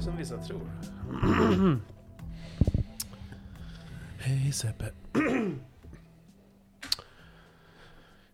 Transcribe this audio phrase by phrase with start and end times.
[0.00, 0.60] Är som vissa tror.
[4.18, 4.92] Hej Sebbe.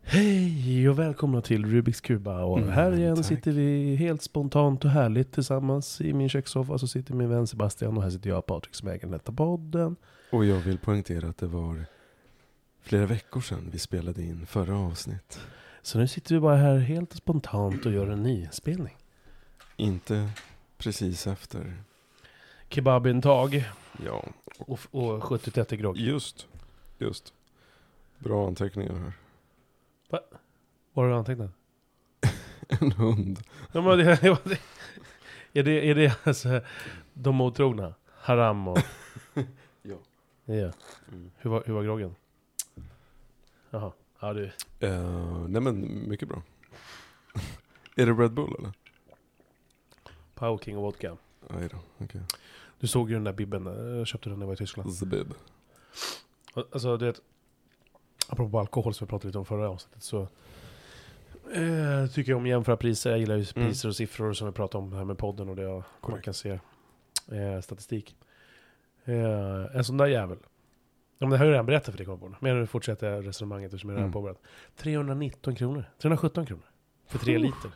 [0.02, 2.42] Hej och välkomna till Rubiks Kuba.
[2.42, 3.24] Och Mm, här igen tack.
[3.24, 6.00] sitter vi helt spontant och härligt tillsammans.
[6.00, 9.08] I min kökssoffa så sitter min vän Sebastian och här sitter jag Patrik som äger
[9.08, 9.96] detta podden.
[10.30, 11.84] Och jag vill poängtera att det var
[12.80, 15.40] flera veckor sedan vi spelade in förra avsnitt.
[15.82, 18.96] Så nu sitter vi bara här helt spontant och gör en nyspelning.
[19.76, 20.28] Inte
[20.86, 21.74] precis efter.
[22.68, 23.64] Kebabintag
[24.04, 24.24] Ja,
[24.58, 25.96] och, och 70-30 grogg.
[25.96, 26.46] just.
[26.98, 27.34] Just.
[28.18, 29.12] Bra anteckningar här.
[30.92, 31.50] Vad har du antecknat?
[32.68, 33.40] En hund.
[33.72, 36.60] Ja, men är, det, är det alltså
[37.14, 37.94] de otrogna?
[38.14, 38.78] Haram och...
[39.82, 39.96] Ja.
[40.44, 40.72] ja.
[41.36, 42.14] Hur, var, hur var groggen?
[43.70, 43.92] Jaha.
[44.20, 44.50] Ja, du.
[44.80, 46.42] Eh, nej men, mycket bra.
[47.96, 48.72] Är det Red Bull eller?
[50.36, 51.16] Power King och vodka.
[51.48, 52.20] Då, okej.
[52.80, 53.66] Du såg ju den där bibben.
[53.98, 54.94] Jag köpte den när jag var i Tyskland.
[54.94, 55.34] Zbib.
[56.72, 57.20] Alltså, du vet.
[58.28, 60.20] Apropå alkohol som vi pratade lite om förra avsnittet så.
[61.54, 63.10] Eh, tycker jag om att jämföra priser.
[63.10, 63.68] Jag gillar ju Mm.
[63.68, 66.34] priser och siffror som vi pratade om här med podden och det jag man kan
[66.34, 66.50] se.
[67.32, 68.16] Eh, statistik.
[69.04, 70.38] Eh, en sån där jävel.
[71.18, 72.34] Ja, men det har jag redan berättat för dig, på.
[72.40, 74.12] Men nu fortsätter jag resonemanget eftersom jag redan Mm.
[74.12, 74.40] påbörjat.
[74.76, 75.84] 319 kronor.
[75.98, 76.62] 317 kronor.
[77.06, 77.70] För tre liter.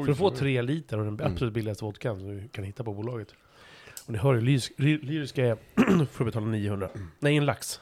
[0.00, 1.32] Oj, För att få tre liter av den Mm.
[1.32, 3.34] absolut billigaste vodkan som du kan hitta på bolaget.
[4.06, 5.56] Och ni hör ju, lyrisk- ly- lyriska är
[6.06, 6.88] för att betala 900.
[6.94, 7.08] Mm.
[7.18, 7.80] Nej, en lax.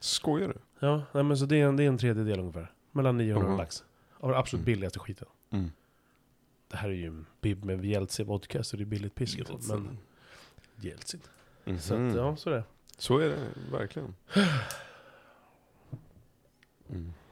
[0.00, 0.54] Skojar du?
[0.86, 2.72] Ja, nej, men så det är, en, det är en tredjedel ungefär.
[2.92, 3.58] Mellan 900 och Jaha.
[3.58, 3.84] lax.
[4.20, 4.64] Av den absolut Mm.
[4.74, 5.28] billigaste skiten.
[5.50, 5.70] Mm.
[6.68, 9.38] Det här är ju en bib med Jeltsin vodka så det är billigt pisk.
[9.38, 9.58] Jeltsin.
[9.82, 9.98] Men
[10.76, 11.20] Jeltsin.
[11.64, 11.78] Mhm.
[11.78, 12.64] Så att, ja, så är det.
[12.98, 13.38] Så är det
[13.72, 14.14] verkligen.
[16.90, 17.12] Mm.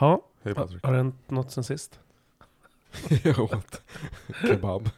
[0.00, 2.00] Ja, Hej har det hänt något sen sist?
[3.24, 3.82] jag åt
[4.46, 4.90] kebab.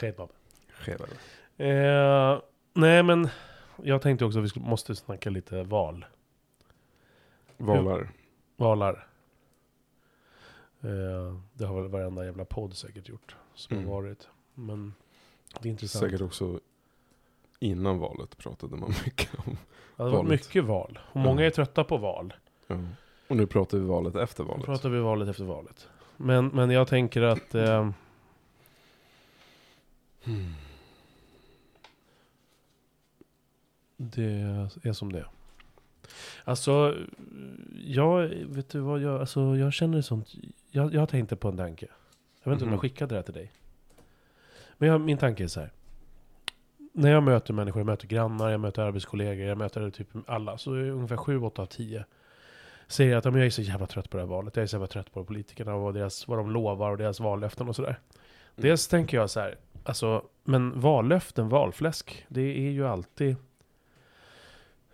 [0.00, 0.30] Kebab.
[0.86, 1.08] Kebab.
[1.56, 2.40] Eh,
[2.72, 3.28] nej, men
[3.82, 6.04] jag tänkte också att vi skulle, måste snacka lite val.
[7.56, 8.10] Valar.
[8.56, 9.06] Valar.
[10.80, 13.36] Eh, det har väl varenda jävla podd säkert gjort.
[13.54, 13.88] Som Mm.
[13.88, 14.28] har varit.
[14.54, 14.94] Men
[15.60, 16.04] det är intressant.
[16.04, 16.60] Säkert också
[17.58, 19.56] innan valet pratade man mycket om.
[19.96, 20.30] Ja, det var valet.
[20.30, 20.98] mycket val.
[21.12, 22.34] Och många är trötta på val.
[22.66, 22.78] Ja.
[23.28, 24.64] Och nu pratar vi valet efter Nu valet.
[24.66, 25.88] pratar vi valet efter valet.
[26.22, 27.54] Men, men jag tänker att...
[27.54, 27.90] Eh,
[30.24, 30.52] Mm.
[33.96, 34.24] Det
[34.82, 35.26] är som det är.
[36.44, 36.96] Alltså,
[37.84, 40.34] jag, vet du vad jag, alltså jag känner sånt,
[40.70, 41.86] jag, jag tänkte på en tanke.
[42.42, 42.74] Jag vet inte om Mhm.
[42.74, 43.52] jag skickade det här till dig.
[44.78, 45.70] Men jag, min tanke är så här.
[46.92, 50.58] När jag möter människor, jag möter grannar, jag möter arbetskollegor, jag möter typ alla.
[50.58, 52.04] Så är ungefär 7-8 av 10
[52.92, 54.56] säger att "Ja, men jag är så jävla trött på det här valet.
[54.56, 57.68] Jag är så jävla trött på politikerna och deras, vad de lovar och deras vallöften
[57.68, 57.88] och sådär.
[57.88, 57.98] Mm.
[58.56, 63.36] Dels tänker jag så här, alltså, men vallöften, valfläsk, det är ju alltid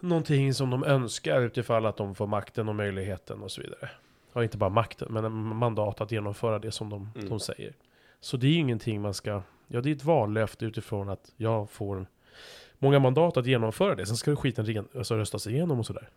[0.00, 3.91] någonting som de önskar utifall att de får makten och möjligheten och så vidare.
[4.32, 7.28] Ja, inte bara makten, men en mandat att genomföra det som de, Mm.
[7.28, 7.72] de säger.
[8.20, 11.70] Så det är ju ingenting man ska, ja det är ett vallöfte utifrån att jag
[11.70, 12.06] får
[12.78, 14.06] många mandat att genomföra det.
[14.06, 16.09] Sen ska skiten ren, alltså röstas igenom och sådär.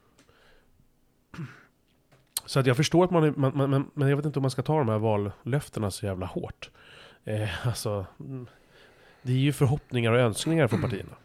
[2.45, 4.51] Så att jag förstår att man, är, man, man men, jag vet inte om man
[4.51, 6.69] ska ta de här vallöftena så jävla hårt.
[7.23, 8.47] Eh, alltså, mm,
[9.21, 11.15] det är ju förhoppningar och önskningar från partierna.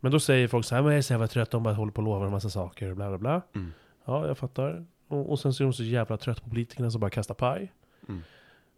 [0.00, 1.92] Men då säger folk så här, men jag är så jävla trött, de bara håller
[1.92, 3.42] på och lovar en massa saker, bla bla bla.
[3.54, 3.72] Mm.
[4.04, 4.86] Ja, jag fattar.
[5.08, 7.72] Och, och sen så är de så jävla trött på politikerna som bara kastar paj.
[8.08, 8.22] Mm.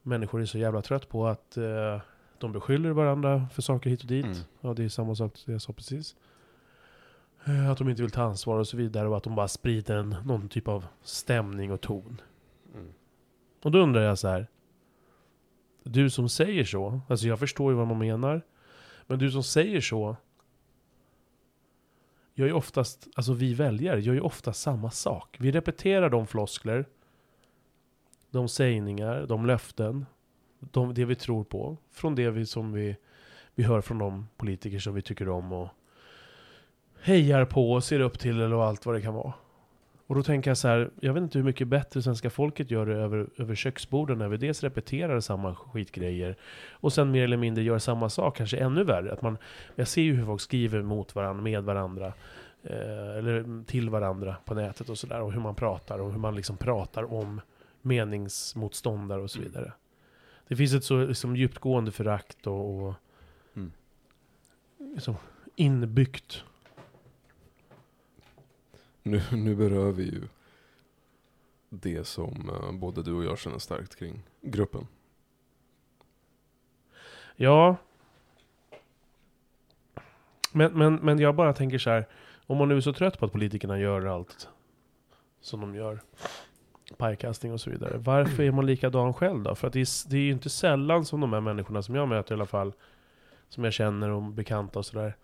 [0.03, 2.01] Människor är så jävla trött på att eh,
[2.39, 4.25] de beskyller varandra för saker hit och dit.
[4.25, 4.39] Mm.
[4.61, 6.17] Ja, det är samma sak som jag sa precis.
[7.47, 9.97] Eh, Att de inte vill ta ansvar och så vidare och att de bara sprider
[9.97, 12.21] en, någon typ av stämning och ton.
[12.75, 12.93] Mm.
[13.63, 14.47] Och då undrar jag så här.
[15.83, 18.43] Du som säger så, alltså jag förstår ju vad man menar.
[19.07, 20.17] Men du som säger så.
[22.35, 25.37] Gör ju oftast, alltså vi väljare gör ju ofta samma sak.
[25.41, 26.87] Vi repeterar de floskler.
[28.31, 30.07] De sägningar, de löften.
[30.59, 31.77] De, det vi tror på.
[31.91, 32.97] Från det vi som vi,
[33.55, 35.69] vi hör från de politiker som vi tycker om och
[37.03, 39.33] hejar på och ser upp till eller allt vad det kan vara.
[40.07, 42.87] Och då tänker jag så här, jag vet inte hur mycket bättre svenska folket gör
[42.87, 46.37] det över, över köksborden när vi dels repeterar samma skitgrejer
[46.71, 49.13] och sen mer eller mindre gör samma sak, kanske ännu värre.
[49.13, 49.39] Att man,
[49.75, 52.07] jag ser ju hur folk skriver mot varandra, med varandra,
[52.63, 55.21] eh, eller till varandra på nätet och sådär.
[55.21, 57.41] Och hur man pratar och hur man liksom pratar om
[57.83, 59.73] meningsmotståndare och så vidare.
[60.49, 62.95] Det finns ett så liksom, djupgående förakt och, och
[63.57, 63.73] Mm.
[64.95, 65.15] liksom,
[65.57, 66.45] inbyggt
[69.07, 70.23] nu, nu berör vi ju
[71.69, 74.87] det som eh, både du och jag känner starkt kring gruppen.
[77.37, 77.77] Ja.
[80.53, 82.09] Men, men, men jag bara tänker så här.
[82.47, 84.49] Om man nu är så trött på att politikerna gör allt
[85.41, 86.01] som de gör.
[86.97, 87.99] Pajkastning och så vidare.
[87.99, 89.55] Varför är man likadan själv då?
[89.55, 92.09] För att det är, det är ju inte sällan som de här människorna som jag
[92.09, 92.73] möter i alla fall.
[93.49, 95.17] Som jag känner och bekanta och sådär.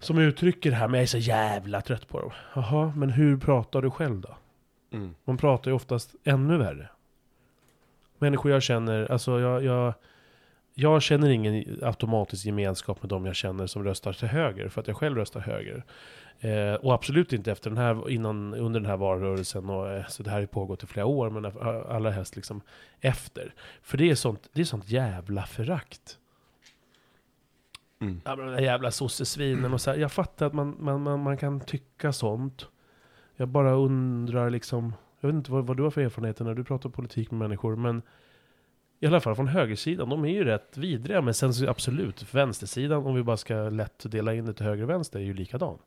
[0.00, 2.30] Som uttrycker det här, men jag är så jävla trött på dem.
[2.54, 4.36] Jaha, men hur pratar du själv då?
[4.92, 5.14] Mm.
[5.24, 6.88] Man pratar ju oftast ännu värre.
[8.18, 9.94] Människor jag känner, alltså jag, jag,
[10.74, 14.88] jag känner ingen automatisk gemenskap med dem jag känner som röstar till höger, för att
[14.88, 15.84] jag själv röstar höger.
[16.40, 20.22] Eh, och absolut inte efter den här, innan, under den här valrörelsen, och, eh, så
[20.22, 21.44] det här har pågått i flera år, men
[21.90, 22.60] allra helst liksom
[23.00, 23.54] efter.
[23.82, 26.18] För det är sånt, det är sånt jävla förakt.
[28.00, 28.20] Mm.
[28.24, 29.98] Ja, men de där jävla sossesvinen och så här.
[29.98, 32.66] Jag fattar att man, man, man, man kan tycka sånt.
[33.36, 36.64] Jag bara undrar liksom, jag vet inte vad, vad du har för erfarenheter när du
[36.64, 38.02] pratar politik med människor, men
[39.00, 41.22] i alla fall från högersidan, de är ju rätt vidriga.
[41.22, 44.82] Men sen så absolut, vänstersidan, om vi bara ska lätt dela in det till höger
[44.82, 45.78] och vänster, är ju likadan.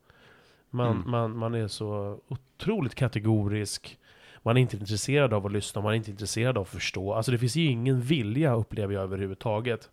[0.69, 1.12] Man, Mm.
[1.12, 4.00] man, man är så otroligt kategorisk.
[4.42, 7.13] Man är inte intresserad av att lyssna, man är inte intresserad av att förstå.
[7.13, 9.89] Alltså det finns ju ingen vilja, upplever jag överhuvudtaget.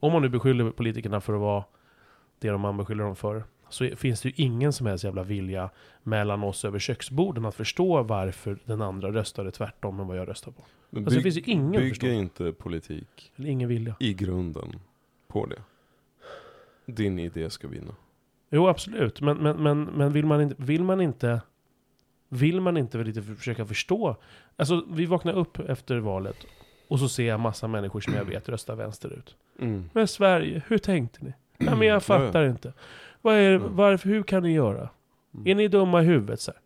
[0.00, 1.64] Om man nu beskyller politikerna för att vara
[2.38, 5.70] det man beskyller dem för, så finns det ju ingen som helst jävla vilja
[6.02, 10.52] mellan oss över köksborden att förstå varför den andra röstade tvärtom än vad jag röstar
[10.52, 10.62] på.
[10.90, 12.16] Men Alltså det finns ju ingen bygger förståelse.
[12.16, 13.96] inte politik Eller ingen vilja.
[14.00, 14.80] i grunden
[15.28, 15.62] på det?
[16.86, 17.94] Din idé ska vinna.
[18.50, 19.20] Jo, absolut.
[19.20, 21.40] Men, men, men, men vill, man inte, vill man inte...
[22.28, 24.16] Vill man inte lite försöka förstå?
[24.56, 26.36] Alltså, vi vaknar upp efter valet
[26.88, 29.36] och så ser jag massa människor som jag vet röstar vänsterut.
[29.60, 29.90] Mm.
[29.92, 31.32] Men Sverige, hur tänkte ni?
[31.58, 32.72] Ja, men jag Ja, fattar inte.
[33.22, 34.88] Vad är, varför, hur kan ni göra?
[35.34, 35.46] Mm.
[35.46, 36.40] Är ni dumma i huvudet?
[36.40, 36.60] Så här?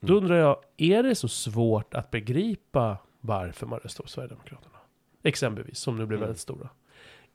[0.00, 0.24] Då Mm.
[0.24, 4.76] undrar jag, är det så svårt att begripa varför man röstar på Sverigedemokraterna?
[5.22, 6.26] Exempelvis, som nu blir Mm.
[6.26, 6.68] väldigt stora.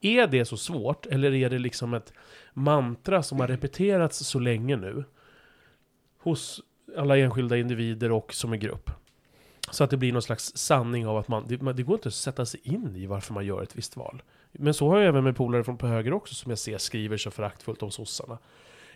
[0.02, 2.14] Är det så svårt, eller är det liksom ett
[2.54, 5.04] mantra som har repeterats så länge nu?
[6.20, 6.62] Hos
[6.98, 8.92] alla enskilda individer och som en grupp.
[9.72, 12.14] Så att det blir någon slags sanning av att man, det, det går inte att
[12.14, 14.22] sätta sig in i varför man gör ett visst val.
[14.60, 17.18] Men så har jag även med polare från på höger också som jag ser skriver
[17.18, 18.38] så föraktfullt om sossarna.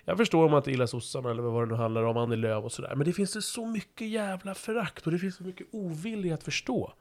[0.05, 2.63] Jag förstår om man inte gillar sossarna eller vad det nu handlar om, Annie Lööf
[2.65, 2.95] och sådär.
[2.95, 6.43] Men det finns det så mycket jävla förakt och det finns så mycket ovilja att
[6.43, 6.93] förstå.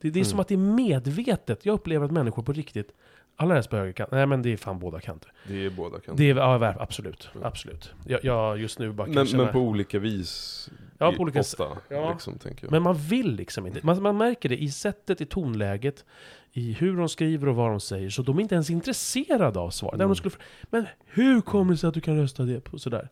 [0.00, 0.40] Det, det är som Mm.
[0.40, 1.66] att det är medvetet.
[1.66, 2.92] Jag upplever att människor på riktigt,
[3.36, 5.32] allra helst på högerkanten, nej men det är fan båda kanter.
[5.48, 6.14] Det är båda kanter.
[6.24, 7.46] Det är, ja, absolut, Mm.
[7.46, 7.92] absolut.
[8.06, 10.70] Jag, jag just nu bara Men, men på olika vis.
[11.00, 12.10] Ja, på olika s- ofta, ja.
[12.12, 12.38] liksom.
[12.70, 13.80] Men man vill liksom inte.
[13.82, 16.04] Man, man märker det i sättet, i tonläget,
[16.52, 18.10] i hur de skriver och vad de säger.
[18.10, 19.94] Så de är inte ens intresserade av svaret.
[19.94, 20.08] Mm.
[20.08, 23.08] de skulle, fr- men hur kommer det sig att du kan rösta det på sådär?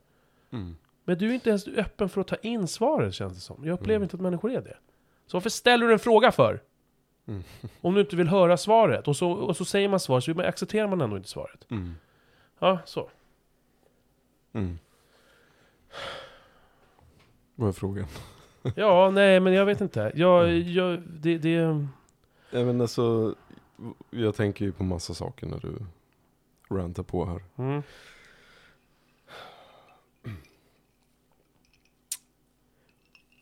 [0.53, 0.77] Mm.
[1.05, 3.65] Men du är inte ens öppen för att ta in svaret känns det som.
[3.65, 4.03] Jag upplever Mm.
[4.03, 4.77] inte att människor är det.
[5.27, 6.61] Så varför ställer du en fråga för?
[7.29, 7.43] Mm.
[7.81, 9.09] Om du inte vill höra svaret.
[9.09, 11.67] Och så, och så säger man svar, så accepterar man ändå inte svaret.
[11.71, 11.95] Mm.
[12.59, 13.11] Ja, så.
[17.59, 18.07] Vad är frågan?
[18.77, 20.13] Ja, nej men jag vet inte.
[20.15, 21.51] Jag, jag, det, det...
[22.51, 23.35] Jag, men alltså,
[24.11, 25.79] jag tänker ju på massa saker när du
[26.75, 27.45] rantar på här.
[27.57, 27.83] Mm.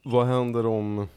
[0.05, 1.09] Vad händer om...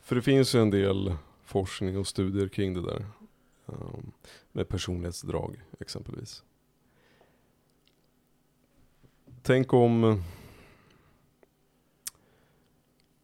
[0.00, 3.06] För det finns ju en del forskning och studier kring det där.
[3.66, 4.12] Um,
[4.52, 6.44] med personlighetsdrag exempelvis.
[9.42, 10.22] Tänk om...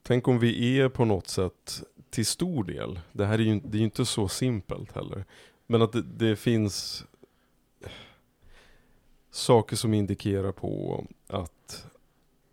[0.09, 3.77] Tänk om vi är på något sätt till stor del, det här är ju, det
[3.77, 5.25] är ju inte så simpelt heller.
[5.67, 7.05] Men att det, det finns
[9.31, 11.87] saker som indikerar på att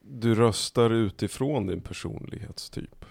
[0.02, 3.06] du röstar utifrån din personlighetstyp.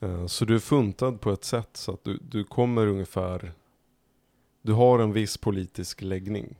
[0.00, 3.52] Eh, så du är funtad på ett sätt så att du, du kommer ungefär,
[4.62, 6.54] du har en viss politisk läggning.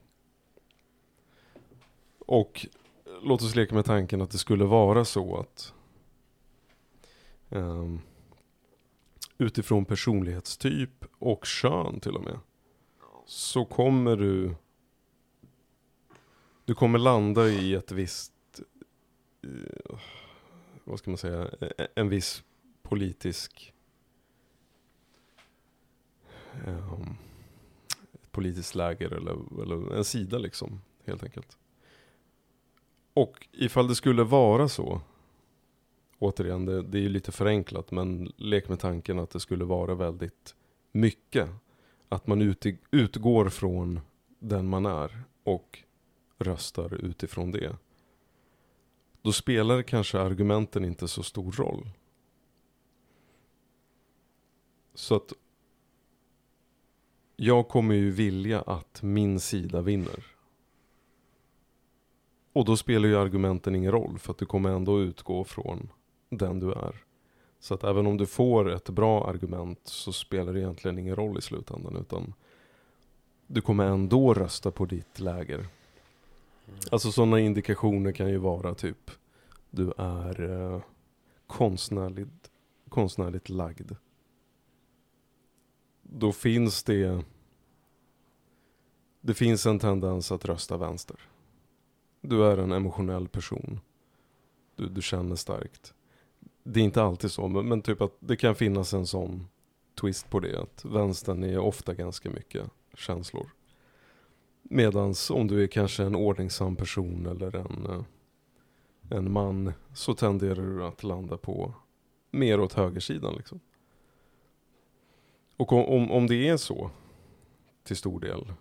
[2.18, 2.66] Och
[3.22, 5.74] låt oss leka med tanken att det skulle vara så att
[7.50, 8.00] Um,
[9.38, 12.38] utifrån personlighetstyp och kön till och med
[13.26, 14.54] så kommer du
[16.64, 18.32] du kommer landa i ett visst
[19.42, 19.98] eh,
[20.84, 22.42] vad ska man säga e-, en viss
[22.82, 23.74] politisk
[26.66, 27.16] um,
[28.30, 31.58] politiskt läger eller, eller en sida liksom helt enkelt.
[33.14, 35.00] Och ifall det skulle vara så
[36.18, 39.94] återigen, det, det är ju lite förenklat men lek med tanken att det skulle vara
[39.94, 40.54] väldigt
[40.92, 41.50] mycket.
[42.08, 44.00] Att man uti- utgår från
[44.38, 45.78] den man är och
[46.38, 47.76] röstar utifrån det.
[49.22, 51.90] Då spelar kanske argumenten inte så stor roll.
[54.94, 55.32] Så att
[57.36, 60.24] jag kommer ju vilja att min sida vinner.
[62.52, 65.88] Och då spelar ju argumenten ingen roll för att du kommer ändå utgå från
[66.30, 67.04] den du är.
[67.60, 71.38] Så att även om du får ett bra argument så spelar det egentligen ingen roll
[71.38, 72.34] i slutändan utan
[73.46, 75.66] du kommer ändå rösta på ditt läger.
[76.90, 79.10] Alltså sådana indikationer kan ju vara typ
[79.70, 80.82] du är eh,
[81.46, 82.50] konstnärligt,
[82.88, 83.92] konstnärligt lagd.
[86.02, 87.24] Då finns det
[89.20, 91.16] det finns en tendens att rösta vänster.
[92.20, 93.80] Du är en emotionell person.
[94.76, 95.94] Du, du känner starkt.
[96.70, 99.48] Det är inte alltid så, men, men typ att det kan finnas en sån
[100.00, 100.60] twist på det.
[100.60, 103.50] Att vänstern är ofta ganska mycket känslor.
[104.62, 108.02] Medans om du är kanske en ordningsam person eller en, eh,
[109.18, 111.74] en man så tenderar du att landa på
[112.30, 113.60] mer åt högersidan liksom.
[115.56, 116.90] Och om, om, om det är så
[117.84, 118.52] till stor del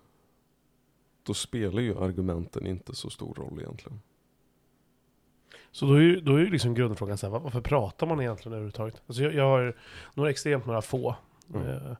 [1.24, 4.02] då spelar ju argumenten inte så stor roll egentligen.
[5.78, 9.02] Så då är ju, då är liksom grundfrågan så här, varför pratar man egentligen överhuvudtaget?
[9.08, 9.74] Alltså jag, jag har
[10.14, 11.16] några extremt några få
[11.54, 11.68] Mm.
[11.70, 11.92] eh,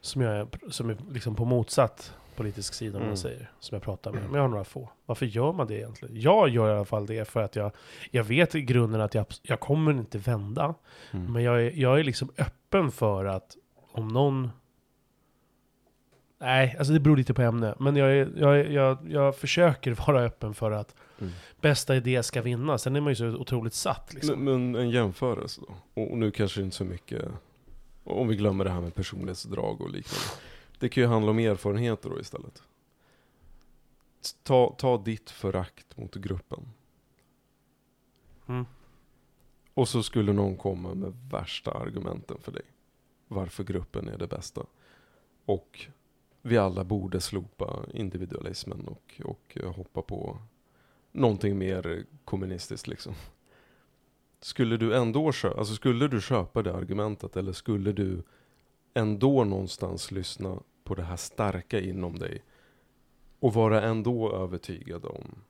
[0.00, 3.08] som, jag är, som är liksom på motsatt politisk sida om Mm.
[3.08, 4.22] man säger, som jag pratar med.
[4.22, 4.90] Men jag har några få.
[5.06, 6.20] Varför gör man det egentligen?
[6.20, 7.72] Jag gör i alla fall det för att jag,
[8.10, 10.74] jag vet i grunden att jag, jag kommer inte vända.
[11.10, 11.32] Mm.
[11.32, 13.56] Men jag är, jag är liksom öppen för att
[13.92, 14.50] om någon...
[16.40, 17.74] Nej, alltså det beror lite på ämne.
[17.78, 21.32] Men jag, är, jag, är, jag, jag försöker vara öppen för att Mm.
[21.60, 22.78] bästa idé ska vinna.
[22.78, 24.44] Sen är man ju så otroligt satt liksom.
[24.44, 26.02] Men, men en jämförelse då?
[26.02, 27.24] Och nu kanske inte så mycket,
[28.04, 30.26] om vi glömmer det här med personlighetsdrag och liknande.
[30.78, 32.62] Det kan ju handla om erfarenheter då istället.
[34.42, 36.68] Ta, ta ditt förakt mot gruppen.
[38.46, 38.66] Mm.
[39.74, 42.62] Och så skulle någon komma med värsta argumenten för dig.
[43.28, 44.62] Varför gruppen är det bästa.
[45.44, 45.86] Och
[46.42, 50.38] vi alla borde slopa individualismen och, och hoppa på
[51.12, 53.14] någonting mer kommunistiskt liksom.
[54.40, 58.22] Skulle du ändå köpa, alltså skulle du köpa det argumentet eller skulle du
[58.94, 62.42] ändå någonstans lyssna på det här starka inom dig
[63.40, 65.42] och vara ändå övertygad om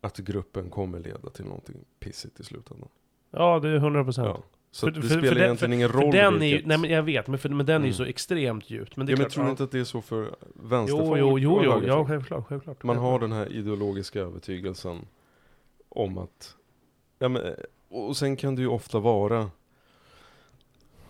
[0.00, 2.88] att gruppen kommer leda till någonting pissigt i slutändan.
[3.30, 4.28] Ja, det är 100 procent.
[4.28, 4.42] Ja.
[4.72, 6.78] Så För- det för- spelar för den- egentligen ingen För roll den är ju, nej
[6.78, 7.96] men jag vet, men, för, men den är ju Mm.
[7.96, 8.96] så extremt djupt.
[8.96, 11.38] Men det ja, men tror du inte att det är så för Jo, vänsterfolk jo,
[11.38, 11.86] jo, jo, högerfolk?
[11.88, 12.82] ja självklart, självklart.
[12.82, 15.06] Man har den här ideologiska övertygelsen
[15.88, 16.56] om att,
[17.18, 17.54] ja men,
[17.88, 19.50] och sen kan det ju ofta vara,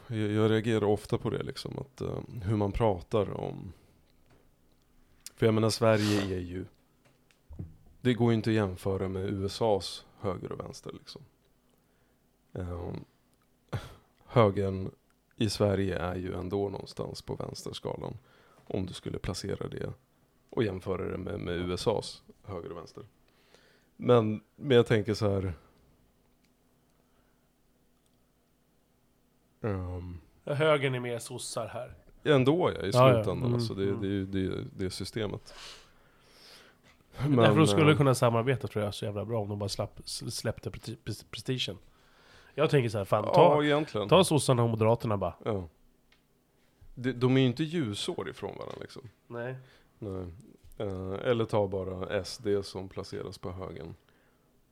[0.07, 3.73] jag, jag reagerar ofta på det liksom, att eh, hur man pratar om,
[5.37, 6.65] för jag menar Sverige är ju,
[8.01, 11.23] det går ju inte att jämföra med USAs höger och vänster liksom.
[12.53, 13.05] Um,
[14.31, 14.91] högern
[15.37, 18.17] i Sverige är ju ändå någonstans på vänsterskalan,
[18.65, 19.93] om du skulle placera det
[20.51, 23.05] och jämföra det med, med USAs höger och vänster.
[23.97, 25.53] Men, men jag tänker så här.
[30.45, 31.95] Ja, Högern är mer sossar här.
[32.25, 33.15] ändå ja, i Ja, ja.
[33.15, 33.39] slutändan.
[33.39, 34.01] Mm, alltså, det, mm.
[34.01, 35.55] det är ju det, det systemet.
[37.19, 39.69] Men, Därför de skulle eh, kunna samarbeta tror jag så jävla bra om de bara
[39.69, 41.79] slapp, släppte presti- pres- prestigen.
[42.55, 44.09] Jag tänker så här, fan Ja, ta, egentligen.
[44.09, 45.35] ta sossarna och moderaterna bara.
[45.45, 45.69] Ja.
[46.95, 49.03] De, de är ju inte ljusår ifrån varandra liksom.
[49.27, 49.55] Nej.
[49.99, 50.25] Nej.
[50.79, 53.95] Eh, eller ta bara SD som placeras på högen.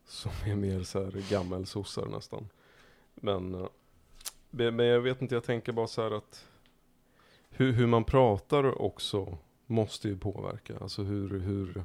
[0.07, 2.49] Som är mer så här gammelsossar nästan.
[3.15, 3.67] Men, eh,
[4.51, 6.45] men jag vet inte, jag tänker bara så här att
[7.51, 10.75] hur, hur man pratar också måste ju påverka.
[10.81, 11.85] Alltså hur, hur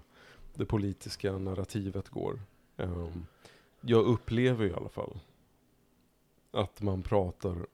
[0.54, 2.40] det politiska narrativet går.
[2.78, 3.26] Ehm,
[3.82, 5.20] jag upplever i alla fall
[6.54, 7.66] att man pratar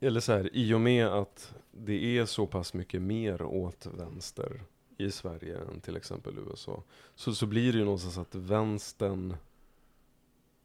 [0.00, 4.62] eller så här, i och med att det är så pass mycket mer åt vänster
[4.98, 6.82] i Sverige än till exempel USA.
[7.14, 9.36] Så, så blir det ju någonstans att vänstern,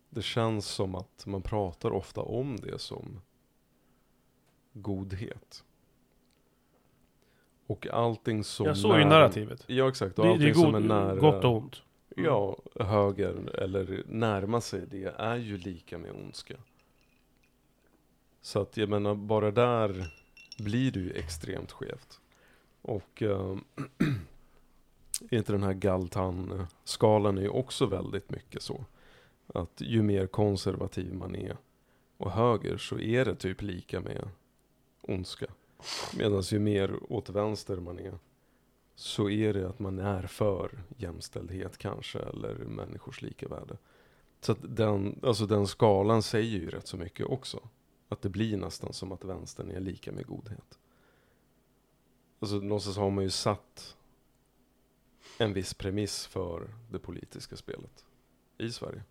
[0.09, 3.21] det känns som att man pratar ofta om det som
[4.73, 5.63] godhet.
[7.67, 9.63] Och allting som Jag såg ju narrativet.
[9.67, 11.81] Ja exakt, och Det, allting det är som god, är nära gott och ont.
[12.17, 12.25] Mm.
[12.29, 16.55] Ja, höger eller närma sig det är ju lika med ondska.
[18.41, 20.13] Så att jag menar, bara där
[20.57, 22.19] blir det ju extremt skevt.
[22.81, 23.57] Och äh,
[25.31, 28.85] inte den här Galtan-skalan är ju också väldigt mycket så.
[29.47, 31.57] Att ju mer konservativ man är
[32.17, 34.29] och höger så är det typ lika med
[35.01, 35.45] ondska.
[36.17, 38.19] Medan ju mer åt vänster man är
[38.95, 43.77] så är det att man är för jämställdhet kanske, eller människors lika värde.
[44.41, 47.69] Så att den, alltså den skalan säger ju rätt så mycket också.
[48.09, 50.79] Att det blir nästan som att vänstern är lika med godhet.
[52.39, 53.97] alltså någonstans har man ju satt
[55.37, 58.05] en viss premiss för det politiska spelet
[58.57, 59.03] i Sverige.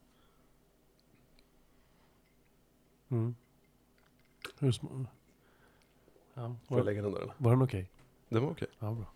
[3.08, 3.34] Mm.
[4.58, 5.06] Hur sm-
[6.34, 7.34] ja, Får jag var, lägga den där eller?
[7.38, 7.90] var den okej?
[8.28, 8.68] Det var okej.
[8.78, 9.06] Ja, bra.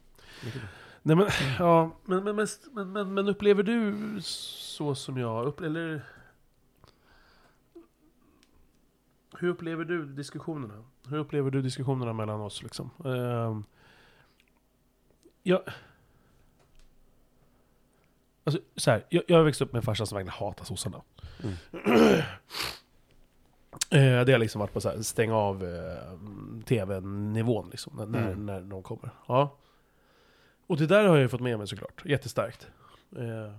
[1.02, 1.28] Nej men,
[1.58, 2.36] ja, men, men,
[2.72, 6.02] men, men, men, upplever du så som jag upp, eller
[9.38, 10.84] Hur upplever du diskussionerna?
[11.08, 12.90] Hur upplever du diskussionerna mellan oss liksom?
[13.04, 13.64] Ehm,
[15.42, 15.60] jag,
[18.44, 21.02] alltså, så här, jag, jag växt upp med en farsa som verkligen hatar sossarna.
[21.42, 21.54] Mm.
[23.90, 26.18] Eh, det har liksom varit på så här, stäng av eh,
[26.64, 28.46] tv-nivån liksom, när, när, Mm.
[28.46, 29.10] när de kommer.
[29.28, 29.56] Ja.
[30.68, 32.68] Och det där har jag ju fått med mig såklart, jättestarkt.
[33.16, 33.52] Eh,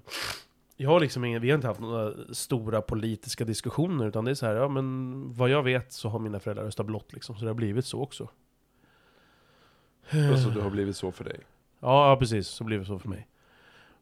[0.77, 4.35] jag har liksom ingen, vi har inte haft några stora politiska diskussioner, utan det är
[4.35, 7.41] så här, ja men vad jag vet så har mina föräldrar röstat blått liksom, så
[7.41, 8.29] det har blivit så också.
[10.11, 11.39] Alltså det har blivit så för dig.
[11.79, 12.47] Ja, precis.
[12.47, 13.27] Så blev det så för mig.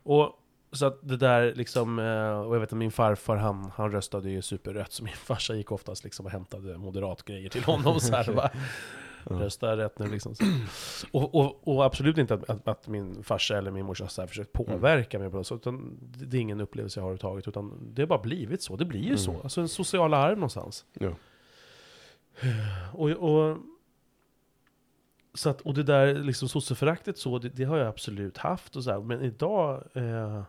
[0.04, 0.40] Och
[0.72, 4.30] så att det där liksom, eh, och jag vet att min farfar han, han röstade
[4.30, 8.34] ju superrött, så min farsa gick oftast liksom och hämtade moderatgrejer till honom så här,
[8.36, 8.52] bara,
[9.30, 9.36] Ja.
[9.36, 10.36] Rösta rätt nu liksom.
[11.12, 14.28] Och, och, och absolut inte att, att, att min farsa eller min morsa så här
[14.28, 17.48] försökt påverka mig på något sätt, utan det det är ingen upplevelse jag har överhuvudtaget,
[17.48, 18.76] utan det har bara blivit så.
[18.76, 19.18] Det blir ju Mm.
[19.18, 19.42] så.
[19.44, 20.86] Alltså en social arv någonstans.
[20.94, 21.12] Ja.
[22.94, 23.58] Och, och,
[25.34, 28.84] så att, och det där liksom sosseföraktet så, det, det har jag absolut haft och
[28.84, 29.00] så här.
[29.00, 30.44] Men idag, eh,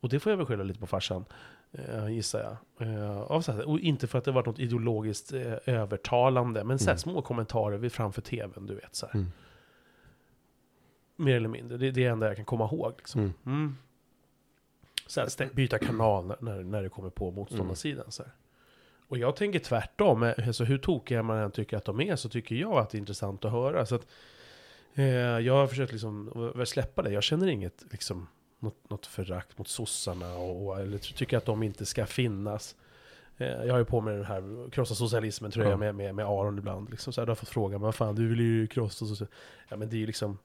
[0.00, 1.24] och det får jag väl skylla lite på farsan,
[1.72, 2.40] eh, gissar
[2.78, 2.88] jag.
[2.88, 6.78] Eh, av så här, och inte för att det varit något ideologiskt eh, övertalande, men
[6.78, 6.98] så här, Mm.
[6.98, 8.94] små kommentarer vid framför tvn, du vet.
[8.94, 9.14] Så här.
[9.14, 9.26] Mm.
[11.16, 12.92] Mer eller mindre, det är det enda jag kan komma ihåg.
[12.98, 13.20] Liksom.
[13.20, 13.32] Mm.
[13.46, 13.76] Mm.
[15.06, 18.12] Så här, byta kanal när, när, när det kommer på motståndarsidan.
[18.12, 18.32] Så här.
[19.08, 20.22] Och jag tänker tvärtom.
[20.22, 22.96] eh, Alltså, hur tokiga man än tycker att de är så tycker jag att det
[22.96, 23.86] är intressant att höra.
[23.86, 24.06] Så att,
[24.94, 25.04] eh,
[25.38, 27.10] jag har försökt liksom, släppa det.
[27.12, 28.26] Jag känner inget liksom,
[28.58, 30.34] något, något förakt mot sossarna.
[30.36, 32.76] Och, eller tycker att de inte ska finnas.
[33.36, 35.70] Eh, jag har ju på mig den här krossa socialismen tror Ja.
[35.70, 36.90] jag med, med, med Aron ibland.
[36.90, 39.28] Liksom, så här, du har fått frågan, vad fan du vill ju krossa socialismen.
[39.68, 40.38] Ja men det är ju liksom,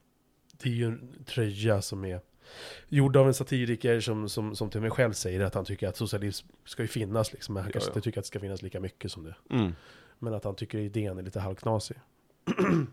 [0.62, 2.20] det är ju en tröja som är
[2.88, 5.96] gjord av en satiriker som, som, som till mig själv säger att han tycker att
[5.96, 7.54] socialism ska ju finnas liksom.
[7.54, 7.92] Men han Ja, kanske ja.
[7.92, 9.34] inte tycker att det ska finnas lika mycket som det.
[9.50, 9.72] Mm.
[10.18, 11.96] Men att han tycker idén är lite halvknasig.
[12.58, 12.86] Mm.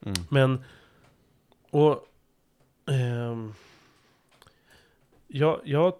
[0.30, 0.64] Men,
[1.70, 2.06] och...
[2.90, 3.54] ehm,
[5.32, 5.94] jag, jag,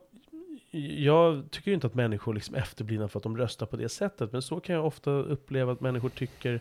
[0.96, 4.32] jag tycker inte att människor liksom är efterblivna för att de röstar på det sättet.
[4.32, 6.60] Men så kan jag ofta uppleva att människor tycker...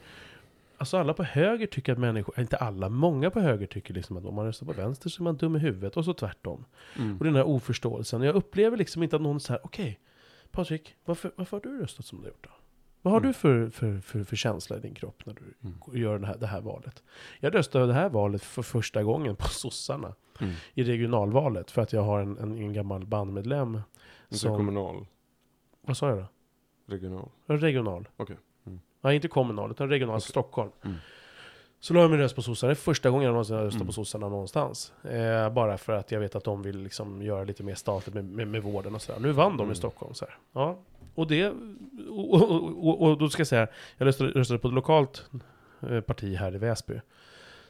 [0.78, 4.26] Alltså alla på höger tycker att människor, inte alla, många på höger tycker liksom att
[4.26, 5.98] om man röstar på vänster så är man dum i huvudet.
[5.98, 6.66] Och så tvärtom.
[6.96, 7.18] Mm.
[7.18, 8.22] Och den här oförståelsen.
[8.22, 10.00] Jag upplever liksom inte att någon säger okej,
[10.52, 12.59] Patrik, varför, varför har du röstat som du har gjort då?
[13.02, 13.28] Vad har Mm.
[13.30, 16.02] du för, för, för, för känsla i din kropp när du Mm.
[16.04, 17.04] gör det här, det här valet?
[17.40, 20.54] Jag röstade det här valet för första gången på sossarna Mm.
[20.74, 21.72] i regionalvalet.
[21.72, 24.56] För att jag har en, en, en gammal bandmedlem Inte som...
[24.58, 25.06] kommunal,
[25.82, 26.26] Vad sa jag då?
[26.86, 27.30] regional.
[27.46, 28.08] Regional.
[28.18, 28.38] Okej.
[28.66, 28.80] Mm.
[29.02, 30.30] Nej, inte kommunal, utan regional, Okej.
[30.30, 30.72] Stockholm.
[31.80, 32.68] Så la jag min röst på sossarna.
[32.70, 33.88] Det är första gången jag någonsin har röstat Mm.
[33.88, 34.94] på sossarna någonstans.
[35.04, 38.26] Eh, bara för att jag vet att de vill liksom göra lite mer statligt med,
[38.26, 39.20] med, med vården och sådär.
[39.20, 39.72] Nu vann de Mm.
[39.72, 40.14] i Stockholm.
[40.14, 40.38] Så här.
[40.54, 40.80] Ja.
[41.16, 41.48] Och det...
[42.10, 45.30] Och, och, och, och då ska jag säga, jag röstade, röstade på ett lokalt
[45.90, 47.02] eh, parti här i Väsby.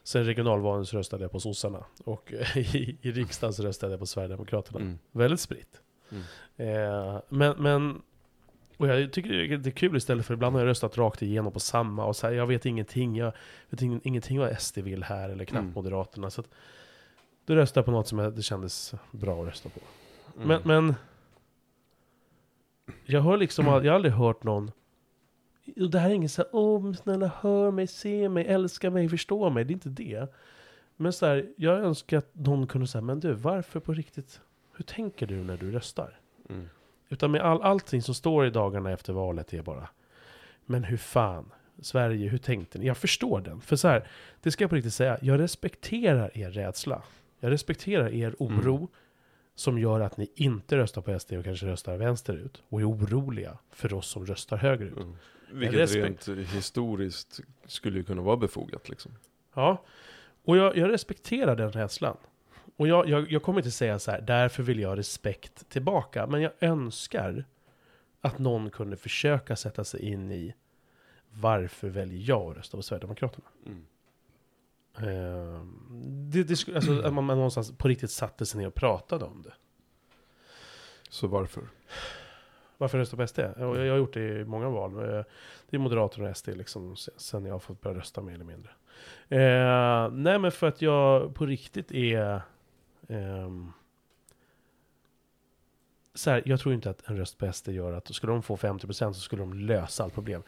[0.04, 1.84] Sen regionalvalen så röstade jag på sossarna.
[2.04, 4.80] Och eh, i, i riksdagen så röstade jag på Sverigedemokraterna.
[4.80, 5.00] Mm.
[5.12, 5.82] Väldigt spritt.
[6.12, 6.24] Mm.
[7.16, 8.02] Eh, men, men
[8.80, 11.60] och jag tycker det är- kul istället för ibland har jag röstat rakt igenom på
[11.60, 13.34] samma och så här, jag vet ingenting, jag
[13.70, 15.74] vet ing, ingenting vad SD vill här eller knappt Mm.
[15.74, 16.30] Moderaterna.
[16.30, 16.50] Så att,
[17.46, 19.80] då röstade jag på något som det kändes bra att rösta på.
[20.36, 20.48] Mm.
[20.48, 20.96] Men, men
[23.06, 24.72] jag har liksom, jag har aldrig hört någon
[25.82, 28.92] och det här är ingen så här, åh men snälla hör mig, se mig, älska
[28.92, 29.64] mig, förstå mig.
[29.66, 30.34] Det är inte det.
[30.96, 34.42] Men så här, jag önskar att någon kunde säga, men du, varför på riktigt?
[34.74, 36.20] Hur tänker du när du röstar?
[36.50, 36.70] Mm.
[37.10, 39.90] Utan med all, allting som står i dagarna efter valet är bara
[40.66, 42.86] Men hur fan Sverige, hur tänkte ni?
[42.88, 43.62] Jag förstår den.
[43.62, 44.08] För så här,
[44.42, 45.18] det ska jag på riktigt säga.
[45.22, 47.04] Jag respekterar er rädsla.
[47.40, 48.88] Jag respekterar er oro Mm.
[49.56, 52.64] som gör att ni inte röstar på SD och kanske röstar vänsterut.
[52.70, 54.98] Och är oroliga för oss som röstar högerut.
[54.98, 55.16] Mm.
[55.52, 59.12] Vilket respekt- rent historiskt skulle ju kunna vara befogat liksom.
[59.56, 59.84] Ja,
[60.46, 62.18] och jag, jag respekterar den rädslan.
[62.80, 66.28] Och jag, jag, jag kommer inte säga så här, därför vill jag ha respekt tillbaka.
[66.28, 67.46] Men jag önskar
[68.22, 70.56] att någon kunde försöka sätta sig in i
[71.32, 73.48] varför väljer jag att rösta på Sverigedemokraterna.
[73.66, 73.86] Mm.
[74.98, 75.76] Ehm,
[76.32, 79.42] det, det, alltså, att man, man någonstans på riktigt satte sig ner och pratade om
[79.42, 79.54] det.
[81.10, 81.64] Så varför?
[82.78, 83.40] Varför rösta på SD?
[83.40, 84.96] Jag, jag har gjort det i många val.
[84.96, 85.24] Eh,
[85.70, 88.72] Det är Moderaterna och SD liksom, sen- jag har fått börja rösta mer eller mindre.
[89.30, 92.42] Eh, nej men för att jag på riktigt är...
[93.10, 93.72] ehm,
[96.14, 98.56] så här, jag tror inte att en röst på SD gör att skulle de få
[98.58, 100.44] 50% så skulle de lösa allt problem.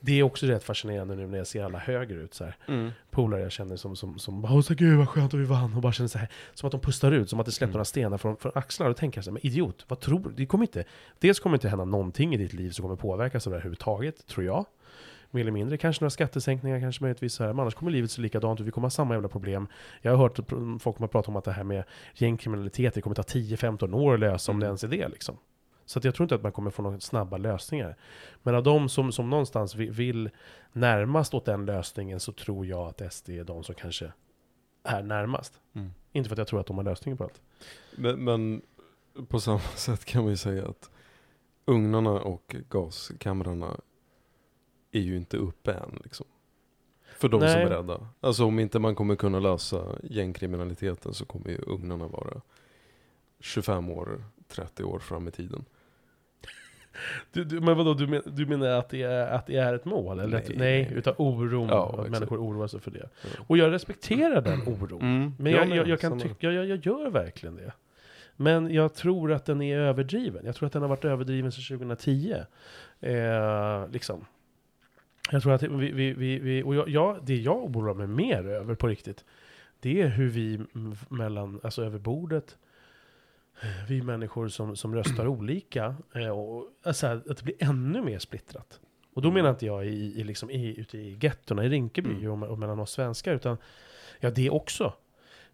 [0.00, 2.56] Det är också rätt fascinerande nu när jag ser alla högerut så här.
[2.68, 2.90] Mm.
[3.10, 5.74] Polare jag känner som, som, som bara, åh så gud vad skönt att vi vann,
[5.74, 7.72] och bara känner så här, som att de pustar ut, som att det släpper Mm.
[7.72, 10.30] några stenar från, från axlarna, och tänker jag så här, men idiot, vad tror du?
[10.30, 10.84] Det kommer inte,
[11.18, 14.26] dels kommer inte hända någonting i ditt liv som kommer påverkas av det här överhuvudtaget,
[14.26, 14.66] tror jag.
[15.34, 18.22] Mer eller mindre, kanske några skattesänkningar, kanske möjligtvis så här, men annars kommer livet se
[18.22, 19.66] likadant ut, vi kommer ha samma jävla problem.
[20.02, 20.36] Jag har hört
[20.80, 24.20] folk kommer prata om att det här med gängkriminalitet, det kommer ta 10-15 år att
[24.20, 24.60] lösa, om Mm.
[24.60, 25.36] det ens är det liksom.
[25.86, 27.96] Så att jag tror inte att man kommer få några snabba lösningar.
[28.42, 30.30] Men av de som, som någonstans vi- vill
[30.72, 34.12] närmast åt den lösningen så tror jag att SD är de som kanske
[34.84, 35.60] är närmast.
[35.74, 35.90] Mm.
[36.12, 37.42] Inte för att jag tror att de har lösningen på allt.
[37.96, 38.62] Men, men
[39.28, 40.90] på samma sätt kan man ju säga att
[41.66, 43.76] ugnarna och gaskamrarna
[44.94, 46.26] är ju inte uppe än liksom.
[47.16, 47.62] För de som Nej.
[47.62, 48.08] är rädda.
[48.20, 52.40] Alltså om inte man kommer kunna lösa gängkriminaliteten så kommer ju ugnarna vara
[53.40, 55.64] 25 år, 30 år fram i tiden.
[57.32, 59.84] Du, du, men vadå, du, men, du menar att det, är, att det är ett
[59.84, 60.20] mål?
[60.20, 60.58] Eller att, Nej.
[60.58, 62.10] nej, utan oron, Ja, att exakt.
[62.10, 63.08] människor oroar sig för det.
[63.22, 63.28] Ja.
[63.46, 65.00] Och jag respekterar den oron.
[65.00, 65.32] Mm.
[65.38, 67.72] Men jag, jag, jag kan tycka, jag, jag gör verkligen det.
[68.36, 70.46] Men jag tror att den är överdriven.
[70.46, 72.34] Jag tror att den har varit överdriven sedan 2010.
[73.00, 74.26] Eh, liksom.
[75.30, 78.46] Jag tror att vi, vi, vi, vi och jag, jag, det jag oroar mig mer
[78.46, 79.24] över på riktigt,
[79.80, 80.60] det är hur vi
[81.08, 82.56] mellan, alltså över bordet,
[83.88, 88.80] vi människor som, som röstar olika, eh, och, alltså, att det blir ännu mer splittrat.
[89.14, 89.34] Och då Mm.
[89.34, 92.42] menar inte jag i, i, liksom, i, ute i gettorna i Rinkeby Mm.
[92.42, 93.56] och, och mellan oss svenskar, utan
[94.20, 94.92] ja, det också.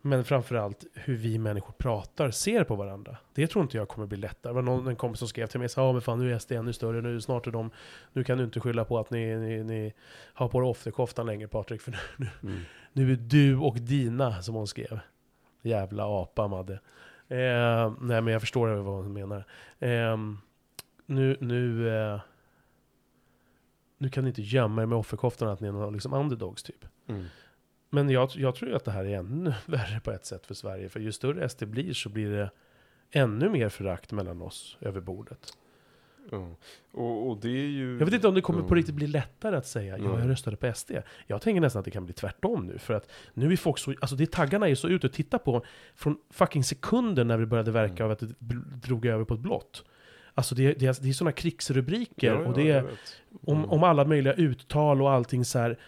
[0.03, 3.17] Men framförallt hur vi människor pratar, ser på varandra.
[3.35, 4.51] Det tror inte jag kommer bli lättare.
[4.51, 6.53] Det var någon, en kompis som skrev till mig, ja men fan nu är SD
[6.53, 7.71] ännu större, nu snart är de,
[8.13, 9.93] nu kan du inte skylla på att ni, ni, ni
[10.35, 12.61] har på dig offerkoftan längre Patrik, för nu, Mm.
[12.93, 15.01] nu är du och dina, som hon skrev.
[15.63, 16.73] Jävla apa Madde.
[17.29, 19.45] Eh, nej men jag förstår vad hon menar.
[19.79, 20.17] Eh,
[21.07, 22.21] nu, nu, eh,
[23.99, 26.85] nu kan ni inte gömma er med offerkoftan att ni är några liksom underdogs typ.
[27.09, 27.25] Mm.
[27.91, 30.89] Men jag, jag tror att det här är ännu värre på ett sätt för Sverige.
[30.89, 32.51] För ju större SD blir så blir det
[33.13, 35.53] ännu mer förakt mellan oss över bordet.
[36.31, 36.55] Ja.
[36.93, 37.99] Och, och det är ju...
[37.99, 40.57] Jag vet inte om det kommer på riktigt bli lättare att säga ja, jag röstade
[40.57, 40.91] på SD.
[41.27, 42.79] Jag tänker nästan att det kan bli tvärtom nu.
[42.79, 45.65] För att nu är folk så, alltså det taggarna är så ute och titta på
[45.95, 48.05] från fucking sekunden när vi började verka Mm.
[48.05, 48.35] av att det
[48.87, 49.85] drog över på ett blått.
[50.35, 52.85] Alltså det, det, är- det är sådana krigsrubriker Ja, och ja, det jag är
[53.47, 53.71] om, Mm.
[53.71, 55.79] om alla möjliga uttal och allting så här.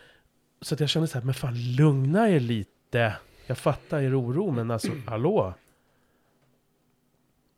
[0.62, 3.16] Så att jag kände så här, men fan lugna er lite.
[3.46, 5.54] Jag fattar er oro, men alltså hallå.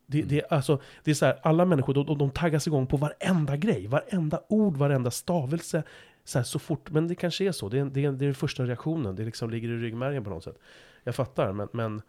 [0.07, 2.87] Det, det, är alltså, det är så här, alla människor, de, de, de taggas igång
[2.87, 5.83] på varenda grej, varenda ord, varenda stavelse.
[6.25, 8.27] Så, här, så fort, men det kanske är så, det är, det är, det är
[8.27, 10.59] den första reaktionen, det liksom ligger i ryggmärgen på något sätt.
[11.05, 12.03] Jag fattar, men, men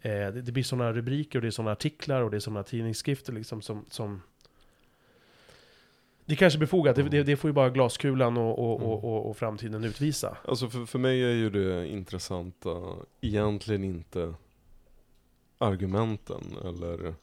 [0.00, 2.62] eh, det, det blir sådana rubriker och det är sådana artiklar och det är sådana
[2.62, 4.22] tidningsskrifter liksom som, som
[6.26, 9.30] det kanske är befogat, det, det, det får ju bara glaskulan och, och, och, och,
[9.30, 10.36] och framtiden utvisa.
[10.44, 12.82] Alltså för, för mig är ju det intressanta
[13.20, 14.34] egentligen inte
[15.58, 17.14] argumenten eller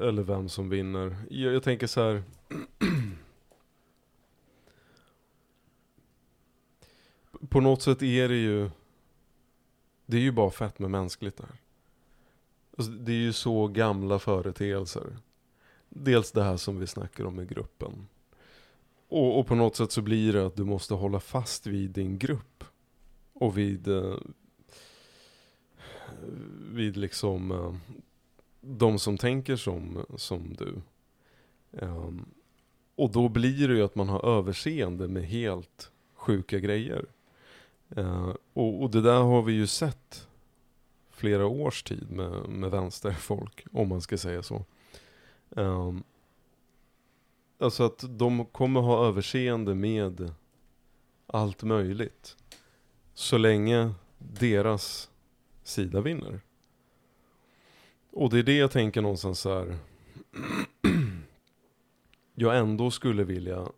[0.00, 1.16] eller vem som vinner.
[1.30, 2.22] Jag, jag tänker så här.
[7.48, 8.70] På något sätt är det ju
[10.06, 11.48] Det är ju bara fett med mänskligt där.
[12.76, 15.16] Alltså, det är ju så gamla företeelser.
[15.88, 18.08] Dels det här som vi snackar om i gruppen.
[19.08, 22.18] Och, och på något sätt så blir det att du måste hålla fast vid din
[22.18, 22.64] grupp.
[23.32, 24.16] Och vid, eh,
[26.72, 27.74] vid liksom eh,
[28.60, 30.74] de som tänker som, som du.
[31.72, 32.26] Ehm,
[32.94, 37.06] och då blir det ju att man har överseende med helt sjuka grejer.
[37.96, 40.28] Ehm, och, och det där har vi ju sett
[41.10, 44.64] flera års tid med, med vänsterfolk, om man ska säga så.
[45.50, 46.04] Um,
[47.58, 50.34] alltså att de kommer ha överseende med
[51.26, 52.36] allt möjligt.
[53.14, 55.10] Så länge deras
[55.62, 56.40] sida vinner.
[58.10, 59.76] Och det är det jag tänker någonstans så här.
[62.34, 63.68] jag ändå skulle vilja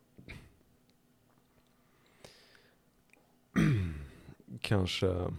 [4.60, 5.34] kanske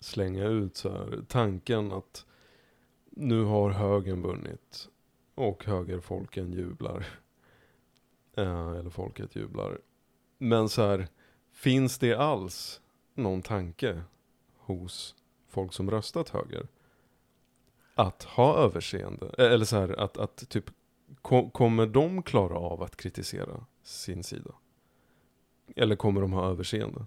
[0.00, 2.26] slänga ut så här tanken att
[3.18, 4.88] nu har högern vunnit
[5.34, 7.06] och högerfolken jublar.
[8.38, 9.78] Eh, eller folket jublar.
[10.38, 11.08] Men så här,
[11.52, 12.80] finns det alls
[13.14, 14.02] någon tanke
[14.56, 15.14] hos
[15.48, 16.68] folk som röstat höger?
[17.94, 19.34] Att ha överseende?
[19.38, 20.70] Eh, eller så här, att, att typ,
[21.22, 24.54] ko- kommer de klara av att kritisera sin sida?
[25.76, 27.06] eller kommer de ha överseende?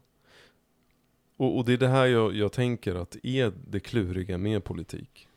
[1.38, 5.29] Och, och det är det här jag, jag tänker att är det kluriga med politik.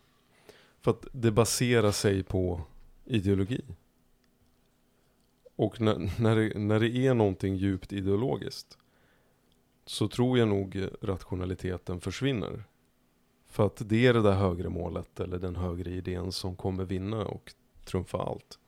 [0.83, 2.61] För att det baserar sig på
[3.05, 3.61] ideologi.
[5.57, 8.79] Och när, när, det, när det är någonting djupt ideologiskt
[9.85, 12.65] så tror jag nog rationaliteten försvinner.
[13.47, 17.27] För att det är det där högre målet eller den högre idén som kommer vinna
[17.27, 18.59] och trumfa allt.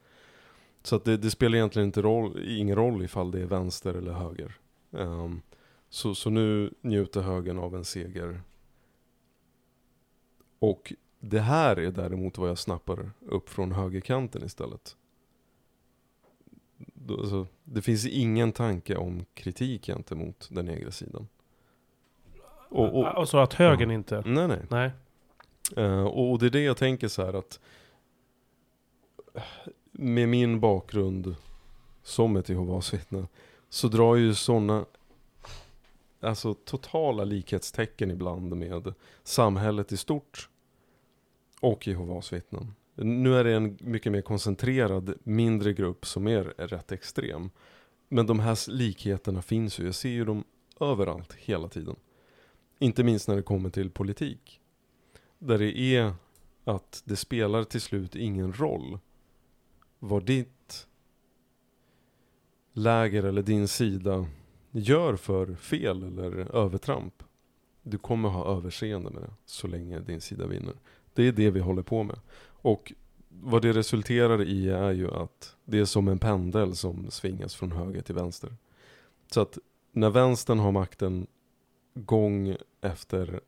[0.83, 4.13] Så att det, det spelar egentligen inte roll, ingen roll ifall det är vänster eller
[4.13, 4.57] höger.
[4.91, 5.43] Um,
[5.89, 8.41] så, så nu njuter högern av en seger.
[10.59, 10.93] Och
[11.29, 14.97] det här är däremot vad jag snappar upp från högerkanten istället.
[17.09, 21.29] Alltså, det finns ingen tanke om kritik gentemot den egna sidan.
[22.69, 23.95] Och, och, alltså att högern ja.
[23.95, 24.23] inte...
[24.27, 24.61] Nej, nej.
[24.71, 24.91] nej.
[25.79, 27.61] Uh, och det är det jag tänker så här att
[29.93, 31.37] med min bakgrund
[32.03, 33.27] som ett Jehovas vittne
[33.69, 34.85] så drar ju sådana
[36.21, 40.49] alltså totala likhetstecken ibland med samhället i stort
[41.65, 42.75] och Jehovas vittnen.
[42.95, 47.51] Nu är det en mycket mer koncentrerad, mindre grupp som är rätt extrem.
[48.09, 50.45] Men de här likheterna finns ju, jag ser ju dem
[50.81, 51.97] överallt, hela tiden.
[52.79, 54.61] Inte minst när det kommer till politik.
[55.39, 56.13] Där det är
[56.65, 58.99] att det spelar till slut ingen roll
[59.99, 60.87] vad ditt
[62.73, 64.27] läger eller din sida
[64.71, 67.23] gör för fel eller övertramp.
[67.83, 70.75] Du kommer ha överseende med det så länge din sida vinner.
[71.15, 72.21] Det är det vi håller på med.
[72.47, 72.93] Och
[73.29, 77.73] vad det resulterar i är ju att det är som en pendel som svingas från
[77.73, 78.57] höger till vänster.
[79.31, 79.59] Så att
[79.93, 81.27] när vänstern har makten
[81.95, 83.41] gång efter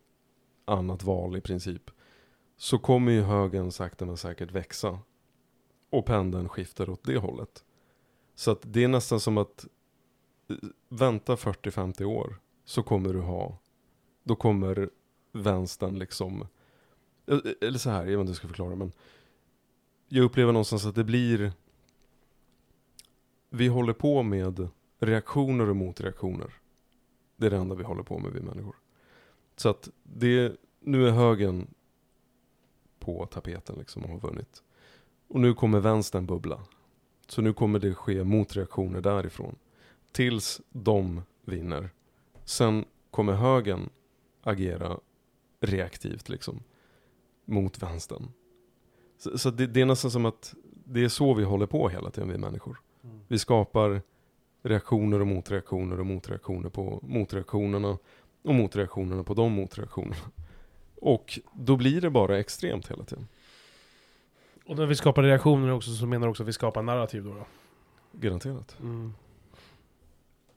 [0.65, 1.91] annat val i princip
[2.57, 4.99] så kommer ju högern sakta men säkert växa
[5.89, 7.63] och pendeln skiftar åt det hållet.
[8.35, 9.67] Så att det är nästan som att
[10.49, 10.55] eh,
[10.89, 13.57] vänta 40-50 år så kommer du ha,
[14.23, 14.89] då kommer
[15.31, 16.47] vänstern liksom, eh,
[17.27, 18.91] Eh, eh, eller så här, jag vet inte hur jag ska förklara men
[20.07, 21.51] jag upplever någonstans att det blir,
[23.49, 26.53] vi håller på med reaktioner och motreaktioner.
[27.35, 28.75] Det är det enda vi håller på med vi människor.
[29.55, 31.67] Så att det, nu är högen
[32.99, 34.63] på tapeten liksom och har vunnit.
[35.27, 36.59] Och nu kommer vänstern bubbla.
[37.27, 39.55] Så nu kommer det ske motreaktioner därifrån.
[40.11, 41.89] Tills de vinner.
[42.45, 43.89] Sen kommer högern
[44.43, 44.99] agera
[45.59, 46.63] reaktivt liksom.
[47.49, 48.31] Mot vänstern.
[49.17, 50.53] Så, så det, det, är nästan som att
[50.85, 52.77] det är så vi håller på hela tiden, vi människor.
[53.03, 53.19] Mm.
[53.27, 54.01] Vi skapar
[54.63, 57.97] reaktioner och motreaktioner och motreaktioner på motreaktionerna.
[58.41, 60.31] Och motreaktionerna på de motreaktionerna.
[61.01, 63.27] Och då blir det bara extremt hela tiden.
[64.65, 67.33] Och när vi skapar reaktioner också så menar du också att vi skapar narrativ då?
[67.33, 67.45] då?
[68.11, 68.77] Garanterat.
[68.79, 69.13] Mm.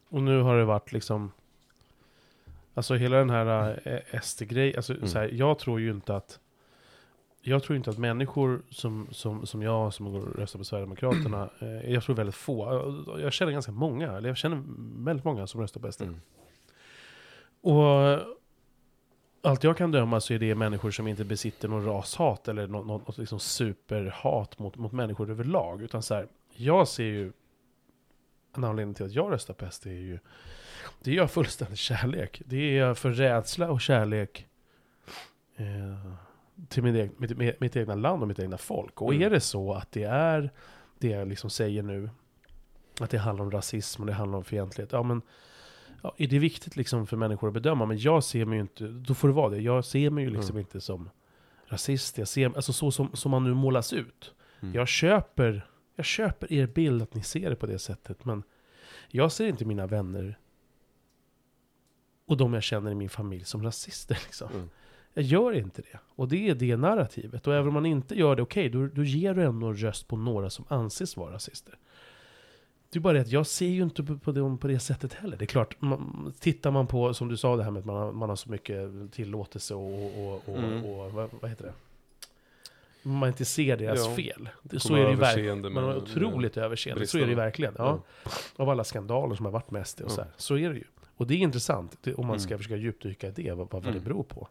[0.09, 1.33] Och nu har det varit liksom...
[2.74, 3.81] Alltså hela den här
[4.12, 5.37] äh, SD-grejen, alltså mm.
[5.37, 6.40] jag tror ju inte att...
[7.42, 11.50] Jag tror inte att människor som, som, som jag, som går och röstar på Sverigedemokraterna,
[11.59, 12.64] eh, jag tror väldigt få,
[13.20, 14.62] jag känner ganska många, eller jag känner
[15.05, 16.03] väldigt många som röstar på SD.
[16.03, 16.20] Mm.
[17.62, 18.20] Och
[19.42, 22.87] allt jag kan döma så är det människor som inte besitter någon rashat eller något,
[22.87, 25.83] något liksom superhat mot, mot människor överlag.
[25.83, 27.33] Utan så här, jag ser ju
[28.57, 30.18] en anledning till att jag röstar på SD är ju
[31.03, 32.42] det är fullständig kärlek.
[32.46, 34.46] Det är för rädsla och kärlek
[35.57, 36.12] eh,
[36.68, 39.03] till min egen, mitt, mitt, egna land och mitt egna folk.
[39.03, 39.27] Och mm.
[39.27, 40.51] är det så att det är
[40.99, 42.11] det jag liksom säger nu,
[43.01, 45.23] att det handlar om rasism och det handlar om fientlighet, ja men
[46.03, 47.87] ja, är det viktigt liksom för människor att bedöma?
[47.87, 49.61] Men jag ser mig ju inte, då får det vara det.
[49.61, 50.61] Jag ser mig ju liksom mm.
[50.61, 51.11] inte som
[51.66, 52.18] rasist.
[52.18, 54.35] Jag ser, alltså så som, som man nu målas ut.
[54.61, 54.75] Mm.
[54.75, 58.25] Jag, köper, jag köper er bild att ni ser det på det sättet.
[58.25, 58.42] Men
[59.09, 60.38] jag ser inte mina vänner
[62.27, 64.14] och de jag känner i min familj som rasister.
[64.25, 64.53] Liksom.
[64.53, 64.70] Mm.
[65.14, 65.99] Jag gör inte det.
[66.16, 67.46] Och det är det narrativet.
[67.46, 70.09] Och även om man inte gör det, okej, okay, då, då ger du ändå röst
[70.09, 71.75] på några som anses vara rasister.
[72.90, 75.37] Det är bara det att jag ser ju inte på det, på det sättet heller.
[75.37, 77.96] Det är klart, man, tittar man på, som du sa det här med att man
[77.96, 80.85] har, man har så mycket tillåtelse och, och, och, mm.
[80.85, 81.73] och vad, vad, heter det?
[83.09, 84.14] Man inte ser deras ja.
[84.14, 84.49] fel.
[84.62, 85.73] Det, så är det ju verkligen.
[85.73, 87.07] Man har otroligt överseende.
[87.07, 87.75] Så är det ju verkligen.
[87.79, 87.90] Ja.
[87.90, 88.03] Mm.
[88.57, 90.31] Av alla skandaler som har varit med SD och så här.
[90.37, 90.85] Så är det ju.
[91.16, 92.59] Och det är intressant, det, om man ska mm.
[92.59, 94.05] försöka djupdyka i det, vad, vad det mm.
[94.05, 94.49] beror på.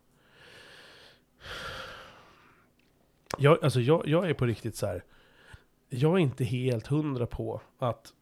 [3.38, 5.04] Jag, alltså jag, jag är på riktigt så här.
[5.90, 8.14] Jag är inte helt hundra på att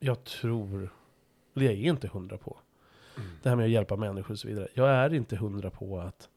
[0.00, 0.90] jag tror,
[1.54, 2.56] eller jag är inte hundra på,
[3.16, 3.28] mm.
[3.42, 4.68] det här med att hjälpa människor och så vidare.
[4.74, 6.28] Jag är inte hundra på att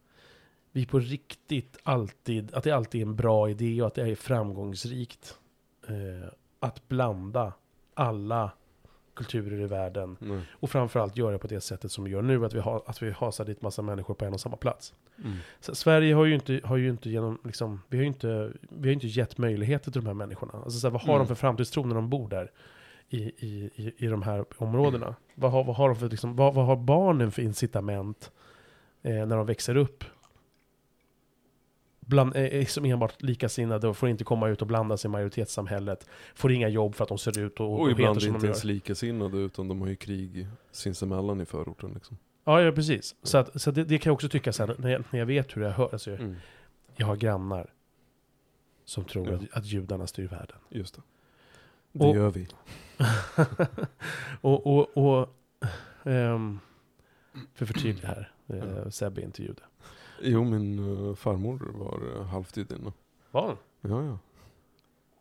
[0.72, 4.16] vi på riktigt alltid, att det alltid är en bra idé och att det är
[4.16, 5.38] framgångsrikt.
[5.88, 7.54] Eh, att blanda
[7.94, 8.52] alla
[9.14, 10.18] kulturer i världen.
[10.20, 10.42] Nej.
[10.52, 13.02] Och framförallt göra det på det sättet som vi gör nu, att vi, har, att
[13.02, 14.94] vi hasar dit massa människor på en och samma plats.
[15.24, 15.38] Mm.
[15.60, 18.88] Så Sverige har ju inte, har ju inte genom, liksom, vi har ju inte, vi
[18.90, 20.52] har inte gett möjligheter till de här människorna.
[20.54, 21.20] Alltså så här, vad har Mm.
[21.20, 22.52] de för framtidstro när de bor där?
[23.10, 25.16] I, i, i, i de här områdena.
[25.36, 28.32] Vad, har, vad, har de för, liksom, vad, vad har barnen för incitament
[29.04, 30.04] eh, när de växer upp?
[32.00, 35.12] Bland, eh, eh, som enbart likasinnade och får inte komma ut och blanda sig i
[35.12, 36.10] majoritetssamhället.
[36.36, 38.40] Får inga jobb för att de ser ut och, och, Och ibland heter som inte
[38.42, 38.54] de gör.
[38.54, 42.18] ens likasinnade utan de har ju krig sinsemellan i förorten liksom.
[42.44, 43.16] Ja, ja precis.
[43.24, 45.58] Så, att, så det, det kan jag också tycka här, när jag, när jag vet
[45.58, 45.90] hur jag hör.
[45.92, 46.36] Alltså, Mm.
[46.96, 47.74] Jag har grannar
[48.86, 49.36] som tror Ja.
[49.36, 50.58] att, att judarna styr världen.
[50.70, 51.02] Just det.
[51.92, 52.48] Det Och- gör vi.
[54.42, 55.30] och, och, och
[56.04, 56.60] ehm,
[57.54, 58.90] för förtydliga här, eh.
[58.90, 59.62] Sebbe är inte jude.
[60.22, 62.94] Jo, min uh, farmor var uh, halvt judinna.
[63.32, 63.58] Var han?
[63.82, 64.20] Ja, ja.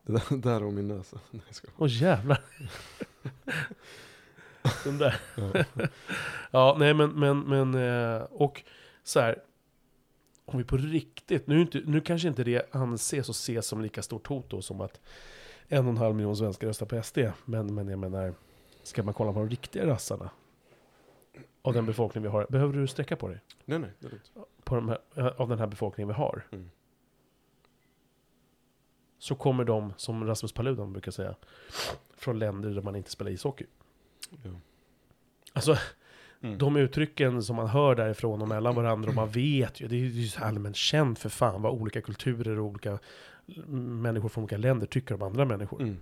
[0.06, 1.20] Det där, där om min näsa.
[1.30, 1.74] Nej, jag skojar.
[1.78, 2.40] Åh jävlar.
[4.85, 5.20] Den där.
[6.51, 6.77] Ja.
[6.79, 8.62] Nej men, men, men, eh, och
[9.03, 9.42] så här.
[10.44, 14.03] Om vi på riktigt, nu, inte, nu kanske inte det anses och ses som lika
[14.03, 15.01] stort hot då som att
[15.68, 17.18] en och en halv miljon svenskar röstar på SD.
[17.44, 18.35] Men, men jag menar,
[18.83, 20.31] ska man kolla på de riktiga rassarna
[21.62, 23.40] av den befolkning vi har, behöver du sträcka på dig?
[23.64, 24.33] Nej, nej, det är lugnt.
[24.64, 26.46] På de här, av den här befolkningen vi har.
[26.51, 26.70] Mm.
[29.18, 31.35] Så kommer de, som Rasmus Paludan brukar säga,
[32.16, 33.66] från länder där man inte spelar ishockey.
[34.45, 34.51] Ja.
[35.53, 35.77] Alltså,
[36.43, 36.59] Mm.
[36.59, 39.99] de uttrycken som man hör därifrån och mellan varandra och man vet ju, det är
[39.99, 42.99] ju så allmänt känt för fan vad olika kulturer och olika
[43.66, 45.83] människor från olika länder tycker om andra människor.
[45.83, 45.97] Mm.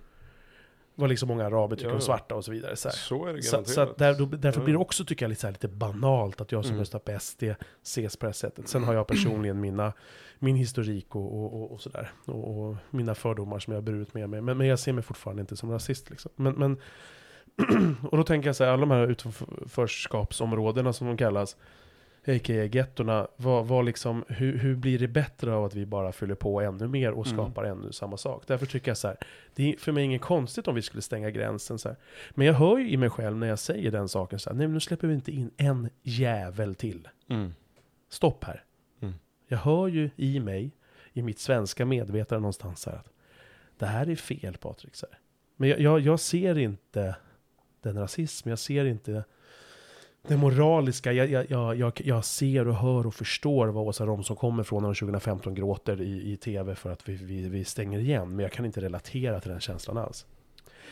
[0.95, 2.01] Vad liksom många araber tycker Ja, om ja.
[2.05, 2.75] svarta och så vidare.
[2.75, 2.89] Så.
[2.89, 3.73] Så är det så, garanterat.
[3.75, 6.41] så att där, då, därför blir det också, tycker jag, lite, så här, lite banalt
[6.41, 6.79] att jag som Mm.
[6.79, 7.43] röstar på SD
[7.83, 8.67] ses på det här sättet.
[8.67, 9.93] Sen har jag personligen mina,
[10.39, 12.11] min historik och, och, och, och sådär.
[12.25, 14.41] Och, och mina fördomar som jag har burit med mig.
[14.41, 16.09] Men, men jag ser mig fortfarande inte som rasist.
[16.09, 16.31] Liksom.
[16.35, 16.77] Men, men,
[18.09, 21.57] och då tänker jag så här, alla de här utanförskapsområdena som de kallas,
[22.27, 22.63] a.k.a.
[22.65, 26.61] gettorna, vad, vad liksom, hur, hur blir det bättre av att vi bara fyller på
[26.61, 27.37] ännu mer och Mm.
[27.37, 28.43] skapar ännu samma sak?
[28.47, 29.17] Därför tycker jag så här,
[29.55, 31.97] det är för mig inget konstigt om vi skulle stänga gränsen så här.
[32.31, 34.67] Men jag hör ju i mig själv när jag säger den saken så här, nej
[34.67, 37.07] men nu släpper vi inte in en jävel till.
[37.29, 37.53] Mm.
[38.09, 38.63] Stopp här.
[39.01, 39.13] Mm.
[39.47, 40.71] Jag hör ju i mig,
[41.13, 43.09] i mitt svenska medvetande någonstans här att
[43.77, 44.95] det här är fel Patrik.
[44.95, 45.19] Så här.
[45.55, 47.15] Men jag, jag, jag ser inte
[47.81, 49.23] den rasism, jag ser inte
[50.27, 51.13] det moraliska.
[51.13, 54.87] Jag, jag, jag, jag, ser och hör och förstår vad Åsa Romson kommer från när
[54.87, 58.29] hon 2015 gråter i, i tv för att vi, vi, vi stänger igen.
[58.29, 60.25] Men jag kan inte relatera till den känslan alls.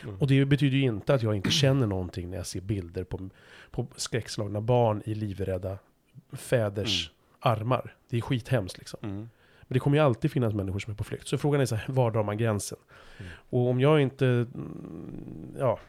[0.03, 0.15] Mm.
[0.19, 3.29] Och det betyder ju inte att jag inte känner någonting när jag ser bilder på,
[3.71, 5.77] på skräckslagna barn i livrädda
[6.31, 7.95] fäders armar.
[8.09, 8.99] Det är skithemskt liksom.
[9.03, 9.29] Mm.
[9.61, 11.27] Men det kommer ju alltid finnas människor som är på flykt.
[11.27, 12.77] Så frågan är så här, var drar man gränsen?
[13.17, 13.31] Mm.
[13.49, 15.79] Och om jag inte, mm, ja,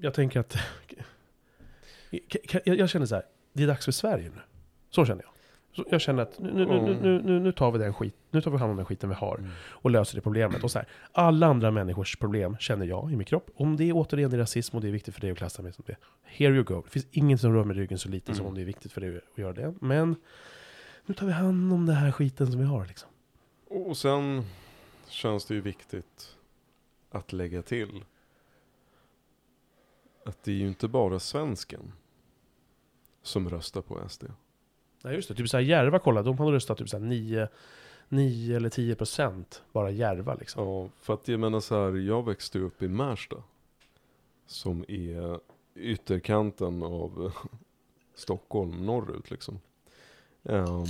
[0.00, 0.56] jag tänker att,
[2.64, 4.40] jag, känner så här, det är dags för Sverige nu.
[4.90, 5.32] Så känner jag.
[5.76, 8.40] Så jag känner att nu, nu, nu, nu, nu, nu tar vi den skit, nu
[8.40, 9.50] tar vi hand om den skiten vi har Mm.
[9.58, 10.64] och löser det problemet.
[10.64, 13.50] Och så här, alla andra människors problem känner jag i min kropp.
[13.54, 15.72] Om det är återigen är rasism och det är viktigt för dig att klassa mig
[15.72, 15.96] som det.
[16.24, 16.82] Here you go.
[16.84, 18.46] Det finns ingen som rör med ryggen så lite som Mm.
[18.48, 19.74] om det är viktigt för dig att göra det.
[19.80, 20.16] Men
[21.06, 23.08] nu tar vi hand om den här skiten som vi har liksom.
[23.68, 24.44] Och sen
[25.08, 26.36] känns det ju viktigt
[27.10, 28.04] att lägga till
[30.28, 31.92] att det är ju inte bara svensken
[33.22, 34.24] som röstar på SD.
[35.02, 37.48] Nej just det, typ såhär Järva, kolla, de har röstat typ såhär 9,
[38.08, 40.68] 9 eller 10 procent bara Järva liksom.
[40.68, 43.36] Ja, för att jag menar så här, jag växte upp i Märsta.
[44.46, 45.40] Som är
[45.74, 47.32] ytterkanten av
[48.14, 49.60] Stockholm norrut liksom.
[50.44, 50.84] Ehm,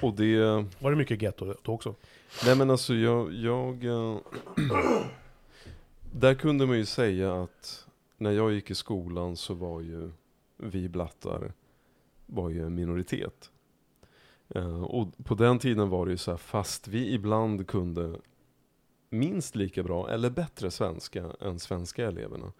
[0.00, 0.38] och det,
[0.78, 1.94] Var det mycket getto då också?
[2.46, 4.18] nej men alltså jag, jag eh,
[6.12, 7.86] Där kunde man ju säga att
[8.24, 10.10] när jag gick i skolan så var ju
[10.56, 11.52] vi blattar
[12.26, 13.50] var ju en minoritet.
[14.48, 18.20] Eh, och på den tiden var det ju så här, fast vi ibland kunde
[19.10, 22.52] minst lika bra eller bättre svenska än svenska eleverna.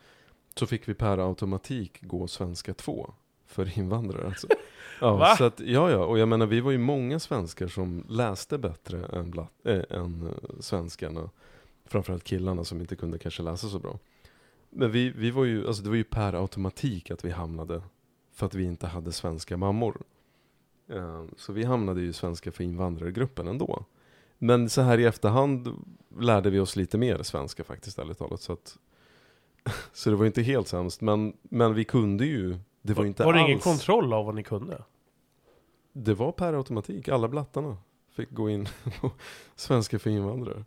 [0.55, 3.15] Så fick vi per automatik gå svenska 2
[3.47, 4.47] för invandrare alltså.
[5.01, 8.59] Ja, så att, ja, ja, och jag menar vi var ju många svenskar som läste
[8.59, 11.31] bättre än, blatt, äh, än eh, svenskarna.
[11.85, 13.99] Framförallt killarna som inte kunde kanske läsa så bra.
[14.75, 17.83] Men vi, vi var ju, alltså det var ju per automatik att vi hamnade
[18.33, 20.03] för att vi inte hade svenska mammor.
[20.89, 23.85] Eh, Så vi hamnade ju i svenska för invandrargruppen ändå.
[24.39, 25.69] Men så här i efterhand
[26.21, 28.41] lärde vi oss lite mer svenska faktiskt, ärligt talat.
[28.41, 28.79] Så, att,
[29.93, 32.59] så det var inte helt sämst, men, men vi kunde ju.
[32.83, 33.49] Det var, ju inte var det alls.
[33.49, 34.83] ingen kontroll av vad ni kunde?
[35.93, 37.77] Det var per automatik, alla blattarna
[38.11, 38.69] fick gå in
[39.01, 39.11] på
[39.57, 40.65] svenska för invandrare.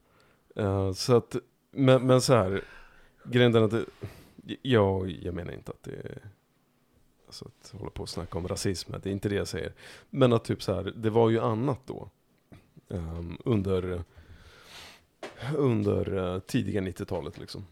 [0.56, 1.36] Eh, så att,
[1.72, 2.64] men, men så här,
[3.30, 3.86] grejen är att det,
[4.62, 6.22] Ja, jag menar inte att det är...
[7.26, 9.74] Alltså att hålla på och snacka om rasism, det är inte det jag säger.
[10.10, 12.10] Men att typ så här, det var ju annat då.
[12.88, 14.04] Um, under
[15.56, 17.66] under uh, tidiga 90-talet liksom.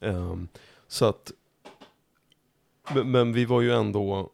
[0.00, 0.48] um,
[0.88, 1.32] så att,
[2.94, 4.30] men, men, vi var ju ändå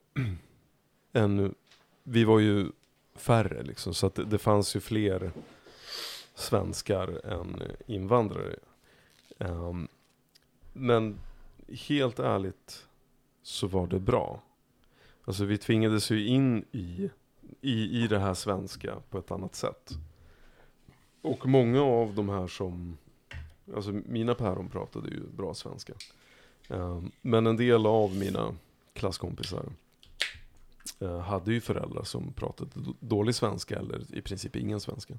[1.12, 1.54] en,
[2.02, 2.66] vi var ju
[3.14, 5.32] färre liksom, så att det, det fanns ju fler
[6.34, 8.56] svenskar än invandrare.
[9.38, 9.88] Um,
[10.72, 11.18] men
[11.68, 12.86] helt ärligt
[13.42, 14.42] så var det bra.
[15.24, 17.10] Alltså vi tvingades ju in i,
[17.60, 19.92] i, i det här svenska på ett annat sätt.
[21.22, 22.98] Och många av de här som,
[23.74, 25.92] alltså mina päron pratade ju bra svenska.
[26.68, 28.54] Um, men en del av mina
[28.92, 29.72] klasskompisar
[31.02, 32.70] uh, hade ju föräldrar som pratade
[33.00, 35.14] dålig svenska eller i princip ingen svenska.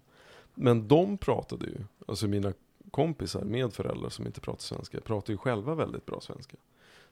[0.55, 2.53] Men de pratade ju, alltså mina
[2.91, 6.57] kompisar med föräldrar som inte pratar svenska, pratar ju själva väldigt bra svenska.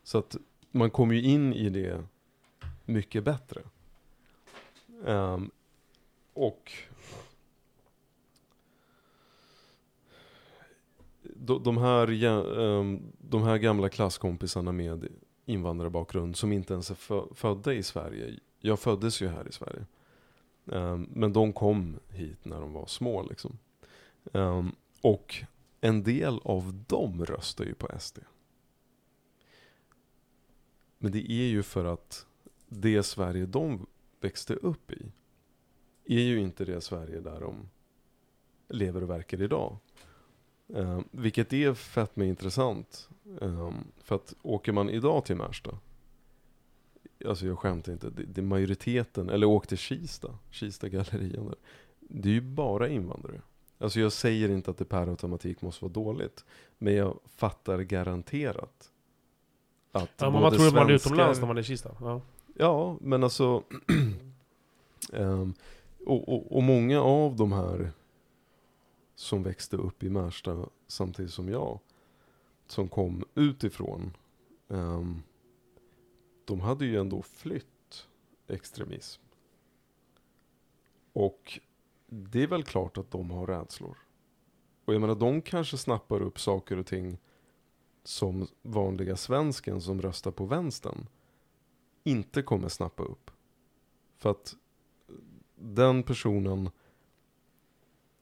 [0.03, 0.38] Så att
[0.71, 2.03] man kommer ju in i det
[2.86, 3.61] mycket bättre.
[5.05, 5.51] Um,
[6.34, 6.71] och
[11.61, 15.07] de här, ehm, de här gamla klasskompisarna med
[15.45, 18.39] invandrarbakgrund som inte ens är födda i Sverige.
[18.59, 19.86] Jag föddes ju här i Sverige.
[20.71, 23.57] Ehm, men de kom hit när de var små liksom.
[25.01, 25.45] Och
[25.88, 28.20] en del av dem röstar ju på SD.
[30.98, 32.26] Men det är ju för att
[32.68, 33.88] det Sverige de
[34.20, 35.12] växte upp i
[36.06, 37.70] är ju inte det Sverige där de
[38.68, 39.78] lever och verkar idag.
[40.68, 43.10] Eh, vilket är fett med intressant.
[43.42, 45.80] Eh, för att åker man idag till Märsta,
[47.26, 51.56] alltså jag skämtar inte, det, det majoriteten, eller åk till Kista, Kista gallerian där.
[52.00, 53.42] Det är ju bara invandrare.
[53.78, 56.45] Alltså jag säger inte att det per automatik måste vara dåligt.
[56.78, 58.91] Men jag fattar garanterat
[59.91, 61.95] att ja, man tror att man är utomlands när man är i Kista.
[61.99, 62.21] Ja,
[62.53, 63.63] ja men alltså
[65.11, 65.53] um,
[66.05, 67.91] och, och, och många av de här
[69.15, 71.80] som växte upp i Märsta samtidigt som jag.
[72.67, 74.17] Som kom utifrån.
[74.67, 75.23] Um,
[76.45, 78.07] de hade ju ändå flytt
[78.47, 79.21] extremism.
[81.13, 81.59] Och
[82.08, 83.97] det är väl klart att de har rädslor.
[84.86, 87.18] Och jag menar, de kanske snappar upp saker och ting
[88.03, 91.08] som vanliga svensken som röstar på vänstern
[92.03, 93.32] inte kommer snappa upp.
[94.18, 94.55] För att
[95.55, 96.70] den personen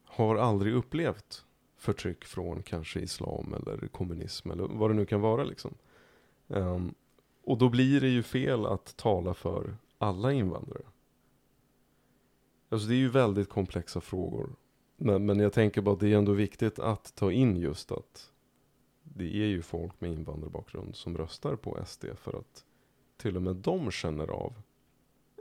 [0.03, 1.45] har aldrig upplevt
[1.77, 5.73] förtryck från kanske islam eller kommunism eller vad det nu kan vara liksom.
[6.47, 6.95] Um,
[7.43, 10.83] och då blir det ju fel att tala för alla invandrare.
[12.69, 14.55] Alltså det är ju väldigt komplexa frågor.
[14.97, 18.31] Men, men jag tänker bara att det är ändå viktigt att ta in just att
[19.03, 22.65] det är ju folk med invandrarbakgrund som röstar på SD för att
[23.17, 24.53] till och med de känner av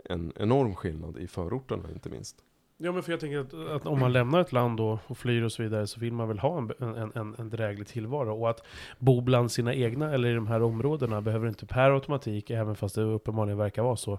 [0.05, 2.45] en enorm skillnad i förorterna inte minst.
[2.77, 5.43] Ja men för jag tänker att, att, om man lämnar ett land då och flyr
[5.43, 8.41] och så vidare så vill man väl ha en, en, en, en dräglig tillvaro.
[8.41, 8.67] Och att
[8.99, 12.95] bo bland sina egna eller i de här områdena behöver inte per automatik, även fast
[12.95, 14.19] det uppenbarligen verkar vara så,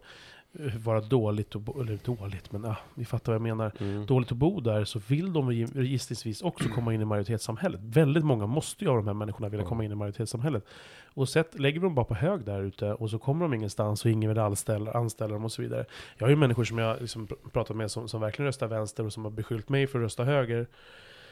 [0.83, 3.71] vara dåligt, bo, eller dåligt, men ah, ni fattar vad jag menar.
[3.79, 4.05] Mm.
[4.05, 7.81] Dåligt att bo där, så vill de gissningsvis också komma in i majoritetssamhället.
[7.83, 10.65] Väldigt många måste ju av de här människorna vilja komma in i majoritetssamhället.
[11.13, 14.05] Och sett, lägger vi dem bara på hög där ute och så kommer de ingenstans
[14.05, 15.85] och ingen vill anställa, anställa dem och så vidare.
[16.17, 19.13] Jag har ju människor som jag liksom pratat med som, som verkligen röstar vänster och
[19.13, 20.67] som har beskyllt mig för att rösta höger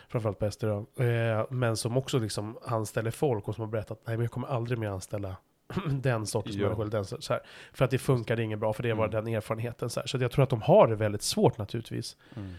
[0.07, 3.99] framförallt på SD då, eh, men som också liksom anställer folk och som har berättat
[4.05, 5.35] nej men jag kommer aldrig mer anställa
[6.01, 6.63] den sortens ja.
[6.63, 6.85] människor.
[6.85, 7.41] Den, så här,
[7.73, 9.25] för att det funkade inget bra, för det var mm.
[9.25, 9.89] den erfarenheten.
[9.89, 10.07] Så, här.
[10.07, 12.17] så jag tror att de har det väldigt svårt naturligtvis.
[12.35, 12.53] Mm.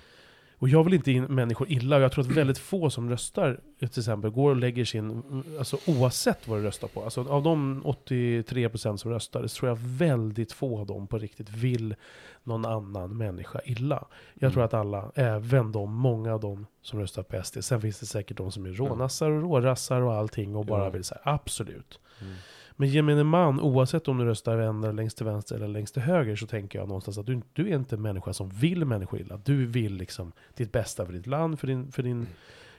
[0.59, 3.61] Och jag vill inte in människor illa, och jag tror att väldigt få som röstar,
[3.79, 7.83] till exempel, går och lägger sin, alltså oavsett vad du röstar på, alltså av de
[7.85, 11.95] 83% som röstar, så tror jag väldigt få av dem på riktigt vill
[12.43, 14.05] någon annan människa illa.
[14.35, 14.53] Jag mm.
[14.53, 18.07] tror att alla, även de, många av dem som röstar på SD, sen finns det
[18.07, 20.91] säkert de som är rånassar och rårassar och allting och bara ja.
[20.91, 22.01] vill säga absolut.
[22.21, 22.35] Mm.
[22.77, 26.37] Men gemene man, oavsett om du röstar vänster, längst till vänster eller längst till höger,
[26.37, 29.41] så tänker jag någonstans att du, du är inte en människa som vill människor illa.
[29.45, 32.27] Du vill liksom ditt bästa för ditt land, för din, för din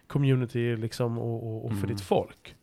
[0.08, 1.90] community liksom, och, och, och för mm.
[1.90, 2.56] ditt folk.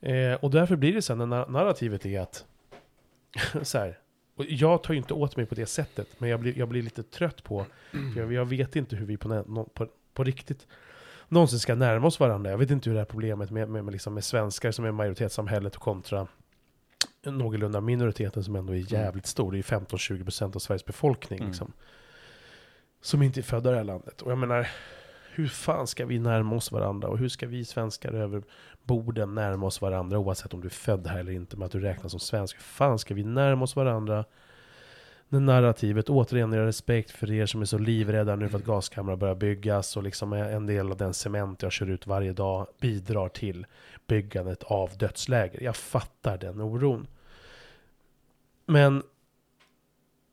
[0.00, 2.44] Eh, och därför blir det sen, när narrativet är att,
[3.62, 3.98] så här,
[4.36, 6.82] och jag tar ju inte åt mig på det sättet, men jag blir, jag blir
[6.82, 9.44] lite trött på, för jag, jag vet inte hur vi på,
[9.74, 10.66] på, på riktigt
[11.28, 12.50] någonsin ska närma oss varandra.
[12.50, 14.92] Jag vet inte hur det här problemet med, med, med, liksom med svenskar som är
[14.92, 16.26] majoritetssamhället kontra
[17.22, 18.88] någorlunda minoriteten som ändå är mm.
[18.88, 19.52] jävligt stor.
[19.52, 21.38] Det är 15-20% av Sveriges befolkning.
[21.38, 21.48] Mm.
[21.48, 21.72] Liksom,
[23.00, 24.22] som inte är födda i det här landet.
[24.22, 24.68] Och jag menar,
[25.32, 27.08] hur fan ska vi närma oss varandra?
[27.08, 28.42] Och hur ska vi svenskar över
[28.82, 30.18] borden närma oss varandra?
[30.18, 32.56] Oavsett om du är född här eller inte, men att du räknas som svensk.
[32.56, 34.24] Hur fan ska vi närma oss varandra?
[35.28, 39.16] Det narrativet, återigen, har respekt för er som är så livrädda nu för att gaskamrar
[39.16, 42.66] börjar byggas och liksom är en del av den cement jag kör ut varje dag
[42.80, 43.66] bidrar till
[44.06, 45.62] byggandet av dödsläger.
[45.62, 47.06] Jag fattar den oron.
[48.66, 49.02] Men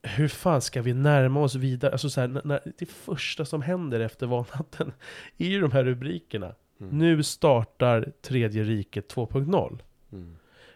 [0.02, 1.92] hur fan ska vi närma oss vidare?
[1.92, 4.94] Alltså så här, när, när, det första som händer efter valnatten
[5.38, 6.56] är ju de här rubrikerna.
[6.80, 6.98] Mm.
[6.98, 9.80] Nu startar tredje riket 2.0.
[10.12, 10.36] Mm.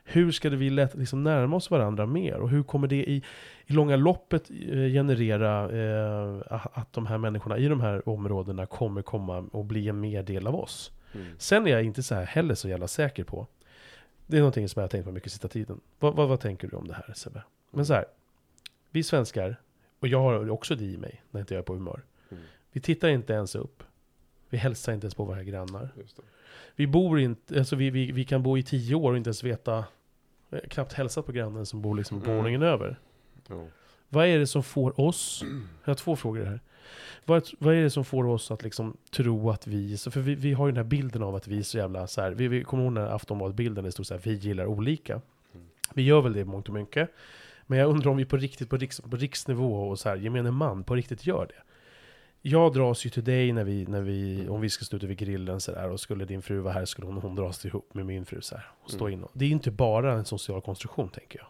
[0.09, 2.33] Hur ska vi lätt liksom närma oss varandra mer?
[2.33, 3.23] Och hur kommer det i,
[3.65, 6.41] i långa loppet eh, generera eh,
[6.73, 10.47] att de här människorna i de här områdena kommer komma och bli en mer del
[10.47, 10.91] av oss?
[11.13, 11.27] Mm.
[11.37, 13.47] Sen är jag inte så här heller så jävla säker på.
[14.27, 15.79] Det är någonting som jag har tänkt på mycket sista tiden.
[15.99, 17.43] Vad, vad, vad tänker du om det här Sebbe?
[17.71, 18.05] Men så här.
[18.89, 19.55] Vi svenskar,
[19.99, 22.01] och jag har också det i mig när inte jag är på humör.
[22.29, 22.43] Mm.
[22.71, 23.83] Vi tittar inte ens upp.
[24.49, 25.89] Vi hälsar inte ens på våra grannar.
[26.75, 29.43] Vi bor inte, alltså vi, vi, vi kan bo i tio år och inte ens
[29.43, 29.85] veta,
[30.69, 32.37] knappt hälsa på grannen som bor liksom på Mm.
[32.37, 32.99] våningen över.
[33.47, 33.65] Ja.
[34.09, 35.43] Vad är det som får oss,
[35.83, 36.59] jag har två frågor här.
[37.25, 40.35] Vad, vad är det som får oss att liksom tro att vi, så för vi,
[40.35, 42.47] vi har ju den här bilden av att vi är så jävla så här, vi,
[42.47, 45.13] vi kommer ihåg den här Aftonbladet-bilden, det stod så här, vi gillar olika.
[45.13, 45.67] Mm.
[45.93, 47.09] Vi gör väl det i mångt och mycket.
[47.65, 50.51] Men jag undrar om vi på riktigt, på, riks, på riksnivå och så här, gemene
[50.51, 51.61] man på riktigt gör det.
[52.49, 55.17] Jag dras ju till dig när vi, när vi om vi ska stå ute vid
[55.17, 58.05] grillen så där, och skulle din fru vara här skulle hon, hon dras ihop med
[58.05, 59.19] min fru så här, och stå Mm.
[59.19, 61.47] in Det är inte bara en social konstruktion tänker jag.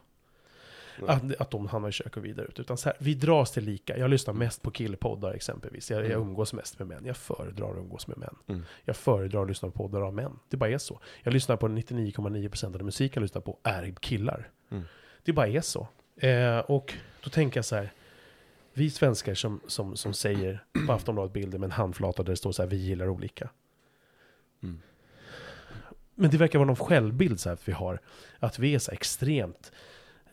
[1.10, 2.60] Att, att de hamnar i kök och vidare ut.
[2.60, 3.98] Utan så här, vi dras till lika.
[3.98, 5.92] Jag lyssnar mest på killpoddar exempelvis.
[5.92, 6.22] Jag, jag Mm.
[6.22, 7.06] umgås mest med män.
[7.06, 8.36] Jag föredrar att umgås med män.
[8.48, 8.64] Mm.
[8.86, 10.40] Jag föredrar att lyssna på poddar av män.
[10.50, 11.00] Det bara är så.
[11.24, 14.50] Jag lyssnar på 99,9% av den musik jag lyssnar på är killar.
[14.70, 14.84] Mm.
[15.24, 15.88] Det bara är så.
[16.18, 16.94] Eh, och
[17.24, 17.92] då tänker jag så här.
[18.78, 22.52] Vi svenskar som, som, som säger på Aftonbladet bilder med en handflata där det står
[22.52, 23.50] så här, vi gillar olika.
[24.64, 24.82] Mm.
[26.16, 28.02] Men det verkar vara någon självbild så här att vi har.
[28.40, 29.72] Att vi är så extremt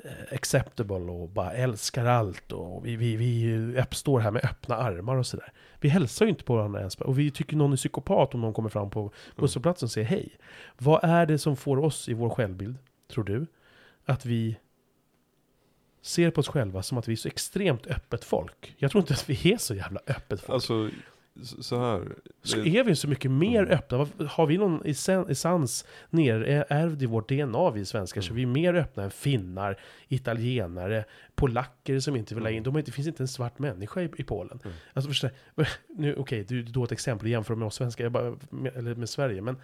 [0.05, 2.53] eh, acceptable och bara älskar allt.
[2.53, 5.53] Och vi, vi, vi står här med öppna armar och sådär.
[5.81, 6.95] Vi hälsar ju inte på varandra ens.
[6.95, 10.37] Och vi tycker någon är psykopat om någon kommer fram på busshållplatsen och säger hej.
[10.79, 12.77] Vad är det som får oss i vår självbild,
[13.09, 13.47] tror du,
[14.05, 14.57] att vi
[16.05, 18.75] ser på oss själva som att vi är så extremt öppet folk?
[18.79, 20.51] Jag tror inte att vi är så jävla öppet folk.
[20.55, 20.91] Alltså,
[21.61, 22.03] så här.
[22.43, 23.71] Så är vi så mycket mer Mm.
[23.79, 24.09] öppna.
[24.29, 28.37] Har vi någon essen- essens ner, är- ärvd i vårt DNA vi svenskar, så Mm.
[28.37, 32.57] vi är mer öppna än finnar, italienare, polacker som inte vill ha in.
[32.57, 32.65] Mm.
[32.65, 34.59] De inte, det finns inte en svart människa i, i Polen.
[34.65, 34.77] Mm.
[34.93, 35.29] Alltså förstå,
[35.97, 38.95] nu, okej, du du har ett exempel jämfört med oss svenskar, jag bara, med, eller
[38.95, 39.57] med Sverige, men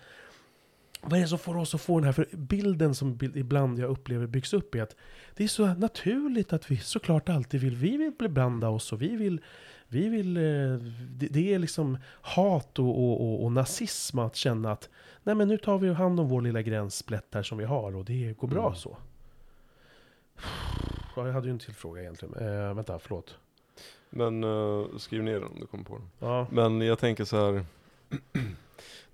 [1.00, 3.78] vad är det som får oss att få den här för bilden som bild, ibland
[3.78, 4.96] jag upplever byggs upp är att
[5.34, 9.16] det är så naturligt att vi såklart alltid vill, vi vill beblanda oss och vi
[9.16, 9.40] vill,
[9.88, 10.42] vi vill, eh,
[11.10, 14.88] det, det är liksom hat och, och, och, och nazism att känna att
[15.22, 18.04] nej men nu tar vi hand om vår lilla gränsplätt här som vi har och
[18.04, 18.74] det går bra Mm.
[18.76, 18.96] så.
[21.16, 22.34] Ja, jag hade ju en till fråga egentligen.
[22.34, 23.36] Eh, vänta, förlåt.
[24.10, 26.10] Men eh, skriv ner den om du kommer på den.
[26.18, 27.64] Ja, Men jag tänker så här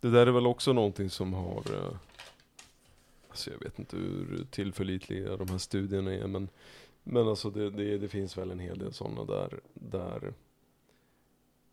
[0.07, 1.63] det där är väl också någonting som har...
[1.75, 1.97] Eh,
[3.29, 6.27] alltså jag vet inte hur tillförlitliga de här studierna är.
[6.27, 6.49] Men,
[7.03, 10.35] men alltså det, det, det finns väl en hel del sådana där, där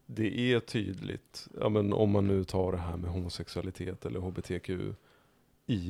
[0.05, 1.47] det är tydligt.
[1.59, 4.93] Ja men om man nu tar det här med homosexualitet eller hbtqi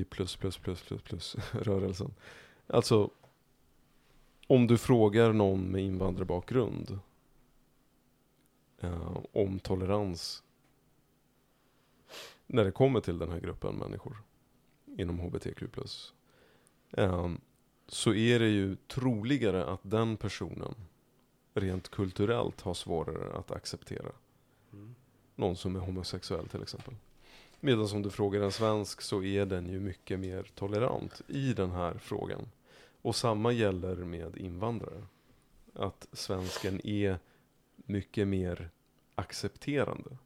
[0.10, 2.14] plus plus plus plus plus rörelsen.
[2.68, 3.10] Alltså
[4.48, 7.00] om du frågar någon med invandrarbakgrund
[8.80, 10.44] eh, om tolerans
[12.48, 14.18] när det kommer till den här gruppen människor
[14.98, 15.64] inom hbtq+.
[16.92, 17.32] Eh,
[17.88, 20.76] så är det ju troligare att den personen
[21.54, 24.12] rent kulturellt har svårare att acceptera
[24.74, 24.96] Mm.
[25.36, 26.96] någon som är homosexuell till exempel.
[27.60, 31.72] Medan om du frågar en svensk så är den ju mycket mer tolerant i den
[31.72, 32.50] här frågan.
[33.02, 35.04] Och samma gäller med invandrare.
[35.74, 37.20] Att svensken är
[37.76, 38.70] mycket mer
[39.16, 40.18] accepterande.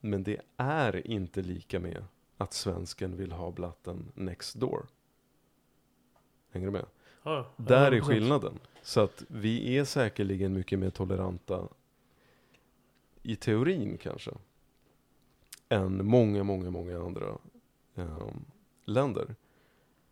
[0.00, 2.04] Men det är inte lika med
[2.36, 4.86] att svensken vill ha blatten next door.
[6.50, 6.86] Hänger du med?
[7.22, 8.58] Ja, Där är skillnaden.
[8.82, 11.68] Så att vi är säkerligen mycket mer toleranta
[13.22, 14.30] i teorin kanske.
[15.68, 17.38] Än många, många, många andra
[17.94, 18.44] ehm,
[18.84, 19.34] länder.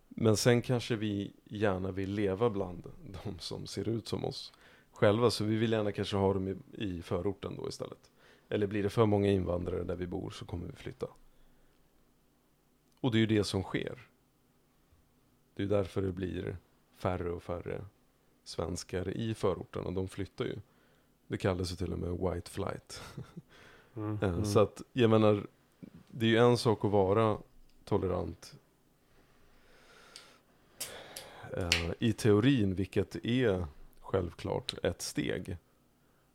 [0.09, 2.93] Men sen kanske vi gärna vill leva bland
[3.25, 4.53] de som ser ut som oss
[4.93, 5.31] själva.
[5.31, 8.11] Så vi vill gärna kanske ha dem i, i förorten då istället.
[8.49, 11.07] Eller blir det för många invandrare där vi bor så kommer vi flytta.
[13.01, 14.09] Och det är ju det som sker.
[15.55, 16.57] Det är därför det blir
[16.97, 17.85] färre och färre
[18.45, 19.91] svenskar i förorterna.
[19.91, 20.57] De flyttar ju.
[21.27, 23.03] Det kallas ju till och med white flight.
[23.97, 24.19] Mm.
[24.23, 24.45] Eh, Mm.
[24.45, 25.47] Så att, jag menar,
[26.09, 27.39] det är ju en sak att vara
[27.85, 28.57] tolerant
[31.57, 33.67] eh, i teorin, vilket är
[34.01, 35.57] självklart ett steg.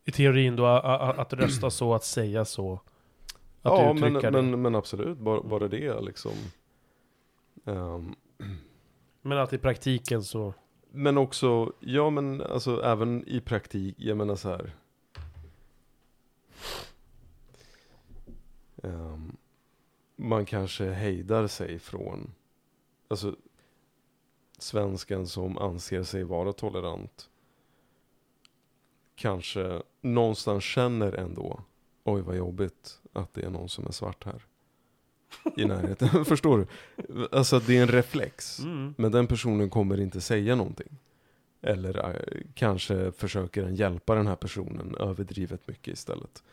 [0.06, 2.74] I teorin då, att rösta så, att säga så.
[3.62, 4.32] Att ja, men, det.
[4.32, 6.32] men, men absolut, bara, bara det liksom.
[7.66, 8.16] Ehm,
[9.22, 10.54] Men att i praktiken så...
[10.92, 14.72] men också, ja men alltså även i praktik, jag menar så här.
[18.84, 19.38] Ehm,
[20.16, 22.34] man kanske hejdar sig från,
[23.08, 23.36] alltså
[24.58, 27.30] svensken som anser sig vara tolerant.
[29.24, 31.62] Kanske någonstans känner ändå,
[32.04, 34.46] oj vad jobbigt att det är någon som är svart här.
[35.58, 37.28] I närheten, förstår du?
[37.32, 38.60] Alltså det är en reflex.
[38.60, 38.94] Mm.
[38.98, 40.98] Men den personen kommer inte säga någonting.
[41.62, 46.44] Eller eh, kanske försöker den hjälpa den här personen överdrivet mycket istället.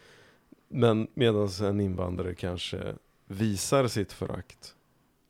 [0.69, 2.95] Men medan en invandrare kanske
[3.27, 4.75] visar sitt förakt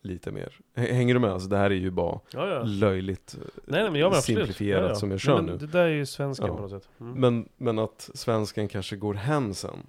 [0.03, 0.61] lite mer.
[0.75, 1.31] Hänger du med?
[1.31, 2.63] Alltså det här är ju bara Ja, ja.
[2.63, 3.39] löjligt.
[3.65, 5.57] Nej, nej, men simplifierat ja, som jag kör men, nu.
[5.57, 6.57] Det där är ju svenska Ja.
[6.57, 6.89] på något sätt.
[7.01, 7.21] Mm.
[7.21, 9.87] Men, men att svensken kanske går hem sen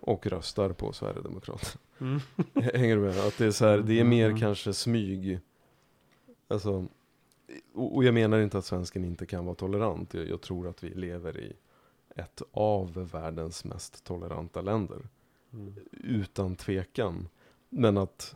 [0.00, 1.80] och röstar på Sverigedemokraterna.
[2.00, 2.20] Mm.
[2.74, 3.18] Hänger du med?
[3.18, 4.40] Att det är så här, det är mer Mm.
[4.40, 5.40] kanske smyg.
[6.48, 6.86] Alltså,
[7.74, 10.14] och, och jag menar inte att svensken inte kan vara tolerant.
[10.14, 11.52] Jag, jag tror att vi lever i
[12.16, 14.98] ett av världens mest toleranta länder.
[15.52, 15.74] Mm.
[15.92, 17.28] Utan tvekan.
[17.68, 18.34] Men att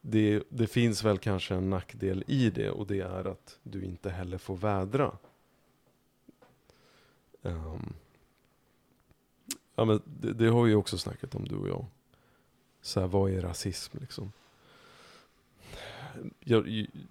[0.00, 4.10] det, det finns väl kanske en nackdel i det och det är att du inte
[4.10, 5.18] heller får vädra.
[7.42, 7.94] Um,
[9.74, 11.86] ja men det, det har vi ju också snackat om du och jag.
[12.82, 14.32] Så här, vad är rasism liksom?
[16.40, 16.62] Ja,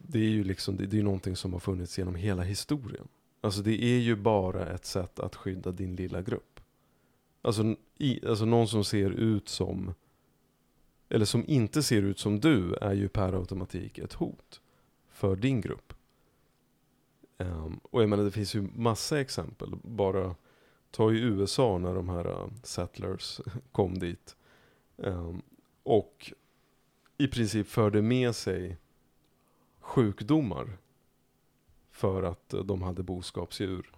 [0.08, 3.08] det är ju liksom, det, det är någonting som har funnits genom hela historien.
[3.42, 6.60] Alltså det är ju bara ett sätt att skydda din lilla grupp.
[7.42, 9.94] Alltså, i, alltså någon som ser ut som,
[11.10, 14.62] eller som inte ser ut som du, är ju per automatik ett hot
[15.10, 15.94] för din grupp.
[17.38, 19.76] Um, och jag menar det finns ju massa exempel.
[19.84, 20.36] Bara
[20.92, 23.42] ta i USA när de här uh, settlers
[23.72, 24.36] kom dit.
[24.96, 25.42] Um,
[25.84, 26.34] och
[27.18, 28.78] i princip förde med sig
[29.80, 30.78] sjukdomar
[31.92, 33.92] för att äh, de hade boskapsdjur.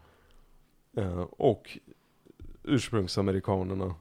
[0.93, 1.79] Eh, och
[2.63, 3.95] ursprungsamerikanerna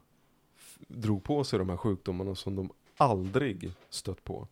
[0.88, 4.48] drog på sig de här sjukdomarna som de aldrig stött på.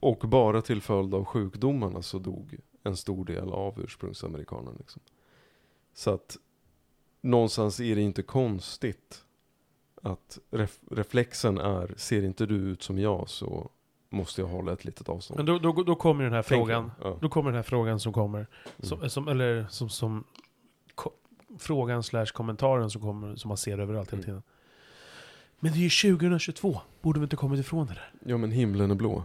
[0.00, 4.76] Och bara till följd av sjukdomarna så dog en stor del av ursprungsamerikanerna.
[4.78, 5.02] Liksom.
[5.94, 6.36] Så att
[7.20, 9.24] någonstans är det inte konstigt
[10.02, 13.70] att ref reflexen är, ser inte du ut som jag så
[14.10, 15.38] måste jag hålla ett litet avstånd.
[15.38, 16.90] Men då, då, då kommer den här frågan.
[17.02, 17.18] Ja.
[17.20, 18.46] Då kommer den här frågan som kommer.
[18.78, 19.10] Som, Mm.
[19.10, 20.24] som, eller som, som
[20.94, 21.10] ko,
[21.58, 24.42] frågan slash kommentaren som kommer, som man ser överallt hela Mm.
[25.60, 26.80] Men det är ju 2022.
[27.02, 28.12] Borde vi inte kommit ifrån det där?
[28.24, 29.24] Ja men himlen är blå.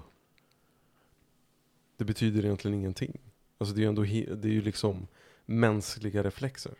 [1.97, 3.19] Det betyder egentligen ingenting.
[3.57, 4.01] Alltså det är ju ändå,
[4.35, 5.07] det är ju liksom
[5.45, 6.71] mänskliga reflexer.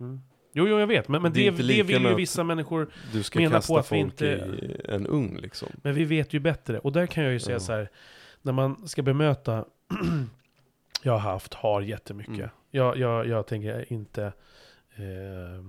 [0.00, 0.20] Mm.
[0.52, 1.08] Jo, jo, jag vet.
[1.08, 2.90] Men, men Det det, det, vill ju vissa människor.
[3.12, 5.68] Du ska Menar på kasta att vi inte- i en ugn liksom.
[5.82, 6.78] Men vi vet ju bättre.
[6.78, 7.60] Och där kan jag ju säga Ja.
[7.60, 7.90] så här.
[8.42, 9.64] När man ska bemöta.
[11.02, 12.34] jag har haft, har jättemycket.
[12.34, 12.48] Mm.
[12.70, 14.24] Jag, jag, jag tänker inte
[14.96, 15.64] eh,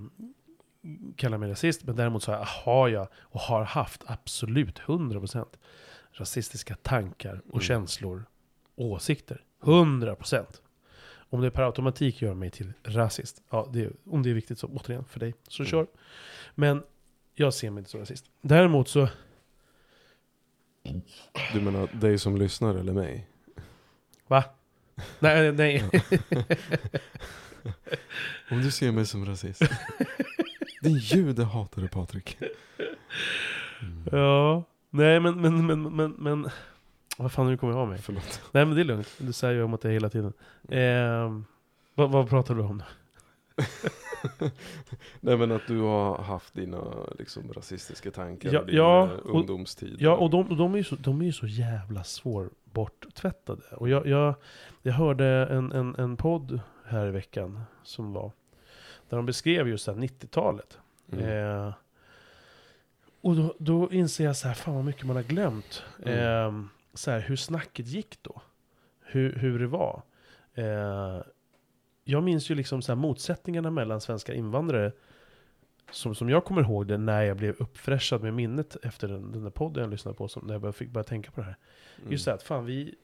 [1.15, 1.83] kalla mig rasist.
[1.83, 5.45] Men däremot så har jag och har haft absolut 100%
[6.11, 7.61] rasistiska tankar och Mm.
[7.61, 8.25] känslor.
[8.75, 9.43] Åsikter.
[9.61, 10.61] 100%.
[11.31, 13.41] Om det per automatik gör mig till rasist.
[13.49, 15.33] Ja, det, om det är viktigt så återigen för dig.
[15.47, 15.71] Så Mm.
[15.71, 15.87] kör.
[16.55, 16.83] Men
[17.33, 18.25] jag ser mig inte som rasist.
[18.41, 19.07] Däremot så
[21.53, 23.27] Du menar dig som lyssnar eller mig?
[24.27, 24.43] Va?
[25.19, 25.83] Nej, nej.
[28.51, 29.61] Om du ser mig som rasist.
[30.81, 32.37] Din judehatare Patrik.
[33.81, 34.03] Mm.
[34.11, 34.63] ja.
[34.89, 36.49] Nej, men, men, men, men, men.
[37.17, 37.97] Vad fan, nu kommer jag av mig.
[38.01, 38.41] Förlåt.
[38.51, 39.15] Nej, men det är lugnt.
[39.17, 40.33] Du säger ju om att det hela tiden.
[40.69, 41.45] Ehm,
[41.95, 42.83] vad, vad pratar du om nu?
[45.19, 46.83] Nej men att du har haft dina
[47.19, 49.95] liksom, rasistiska tankar Ja, i din ja, eh, och- ungdomstid.
[49.99, 53.61] Ja, och de, de, är ju så, de är ju så jävla svårborttvättade.
[53.75, 54.35] Och jag, jag,
[54.81, 58.31] jag hörde en, en, en podd här i veckan som var.
[59.09, 60.77] Där de beskrev just det här 90-talet.
[61.11, 61.25] Mm.
[61.25, 61.73] Eh,
[63.21, 65.83] och då, då inser jag så här, fan vad mycket man har glömt.
[66.05, 66.17] Mm.
[66.19, 68.41] Eh, så här, hur snacket gick då.
[69.01, 70.01] Hur, hur det var.
[70.53, 71.21] Eh,
[72.03, 74.91] jag minns ju liksom så här motsättningarna mellan svenska invandrare.
[75.91, 79.43] Som, som jag kommer ihåg det när jag blev uppfräschad med minnet efter den, den
[79.43, 80.27] där podden jag lyssnade på.
[80.27, 81.57] Som, när jag började, fick börja tänka på det här.
[81.97, 82.11] Mm.
[82.11, 82.95] Just det att fan vi...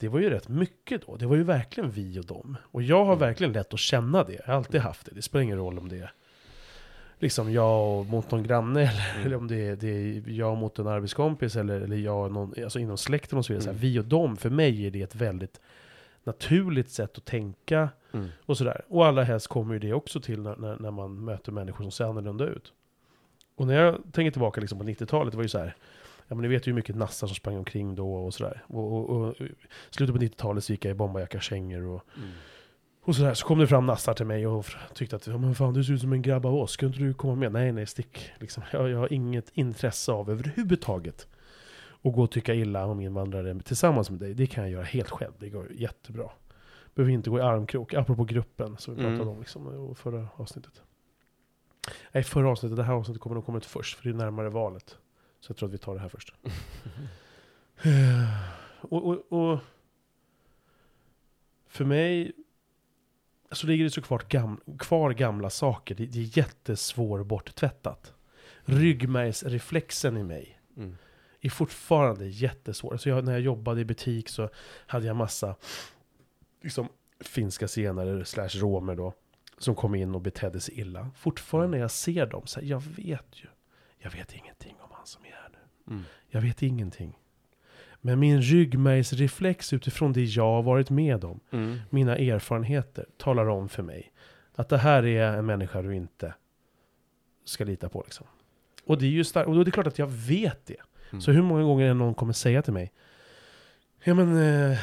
[0.00, 1.16] Det var ju rätt mycket då.
[1.16, 2.56] Det var ju verkligen vi och dem.
[2.62, 3.18] Och jag har Mm.
[3.18, 4.32] verkligen lätt att känna det.
[4.32, 5.14] Jag har alltid haft det.
[5.14, 6.12] Det spelar ingen roll om det är
[7.18, 9.26] liksom jag mot någon granne eller, Mm.
[9.26, 12.54] eller om det är, det är jag mot en arbetskompis eller, eller jag och någon,
[12.64, 13.62] alltså inom släkten och så vidare.
[13.64, 13.80] Så här, Mm.
[13.80, 15.60] vi och dem, för mig är det ett väldigt
[16.24, 18.28] naturligt sätt att tänka Mm.
[18.46, 18.84] och sådär.
[18.88, 21.90] Och allra helst kommer ju det också till när, när, när man möter människor som
[21.90, 22.72] ser annorlunda ut.
[23.56, 25.76] Och när jag tänker tillbaka liksom på 90-talet, det var ju så här.
[26.28, 28.62] Ja men ni vet ju hur mycket nassar som sprang omkring då och sådär.
[28.66, 29.34] Och, och, och
[29.90, 32.28] slutet på 90-talet så gick jag i bombarjacka, kängor och, Mm.
[33.04, 33.34] och sådär.
[33.34, 35.92] Så kom det fram nassar till mig och tyckte att ja, men fan du ser
[35.92, 37.52] ut som en grabb av oss, ska inte du komma med?
[37.52, 38.30] Nej nej stick.
[38.38, 38.62] Liksom.
[38.72, 41.28] Jag, jag har inget intresse av överhuvudtaget
[42.02, 44.34] att gå och tycka illa om invandrare tillsammans med dig.
[44.34, 46.30] Det kan jag göra helt själv, det går jättebra.
[46.94, 49.28] Behöver inte gå i armkrok, apropå gruppen som vi pratade Mm.
[49.28, 50.82] om liksom, förra avsnittet.
[52.12, 54.48] Nej, förra avsnittet, det här avsnittet kommer nog komma ut först, för det är närmare
[54.48, 54.98] valet.
[55.40, 56.32] Så jag tror att vi tar det här först.
[58.80, 59.60] och, och, och
[61.66, 62.32] för mig
[63.52, 65.94] så ligger det så kvar, gam, kvar gamla saker.
[65.94, 68.14] Det, det är jättesvår borttvättat.
[68.64, 70.96] Ryggmärgsreflexen i mig Mm.
[71.40, 72.96] är fortfarande jättesvår.
[72.96, 74.50] Så jag, när jag jobbade i butik så
[74.86, 75.56] hade jag massa
[76.62, 76.88] liksom,
[77.20, 79.12] finska zigenare slash romer då.
[79.58, 81.10] Som kom in och betedde sig illa.
[81.16, 83.46] Fortfarande när jag ser dem, så här, jag vet ju.
[83.98, 85.92] Jag vet ingenting om som är här nu.
[85.92, 86.04] Mm.
[86.28, 87.18] Jag vet ingenting.
[88.00, 91.78] Men min ryggmärgsreflex utifrån det jag har varit med om, Mm.
[91.90, 94.12] mina erfarenheter, talar om för mig
[94.54, 96.34] att det här är en människa du inte
[97.44, 98.02] ska lita på.
[98.04, 98.26] Liksom.
[98.86, 100.76] Och det är ju starkt, och då är det klart att jag vet det.
[101.10, 101.20] Mm.
[101.20, 102.92] Så hur många gånger är någon kommer säga till mig,
[104.04, 104.36] ja men,
[104.70, 104.78] eh,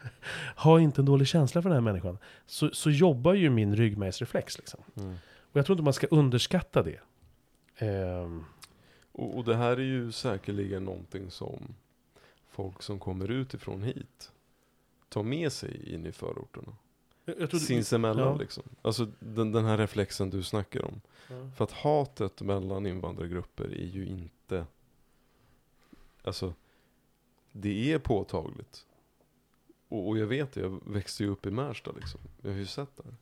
[0.56, 2.18] ha inte en dålig känsla för den här människan.
[2.46, 4.58] Så, så jobbar ju min ryggmärgsreflex.
[4.58, 4.80] Liksom.
[4.96, 5.12] Mm.
[5.40, 7.00] Och jag tror inte man ska underskatta det.
[7.78, 8.44] Ehm,
[9.18, 11.74] Och, och det här är ju säkerligen någonting som
[12.48, 14.32] folk som kommer utifrån hit
[15.08, 16.76] tar med sig in i förorterna.
[17.24, 18.36] jag, jag tror Sinsemellan ja.
[18.36, 18.62] liksom.
[18.82, 21.00] Alltså den, den här reflexen du snackar om.
[21.30, 21.50] Ja.
[21.56, 24.66] För att hatet mellan invandrargrupper är ju inte...
[26.22, 26.54] Alltså,
[27.52, 28.86] det är påtagligt.
[29.88, 32.20] Och, och jag vet det, jag växte ju upp i Märsta liksom.
[32.42, 33.14] Jag har ju sett det här.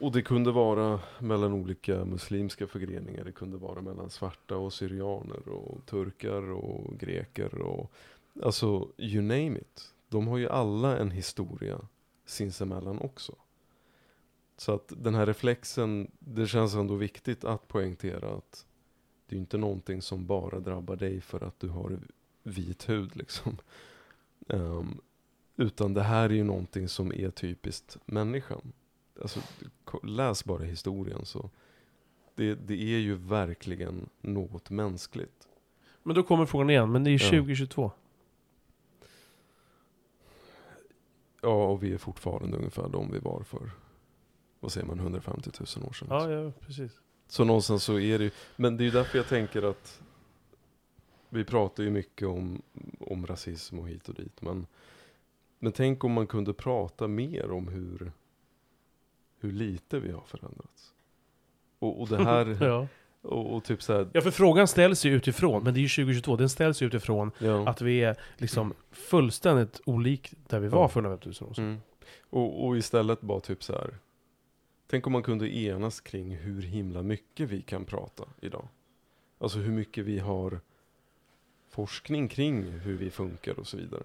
[0.00, 3.24] Och det kunde vara mellan olika muslimska förgreningar.
[3.24, 7.92] Det kunde vara mellan svarta och syrianer och turkar och greker och...
[8.42, 9.94] Alltså, you name it.
[10.08, 11.80] De har ju alla en historia
[12.26, 13.34] sinsemellan också.
[14.56, 18.66] Så att den här reflexen, det känns ändå viktigt att poängtera att
[19.26, 21.98] det är inte någonting som bara drabbar dig för att du har
[22.42, 23.56] vit hud liksom.
[24.46, 25.00] Um,
[25.56, 28.72] utan det här är ju någonting som är typiskt människan.
[29.22, 29.40] Alltså,
[30.02, 31.50] läs bara historien så.
[32.34, 35.48] Det, det är ju verkligen något mänskligt.
[36.02, 37.30] Men då kommer frågan igen, men det är ju Ja.
[37.30, 37.92] 2022.
[41.40, 43.70] Ja, och vi är fortfarande ungefär de vi var för,
[44.60, 46.08] vad säger man, 150 000 år sedan.
[46.10, 46.92] Ja, ja, precis.
[47.28, 50.00] Så någonstans så är det ju, men det är ju därför jag tänker att
[51.28, 52.62] vi pratar ju mycket om,
[53.00, 54.66] om rasism och hit och dit, men,
[55.58, 58.12] men tänk om man kunde prata mer om hur,
[59.40, 60.94] hur lite vi har förändrats.
[61.78, 62.86] Och, och det här, Ja.
[63.22, 65.88] och, och typ så här, ja, för frågan ställs ju utifrån, men det är ju
[65.88, 67.68] 2022, den ställs ju utifrån ja.
[67.68, 70.88] att vi är liksom fullständigt olikt där vi var Ja.
[70.88, 71.64] för 150 000 år sedan.
[71.64, 71.78] Mm.
[72.30, 73.94] Och, och istället bara typ så här.
[74.90, 78.68] Tänk om man kunde enas kring hur himla mycket vi kan prata idag.
[79.38, 80.60] Alltså hur mycket vi har
[81.70, 84.02] forskning kring hur vi funkar och så vidare.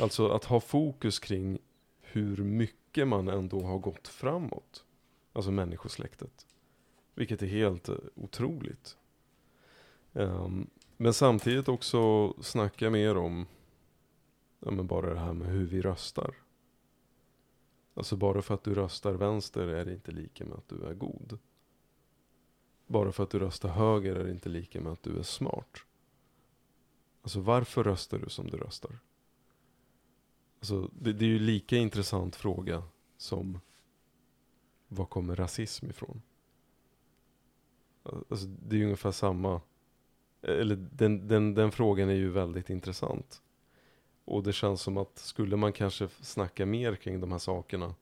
[0.00, 1.58] Alltså att ha fokus kring
[2.16, 4.84] hur mycket man ändå har gått framåt.
[5.32, 6.46] Alltså människosläktet.
[7.14, 8.96] Vilket är helt eh, otroligt.
[10.12, 13.46] Um, men samtidigt också snacka mer om
[14.60, 16.34] ja, men bara det här med hur vi röstar.
[17.94, 20.94] Alltså bara för att du röstar vänster är det inte lika med att du är
[20.94, 21.38] god.
[22.86, 25.78] Bara för att du röstar höger är det inte lika med att du är smart.
[27.22, 28.98] Alltså varför röstar du som du röstar?
[30.58, 32.82] Alltså det, det är ju lika intressant fråga
[33.16, 33.60] som
[34.88, 36.22] var kommer rasism ifrån?
[38.02, 39.60] Alltså det är ju ungefär samma,
[40.42, 43.42] eller den, den, den frågan är ju väldigt intressant.
[44.24, 47.94] Och det känns som att skulle man kanske snacka mer kring de här sakerna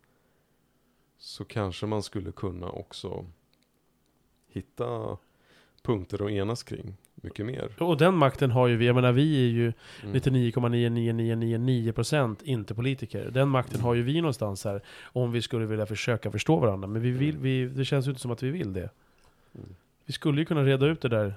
[1.18, 3.26] så kanske man skulle kunna också
[4.46, 5.18] hitta
[5.84, 7.68] punkter att enas kring mycket mer.
[7.78, 9.72] Och den makten har ju vi, jag menar vi är ju
[10.02, 10.14] Mm.
[10.14, 13.30] 99,9999% inte politiker.
[13.30, 16.88] Den makten har ju vi någonstans här, om vi skulle vilja försöka förstå varandra.
[16.88, 17.42] Men vi vill, Mm.
[17.42, 18.90] vi, det känns ju inte som att vi vill det.
[19.54, 19.68] Mm.
[20.04, 21.34] Vi skulle ju kunna reda ut det där,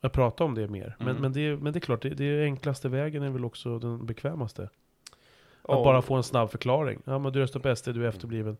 [0.00, 0.96] att prata om det mer.
[0.98, 1.22] Men, Mm.
[1.22, 4.06] men, det, men det är klart, det, det är enklaste vägen är väl också den
[4.06, 4.68] bekvämaste.
[5.68, 7.02] Ja, Att bara få en snabb förklaring.
[7.04, 8.56] Ja men du röstar på SD, du är efterbliven.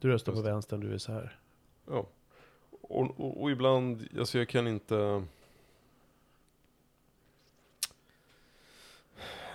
[0.00, 1.36] Du röstar på Just vänstern, du är så här.
[1.90, 2.06] Ja.
[2.92, 5.24] Och, och, och ibland, alltså jag kan inte...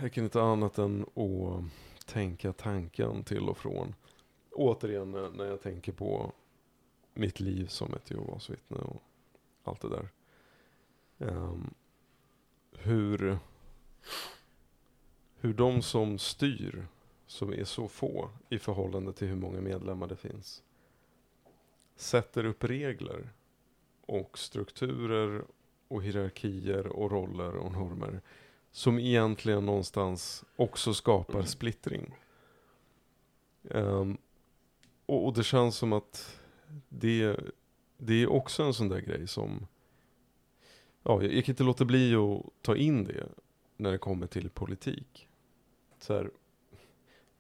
[0.01, 3.95] Jag kan inte annat än att tänka tanken till och från.
[4.51, 6.31] Återigen när, jag tänker på
[7.13, 9.03] mitt liv som ett Jehovas vittne och
[9.63, 10.09] allt det där.
[11.17, 11.73] Um,
[12.71, 13.37] hur,
[15.39, 16.87] hur de som styr,
[17.27, 20.63] som är så få i förhållande till hur många medlemmar det finns,
[21.97, 23.29] sätter upp regler
[24.01, 25.45] och strukturer
[25.87, 28.21] och hierarkier och roller och normer
[28.71, 32.15] som egentligen någonstans också skapar splittring.
[33.69, 34.17] Ehm,
[35.05, 36.39] och, och det känns som att
[36.89, 37.39] det,
[37.97, 39.67] det är också en sån där grej som
[41.03, 43.29] ja, jag, jag kan inte låta bli att ta in det
[43.77, 45.27] när det kommer till politik.
[45.99, 46.31] Så här,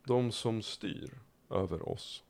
[0.05, 2.23] de som styr över oss.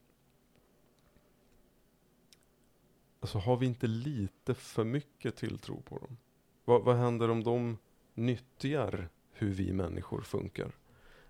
[3.19, 6.17] Alltså har vi inte lite för mycket tilltro på dem?
[6.65, 7.77] Vad, vad händer om de
[8.13, 10.71] nyttjar hur vi människor funkar?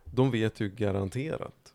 [0.03, 1.73] De vet ju garanterat.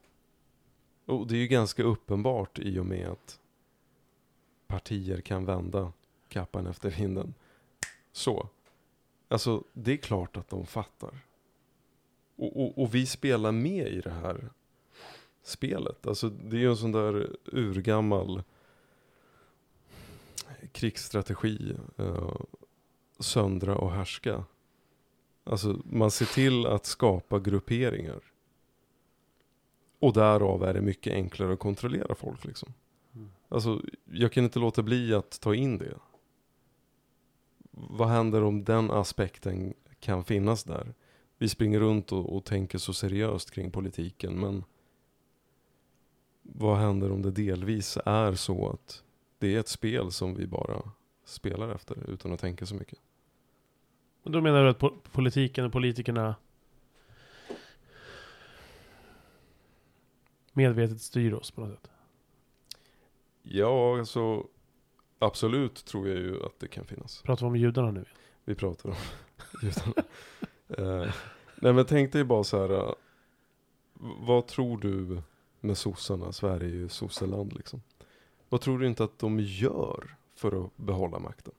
[1.06, 3.40] Och det är ju ganska uppenbart i och med att
[4.66, 5.92] partier kan vända
[6.28, 7.34] kappan efter vinden.
[8.12, 8.48] Så.
[9.28, 11.18] Alltså, det är klart att de fattar.
[12.36, 14.50] Och, och, och, vi spelar med i det här
[15.42, 16.06] spelet.
[16.06, 18.42] Alltså, det är ju en sån där urgammal
[20.72, 21.76] krigsstrategi.
[22.00, 22.40] Uh,
[23.18, 24.44] söndra och härska.
[25.44, 28.20] Alltså, man ser till att skapa grupperingar.
[29.98, 32.74] Och därav är det mycket enklare att kontrollera folk liksom.
[33.14, 33.30] Mm.
[33.48, 35.98] Alltså, jag kan inte låta bli att ta in det
[37.72, 40.94] vad händer om den aspekten kan finnas där?
[41.38, 44.64] Vi springer runt och, och tänker så seriöst kring politiken, men
[46.42, 49.02] vad händer om det delvis är så att
[49.42, 50.82] det är ett spel som vi bara
[51.24, 52.98] spelar efter utan att tänka så mycket?
[54.22, 56.34] då menar du att politiken och politikerna
[60.52, 61.90] medvetet styr oss på något sätt?
[63.42, 64.46] Ja, alltså
[65.18, 67.22] Absolut tror jag ju att det kan finnas.
[67.22, 68.04] Pratar vi om judarna nu?
[68.44, 68.96] Vi pratar om
[69.62, 70.04] judarna.
[70.78, 71.12] uh,
[71.56, 72.72] nej men tänk dig bara så här.
[72.72, 72.94] Uh,
[74.20, 75.22] vad tror du
[75.60, 76.32] med sossarna?
[76.32, 77.82] Sverige är ju sosseland liksom.
[78.52, 81.52] Vad tror du inte att de gör för att behålla makten?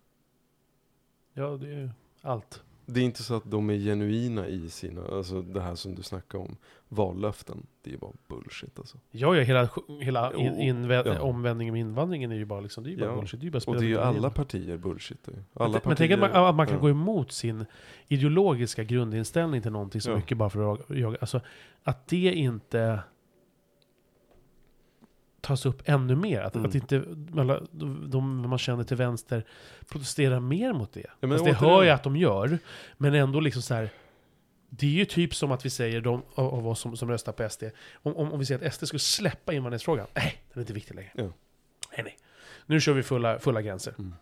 [1.34, 1.90] Ja, det är ju
[2.22, 2.64] allt.
[2.86, 6.04] Det är inte så att de är genuina i sina, alltså det här som du
[6.04, 6.58] snackar om,
[6.90, 7.68] vallöften.
[7.82, 8.98] Det är bara bullshit alltså.
[9.12, 9.70] Ja, ja hela,
[10.02, 11.22] hela in, invänd, ja.
[11.22, 13.16] omvändningen med invandringen är ju bara liksom, det är ju bara ja.
[13.16, 13.42] bullshit.
[13.42, 15.28] Det är bara och det är ju alla partier bullshit.
[15.28, 16.82] Alla men, partier, men tänk att man, att man kan ja.
[16.82, 17.66] gå emot sin
[18.08, 21.18] ideologiska grundinställning till någonting så mycket bara för att jaga.
[21.22, 21.42] Alltså,
[21.84, 23.00] att det inte
[25.44, 26.42] tas upp ännu mer.
[26.42, 26.70] Att, mm.
[26.70, 27.00] att inte
[27.72, 29.46] de, de man känner till vänster
[29.90, 31.06] protesterar mer mot det.
[31.20, 32.60] Ja, Fast det hör jag att de gör.
[32.98, 33.90] Men ändå liksom så här,
[34.70, 37.50] Det är ju typ som att vi säger, de av oss som, som röstar på
[37.50, 37.64] SD,
[37.94, 40.08] om, om, om vi säger att SD skulle släppa invandringsfrågan.
[40.14, 41.12] Nej, den är inte viktig längre.
[41.16, 41.24] Ja.
[41.24, 42.18] Nej, nej.
[42.66, 43.94] Nu kör vi fulla, fulla gränser.
[44.00, 44.16] Mm.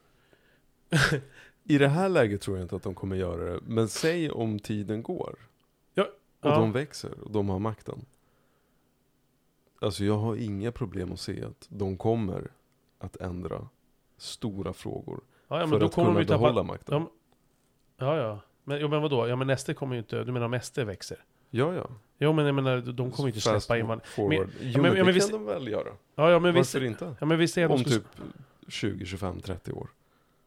[1.64, 3.60] I det här läget tror jag inte att de kommer göra det.
[3.64, 5.36] Men säg om tiden går.
[5.94, 6.04] Ja.
[6.40, 6.56] Och ja.
[6.56, 8.06] de växer och de har makten.
[9.82, 12.52] Alltså jag har inga problem att se att de kommer
[13.00, 13.68] att ändra
[14.18, 15.22] stora frågor.
[15.48, 16.64] Ja, ja, för då att kunna vi behålla tappa...
[16.64, 17.08] makten.
[17.98, 18.40] Ja, ja.
[18.64, 19.28] Men, jo, men vadå?
[19.28, 20.24] Ja men SD kommer ju inte...
[20.24, 21.18] Du menar om SD växer?
[21.50, 21.90] Ja, ja.
[22.18, 23.88] Jo men jag menar, de kommer ju inte släppa in...
[23.88, 24.38] Men, jo, men,
[24.72, 25.90] ja, men, det kan de väl göra?
[26.16, 27.16] Ja, ja, men Varför vi, inte?
[27.20, 27.96] Ja, men vi ser om skulle...
[27.96, 28.08] typ
[28.68, 29.90] 20, 25, 30 år.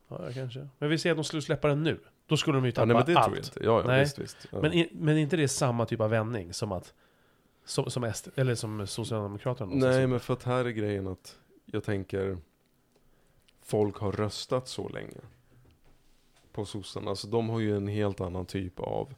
[0.08, 0.68] Ja, kanske.
[0.78, 2.00] Men vi ser att de skulle släppa den nu.
[2.26, 3.26] Då skulle de ju tappa ja, nej, men det allt.
[3.26, 3.64] Tror jag inte.
[3.64, 4.00] Ja, ja, nej.
[4.00, 4.46] Visst, visst.
[4.50, 4.58] Ja.
[4.62, 6.94] Men, i, men inte det samma typ av vändning som att
[7.64, 9.74] som, som, SD, eller som Socialdemokraterna?
[9.74, 12.38] Nej, men för att här är grejen att jag tänker
[13.62, 15.20] folk har röstat så länge
[16.52, 17.10] på sossarna.
[17.10, 19.14] Alltså de har ju en helt annan typ av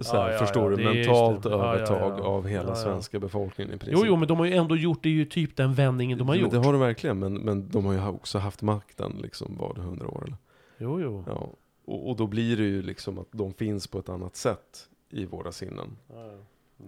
[0.00, 3.98] så här, ja, ja, förstår ja, du, mentalt övertag av hela svenska befolkningen i princip.
[3.98, 6.34] Jo, jo, men de har ju ändå gjort det ju typ den vändningen de har
[6.34, 6.50] gjort.
[6.50, 9.80] Det har de verkligen, men, men de har ju också haft makten liksom, var det
[9.80, 10.36] hundra år eller?
[10.78, 11.24] Jo, jo.
[11.26, 11.48] Ja,
[11.84, 15.26] och, och, då blir det ju liksom att de finns på ett annat sätt i
[15.26, 15.96] våra sinnen.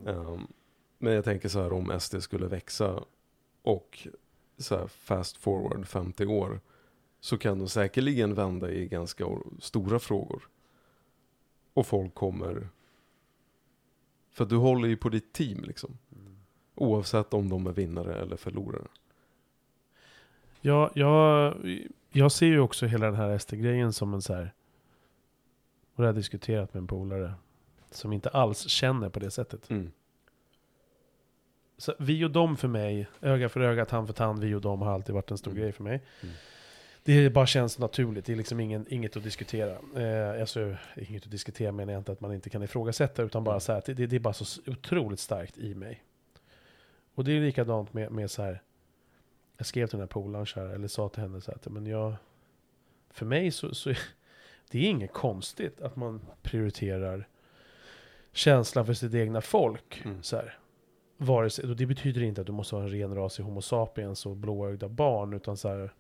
[0.05, 0.47] Um,
[0.99, 3.05] men jag tänker så här om SD skulle växa
[3.63, 4.09] och
[4.59, 6.61] så här fast forward 50 år
[7.21, 9.25] så kan de säkerligen vända i ganska
[9.61, 10.49] stora frågor.
[11.73, 12.69] Och folk kommer...
[14.31, 15.99] För du håller ju på ditt team liksom.
[16.13, 16.37] Mm.
[16.75, 18.87] Oavsett om de är vinnare eller förlorare.
[20.61, 21.55] Ja, jag,
[22.11, 24.53] jag ser ju också hela den här SD-grejen som en så här...
[25.95, 27.35] Och det har jag diskuterat med en polare.
[27.97, 29.71] Som inte alls känner på det sättet.
[29.71, 29.93] Mm.
[31.79, 34.83] så vi och dem för mig, öga för öga, tand för tand, vi och dem
[34.83, 35.63] har alltid varit en stor Mm.
[35.63, 36.03] grej för mig.
[36.23, 36.35] Mm.
[37.03, 39.79] Det bara känns naturligt, det är liksom ingen, inget att diskutera.
[40.03, 43.55] Eh, alltså, inget att diskutera menar jag inte att man inte kan ifrågasätta, utan bara
[43.55, 43.61] Mm.
[43.61, 46.05] så här, det, det är bara så otroligt starkt i mig.
[47.15, 48.63] Och det är likadant med, med så här,
[49.57, 51.87] jag skrev till den här polaren så här, eller sa till henne så här, men
[51.87, 52.15] jag,
[53.11, 53.93] för mig så, så
[54.71, 57.29] det är inget konstigt att man prioriterar
[58.37, 60.03] känslan för sitt egna folk.
[60.05, 60.23] Mm.
[60.23, 60.59] Så här.
[61.17, 63.63] Vare sig, och det betyder inte att du måste ha en ren ras i Homo
[63.63, 65.93] sapiens och blåögda barn, utan så här,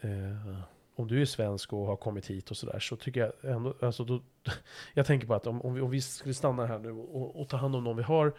[0.00, 0.60] eh,
[0.96, 4.04] om du är svensk och har kommit hit och sådär, så tycker jag ändå, alltså
[4.04, 4.22] då,
[4.94, 7.48] jag tänker på att om, om, vi, om vi skulle stanna här nu och, och
[7.48, 8.32] ta hand om någon vi har,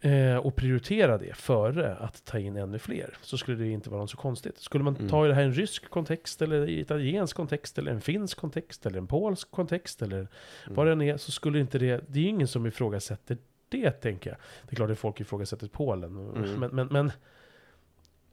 [0.00, 4.00] eh, och prioritera det före att ta in ännu fler, så skulle det inte vara
[4.00, 4.58] något så konstigt.
[4.58, 5.08] Skulle man Mm.
[5.08, 8.86] ta det här i en rysk kontext, eller i italiensk kontext, eller en finsk kontext,
[8.86, 10.28] eller en polsk kontext, eller Mm.
[10.68, 13.38] vad det än är, så skulle inte det, det är ju ingen som ifrågasätter
[13.68, 14.38] det, tänker jag.
[14.68, 16.60] Det är klart att folk ifrågasätter Polen, Mm.
[16.60, 17.12] men, men, men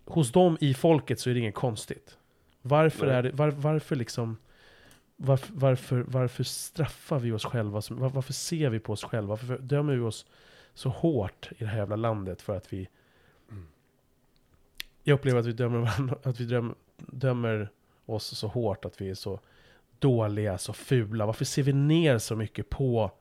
[0.05, 2.17] hos dem i folket så är det inget konstigt.
[2.61, 3.15] Varför Nej.
[3.15, 4.37] är det, var, varför liksom,
[5.15, 7.81] varför, varför, varför straffar vi oss själva?
[7.81, 9.27] Som, var, varför ser vi på oss själva?
[9.29, 10.25] Varför dömer vi oss
[10.77, 12.87] så hårt i det här jävla landet för att vi
[13.51, 13.67] Mm.
[15.03, 17.69] Jag upplever att vi dömer varandra, att vi dömer, dömer
[18.05, 19.39] oss så hårt att vi är så
[19.99, 21.25] dåliga, så fula.
[21.25, 23.11] Varför ser vi ner så mycket på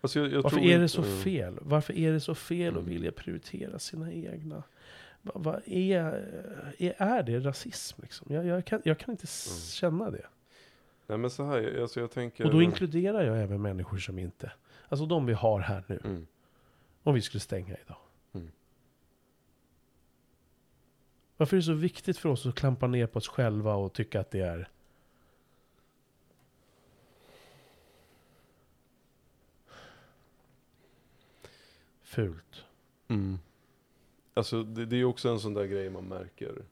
[0.00, 1.58] Alltså jag, jag Varför är det inte- så fel?
[1.62, 2.90] Varför är det så fel att Mm.
[2.92, 4.62] vilja prioritera sina egna?
[5.22, 6.02] Vad vad är,
[6.78, 8.34] är, är det rasism liksom?
[8.34, 9.60] Jag, jag, kan, jag kan inte Mm.
[9.60, 10.26] känna det.
[11.06, 12.44] Nej men så här, alltså jag tänker...
[12.44, 14.52] Och då inkluderar jag även människor som inte,
[14.88, 16.00] alltså de vi har här nu.
[16.04, 16.26] Mm.
[17.02, 17.96] Om vi skulle stänga idag.
[18.32, 18.50] Mm.
[21.36, 24.20] Varför är det så viktigt för oss att klampa ner på oss själva och tycka
[24.20, 24.68] att det är
[32.02, 32.64] fult?
[33.08, 33.38] Mm.
[34.34, 36.64] Alltså det, det är ju också en sån där grej man märker.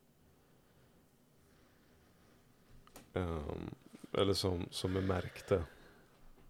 [3.12, 3.74] Ehm,
[4.10, 5.64] Typ, eller som, som jag märkte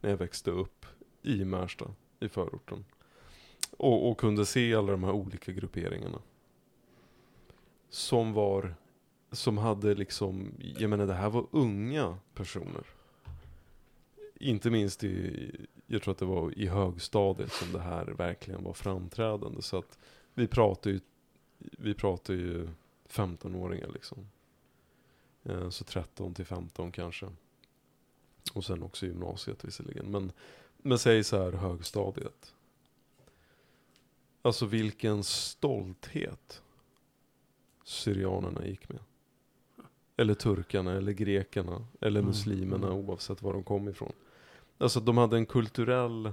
[0.01, 0.87] när jag växte upp
[1.23, 2.85] i Märsta, i förorten.
[3.71, 6.19] Och, och kunde se alla de här olika grupperingarna.
[7.89, 8.75] Som var,
[9.33, 12.87] som hade liksom, jag menar det här var unga personer.
[14.35, 18.73] Inte minst i, jag tror att det var i högstadiet som det här verkligen var
[18.73, 19.63] framträdande.
[19.63, 19.99] Så att
[20.35, 21.01] vi pratar ju,
[21.59, 22.69] vi pratar ju
[23.09, 24.29] 15-åringar liksom.
[25.45, 27.27] Eh, så 13 till 15 kanske.
[28.53, 30.11] Och sen också gymnasiet visserligen.
[30.11, 30.33] Men,
[30.77, 32.55] men säg så här högstadiet.
[34.43, 36.63] Alltså vilken stolthet
[37.85, 38.99] syrianerna gick med.
[40.17, 42.99] Eller turkarna, eller grekerna, eller Mm, muslimerna mm.
[42.99, 44.13] oavsett var de kom ifrån.
[44.79, 46.33] Alltså de hade en kulturell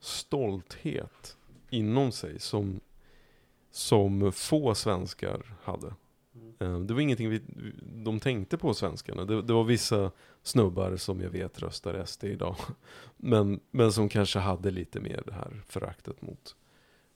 [0.00, 1.36] stolthet
[1.70, 2.80] inom sig som,
[3.70, 5.94] som få svenskar hade.
[6.62, 7.40] Eh, det var ingenting vi,
[8.04, 9.24] de tänkte på svenskarna.
[9.24, 10.10] Det, det var vissa
[10.42, 12.56] snubbar som jag vet röstar SD idag.
[13.16, 16.56] Men, men som kanske hade lite mer det här föraktet mot,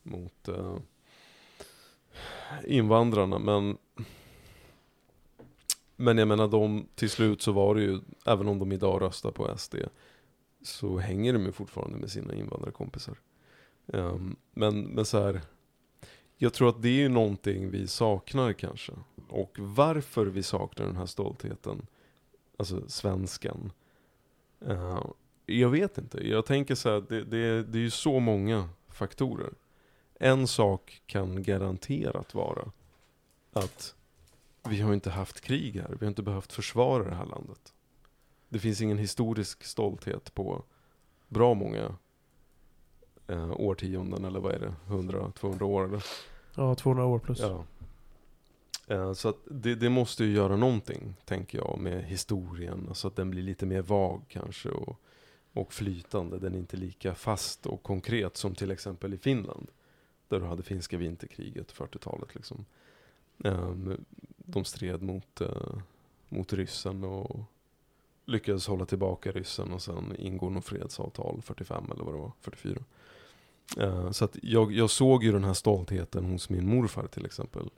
[0.02, 0.78] mot uh,
[2.64, 3.38] invandrarna.
[3.38, 3.78] Men,
[5.96, 9.30] men jag menar, de, till slut så var det ju, även om de idag röstar
[9.30, 9.74] på SD,
[10.62, 13.18] så hänger de ju fortfarande med sina invandrarkompisar.
[13.86, 15.40] Um, men, men så här,
[16.38, 18.92] jag tror att det är någonting vi saknar kanske.
[19.28, 21.86] Och varför vi saknar den här stoltheten,
[22.56, 23.72] alltså svensken.
[24.68, 25.06] Uh,
[25.46, 26.28] jag vet inte.
[26.28, 29.52] Jag tänker så här, det, det, det är ju så många faktorer.
[30.14, 32.72] En sak kan garanterat vara
[33.52, 33.94] att
[34.68, 35.96] vi har inte haft krig här.
[36.00, 37.74] Vi har inte behövt försvara det här landet.
[38.48, 40.64] Det finns ingen historisk stolthet på
[41.28, 41.96] bra många
[43.28, 44.74] eh, årtionden, eller vad är det?
[44.88, 46.04] 100-200 år eller?
[46.54, 47.40] Ja, 200 år plus.
[47.40, 47.64] Ja.
[48.86, 52.90] Eh, Så att det, det måste ju göra någonting, tänker jag, med historien.
[52.94, 55.00] Så att den blir lite mer vag kanske och,
[55.52, 56.38] och flytande.
[56.38, 59.68] Den är inte lika fast och konkret som till exempel i Finland.
[60.28, 62.64] Där du hade finska vinterkriget, 40-talet liksom.
[63.44, 64.04] Ehm,
[64.36, 65.76] De stred mot, eh,
[66.28, 67.40] mot ryssen och
[68.24, 72.78] lyckades hålla tillbaka ryssen och sen ingå något fredsavtal 45 eller vad det var, 44.
[73.76, 77.70] Eh, så att jag, jag såg ju den här stoltheten hos min morfar till exempel.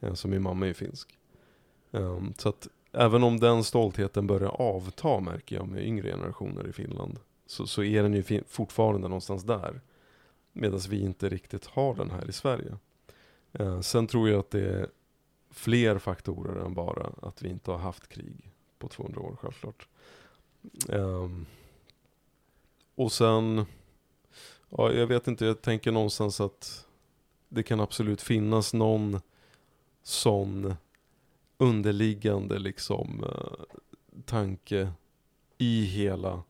[0.00, 1.18] Eh, så min mamma är ju finsk.
[1.92, 6.72] Ehm, så att även om den stoltheten börjar avta märker jag med yngre generationer i
[6.72, 7.18] Finland.
[7.46, 9.80] Så, så är den ju fortfarande någonstans där.
[10.52, 12.76] Medan vi inte riktigt har den här i Sverige.
[13.52, 14.88] Ehm, sen tror jag att det är
[15.50, 19.88] fler faktorer än bara att vi inte har haft krig på 200 år självklart.
[20.88, 21.46] Ehm,
[22.94, 23.66] och sen,
[24.70, 26.86] Ja, jag vet inte, jag tänker någonstans att
[27.48, 29.20] det kan absolut finnas någon
[30.02, 30.74] sån
[31.58, 33.76] underliggande liksom eh,
[34.24, 34.92] tanke
[35.58, 36.42] i hela,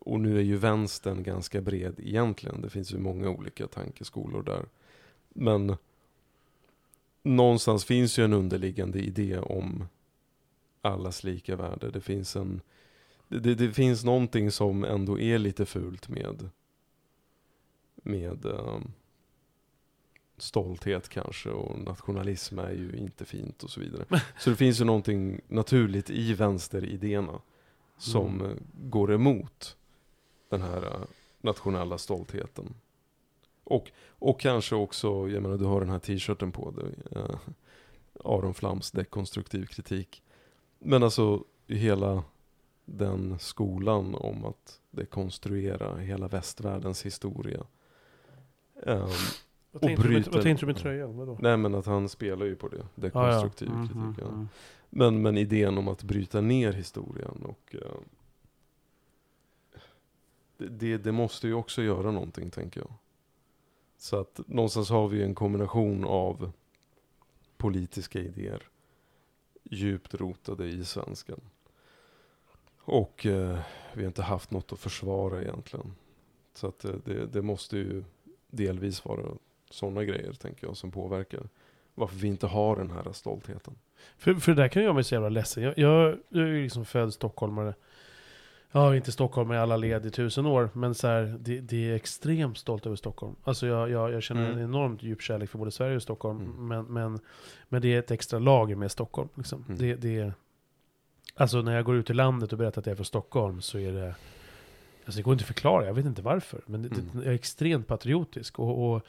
[0.00, 4.66] och nu är ju vänstern ganska bred egentligen, det finns ju många olika tankeskolor där.
[5.28, 5.76] Men
[7.22, 9.88] någonstans finns ju en underliggande idé om
[10.82, 11.90] allas lika värde.
[11.90, 12.60] Det finns en,
[13.28, 16.50] det, det finns någonting som ändå är lite fult med,
[18.06, 18.92] med um,
[20.38, 24.04] stolthet kanske och nationalism är ju inte fint och så vidare.
[24.38, 27.40] Så det finns ju någonting naturligt i vänsteridéerna
[27.98, 28.50] som Mm.
[28.50, 29.76] eh, går emot
[30.48, 31.00] den här eh,
[31.40, 32.74] nationella stoltheten.
[33.64, 37.38] Och, och kanske också, jag menar du har den här t-shirten på dig, eh,
[38.24, 40.22] Aron Flams dekonstruktiv kritik.
[40.78, 42.24] Men alltså hela
[42.84, 47.66] den skolan om att dekonstruera hela västvärldens historia.
[48.82, 49.08] Ehm,
[49.72, 51.16] Vad tänkte, med, bryter- vad tänkte du med tröjan?
[51.16, 51.38] Vadå?
[51.40, 53.00] nej men att han spelar ju på det, Ah, ja.
[53.02, 53.96] dekonstruktiv Mm, kritik.
[53.96, 54.28] mm, Ja.
[54.28, 54.48] mm.
[54.90, 57.74] Men, men idén om att bryta ner historien och
[60.56, 62.92] det, det, det måste ju också göra någonting tänker jag.
[63.98, 66.52] Så att någonstans har vi en kombination av
[67.56, 68.62] politiska idéer
[69.62, 71.40] djupt rotade i svenskan.
[72.78, 73.58] Och eh,
[73.94, 75.92] vi har inte haft något att försvara egentligen.
[76.54, 78.04] Så att eh, det, det måste ju
[78.48, 79.22] delvis vara
[79.70, 81.48] sådana grejer tänker jag som påverkar
[81.94, 83.74] varför vi inte har den här stoltheten.
[84.18, 85.62] För, för det där kan jag bli så jävla ledsen.
[85.62, 87.74] Jag, jag, jag är ju liksom född stockholmare.
[88.70, 91.94] Har inte Stockholm i alla led i tusen år, men så här, det, det är
[91.94, 93.36] extremt stolt över Stockholm.
[93.44, 94.58] Alltså jag, jag, jag känner Mm.
[94.58, 96.40] en enormt djup kärlek för både Sverige och Stockholm.
[96.40, 96.68] Mm.
[96.68, 97.20] Men, men,
[97.68, 99.28] men det är ett extra lager med Stockholm.
[99.34, 99.64] Liksom.
[99.68, 99.78] Mm.
[99.78, 100.32] Det, det,
[101.34, 103.78] alltså när jag går ut i landet och berättar att jag är från Stockholm så
[103.78, 104.14] är det...
[105.06, 106.60] Alltså det går inte att förklara, jag vet inte varför.
[106.66, 107.10] Men det, Mm.
[107.12, 108.58] det, jag är extremt patriotisk.
[108.58, 109.02] Och, och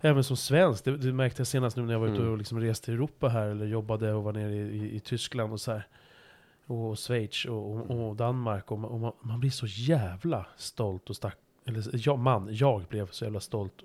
[0.00, 2.32] även som svensk, det, det märkte jag senast nu när jag var ute Mm.
[2.32, 5.52] och liksom reste i Europa här, eller jobbade och var nere i, i, i Tyskland
[5.52, 5.86] och så här.
[6.66, 8.70] Och Schweiz och, och, och Danmark.
[8.72, 11.36] Och, man, man, blir så jävla stolt och stack,
[11.66, 13.82] eller jag, man, jag blev så jävla stolt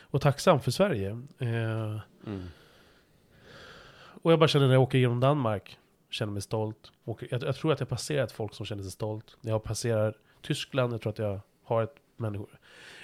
[0.00, 1.10] och tacksam för Sverige.
[1.38, 2.42] Eh, Mm.
[4.22, 5.78] och jag bara känner när jag åker genom Danmark,
[6.10, 6.92] känner mig stolt.
[7.04, 9.36] Och jag, jag tror att jag passerat folk som känner sig stolt.
[9.40, 12.48] Jag passerar Tyskland, jag tror att jag har ett människor,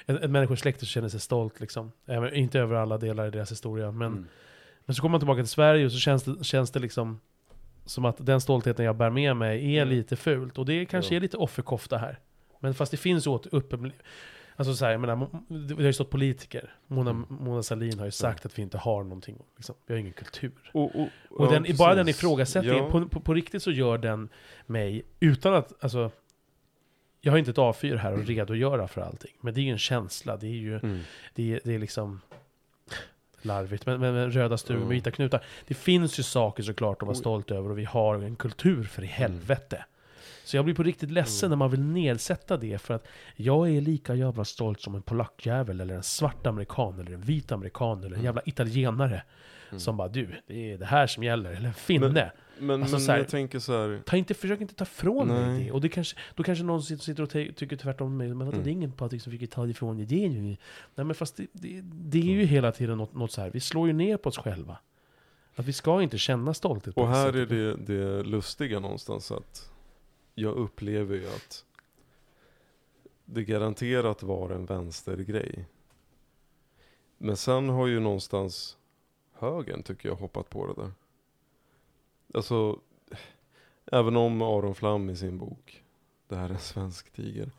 [0.07, 1.61] ett, ett människosläkte som känner sig stolt.
[1.61, 1.93] Liksom.
[2.07, 3.91] Även, inte över alla delar i deras historia.
[3.93, 4.27] Men, Mm.
[4.85, 7.21] men så kommer man tillbaka till Sverige och så känns det, känns det liksom
[7.87, 9.95] som att den stoltheten jag bär med mig är Mm.
[9.95, 10.59] lite fult.
[10.59, 11.17] Och det kanske Ja.
[11.17, 12.19] är lite offerkofta här.
[12.61, 13.93] Men fast det finns åt uppen...
[14.57, 16.75] Alltså så här, jag menar, det har ju stått politiker.
[16.87, 17.27] Mona, Mm.
[17.29, 19.39] Mona Sahlin har ju sagt att vi inte har någonting.
[19.57, 19.75] Liksom.
[19.87, 20.71] Vi har ingen kultur.
[20.73, 22.91] Och, och, Och ja, den, bara den ifrågasättningen, Ja.
[22.91, 24.29] på, på, på riktigt så gör den
[24.67, 26.11] mig, utan att, alltså,
[27.25, 29.33] jag har inte ett A4 här och redogöra för allting.
[29.41, 31.01] Men det är ju en känsla, det är ju, Mm.
[31.35, 32.21] det är, det är liksom
[33.43, 34.97] larvigt, men, men, men röda stugor med Mm.
[34.97, 35.45] vita knutar.
[35.67, 39.03] Det finns ju saker såklart att vara stolt över och vi har en kultur för
[39.03, 39.85] i helvete.
[40.45, 41.51] Så jag blir på riktigt ledsen Mm.
[41.51, 43.07] när man vill nedsätta det för att
[43.37, 47.53] jag är lika jävla stolt som en polackjävel eller en svart amerikan eller en vit
[47.53, 48.25] amerikan eller en Mm.
[48.25, 49.23] jävla italienare.
[49.75, 49.81] Mm.
[49.81, 51.51] Som bara du, det är det här som gäller.
[51.53, 52.33] Eller en finne.
[52.59, 54.03] Men, Alltså, men här- jag tänker så här.
[54.07, 55.65] Ta inte, försök inte ta ifrån mig Nej.
[55.65, 55.73] det.
[55.73, 58.29] Och det kanske, då kanske någon sitter och ty- tycker tvärtom om mig.
[58.29, 58.65] Men vadå, Mm.
[58.65, 60.25] det är ingen Patrik som fick ta ifrån dig det.
[60.25, 60.43] är ju-
[60.95, 62.49] Nej men fast det, det, det är ju Mm.
[62.49, 63.51] hela tiden något, något så här.
[63.51, 64.79] Vi slår ju ner på oss själva.
[65.57, 69.71] Att vi ska inte känna stolthet Och här är det, det lustiga någonstans att
[70.35, 71.65] jag upplever ju att
[73.25, 75.65] det garanterat var en vänstergrej.
[77.19, 78.77] Men sen har ju någonstans
[79.45, 80.93] högen tycker jag hoppat på det där.
[82.35, 82.81] Alltså,
[83.87, 85.85] även om Aron Flam i sin bok,
[86.29, 87.51] det här är en svensk tiger,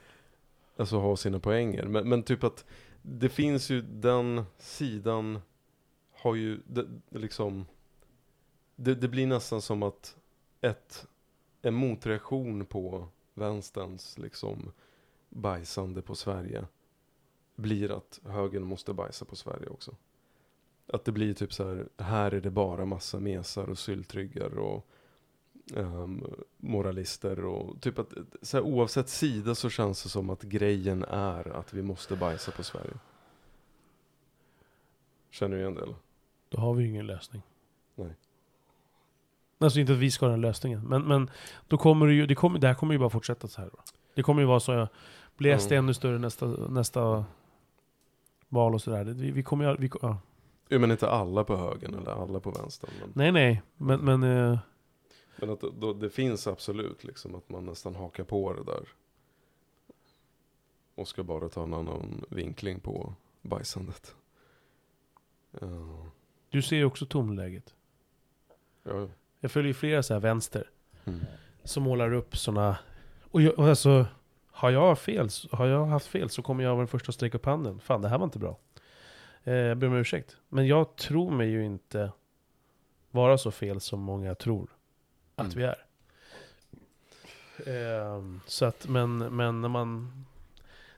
[0.78, 1.84] alltså har sina poänger.
[1.84, 2.66] Men, men typ att
[3.02, 5.42] det finns ju den sidan
[6.12, 7.66] har ju det liksom
[8.76, 10.18] det, det blir nästan som att
[10.62, 11.08] ett,
[11.62, 14.72] en motreaktion på vänsterns liksom
[15.30, 16.66] bajsande på Sverige
[17.56, 19.96] blir att högern måste bajsa på Sverige också.
[20.94, 24.88] Att det blir typ så här, här är det bara massa mesar och syltryggar och
[25.76, 26.24] ehm,
[26.58, 31.48] moralister och typ att så här, oavsett sida så känns det som att grejen är
[31.58, 32.94] att vi måste bajsa på Sverige.
[35.30, 35.96] Känner du igen det eller?
[36.50, 37.42] Då har vi ju ingen lösning.
[37.96, 38.16] Nej.
[39.58, 40.82] Alltså inte att vi ska ha den lösningen.
[40.88, 41.30] Men, men
[41.68, 43.70] då kommer det ju, det, kommer, det här kommer ju bara fortsätta så här.
[44.14, 44.88] Det kommer ju vara så,
[45.38, 45.78] blir SD Ja.
[45.78, 47.26] ännu större nästa, nästa
[48.50, 49.04] val och sådär.
[49.04, 50.18] Vi, vi kommer ju, vi, ja.
[50.68, 52.92] Ja, men inte alla på högern eller alla på vänstern.
[53.02, 54.60] Men, Nej nej, men, men eh,
[55.38, 58.88] men att då, det finns absolut liksom att man nästan hakar på det där.
[60.96, 64.16] och ska bara ta en annan vinkling på bajsandet.
[65.62, 65.68] Ja,
[66.50, 67.76] Du ser ju också tonläget.
[68.84, 69.08] ja.
[69.40, 70.70] Jag följer ju flera så här vänster.
[71.06, 71.20] Mm.
[71.64, 72.78] Som målar upp sådana...
[73.32, 74.06] Och, jag, och alltså,
[74.48, 77.38] har jag, fel, har jag haft fel så kommer jag vara den första att sträcka
[77.38, 77.80] upp handen.
[77.80, 78.58] Fan, det här var inte bra.
[79.48, 80.38] Eh, jag ber om ursäkt.
[80.50, 82.12] Men jag tror mig ju inte
[83.12, 84.70] vara så fel som många tror
[85.36, 85.58] att Mm.
[85.58, 85.86] vi är.
[87.66, 90.26] Eh, så att, men, men när man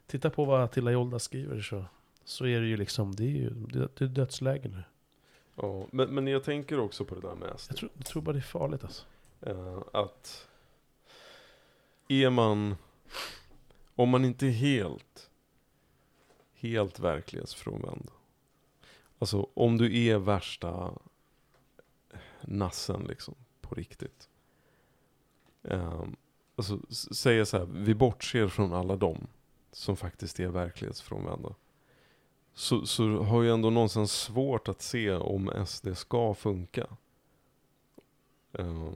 [0.07, 1.86] tittar på vad Attila Jolda skriver så,
[2.24, 4.84] så är det ju liksom, det är ju det, är dödsläge nu.
[5.56, 7.72] Ja, men, men jag tänker också på det där med SD.
[7.72, 9.06] Jag tror, jag tror bara det är farligt alltså.
[9.41, 10.48] Eh, att
[12.07, 12.76] är man,
[13.95, 15.30] om man inte är helt,
[16.53, 18.11] helt verklighetsfrånvänd.
[19.19, 20.94] Alltså om du är värsta
[22.41, 24.30] nassen liksom, på riktigt.
[25.64, 26.03] Eh,
[26.56, 29.27] alltså säga så här, vi bortser från alla dem
[29.72, 31.56] som faktiskt är verklighetsfrånvända.
[32.53, 36.88] Så, så har jag ändå någonstans svårt att se om SD ska funka.
[38.53, 38.89] Eh,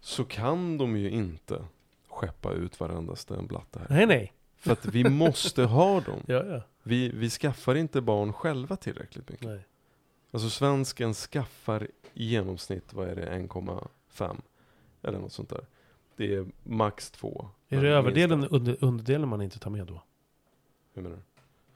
[0.00, 1.64] så kan de ju inte
[2.08, 3.86] skeppa ut varendaste en blatte här.
[3.90, 4.32] Nej, nej.
[4.56, 6.20] För att vi måste ha dem.
[6.26, 6.62] Ja, ja.
[6.82, 9.46] Vi, vi skaffar inte barn själva tillräckligt mycket.
[9.46, 9.66] Nej.
[10.30, 14.40] Alltså svensken skaffar i genomsnitt, vad är det, 1,5?
[15.02, 15.66] Eller något sånt där.
[16.16, 17.48] Det är max två.
[17.68, 20.02] Är det överdelen, under, underdelen man inte tar med då?
[20.94, 21.22] Hur menar du?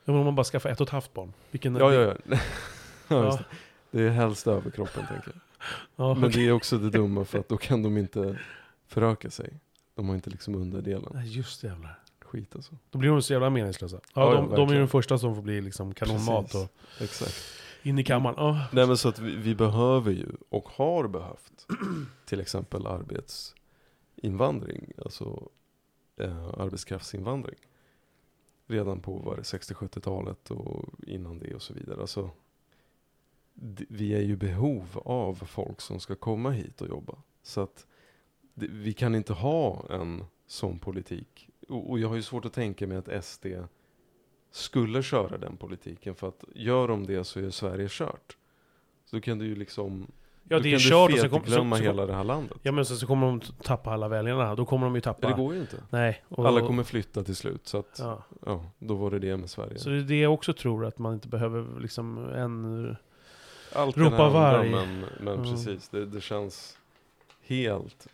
[0.04, 1.32] Ja, men om man bara skaffar ett och ett halvt barn.
[1.50, 2.38] Vilken Ja, ja, ja.
[3.08, 3.38] ja
[3.90, 4.02] det.
[4.02, 5.40] är helst överkroppen tänker jag.
[5.96, 6.42] Ja, Men okej.
[6.42, 8.38] det är också det dumma för att då kan de inte
[8.86, 9.60] föröka sig.
[9.94, 11.10] De har inte liksom underdelen.
[11.14, 11.98] Nej, just det jävlar.
[12.36, 12.76] Skit alltså.
[12.90, 14.00] Då blir de så jävla meningslösa.
[14.02, 16.72] Ja, Ja, ja, de, de är ju de första som får bli liksom kanonmat och
[17.00, 17.44] Exakt.
[17.82, 18.34] in i kammaren.
[18.38, 18.66] Ja.
[18.72, 21.66] Nej men så att vi, vi behöver ju, och har behövt,
[22.26, 25.48] till exempel arbetsinvandring, alltså
[26.16, 27.58] eh, arbetskraftsinvandring.
[28.66, 32.00] Redan på var det 60-70-talet och innan det och så vidare.
[32.00, 32.30] Alltså,
[33.88, 37.14] vi är ju behov av folk som ska komma hit och jobba.
[37.42, 37.86] Så att
[38.54, 41.48] vi kan inte ha en sån politik.
[41.68, 43.46] Och, jag har ju svårt att tänka mig att SD
[44.50, 46.14] skulle köra den politiken.
[46.14, 48.36] För att gör de det så är Sverige kört.
[49.04, 50.06] Så då kan du ju liksom
[50.48, 52.58] Ja, det är kört och du så, kom, så, glömma så, hela det här landet.
[52.62, 54.54] Ja men så, så kommer de tappa alla väljarna.
[54.54, 55.18] Då kommer de ju tappa.
[55.22, 55.82] Ja, det går ju inte.
[55.90, 56.24] Nej.
[56.28, 57.66] Och, Alla kommer flytta till slut.
[57.66, 58.22] Så att, Ja.
[58.46, 59.78] ja, då var det det med Sverige.
[59.78, 62.96] Så det är det jag också tror, att man inte behöver liksom en...
[63.72, 64.70] Allt ropa varg.
[64.70, 65.42] men, men Mm.
[65.50, 65.88] precis.
[65.88, 66.78] Det, det känns
[67.46, 68.06] helt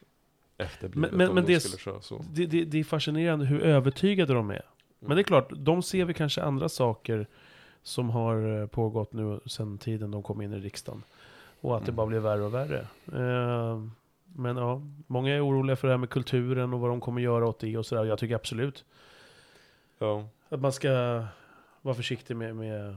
[0.62, 2.24] efterblivet Men- men- om men de det skulle köra så.
[2.32, 4.62] Det, det, det är fascinerande hur övertygade de är.
[4.98, 5.24] Men det är Mm.
[5.24, 7.26] klart, de ser vi kanske andra saker
[7.82, 11.02] som har eh, pågått nu sedan tiden de kom in i riksdagen.
[11.60, 11.96] Och att det Mm.
[11.96, 12.80] bara blir värre och värre.
[13.12, 13.80] Eh,
[14.34, 17.46] Men ja, många är oroliga för det här med kulturen och vad de kommer göra
[17.48, 18.04] åt det och sådär.
[18.04, 18.84] Jag tycker absolut
[19.98, 20.28] Ja.
[20.48, 21.24] att man ska
[21.82, 22.96] vara försiktig med, med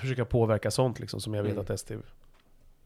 [0.00, 1.62] försöka påverka sånt liksom som jag vet Mm.
[1.70, 1.92] att SD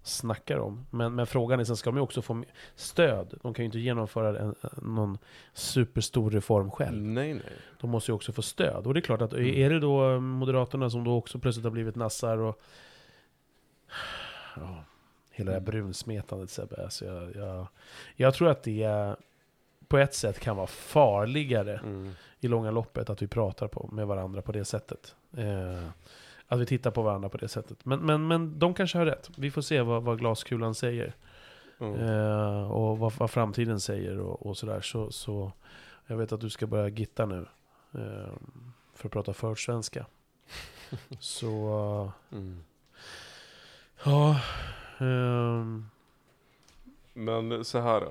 [0.09, 0.87] snackar om.
[0.91, 2.45] Men, men frågan är, sen ska de ju också få
[2.75, 3.39] stöd.
[3.43, 5.19] De kan ju inte genomföra en, någon
[5.53, 7.03] superstor reform själv.
[7.03, 7.43] Nej, nej.
[7.81, 8.87] De måste ju också få stöd.
[8.87, 9.47] Och det är klart att Mm.
[9.55, 12.61] är det då Moderaterna som då också plötsligt har blivit nassar och...
[14.57, 14.85] Ja,
[15.31, 15.65] hela det här Mm.
[15.71, 16.83] brunsmetandet Sebbe.
[16.85, 17.67] Alltså jag, jag,
[18.17, 19.15] jag tror att det
[19.89, 22.13] på ett sätt kan vara farligare Mm.
[22.41, 25.15] i långa loppet att vi pratar på, med varandra på det sättet.
[25.37, 25.89] Eh,
[26.49, 27.85] att vi tittar på varandra på det sättet.
[27.85, 29.31] Men, men, men de kanske har rätt.
[29.37, 31.15] Vi får se vad, vad glaskulan säger.
[31.79, 31.97] Ja.
[31.97, 34.81] Eh, och vad, vad framtiden säger och, och sådär.
[34.81, 35.53] Så, så
[36.07, 37.47] jag vet att du ska börja gitta nu.
[37.95, 38.33] Eh,
[38.95, 40.07] för att prata försvenska.
[41.21, 42.65] så Mm.
[44.05, 44.41] ja.
[44.99, 45.87] ehm,
[47.13, 48.09] Men så här.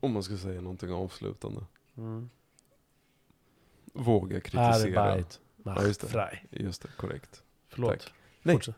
[0.00, 1.60] Om man ska säga någonting avslutande.
[1.96, 2.30] mm.
[3.92, 5.00] Våga kritisera.
[5.02, 6.06] Arbeit macht Ja, just det.
[6.06, 6.38] frei.
[6.50, 7.42] Just det, korrekt.
[7.68, 7.90] Förlåt.
[7.90, 8.12] Tack.
[8.42, 8.54] Nej.
[8.56, 8.74] Fortsätt.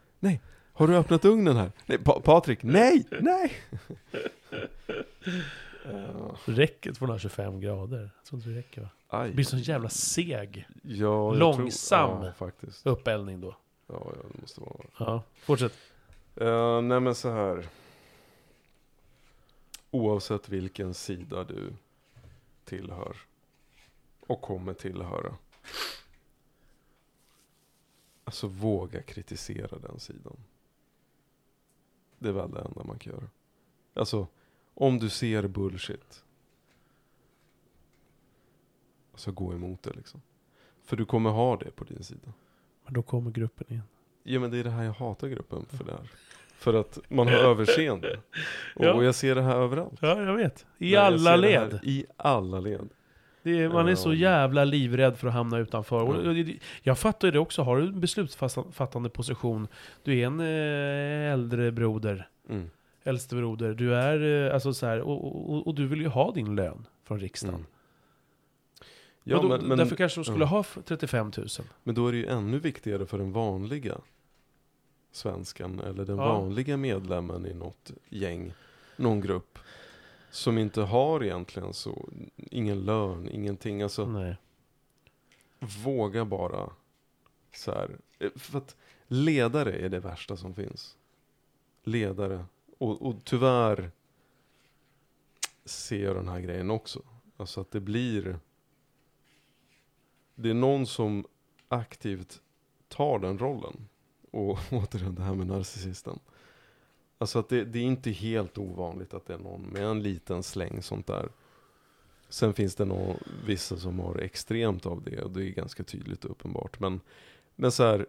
[0.72, 1.72] Har du öppnat ugnen här?
[1.86, 3.52] Nej, pa Patrik, nej, nej!
[5.84, 8.10] Ja, Räcker 225 grader?
[8.16, 8.88] Jag tror inte det räcker va?
[9.08, 9.28] aj.
[9.28, 12.10] Det blir sån jävla seg Ja, långsam.
[12.10, 12.86] Tror, ja, faktiskt.
[12.86, 13.56] uppeldning då.
[13.86, 14.84] Ja, ja, det måste vara.
[14.98, 15.72] Ja, fortsätt.
[16.40, 17.66] Uh, nej men så här.
[19.90, 21.72] Oavsett vilken sida du
[22.64, 23.16] tillhör
[24.26, 25.34] och kommer tillhöra.
[28.28, 30.36] Alltså våga kritisera den sidan.
[32.18, 33.24] Det är väl det enda man kan göra.
[33.94, 34.26] Alltså,
[34.74, 36.24] om du ser bullshit.
[39.12, 40.22] Alltså gå emot det liksom.
[40.84, 42.32] För du kommer ha det på din sida.
[42.84, 43.82] Men då kommer gruppen igen.
[44.22, 46.10] Ja men det är det här jag hatar gruppen för det här.
[46.54, 48.20] För att man har överseende.
[48.76, 49.02] Och, Ja.
[49.02, 49.98] jag ser det här överallt.
[50.02, 50.66] Ja, jag vet.
[50.78, 51.80] I Nej, alla led.
[51.82, 52.88] I alla led.
[53.42, 54.14] Är, man är så Ja.
[54.14, 56.02] jävla livrädd för att hamna utanför.
[56.02, 56.34] Och
[56.82, 57.62] jag fattar ju det också.
[57.62, 59.68] Har du en beslutsfattande position,
[60.02, 62.70] du är en eh, äldre broder, Mm.
[63.04, 66.32] äldste broder, du är eh, alltså så här, och, och, och du vill ju ha
[66.32, 67.54] din lön från riksdagen.
[67.54, 67.66] Mm.
[69.24, 70.48] Ja, då, men, men, därför kanske de skulle ja.
[70.48, 71.46] ha f- 35 000.
[71.82, 73.94] men då är det ju ännu viktigare för den vanliga
[75.12, 76.38] svenskan eller den Ja.
[76.38, 78.52] vanliga medlemmen i något gäng,
[78.96, 79.58] någon grupp
[80.30, 83.82] som inte har egentligen så, ingen lön, ingenting.
[83.82, 84.36] Alltså Nej.
[85.84, 86.70] våga bara
[87.54, 87.98] så här.
[88.18, 88.76] eh, För att
[89.06, 90.96] ledare är det värsta som finns.
[91.82, 92.44] Ledare.
[92.78, 93.90] Och, och tyvärr
[95.64, 97.02] ser jag den här grejen också.
[97.36, 98.38] Alltså att det blir...
[100.34, 101.26] Det är någon som
[101.68, 102.42] aktivt
[102.88, 103.88] tar den rollen.
[104.30, 106.18] Och återigen det här med narcissisten.
[107.18, 110.42] Alltså att det, det är inte helt ovanligt att det är någon med en liten
[110.42, 111.28] släng sånt där.
[112.28, 113.16] Sen finns det nog
[113.46, 116.80] vissa som har extremt av det och det är ganska tydligt och uppenbart.
[116.80, 117.00] Men,
[117.56, 118.06] men så här.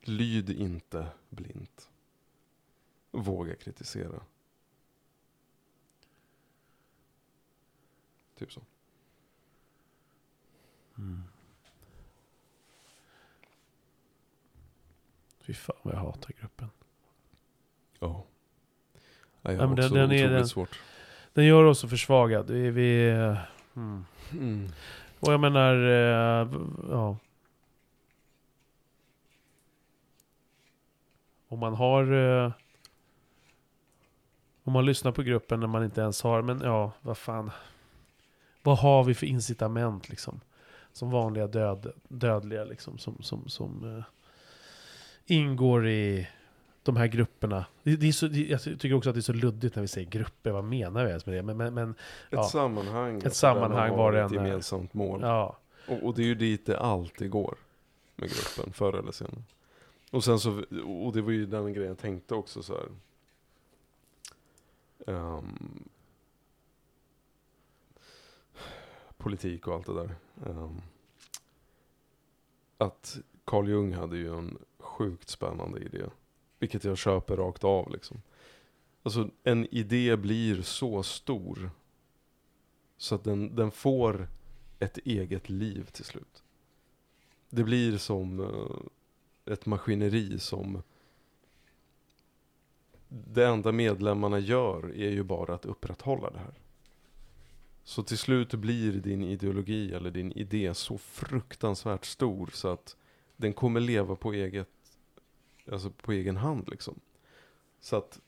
[0.00, 1.90] Lyd inte blint.
[3.10, 4.20] Våga kritisera.
[8.38, 8.60] Typ så.
[10.98, 11.22] Mm.
[15.46, 16.70] Fy fan vad jag hatar gruppen.
[18.00, 18.24] Ja.
[19.42, 20.80] Ja, jag Ja, har också den är otroligt den- svårt.
[21.32, 22.50] Den gör oss så försvagad.
[22.50, 23.10] Vi, vi,
[23.76, 24.04] mm.
[24.32, 24.68] Mm.
[25.20, 26.48] Och jag menar, eh,
[26.90, 27.16] ja.
[31.48, 32.12] Om man har...
[32.12, 32.52] eh,
[34.64, 37.50] Om man lyssnar på gruppen när man inte ens har, men ja, vad fan.
[38.62, 40.40] Vad har vi för incitament liksom?
[40.92, 44.04] Som vanliga död, dödliga liksom, som, som, som eh,
[45.26, 46.28] ingår i
[46.82, 47.66] de här grupperna.
[47.82, 49.88] Det, det är så, det, jag tycker också att det är så luddigt när vi
[49.88, 51.42] säger grupper, vad menar vi ens med det?
[51.42, 51.96] Men, men, men Ett
[52.30, 52.44] Ja.
[52.44, 53.22] sammanhang.
[53.24, 54.44] Ett sammanhang var det ett än är.
[54.46, 55.20] gemensamt mål.
[55.22, 55.56] ja.
[55.88, 57.56] Och, och det är ju dit det alltid går
[58.16, 59.42] med gruppen, förr eller senare.
[60.10, 60.50] Och sen så,
[61.04, 62.88] och det var ju den grejen jag tänkte också så här.
[65.14, 65.84] Ehm,
[69.16, 70.14] politik och allt det där.
[70.46, 70.80] Ehm,
[72.78, 74.58] att Carl Jung hade ju en
[74.94, 76.02] sjukt spännande idé.
[76.58, 78.22] Vilket jag köper rakt av liksom.
[79.02, 81.70] Alltså en idé blir så stor.
[82.96, 84.28] Så att den, den får
[84.78, 86.42] ett eget liv till slut.
[87.50, 90.82] Det blir som uh, ett maskineri som
[93.08, 96.54] det enda medlemmarna gör är ju bara att upprätthålla det här.
[97.84, 102.96] Så till slut blir din ideologi eller din idé så fruktansvärt stor så att
[103.36, 104.68] den kommer leva på eget,
[105.72, 107.00] alltså på egen hand liksom.
[107.80, 108.20] Så att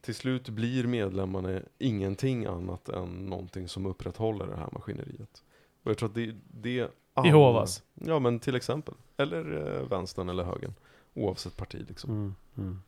[0.00, 5.42] till slut blir medlemmarna ingenting annat än någonting som upprätthåller det här maskineriet.
[5.82, 7.82] Och jag tror att det, det alla- Jehovas.
[7.94, 8.94] Ja men till exempel.
[9.16, 10.74] Eller eh, vänstern eller högern.
[11.14, 12.10] Oavsett parti liksom.
[12.10, 12.82] Mm, mm.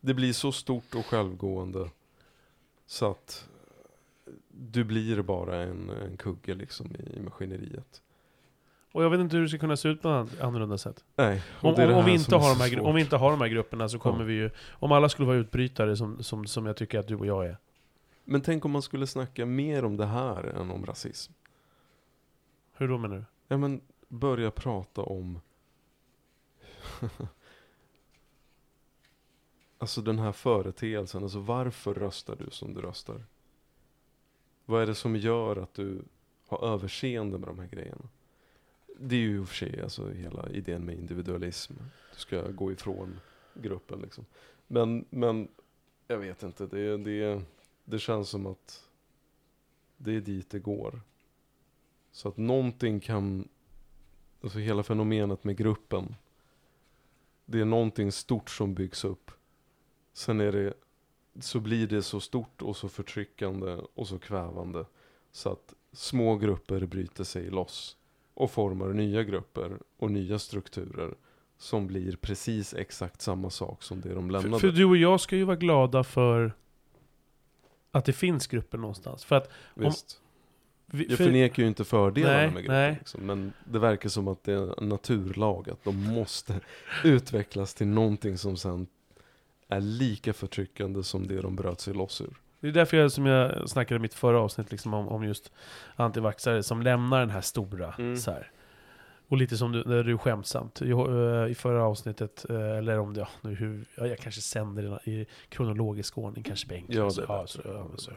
[0.00, 1.90] Det blir så stort och självgående.
[2.86, 3.48] Så att
[4.48, 8.02] du blir bara en, en kugge liksom i maskineriet.
[8.96, 11.04] Och jag vet inte hur det ska kunna se ut på ett annorlunda sätt.
[11.16, 11.74] Nej, Om,
[12.04, 14.24] vi inte har de här, om vi inte har de här grupperna så kommer Ja.
[14.24, 14.50] vi ju...
[14.70, 17.56] Om alla skulle vara utbrytare som, som, som jag tycker att du och jag är.
[18.24, 21.32] Men tänk om man skulle snacka mer om det här än om rasism.
[22.76, 23.24] Hur då menar du?
[23.48, 25.40] Ja men börja prata om
[29.78, 33.24] Alltså den här företeelsen, alltså varför röstar du som du röstar?
[34.64, 36.02] Vad är det som gör att du
[36.48, 38.08] har överseende med de här grejerna?
[38.98, 41.74] Det är ju i och för sig alltså hela idén med individualism.
[42.12, 43.20] Du ska gå ifrån
[43.54, 44.24] gruppen liksom.
[44.66, 45.48] Men, men
[46.06, 47.42] jag vet inte, det, det,
[47.84, 48.88] det känns som att
[49.96, 51.00] det är dit det går.
[52.10, 53.48] Så att någonting kan,
[54.40, 56.14] alltså hela fenomenet med gruppen,
[57.44, 59.30] det är någonting stort som byggs upp.
[60.12, 60.74] Sen är det,
[61.40, 64.86] så blir det så stort och så förtryckande och så kvävande.
[65.32, 67.96] Så att små grupper bryter sig loss
[68.36, 71.14] och formar nya grupper och nya strukturer
[71.58, 74.60] som blir precis exakt samma sak som det de lämnade.
[74.60, 76.52] För, för du och jag ska ju vara glada för
[77.90, 79.24] att det finns grupper någonstans.
[79.24, 79.50] För att...
[79.74, 80.20] Visst.
[80.86, 82.94] Vi, Jag för, förnekar ju inte fördelarna Nej, med gruppen.
[82.94, 86.60] Liksom, men det verkar som att det är en naturlag att de måste
[87.04, 88.86] utvecklas till någonting som sen
[89.68, 92.40] är lika förtryckande som det de bröt sig loss ur.
[92.60, 95.52] Det är därför jag, som jag snackade i mitt förra avsnitt liksom om, om just
[95.96, 97.94] antivaxxare som lämnar den här stora.
[97.98, 98.16] Mm.
[98.16, 98.50] Så här.
[99.28, 100.88] Och lite som du, när du skämtsamt eh,
[101.50, 105.10] i förra avsnittet, eh, eller om det, ja, nu hur, ja, jag kanske sänder det
[105.10, 106.96] i kronologisk ordning, kanske bänken.
[106.96, 108.10] Ja, det så, ja, så, ja, så,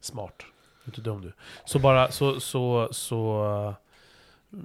[0.00, 0.42] Smart.
[0.86, 1.32] Inte dum du.
[1.64, 3.44] Så bara, så, så, så...
[4.52, 4.60] eh,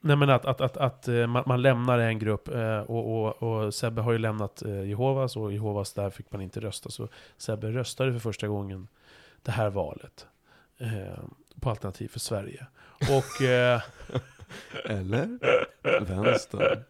[0.00, 3.42] Nej men att, att, att, att eh, man, man lämnar en grupp eh, och, och,
[3.42, 6.90] och Sebbe har ju lämnat eh, Jehovas och Jehovas där fick man inte rösta.
[6.90, 8.88] Så Sebbe röstade för första gången
[9.42, 10.26] det här valet.
[10.78, 11.18] Eh,
[11.60, 12.66] på Alternativ för Sverige.
[13.00, 13.42] Och...
[13.42, 13.82] Eh,
[14.84, 15.38] Eller?
[16.04, 16.84] Vänster.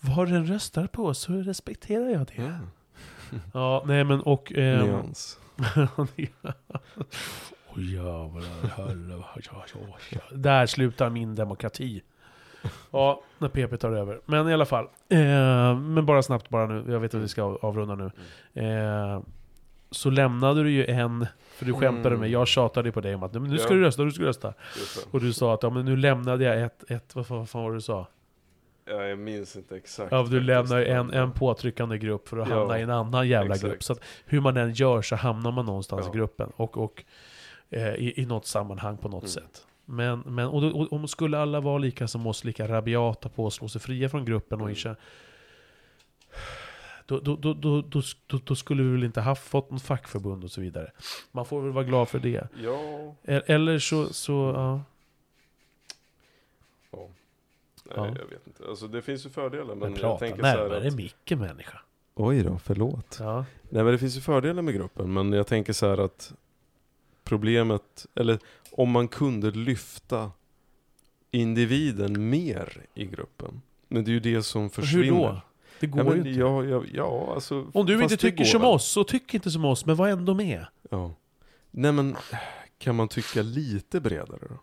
[0.00, 2.42] vad den röstar på så respekterar jag det.
[2.42, 2.58] Ja.
[3.52, 4.52] Ja, nej men och...
[4.56, 5.38] ehm, Nyans.
[7.76, 9.22] Åh jävlar, herre,
[9.52, 10.20] ja, ja, ja.
[10.36, 12.02] Där slutar min demokrati.
[12.90, 14.20] Ja, när PP tar över.
[14.26, 14.84] Men i alla fall.
[15.08, 18.10] Eh, men bara snabbt bara nu, jag vet att vi ska av- avrunda nu.
[18.62, 19.20] Eh,
[19.90, 23.22] så lämnade du ju en, för du skämtade med mig, jag tjatade på dig om
[23.22, 24.54] att "Nej, men nu ska du rösta, du ska rösta.
[25.10, 27.70] Och du sa att ja, men nu lämnade jag ett, ett vad vad fan var
[27.70, 28.06] det du sa?
[28.84, 30.12] Ja, jag minns inte exakt.
[30.12, 33.28] Ja, du lämnar ju en, en påtryckande grupp för att Ja, hamna i en annan
[33.28, 33.70] jävla exakt.
[33.70, 33.82] grupp.
[33.82, 36.12] Så att hur man än gör så hamnar man någonstans Ja.
[36.14, 36.52] i gruppen.
[36.56, 37.04] Och, och
[37.72, 39.28] eh, i, i något sammanhang på något Mm.
[39.30, 39.66] sätt.
[39.84, 43.46] Men, men och, då, och om skulle alla vara lika som oss, lika rabiata på
[43.46, 44.76] att slå sig fria från gruppen och Mm.
[44.78, 44.96] inte...
[47.06, 47.80] Då, då, då, då,
[48.26, 50.92] då, då, skulle vi väl inte haft fått något fackförbund och så vidare.
[51.32, 52.48] Man får väl vara glad för det.
[52.62, 53.14] Ja.
[53.24, 54.80] Eller så, så ja.
[56.90, 57.08] ja.
[57.84, 58.06] Nej, Ja.
[58.06, 58.64] jag vet inte.
[58.68, 60.94] Alltså det finns ju fördelar, men, Men jag prata tänker så här närmare att...
[60.94, 61.80] micken människa.
[62.14, 63.16] Oj då, förlåt.
[63.20, 63.44] Ja.
[63.70, 66.32] Nej men det finns ju fördelar med gruppen, men jag tänker så här att
[67.24, 68.38] problemet, eller
[68.72, 70.30] om man kunde lyfta
[71.30, 73.60] individen mer i gruppen.
[73.88, 75.04] Men det är ju det som försvinner.
[75.04, 75.40] Hur då?
[75.80, 76.30] Det går Ja, ju inte.
[76.30, 78.70] ja, ja, ja, alltså, Om du inte tycker som väl.
[78.70, 80.66] oss, så tyck inte som oss, men var ändå med.
[80.90, 81.14] Ja.
[81.70, 82.16] Nej men,
[82.78, 84.54] kan man tycka lite bredare då?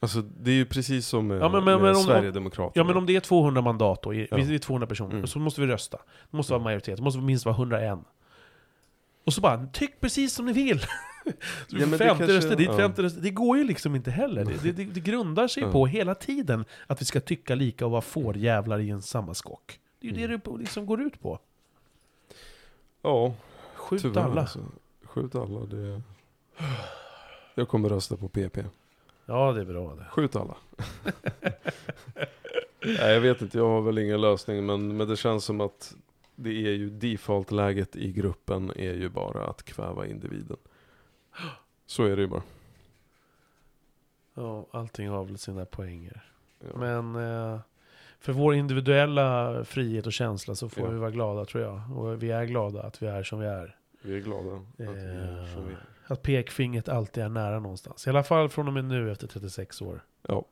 [0.00, 2.72] Alltså det är ju precis som med, Ja, men- men- med men om- Sverigedemokraterna.
[2.74, 4.36] Ja men om det är 200 mandat då, i- Ja.
[4.36, 5.26] vi är 200 personer, Mm.
[5.26, 5.98] så måste vi rösta.
[6.30, 7.98] Det måste vara majoritet, det måste minst vara 101.
[9.24, 10.80] Och så bara, tyck precis som ni vill!
[11.68, 12.76] Så Ja, men det 50 kanske- röster dit, ja.
[12.76, 13.20] 50 röster.
[13.20, 14.44] Det går ju liksom inte heller.
[14.44, 15.72] Det, det, det, det grundar sig Ja.
[15.72, 19.80] på hela tiden att vi ska tycka lika och vara fårjävlar i en samma skock.
[20.00, 20.30] Det är ju det Mm.
[20.36, 21.38] det på- liksom går ut på.
[23.02, 23.34] Ja,
[23.74, 24.40] Skjut tyvärr alla.
[24.40, 24.58] alltså.
[25.04, 26.02] Skjut alla, det...
[27.54, 28.58] Jag kommer rösta på PP.
[29.26, 30.04] Ja, det är bra det.
[30.10, 30.54] Skjut alla.
[32.84, 35.94] Nej, jag vet inte, jag har väl ingen lösning, men, men det känns som att
[36.34, 40.56] det är ju default-läget i gruppen är ju bara att kväva individen.
[41.86, 42.42] Så är det ju bara.
[44.34, 46.22] Ja, allting har väl sina poänger.
[46.60, 46.78] Ja.
[46.78, 47.60] Men eh,
[48.20, 50.90] för vår individuella frihet och känsla så får Ja.
[50.90, 51.98] vi vara glada tror jag.
[51.98, 53.76] Och vi är glada att vi är som vi är.
[54.02, 55.86] Vi är glada att vi är som vi är.
[56.06, 58.06] Att pekfingret alltid är nära någonstans.
[58.06, 60.04] I alla fall från och med nu efter 36 år.
[60.28, 60.44] Ja.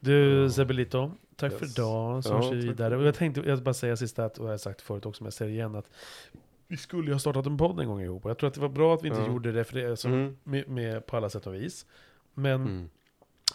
[0.00, 0.50] Du.
[0.50, 1.58] Sebelito, tack Yes.
[1.60, 2.24] för idag.
[2.24, 2.96] Så Ja, vi tack vidare.
[2.96, 5.26] Och jag tänkte, jag bara säga sista, att, och jag har sagt förut också, men
[5.26, 5.90] jag säger igen, att
[6.68, 8.24] vi skulle ju ha startat en podd en gång ihop.
[8.24, 9.26] Och jag tror att det var bra att vi inte Ja.
[9.26, 10.36] gjorde det, för det är så, Mm.
[10.42, 11.86] med, med, på alla sätt och vis.
[12.34, 12.90] Men Mm.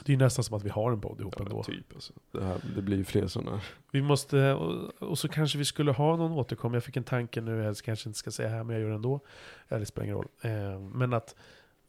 [0.04, 1.64] det är ju nästan som att vi har en podd ihop Ja, ändå.
[1.64, 2.14] typ alltså.
[2.32, 3.62] det, här, det blir ju fler sådana.
[3.92, 6.74] Vi måste, och, och så kanske vi skulle ha någon återkom.
[6.74, 8.96] Jag fick en tanke nu, jag kanske inte ska säga här, men jag gör det
[8.96, 9.20] ändå.
[9.70, 10.28] Eller det spelar ingen roll.
[10.42, 11.36] Eh, men att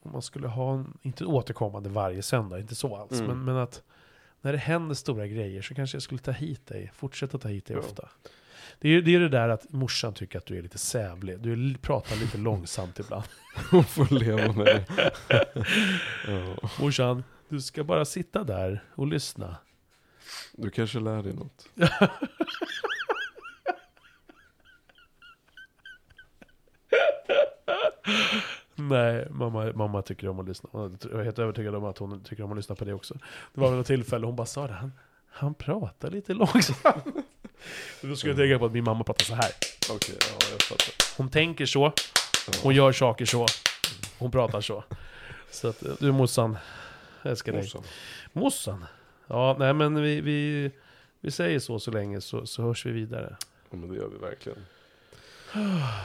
[0.02, 3.26] om man skulle ha, en, inte återkommande varje söndag, inte så alls, Mm.
[3.26, 3.82] men, men att
[4.46, 7.66] när det händer stora grejer så kanske jag skulle ta hit dig, fortsätta ta hit
[7.66, 7.80] dig Ja.
[7.82, 8.08] ofta.
[8.78, 11.40] Det är det, är det där att morsan tycker att du är lite sävlig.
[11.40, 13.24] Du pratar lite långsamt ibland.
[13.70, 14.84] Hon får leva med det.
[16.26, 16.70] ja.
[16.80, 19.56] Morsan, du ska bara sitta där och lyssna.
[20.52, 21.68] Du kanske lär dig något.
[28.76, 30.70] Nej, mamma, mamma tycker om att lyssna.
[30.72, 33.14] Jag är helt övertygad om att hon tycker om att lyssna på det också.
[33.54, 34.92] Det var vid något tillfälle hon bara sa det, han,
[35.28, 37.04] han pratar lite långsamt.
[38.02, 39.50] Då skulle jag tänka på att min mamma pratar så här.
[39.90, 41.16] Okej, ja jag fattar.
[41.16, 41.92] Hon tänker så,
[42.62, 43.46] hon gör saker så,
[44.18, 44.84] hon pratar så.
[45.50, 46.58] Så att, du morsan,
[47.22, 47.62] jag älskar dig.
[47.62, 47.82] Morsan.
[48.32, 48.84] Morsan.
[49.26, 50.70] Ja, nej men vi, vi,
[51.20, 53.36] vi säger så så länge så, så hörs vi vidare.
[53.70, 54.58] Ja men det gör vi verkligen.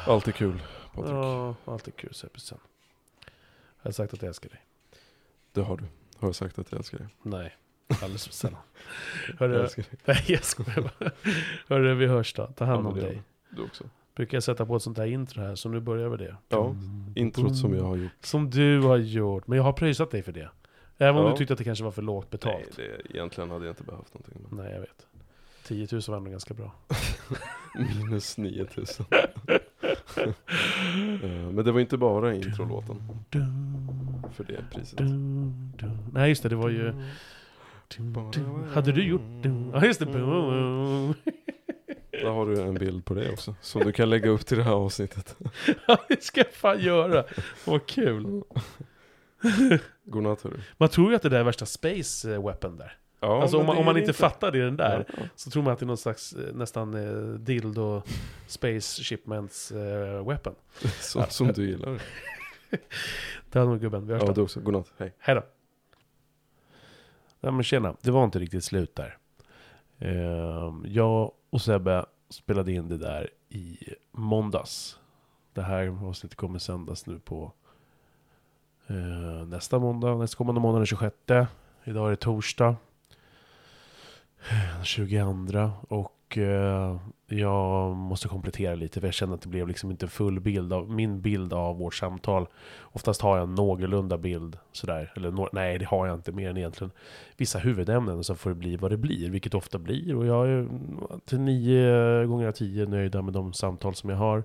[0.07, 0.59] Alltid kul
[0.95, 1.11] Patrik.
[1.13, 2.57] Ja, alltid kul Seppisen.
[3.81, 4.61] Jag har sagt att jag älskar dig.
[5.51, 5.83] Det har du.
[6.17, 7.07] Har jag sagt att jag älskar dig?
[7.21, 7.55] Nej,
[8.01, 8.59] alldeles för sällan.
[9.27, 9.99] Jag Hörru, älskar dig.
[10.05, 11.11] nej jag skojar bara.
[11.67, 12.47] Hörru, vi hörs då.
[12.47, 13.21] Ta hand om dig.
[13.49, 13.83] Du också.
[14.15, 16.35] Brukar jag sätta på ett sånt där intro här, så nu börjar vi det.
[16.49, 16.75] Ja,
[17.15, 18.11] Introt som jag har gjort.
[18.21, 20.49] Som du har gjort, men jag har pröjsat dig för det.
[20.97, 21.31] Även om Ja.
[21.31, 22.77] du tyckte att det kanske var för lågt betalt.
[22.77, 24.45] Nej, det, egentligen hade jag inte behövt någonting.
[24.49, 25.07] Men Nej, jag vet.
[25.63, 26.71] 10 000 var ändå ganska bra.
[27.75, 29.05] minus 9000.
[29.11, 29.55] Eh,
[31.51, 32.95] men det var inte bara introlåten
[34.33, 34.99] för det priset.
[36.13, 36.93] Nej, just det, det var ju...
[38.73, 39.21] Hade du gjort...
[39.73, 40.05] Ja, just det.
[40.05, 41.13] Boom.
[42.11, 43.55] Där har du en bild på det också.
[43.61, 45.35] Som du kan lägga upp till det här avsnittet.
[45.87, 47.23] Ja, det ska jag fan göra.
[47.65, 48.43] Vad kul.
[50.05, 50.59] Godnatt hörru.
[50.77, 52.97] Man tror ju att det där är värsta space eh, weapon där.
[53.23, 55.05] Ja, alltså om man, om man inte fattar det i den där.
[55.17, 55.23] Ja.
[55.35, 58.01] Så tror man att det är någon slags eh, nästan eh, dildo
[58.47, 60.55] space shipments eh, weapon.
[61.01, 62.01] Så, som du gillar.
[63.51, 64.07] Det hade nog gubben.
[64.07, 64.59] Vi hörs Ja, du också.
[64.59, 64.91] Godnatt.
[64.97, 65.13] Hej.
[65.19, 65.43] Hej då.
[67.39, 69.17] Ja men tjena, det var inte riktigt slut där.
[69.99, 73.77] Ehm, jag och Sebbe spelade in det där i
[74.11, 74.99] måndags.
[75.53, 77.51] Det här avsnittet kommer sändas nu på
[78.87, 78.95] eh,
[79.47, 81.15] nästa måndag, nästkommande måndag den 26.
[81.83, 82.75] Idag är det torsdag.
[84.83, 85.71] 22.
[85.87, 86.97] Och eh,
[87.27, 90.89] jag måste komplettera lite för jag känner att det blev liksom inte full bild av
[90.89, 92.47] min bild av vårt samtal.
[92.81, 95.13] Oftast har jag en någorlunda bild sådär.
[95.15, 96.91] Eller no nej, det har jag inte mer än egentligen
[97.37, 98.23] vissa huvudämnen.
[98.23, 100.15] Så får det bli vad det blir, vilket ofta blir.
[100.15, 100.67] Och jag är
[101.25, 104.43] till nio gånger av tio nöjda med de samtal som jag har.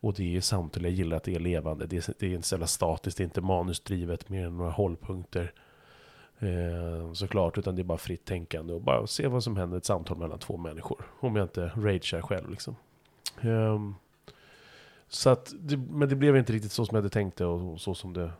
[0.00, 1.86] Och det är samtal jag gillar att det är levande.
[1.86, 4.70] Det är, det är inte så jävla statiskt, det är inte manusdrivet mer än några
[4.70, 5.52] hållpunkter.
[6.44, 9.78] Eh, såklart, utan det är bara fritt tänkande och bara se vad som händer i
[9.78, 11.04] ett samtal mellan två människor.
[11.20, 12.76] Om jag inte ragear själv liksom.
[13.40, 13.80] Eh,
[15.08, 17.72] så att, det, men det blev inte riktigt så som jag hade tänkt det och,
[17.72, 18.30] och så som det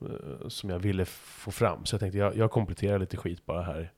[0.00, 1.84] eh, som jag ville få fram.
[1.86, 3.92] Så jag tänkte jag, jag kompletterar lite skit bara här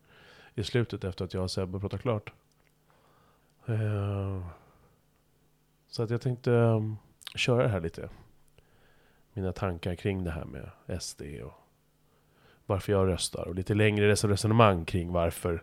[0.54, 2.32] i slutet efter att jag och Sebbe pratat klart.
[3.66, 4.44] Ehm,
[5.88, 6.96] så att jag tänkte um,
[7.34, 8.08] köra det här lite.
[9.32, 10.70] Mina tankar kring det här med
[11.02, 11.61] SD och
[12.72, 13.48] varför jag röstar.
[13.48, 15.62] Och lite längre resonemang kring varför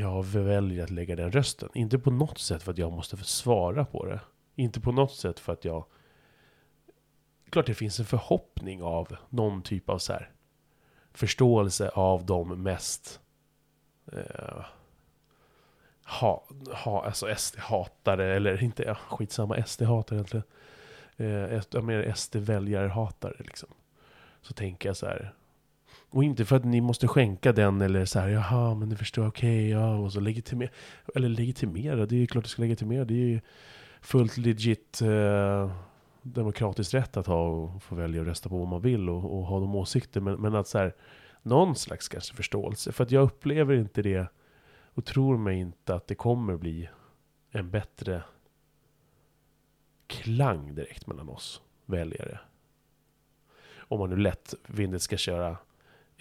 [0.00, 1.68] jag väljer att lägga den rösten.
[1.74, 4.20] Inte på något sätt för att jag måste svara på det.
[4.54, 5.84] Inte på något sätt för att jag...
[7.50, 10.30] Klart det finns en förhoppning av någon typ av så här
[11.12, 13.20] förståelse av de mest
[14.12, 14.64] eh,
[16.04, 20.44] ha, ha, alltså SD-hatare, eller inte, ja, skitsamma, SD-hatare egentligen.
[21.16, 23.68] Eh, jag menar SD-väljare-hatare liksom.
[24.42, 25.34] Så tänker jag så här.
[26.10, 29.26] Och inte för att ni måste skänka den eller så här, jaha, men ni förstår,
[29.26, 30.70] okej, ja, och så legitimera.
[31.14, 33.04] Eller legitimera, det är ju klart du ska legitimera.
[33.04, 33.40] Det är ju
[34.00, 35.72] fullt legit eh,
[36.22, 39.46] demokratiskt rätt att ha och få välja att rösta på vad man vill och, och
[39.46, 40.20] ha de åsikter.
[40.20, 40.94] Men, men att så här,
[41.42, 42.92] någon slags kanske förståelse.
[42.92, 44.26] För att jag upplever inte det
[44.94, 46.88] och tror mig inte att det kommer bli
[47.50, 48.22] en bättre
[50.06, 52.38] klang direkt mellan oss väljare.
[53.90, 55.56] Om man nu lättvindigt ska köra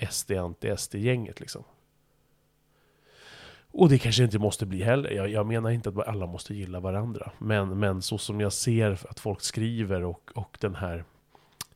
[0.09, 1.63] SD anti-SD-gänget liksom.
[3.71, 5.11] Och det kanske inte måste bli heller.
[5.11, 7.31] Jag, jag menar inte att alla måste gilla varandra.
[7.37, 11.03] Men, men så som jag ser att folk skriver och, och den här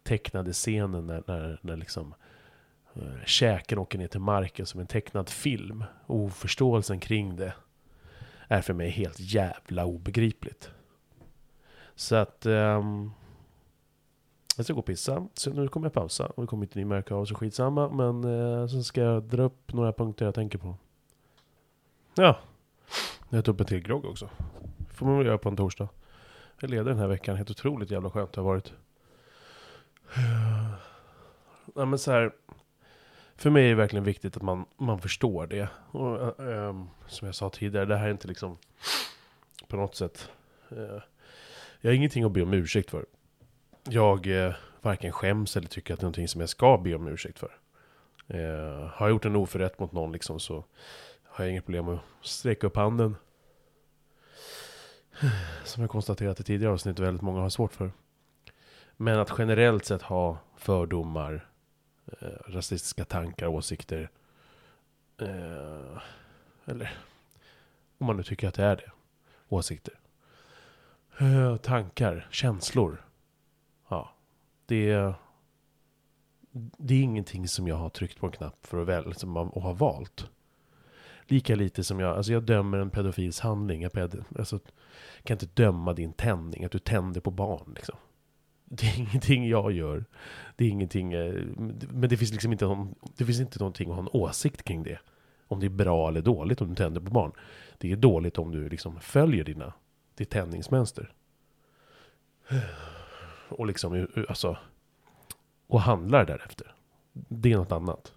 [0.04, 2.14] tecknade scenen när, när, när liksom
[2.96, 5.84] eh, käken åker ner till marken som en tecknad film.
[6.06, 7.54] Och oförståelsen kring det
[8.48, 10.72] är för mig helt jävla obegripligt.
[11.96, 12.46] Så att...
[12.46, 13.12] ehm,
[14.58, 16.26] jag ska gå och pissa, så nu kommer jag pausa.
[16.26, 17.90] Och det kommer inte ni märka av, så skitsamma.
[17.90, 20.76] Men eh, sen ska jag dra upp några punkter jag tänker på.
[22.16, 22.38] Ja,
[23.30, 24.30] jag har tagit upp en till grogg också.
[24.94, 25.90] får man väl göra på en torsdag.
[26.60, 28.74] Jag leder den här veckan, helt otroligt jävla skönt det har varit.
[31.76, 32.32] Ja, men så här,
[33.36, 35.68] för mig är det verkligen viktigt att man, man förstår det.
[35.92, 38.58] Och, ähm, som jag sa tidigare, det här är inte liksom
[39.68, 40.30] på något sätt...
[40.70, 40.78] Äh,
[41.82, 43.06] jag har ingenting att be om ursäkt för.
[43.90, 47.08] Jag eh, varken skäms eller tycker att det är någonting som jag ska be om
[47.08, 47.58] ursäkt för.
[48.28, 50.66] Eh, har jag gjort en oförrätt mot någon liksom så
[51.24, 53.16] har jag inget problem med att sträcka upp handen.
[55.64, 57.92] Som jag konstaterat i tidigare avsnitt väldigt många har svårt för.
[58.98, 61.50] Men att generellt sett ha fördomar,
[62.22, 64.10] eh, rasistiska tankar, åsikter.
[65.18, 66.02] Eh,
[66.66, 66.94] eller
[67.98, 68.92] om man nu tycker att det är det.
[69.50, 70.00] Åsikter.
[71.18, 73.04] Eh, tankar, känslor.
[74.74, 75.14] Det är,
[76.78, 79.50] det är ingenting som jag har tryckt på en knapp för att välja, som man,
[79.50, 80.30] och har valt.
[81.26, 83.82] Lika lite som jag, alltså jag dömer en pedofils handling.
[83.82, 84.60] Jag ped, alltså,
[85.24, 87.96] kan inte döma din tändning, att du tänder på barn liksom.
[88.66, 90.06] Det är ingenting jag gör.
[90.56, 91.34] Det är ingenting, eh,
[91.90, 94.84] men det finns liksom inte någon, det finns inte någonting att ha en åsikt kring
[94.84, 95.00] det.
[95.48, 97.32] Om det är bra eller dåligt om du tänder på barn.
[97.78, 99.74] Det är dåligt om du liksom följer dina,
[100.16, 101.14] ditt tändningsmönster.
[103.50, 104.58] Och liksom, alltså,
[105.68, 106.76] och handlar därefter.
[107.14, 108.14] Det är något annat.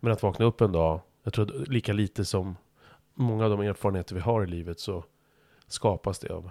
[0.00, 2.56] Men att vakna upp en dag, jag tror att lika lite som
[3.14, 5.04] många av de erfarenheter vi har i livet så
[5.66, 6.50] skapas det av,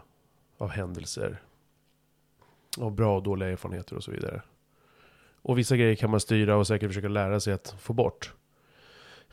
[0.57, 1.41] av händelser.
[2.77, 4.41] Av bra och dåliga erfarenheter och så vidare.
[5.41, 8.33] Och vissa grejer kan man styra och säkert försöka lära sig att få bort.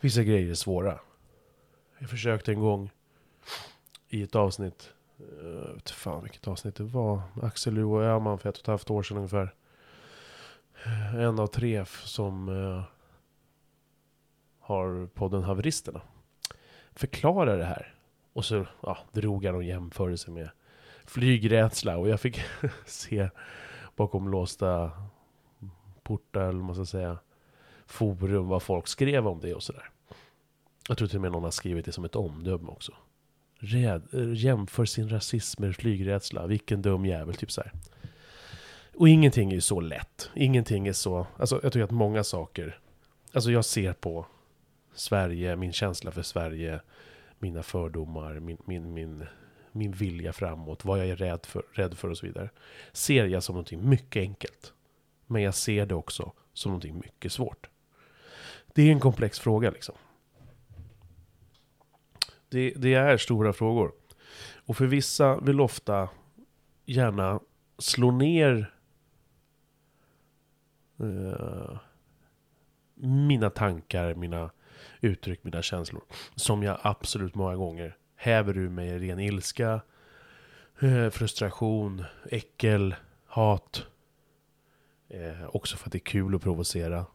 [0.00, 0.98] Vissa grejer är svåra.
[1.98, 2.90] Jag försökte en gång
[4.08, 4.92] i ett avsnitt.
[5.42, 7.22] Jag vet fan vilket avsnitt det var.
[7.42, 7.84] Axel U.
[7.84, 9.54] och Öhman för ett och ett halvt år sedan ungefär.
[10.84, 12.82] Eh, en av tre som eh,
[14.58, 16.00] har podden Haveristerna.
[16.92, 17.94] Förklarar det här.
[18.32, 20.50] Och så ja, drog han en jämförelse med
[21.04, 21.96] flygrädsla.
[21.96, 22.40] Och jag fick
[22.86, 23.28] se
[23.96, 24.90] bakom låsta
[26.02, 27.18] portar, eller vad man ska säga,
[27.86, 29.90] forum, vad folk skrev om det och sådär.
[30.88, 32.92] Jag tror till och med någon har skrivit det som ett omdöme också.
[33.64, 34.02] Räd,
[34.34, 37.72] jämför sin rasism med flygrädsla, vilken dum jävel, typ så här.
[38.94, 40.30] Och ingenting är ju så lätt.
[40.34, 42.78] Ingenting är så, alltså jag tycker att många saker,
[43.32, 44.26] alltså jag ser på
[44.94, 46.80] Sverige, min känsla för Sverige,
[47.38, 49.26] mina fördomar, min, min, min,
[49.72, 52.50] min vilja framåt, vad jag är rädd för, rädd för och så vidare.
[52.92, 54.72] Ser jag som någonting mycket enkelt.
[55.26, 57.68] Men jag ser det också som någonting mycket svårt.
[58.74, 59.94] Det är en komplex fråga liksom.
[62.52, 63.92] Det, det är stora frågor.
[64.66, 66.08] Och för vissa vill ofta
[66.84, 67.40] gärna
[67.78, 68.74] slå ner
[71.00, 71.78] eh,
[72.94, 74.50] mina tankar, mina
[75.00, 76.02] uttryck, mina känslor.
[76.34, 79.80] Som jag absolut många gånger häver ur mig i ren ilska,
[80.80, 82.94] eh, frustration, äckel,
[83.26, 83.86] hat.
[85.08, 87.06] Eh, också för att det är kul att provocera.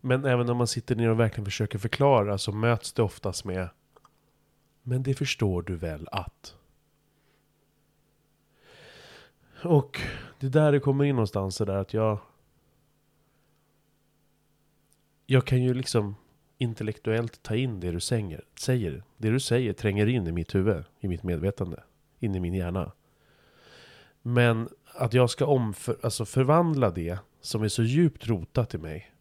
[0.00, 3.68] Men även om man sitter ner och verkligen försöker förklara så möts det oftast med
[4.82, 6.54] Men det förstår du väl att?
[9.64, 10.00] Och
[10.40, 12.18] det är där det kommer in någonstans det där att jag
[15.26, 16.16] Jag kan ju liksom
[16.58, 19.02] intellektuellt ta in det du säger, säger.
[19.16, 21.82] Det du säger tränger in i mitt huvud, i mitt medvetande,
[22.18, 22.92] in i min hjärna.
[24.22, 29.12] Men att jag ska omför, alltså förvandla det som är så djupt rotat i mig.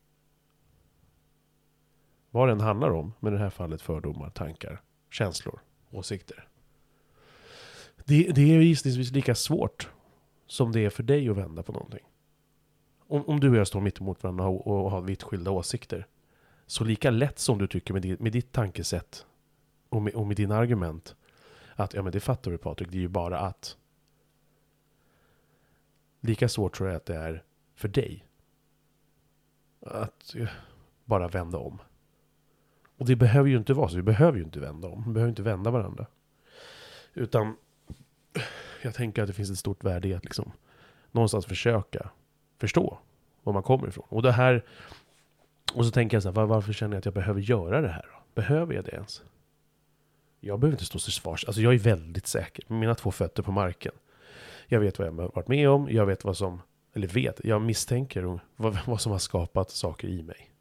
[2.31, 4.81] Vad den handlar om, men i det här fallet fördomar, tankar,
[5.11, 5.59] känslor,
[5.91, 6.47] åsikter.
[8.05, 9.89] Det, det är gissningsvis lika svårt
[10.47, 12.05] som det är för dig att vända på någonting.
[13.07, 16.07] Om, om du och jag står mitt emot varandra och, och har vitt skilda åsikter.
[16.65, 19.25] Så lika lätt som du tycker med, ditt- med ditt tankesätt
[19.89, 21.15] och med, och med dina argument.
[21.75, 23.77] Att ja men det fattar du Patrik, det är ju bara att.
[26.19, 27.43] Lika svårt tror jag att det är
[27.75, 28.25] för dig.
[29.81, 30.49] Att eh,
[31.05, 31.79] bara vända om.
[32.99, 35.03] Och det behöver ju inte vara så, vi behöver ju inte vända om.
[35.07, 36.05] Vi behöver inte vända varandra.
[37.13, 37.55] Utan
[38.81, 40.51] jag tänker att det finns ett stort värde i att liksom
[41.11, 42.09] någonstans försöka
[42.57, 42.99] förstå
[43.43, 44.05] var man kommer ifrån.
[44.09, 44.65] Och det här
[45.73, 47.87] och så tänker jag så här, var, varför känner jag att jag behöver göra det
[47.87, 48.41] här då?
[48.41, 49.21] Behöver jag det ens?
[50.39, 51.45] Jag behöver inte stå till svars.
[51.45, 53.93] Alltså jag är väldigt säker med mina två fötter på marken.
[54.67, 56.61] Jag vet vad jag har varit med om, jag vet vad som,
[56.93, 60.51] eller vet, jag misstänker vad, vad som har skapat saker i mig.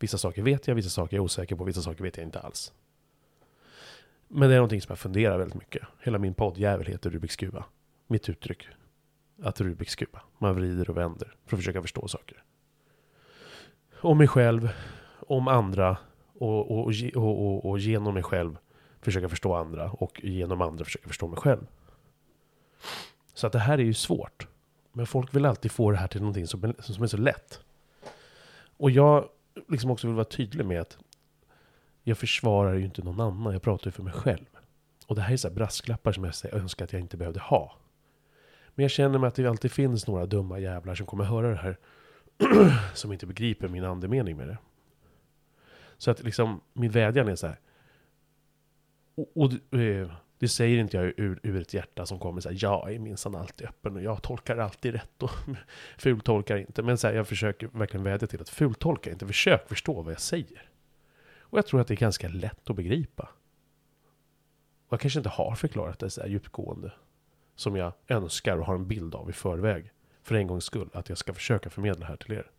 [0.00, 2.40] Vissa saker vet jag, vissa saker är jag osäker på, vissa saker vet jag inte
[2.40, 2.72] alls.
[4.28, 5.82] Men det är någonting som jag funderar väldigt mycket.
[6.00, 7.64] Hela min poddjävel heter Rubiks kuba.
[8.06, 8.68] Mitt uttryck.
[9.42, 10.22] Att Rubiks kuba.
[10.38, 12.42] Man vrider och vänder för att försöka förstå saker.
[14.00, 14.68] Om mig själv,
[15.26, 15.96] om andra
[16.38, 18.58] och, och, och, och, och, genom mig själv
[19.00, 21.66] försöka förstå andra och genom andra försöka förstå mig själv.
[23.34, 24.48] Så att det här är ju svårt.
[24.92, 27.60] Men folk vill alltid få det här till någonting som, som är så lätt.
[28.76, 29.28] Och jag
[29.68, 30.98] liksom också vill vara tydlig med att
[32.02, 34.46] jag försvarar ju inte någon annan, jag pratar ju för mig själv.
[35.06, 37.76] Och det här är så här brasklappar som jag önskar att jag inte behövde ha.
[38.74, 41.56] Men jag känner mig att det alltid finns några dumma jävlar som kommer höra det
[41.56, 41.78] här.
[42.94, 44.58] som inte begriper min andemening med det.
[45.98, 47.60] Så att liksom, min vädjan är så här.
[49.14, 50.10] Och, och eh,
[50.40, 53.68] det säger inte jag ur, ur ett hjärta som kommer säga jag är minsann alltid
[53.68, 55.30] öppen och jag tolkar alltid rätt och
[55.98, 56.82] fultolkar inte.
[56.82, 60.20] Men så här, jag försöker verkligen vädja till att fultolka inte, försök förstå vad jag
[60.20, 60.70] säger.
[61.40, 63.28] Och jag tror att det är ganska lätt att begripa.
[64.86, 66.92] Och jag kanske inte har förklarat det så här djupgående
[67.54, 69.92] som jag önskar och har en bild av i förväg.
[70.22, 72.50] För en gångs skull, att jag ska försöka förmedla här till er.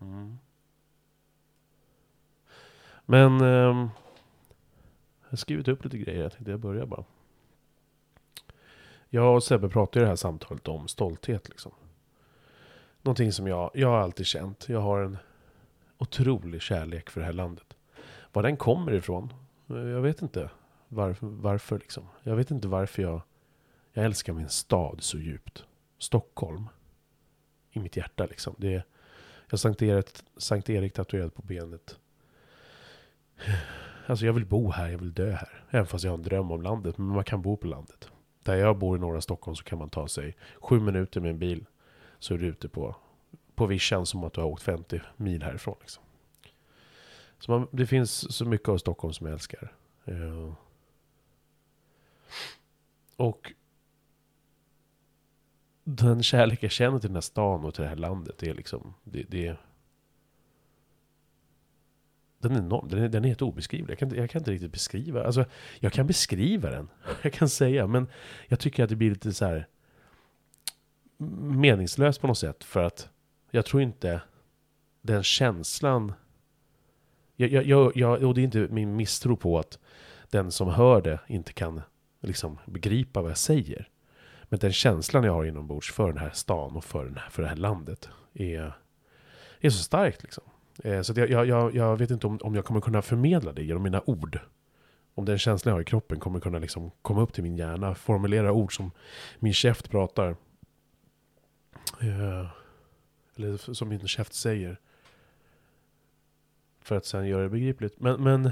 [0.00, 0.38] Mm.
[3.10, 3.90] Men ehm,
[5.22, 7.04] jag har skrivit upp lite grejer, jag tänkte jag börjar bara.
[9.08, 11.72] Jag och Sebbe pratade i det här samtalet om stolthet liksom.
[13.02, 14.68] Någonting som jag, jag har alltid känt.
[14.68, 15.18] Jag har en
[15.98, 17.76] otrolig kärlek för det här landet.
[18.32, 19.32] Var den kommer ifrån?
[19.66, 20.50] Jag vet inte
[20.88, 22.08] varför, varför liksom.
[22.22, 23.20] Jag vet inte varför jag,
[23.92, 25.64] jag älskar min stad så djupt.
[25.98, 26.68] Stockholm.
[27.70, 28.54] I mitt hjärta liksom.
[28.58, 28.82] Det, jag
[29.50, 31.98] har Sankt Erik, Sankt Erik tatuerat på benet.
[34.06, 35.64] Alltså jag vill bo här, jag vill dö här.
[35.70, 36.98] Även fast jag har en dröm om landet.
[36.98, 38.10] Men man kan bo på landet.
[38.42, 41.38] Där jag bor i norra Stockholm så kan man ta sig sju minuter med en
[41.38, 41.66] bil.
[42.18, 42.96] Så är du ute på,
[43.54, 45.76] på vischan som att du har åkt 50 mil härifrån.
[45.80, 46.02] Liksom.
[47.38, 49.72] Så man, det finns så mycket av Stockholm som jag älskar.
[50.04, 50.54] Ja.
[53.16, 53.52] och
[55.84, 58.54] den kärlek jag känner till den här stan och till det här landet, det är
[58.54, 59.56] liksom, det, det
[62.38, 63.90] den är enorm, den är, den är helt obeskrivlig.
[63.92, 65.44] Jag kan, jag kan inte riktigt beskriva, alltså
[65.80, 66.88] jag kan beskriva den,
[67.22, 68.08] jag kan säga, men
[68.48, 69.68] jag tycker att det blir lite så här
[71.40, 73.08] meningslöst på något sätt, för att
[73.50, 74.20] jag tror inte
[75.02, 76.12] den känslan
[77.36, 79.78] jag, jag, jag, jag, och det är inte min misstro på att
[80.30, 81.80] den som hör det inte kan
[82.20, 83.88] liksom begripa vad jag säger.
[84.42, 87.42] Men den känslan jag har inombords för den här stan och för, den här, för
[87.42, 88.72] det här landet är,
[89.60, 90.22] är så starkt.
[90.22, 90.44] Liksom.
[90.84, 93.82] Eh, så jag, jag, jag vet inte om, om jag kommer kunna förmedla det genom
[93.82, 94.38] mina ord.
[95.14, 97.94] Om den känslan jag har i kroppen kommer kunna liksom komma upp till min hjärna,
[97.94, 98.90] formulera ord som
[99.38, 100.36] min käft pratar.
[102.00, 102.46] Eh,
[103.36, 104.80] eller som min käft säger.
[106.80, 108.00] För att sen göra det begripligt.
[108.00, 108.50] Men, men...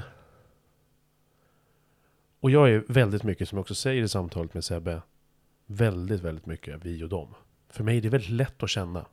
[2.41, 5.03] Och jag är väldigt mycket, som jag också säger i samtalet med Sebbe,
[5.67, 7.35] väldigt, väldigt mycket vi och dem.
[7.69, 9.07] För mig är det väldigt lätt att känna.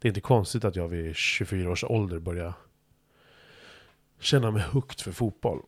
[0.00, 2.54] Det är inte konstigt att jag vid 24 års ålder började...
[4.18, 5.62] känna mig högt för fotboll.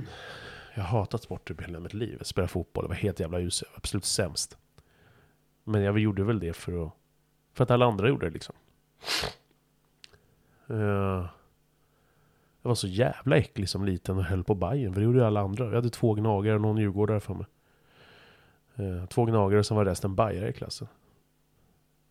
[0.74, 2.14] jag har hatat sport i hela mitt liv.
[2.18, 4.58] Jag spelade fotboll, det var helt jävla usel, absolut sämst.
[5.64, 6.92] Men jag gjorde väl det för att,
[7.52, 8.54] för att alla andra gjorde det liksom.
[10.70, 11.28] Uh,
[12.62, 15.24] jag var så jävla äcklig som liten och höll på Bajen för det gjorde ju
[15.24, 15.64] alla andra.
[15.64, 17.46] Jag hade två gnagare och någon djurgårdare för mig.
[18.78, 20.88] Uh, två gnagare som var resten bajare i klassen.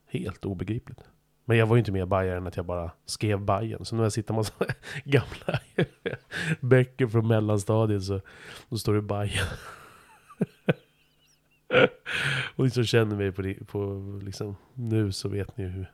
[0.05, 1.09] Helt obegripligt.
[1.45, 3.85] Men jag var ju inte mer bajare än att jag bara skrev Bajen.
[3.85, 4.53] Så nu när jag sitter med massa
[5.03, 5.59] gamla
[6.59, 8.21] böcker från mellanstadiet så
[8.69, 9.45] då står det Bajen.
[12.55, 15.91] och ni som känner mig på, på liksom, nu så vet ni hur...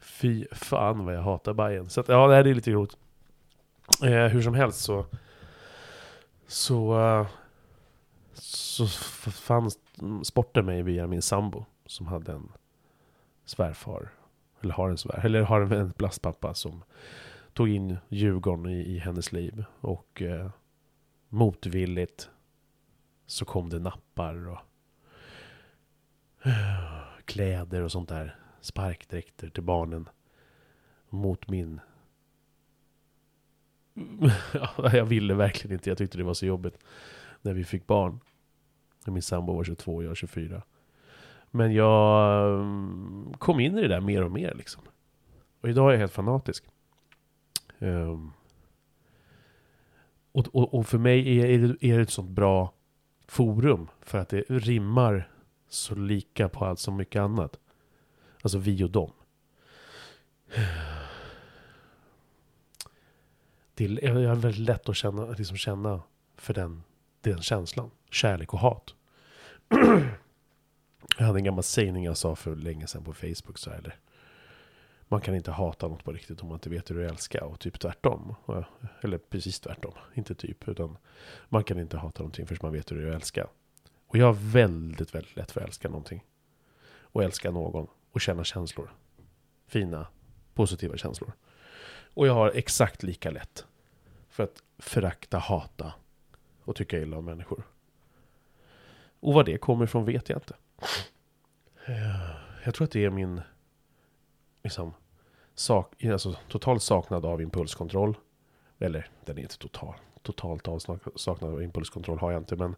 [0.00, 1.90] Fy fan vad jag hatar Bajen.
[1.90, 2.96] Så att, ja, det här är lite grovt.
[4.04, 5.06] Eh, hur som helst så...
[6.46, 6.98] Så...
[6.98, 7.26] Uh,
[8.34, 8.86] så
[9.30, 9.78] fanns
[10.22, 11.64] sporten mig via min sambo.
[11.86, 12.48] Som hade en
[13.46, 14.12] svärfar.
[14.60, 16.84] Eller har en svär, eller har en plastpappa som
[17.52, 19.64] tog in Djurgården i, i hennes liv.
[19.80, 20.50] Och eh,
[21.28, 22.30] motvilligt
[23.26, 24.58] så kom det nappar och
[26.42, 28.36] eh, kläder och sånt där.
[28.60, 30.08] Sparkdräkter till barnen.
[31.08, 31.80] Mot min...
[34.76, 35.90] jag ville verkligen inte.
[35.90, 36.78] Jag tyckte det var så jobbigt.
[37.42, 38.20] När vi fick barn.
[39.06, 40.62] Min sambo var 22 och jag 24.
[41.56, 44.82] Men jag mm, kom in i det där mer och mer liksom.
[45.60, 46.64] Och idag är jag helt fanatisk.
[47.78, 48.32] Um,
[50.32, 52.72] och, och, och, för mig är, är, det, är det ett sånt bra
[53.26, 53.88] forum.
[54.00, 55.30] För att det rimmar
[55.68, 57.58] så lika på allt som mycket annat.
[58.42, 59.12] Alltså vi och dem.
[63.74, 66.02] Det är väldigt lätt att känna, liksom känna
[66.36, 66.82] för den,
[67.20, 67.90] den känslan.
[68.10, 68.94] Kärlek och hat.
[71.18, 73.58] Jag hade en gammal sägning jag sa för länge sedan på Facebook.
[73.58, 73.96] Så här, eller,
[75.08, 77.42] man kan inte hata något på riktigt om man inte vet hur du älskar.
[77.42, 78.34] Och typ tvärtom.
[79.00, 79.92] Eller precis tvärtom.
[80.14, 80.68] Inte typ.
[80.68, 80.96] Utan
[81.48, 83.46] man kan inte hata någonting förrän man vet hur du älskar.
[84.06, 86.24] Och jag har väldigt, väldigt lätt för att älska någonting.
[86.98, 87.86] Och älska någon.
[88.10, 88.90] Och känna känslor.
[89.66, 90.06] Fina,
[90.54, 91.32] positiva känslor.
[92.14, 93.66] Och jag har exakt lika lätt
[94.28, 95.94] för att förakta, hata
[96.64, 97.66] och tycka illa om människor.
[99.20, 100.54] Och var det kommer ifrån vet jag inte.
[101.86, 103.40] Eh, jag tror att det är min
[104.62, 104.94] liksom,
[105.54, 108.16] sak, alltså, total saknad av impulskontroll.
[108.78, 109.94] Eller den är inte total.
[110.22, 112.56] Totalt avsaknad av impulskontroll har jag inte.
[112.56, 112.76] Men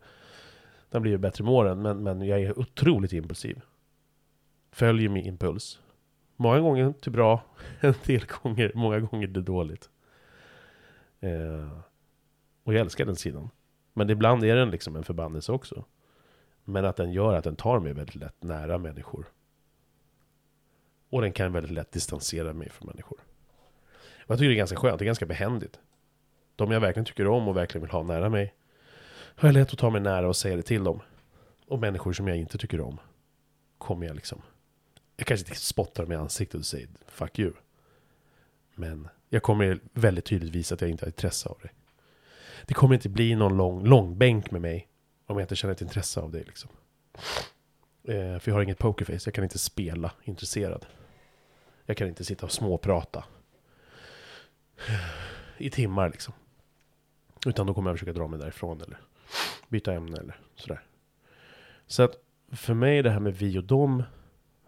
[0.90, 1.82] den blir ju bättre med åren.
[1.82, 3.60] Men, men jag är otroligt impulsiv.
[4.70, 5.80] Följer min impuls.
[6.36, 7.42] Många gånger till bra.
[7.80, 9.90] En del gånger, många gånger till dåligt.
[11.20, 11.78] Eh,
[12.64, 13.50] och jag älskar den sidan.
[13.92, 15.84] Men ibland är den liksom en förbannelse också.
[16.70, 19.26] Men att den gör att den tar mig väldigt lätt nära människor.
[21.10, 23.18] Och den kan väldigt lätt distansera mig från människor.
[24.24, 25.78] Och jag tycker det är ganska skönt, det är ganska behändigt.
[26.56, 28.54] De jag verkligen tycker om och verkligen vill ha nära mig.
[29.10, 31.00] Har jag lätt att ta mig nära och säga det till dem.
[31.66, 33.00] Och människor som jag inte tycker om.
[33.78, 34.42] Kommer jag liksom.
[35.16, 37.52] Jag kanske inte spottar dem i ansiktet och säger fuck you.
[38.74, 41.70] Men jag kommer väldigt tydligt visa att jag inte har intresse av det.
[42.66, 44.87] Det kommer inte bli någon lång, lång bänk med mig
[45.28, 46.70] om jag inte känner ett intresse av dig liksom.
[48.04, 50.86] Eh, för jag har inget pokerface, jag kan inte spela intresserad.
[51.86, 53.24] Jag kan inte sitta och småprata.
[55.58, 56.34] I timmar liksom.
[57.46, 59.00] Utan då kommer jag försöka dra mig därifrån eller
[59.68, 60.82] byta ämne eller sådär.
[61.86, 62.12] Så att
[62.52, 64.02] för mig det här med vi och dom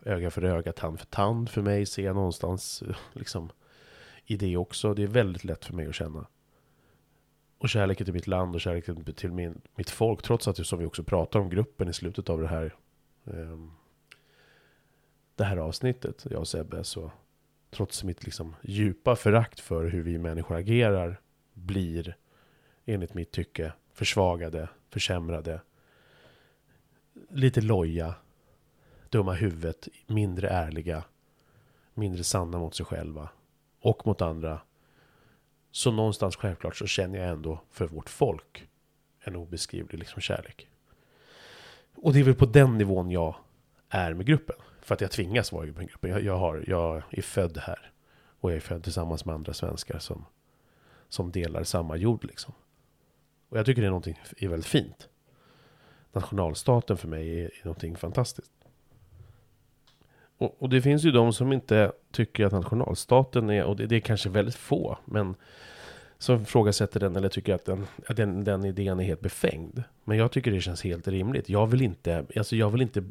[0.03, 3.51] öga för öga, tand för tand för mig, ser jag någonstans eh, liksom
[4.24, 4.95] i det också.
[4.95, 6.27] Det är väldigt lätt för mig att känna.
[7.61, 10.78] Och kärleken till mitt land och kärleken till min, mitt folk, trots att det som
[10.78, 12.74] vi också pratar om gruppen i slutet av det här
[13.24, 13.73] um,
[15.41, 17.11] det här avsnittet, jag och Sebbe, så
[17.70, 21.20] trots mitt liksom djupa förakt för hur vi människor agerar,
[21.55, 22.16] blir
[22.85, 25.61] enligt mitt tycke försvagade, försämrade,
[27.28, 28.15] lite loja,
[29.09, 31.05] dumma huvudet, mindre ärliga,
[31.95, 33.28] mindre sanna mot sig själva
[33.81, 34.61] och mot andra.
[35.71, 38.69] Så någonstans självklart så känner jag ändå för vårt folk
[39.21, 40.69] en obeskrivlig liksom kärlek.
[41.95, 43.37] Och det är väl på den nivån jag
[43.89, 44.57] är med gruppen.
[44.81, 46.11] För att jag tvingas vara med gruppen.
[46.11, 47.91] Jag, jag, har, jag är född här.
[48.41, 50.25] Och jag är född tillsammans med andra svenskar som,
[51.09, 52.55] som delar samma jord liksom.
[53.49, 55.09] Och jag tycker det är någonting är väldigt fint.
[56.13, 58.53] Nationalstaten för mig är, är någonting fantastiskt.
[60.41, 63.97] Och, och, det finns ju de som inte tycker att nationalstaten är, och det, det
[63.97, 65.35] är kanske väldigt få, men
[66.19, 69.83] som ifrågasätter den eller tycker att, den, att den, den idén är helt befängd.
[70.05, 71.49] Men jag tycker det känns helt rimligt.
[71.49, 73.05] Jag vill inte, alltså jag vill inte,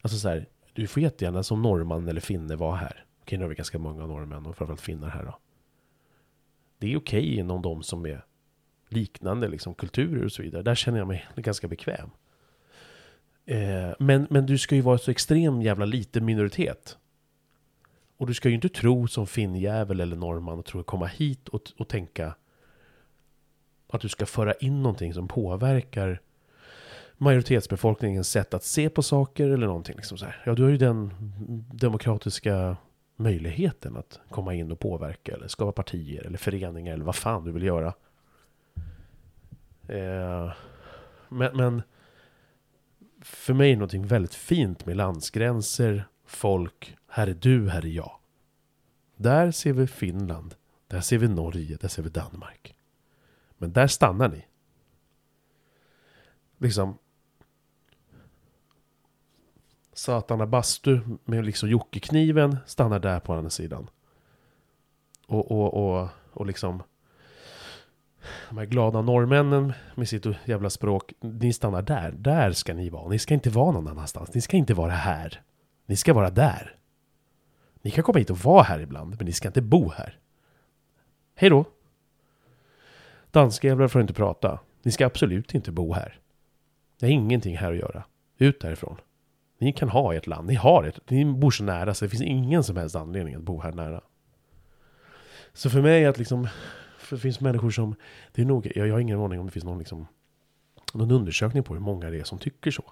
[0.00, 3.04] alltså så här, du får jättegärna som norrman eller finne vara här.
[3.22, 5.38] Okej, nu har vi ganska många norrmän och framförallt finnar här då.
[6.78, 8.24] Det är okej inom de som är
[8.88, 10.62] liknande liksom, kulturer och så vidare.
[10.62, 12.10] Där känner jag mig ganska bekväm.
[13.50, 16.98] Eh, men, men du ska ju vara så extrem jävla liten minoritet.
[18.16, 21.48] Och du ska ju inte tro som finnjävel eller norrman och tro att komma hit
[21.48, 22.34] och, och tänka
[23.88, 26.20] att du ska föra in någonting som påverkar
[27.16, 29.96] majoritetsbefolkningens sätt att se på saker eller någonting.
[29.96, 30.42] Liksom så här.
[30.46, 31.14] Ja, du har ju den
[31.72, 32.76] demokratiska
[33.16, 37.52] möjligheten att komma in och påverka eller skapa partier eller föreningar eller vad fan du
[37.52, 37.94] vill göra.
[39.88, 40.52] Eh,
[41.28, 41.82] men, men
[43.20, 47.90] för mig är det någonting väldigt fint med landsgränser, folk, här är du, här är
[47.90, 48.12] jag.
[49.16, 50.54] Där ser vi Finland,
[50.86, 52.74] där ser vi Norge, där ser vi Danmark.
[53.58, 54.46] Men där stannar ni.
[56.58, 56.98] Liksom,
[59.92, 63.90] Satana bastu med liksom Jocke-kniven stannar där på andra sidan.
[65.26, 66.82] Och, och, och, och liksom
[68.48, 72.10] de här glada norrmännen med sitt jävla språk, ni stannar där.
[72.10, 73.08] Där ska ni vara.
[73.08, 74.34] Ni ska inte vara någon annanstans.
[74.34, 75.42] Ni ska inte vara här.
[75.86, 76.76] Ni ska vara där.
[77.82, 80.18] Ni kan komma hit och vara här ibland, men ni ska inte bo här.
[81.34, 81.64] Hej då!
[83.30, 84.60] Danska jävlar får inte prata.
[84.82, 86.18] Ni ska absolut inte bo här.
[87.00, 88.04] Det har ingenting här att göra.
[88.38, 88.96] Ut därifrån.
[89.58, 90.46] Ni kan ha ert land.
[90.48, 91.10] Ni har ert.
[91.10, 94.00] Ni bor så nära så det finns ingen som helst anledning att bo här nära.
[95.52, 96.48] Så för mig att liksom...
[97.10, 97.94] För det finns människor som...
[98.32, 100.06] Det är nog, jag, jag har ingen aning om det finns någon liksom...
[100.94, 102.84] Någon undersökning på hur många det är som tycker så.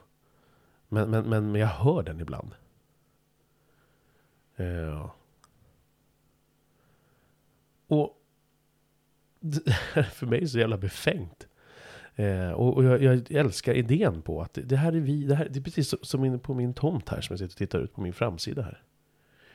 [0.89, 2.55] Men, men, men, men jag hör den ibland.
[4.57, 5.11] Eh,
[7.87, 8.15] Och...
[9.41, 11.49] Det här för mig är så jävla befängt.
[12.15, 15.35] Eh, och, och jag, jag, älskar idén på att det, det här är vi, det,
[15.35, 17.79] här, det är precis som inne på min tomt här som jag sitter och tittar
[17.79, 18.83] ut på min framsida här.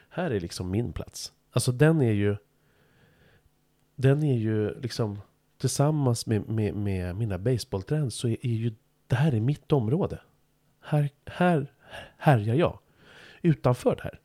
[0.10, 1.34] Här är liksom min plats.
[1.52, 2.36] Alltså den är ju,
[3.96, 5.22] den är ju liksom
[5.58, 8.74] tillsammans med, med, med mina baseballträns så är, är ju,
[9.08, 10.22] det här är mitt område.
[10.82, 11.74] Här, här
[12.18, 12.80] härjar jag.
[13.42, 14.20] Utanför det här.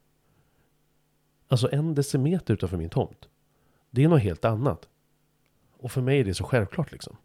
[1.49, 3.29] Alltså en decimeter utanför min tomt.
[3.91, 4.89] Det är något helt annat.
[5.79, 7.17] Och för mig är det så självklart liksom.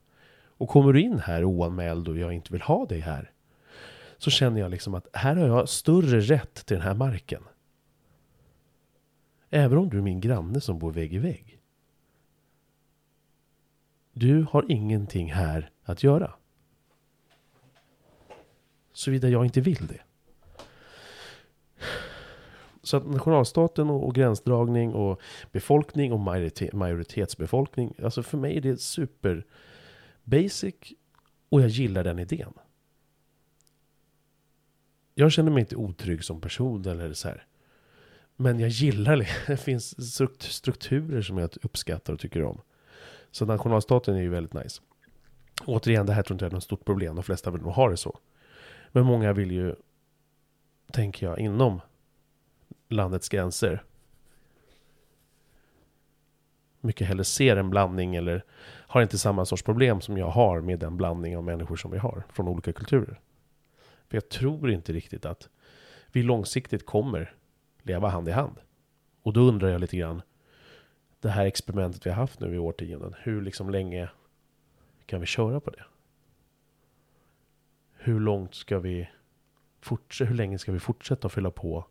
[0.57, 3.31] Och kommer du in här oanmäld och jag inte vill ha dig här.
[4.17, 7.43] Så känner jag liksom att här har jag större rätt till den här marken.
[9.49, 11.52] Även om du är min granne som bor vägg i vägg.
[14.13, 16.33] Du har ingenting här att göra.
[18.93, 20.01] Såvida jag inte vill det.
[22.83, 25.21] Så att nationalstaten och, och gränsdragning och
[25.51, 26.19] befolkning och
[26.73, 27.93] majoritetsbefolkning.
[28.03, 29.45] Alltså för mig är det super
[30.23, 30.75] basic
[31.49, 32.53] och jag gillar den idén.
[35.15, 37.45] Jag känner mig inte otrygg som person eller så här.
[38.35, 39.27] Men jag gillar det.
[39.47, 42.61] Det finns strukturer som jag uppskattar och tycker om.
[43.33, 44.81] Så nationalstaten är ju väldigt nice.
[45.65, 47.15] Återigen, det här tror inte jag är något stort problem.
[47.15, 48.19] De flesta vill nog ha det så.
[48.91, 49.75] Men många vill ju,
[50.91, 51.81] tänker jag, inom
[52.89, 53.83] landets gränser
[56.83, 58.43] mycket hellre ser en blandning eller
[58.87, 61.97] har inte samma sorts problem som jag har med den blandning av människor som vi
[61.97, 63.19] har från olika kulturer.
[64.09, 65.49] För jag tror inte riktigt att
[66.11, 67.33] vi långsiktigt kommer
[67.81, 68.57] leva hand i hand.
[69.23, 70.21] Och då undrar jag lite grann,
[71.23, 74.09] det här experimentet vi har haft nu i årtionden, hur liksom länge
[75.05, 75.83] kan vi köra på det?
[77.93, 79.09] Hur långt ska vi
[79.81, 81.85] fortsätta, hur länge ska vi fortsätta att fylla på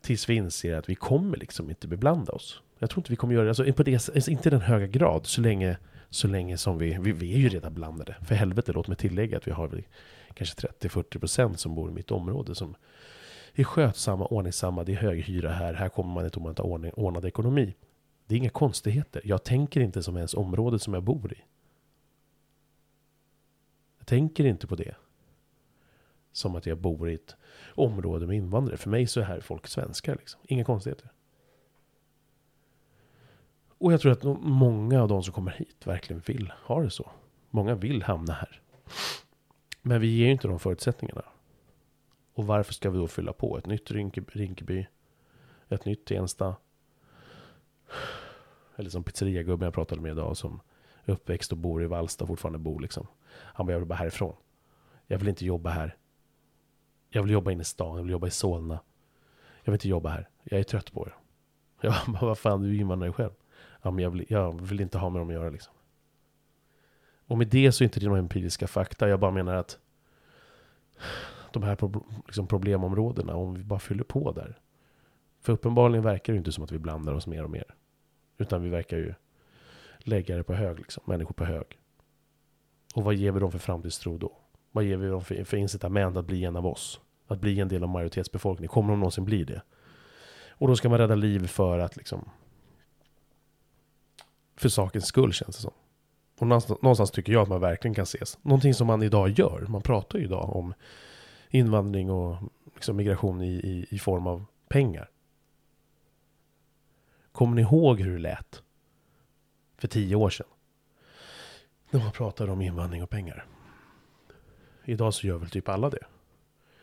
[0.00, 2.62] Tills vi inser att vi kommer liksom inte beblanda oss.
[2.78, 4.86] Jag tror inte vi kommer göra det, alltså, på det, alltså, inte i den höga
[4.86, 5.78] grad, så länge,
[6.10, 8.16] så länge som vi, vi, vi är ju redan blandade.
[8.26, 9.82] För helvete, låt mig tillägga att vi har
[10.34, 12.74] kanske 30-40% som bor i mitt område som
[13.54, 16.62] är skötsamma, ordningsamma, det är hög hyra här, här kommer man inte om man inte
[16.62, 17.74] har ordning, ordnad ekonomi.
[18.26, 19.22] Det är inga konstigheter.
[19.24, 21.42] Jag tänker inte som ens området som jag bor i.
[23.98, 24.94] Jag tänker inte på det.
[26.32, 27.36] Som att jag bor i ett
[27.74, 28.76] område med invandrare.
[28.76, 30.16] För mig så är här folk svenskar.
[30.16, 30.40] Liksom.
[30.44, 31.10] Inga konstigheter.
[33.78, 37.10] Och jag tror att många av de som kommer hit verkligen vill ha det så.
[37.50, 38.62] Många vill hamna här.
[39.82, 41.24] Men vi ger ju inte de förutsättningarna.
[42.34, 44.86] Och varför ska vi då fylla på ett nytt Rinkeby?
[45.68, 46.56] Ett nytt Tensta?
[48.76, 50.60] Eller som pizzeriagubben jag pratade med idag som
[51.04, 53.06] är uppväxt och bor i Vallsta och fortfarande bor liksom.
[53.30, 54.36] Han bara, jag vill bara härifrån.
[55.06, 55.96] Jag vill inte jobba här.
[57.08, 58.80] Jag vill jobba inne i stan, jag vill jobba i Solna.
[59.62, 60.28] Jag vill inte jobba här.
[60.44, 61.12] Jag är trött på det.
[61.80, 63.32] Jag bara, vad fan, du är invandrare själv.
[63.82, 65.74] Ja, men jag vill, jag vill inte ha med dem att göra liksom.
[67.26, 69.08] Och med det så är inte det några empiriska fakta.
[69.08, 69.78] Jag bara menar att
[71.52, 71.78] de här
[72.26, 74.58] liksom problemområdena, om vi bara fyller på där.
[75.44, 77.74] För uppenbarligen verkar det inte som att vi blandar oss mer och mer.
[78.38, 79.14] Utan vi verkar ju
[79.98, 81.02] lägga det på hög, liksom.
[81.06, 81.78] människor på hög.
[82.94, 84.32] Och vad ger vi dem för framtidstro då?
[84.72, 87.00] Vad ger vi dem för, för incitament att bli en av oss?
[87.26, 88.68] Att bli en del av majoritetsbefolkningen?
[88.68, 89.62] Kommer de någonsin bli det?
[90.48, 92.30] Och då ska man rädda liv för att liksom...
[94.56, 95.72] För sakens skull känns det som.
[96.38, 98.38] Och någonstans, någonstans tycker jag att man verkligen kan ses.
[98.42, 99.66] Någonting som man idag gör.
[99.68, 100.74] Man pratar ju idag om
[101.50, 102.36] invandring och
[102.74, 105.10] liksom migration i, i, i form av pengar.
[107.34, 108.62] Kommer ni ihåg hur det lät?
[109.76, 110.46] För tio år sedan.
[111.90, 113.46] När man pratade om invandring och pengar.
[114.84, 116.04] Idag så gör väl typ alla det.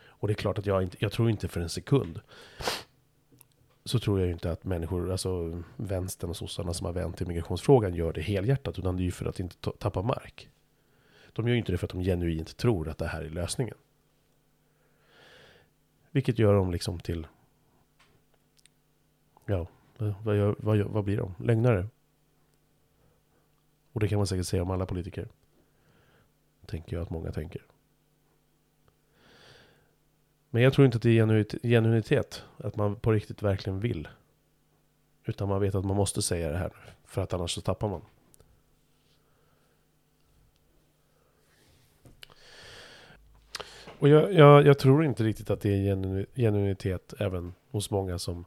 [0.04, 2.20] Och det är klart att jag inte, jag tror inte för en sekund.
[3.84, 7.26] Så tror jag ju inte att människor, alltså vänstern och sossarna som har vänt till
[7.26, 8.78] migrationsfrågan gör det helhjärtat.
[8.78, 10.48] Utan det är ju för att inte tappa mark.
[11.32, 13.76] De gör ju inte det för att de genuint tror att det här är lösningen.
[16.10, 17.26] Vilket gör dem liksom till...
[19.46, 19.66] Ja,
[20.02, 21.34] Eh, vad, gör, vad, gör, vad blir de?
[21.38, 21.86] Lögnare?
[23.92, 25.28] Och det kan man säkert säga om alla politiker.
[26.66, 27.62] Tänker jag att många tänker.
[30.50, 32.44] Men jag tror inte att det är genuinitet.
[32.56, 34.08] Att man på riktigt verkligen vill.
[35.24, 36.72] Utan man vet att man måste säga det här.
[37.04, 38.02] För att annars så tappar man.
[43.98, 48.18] Och jag, jag, jag, tror inte riktigt att det är genu, genuinitet även hos många
[48.18, 48.44] som,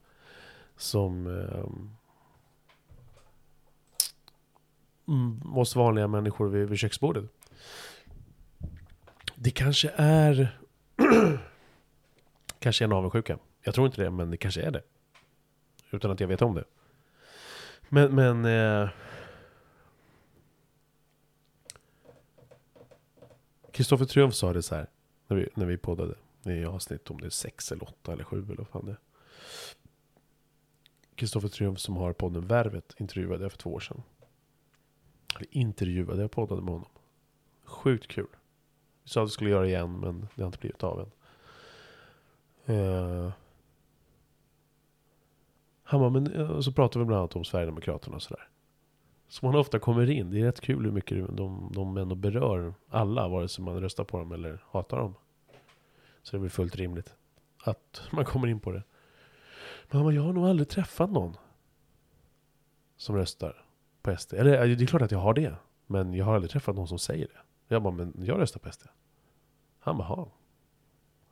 [0.78, 1.66] som eh,
[5.58, 7.26] oss vanliga människor vid, vid köksbordet.
[9.36, 10.60] Det kanske är
[12.60, 13.38] kanske en avundsjuka.
[13.62, 14.82] Jag tror inte det, men det kanske är det.
[15.92, 16.64] Utan att jag vet om det.
[17.90, 18.90] Men, men eh,
[23.72, 24.88] Kristoffer eh, Triumf sa det så här.
[25.28, 26.16] När vi, när vi poddade.
[26.44, 28.98] I avsnitt om det är sex eller åtta eller sju eller vad fan det är.
[31.16, 34.04] Kristoffer Triumf som har podden Värvet intervjuade jag för två år sedan.
[35.36, 36.90] Eller intervjuade, jag poddade med honom.
[37.64, 38.28] Sjukt kul.
[39.04, 41.12] Vi sa att vi skulle göra det igen men det har inte blivit av än.
[42.76, 43.32] Uh,
[45.88, 48.50] han bara, men eh, så pratar vi bland annat om Sverigedemokraterna och sådär.
[49.28, 50.32] Som man ofta kommer in.
[50.32, 54.04] Det är rätt kul hur mycket de, de ändå berör alla, vare sig man röstar
[54.04, 55.16] på dem eller hatar dem.
[56.24, 57.16] Så det blir fullt rimligt
[57.64, 58.84] att man kommer in på det.
[59.92, 61.38] Mamma, jag har nog aldrig träffat någon
[62.98, 63.66] som röstar
[64.02, 64.34] på SD.
[64.34, 65.56] Eller det är klart att jag har det.
[65.88, 67.40] Men jag har aldrig träffat någon som säger det.
[67.68, 68.84] Jag bara, men jag röstar på SD.
[69.80, 70.32] Han bara, ja.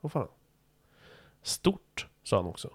[0.00, 0.28] Vad fan.
[1.42, 2.70] Stort, sa han också.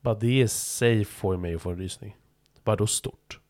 [0.00, 2.16] Bara det i sig får mig att få en rysning.
[2.64, 3.40] Vadå stort?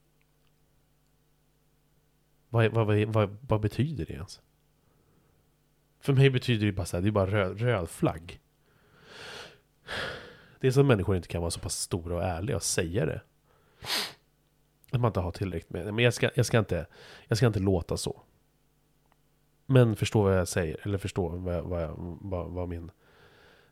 [2.48, 4.40] Vad, vad, vad, vad, betyder det ens?
[6.00, 8.40] För mig betyder det bara så här, det är bara röd, röd flagg.
[10.62, 13.06] Det är som att människor inte kan vara så pass stora och ärliga och säga
[13.06, 13.22] det.
[14.92, 16.86] Att man inte har tillräckligt med Men jag ska, jag ska, inte,
[17.28, 18.22] jag ska inte låta så.
[19.66, 22.90] Men förstå vad jag säger, eller förstå vad, vad, jag, vad, vad min...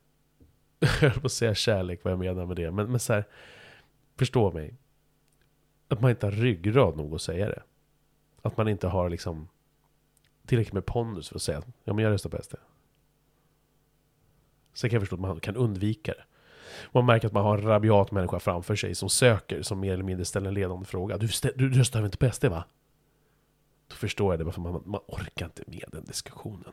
[0.79, 2.71] jag höll på att säga kärlek, vad jag menar med det.
[2.71, 3.25] Men, men så här,
[4.17, 4.77] förstå mig.
[5.89, 7.63] Att man inte har ryggrad nog att säga det.
[8.43, 9.49] Att man inte har liksom
[10.47, 12.55] tillräckligt med pondus för att säga att ja, men jag röstar på SD.
[14.73, 16.25] Sen kan jag förstå att man kan undvika det.
[16.93, 20.05] Man märker att man har en rabiat människa framför sig som söker, som mer eller
[20.05, 21.19] mindre ställer en ledande fråga.
[21.19, 22.65] Du, du röstar väl inte på SD va?
[23.89, 26.73] Då förstår jag det, för man, man orkar inte med den diskussionen.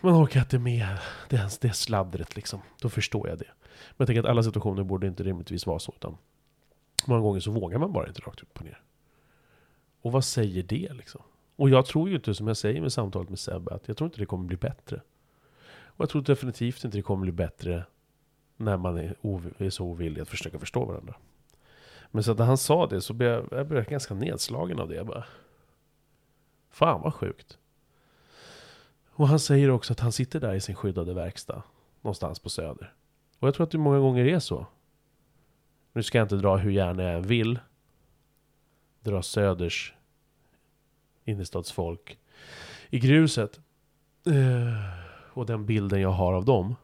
[0.00, 0.98] man orkar inte med
[1.28, 2.60] det, det sladdret liksom.
[2.80, 3.50] Då förstår jag det.
[3.64, 5.92] Men jag tänker att alla situationer borde inte rimligtvis vara så.
[5.96, 6.16] Utan
[7.06, 8.80] många gånger så vågar man bara inte rakt upp och ner.
[10.02, 11.22] Och vad säger det liksom?
[11.56, 14.06] Och jag tror ju inte, som jag säger med samtalet med Sebbe, att jag tror
[14.06, 15.00] inte det kommer bli bättre.
[15.66, 17.84] Och jag tror definitivt inte det kommer bli bättre
[18.56, 19.16] när man är,
[19.58, 21.14] är så ovillig att försöka förstå varandra.
[22.10, 24.88] Men så att när han sa det så blev jag, jag blev ganska nedslagen av
[24.88, 24.94] det.
[24.94, 25.24] Jag bara,
[26.74, 27.58] Fan vad sjukt.
[29.10, 31.62] Och han säger också att han sitter där i sin skyddade verkstad.
[32.00, 32.92] Någonstans på Söder.
[33.38, 34.66] Och jag tror att det många gånger är så.
[35.92, 37.58] Nu ska jag inte dra hur gärna jag än vill.
[39.00, 39.94] Dra Söders
[41.24, 42.18] innerstadsfolk
[42.90, 43.60] i gruset.
[44.26, 44.98] Eh,
[45.32, 46.76] och den bilden jag har av dem.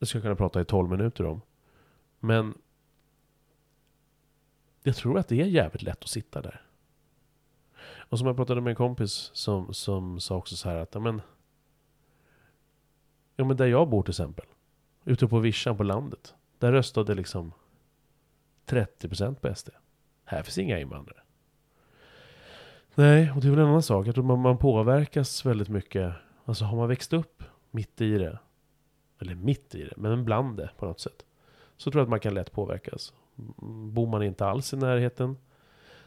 [0.00, 1.40] Det skulle jag kunna prata i 12 minuter om.
[2.20, 2.54] Men
[4.82, 6.62] jag tror att det är jävligt lätt att sitta där.
[7.82, 11.00] Och som jag pratade med en kompis som, som sa också så här att, ja
[11.00, 11.22] men...
[13.36, 14.46] Ja men där jag bor till exempel.
[15.04, 16.34] Ute på vischan på landet.
[16.58, 17.52] Där röstade liksom
[18.66, 19.70] 30% på SD.
[20.24, 21.20] Här finns inga invandrare.
[22.94, 24.06] Nej, och det är väl en annan sak.
[24.06, 26.14] Jag tror man, man påverkas väldigt mycket.
[26.44, 28.38] Alltså har man växt upp mitt i det.
[29.20, 31.24] Eller mitt i det, men bland det på något sätt.
[31.76, 33.12] Så tror jag att man kan lätt påverkas.
[33.92, 35.36] Bor man inte alls i närheten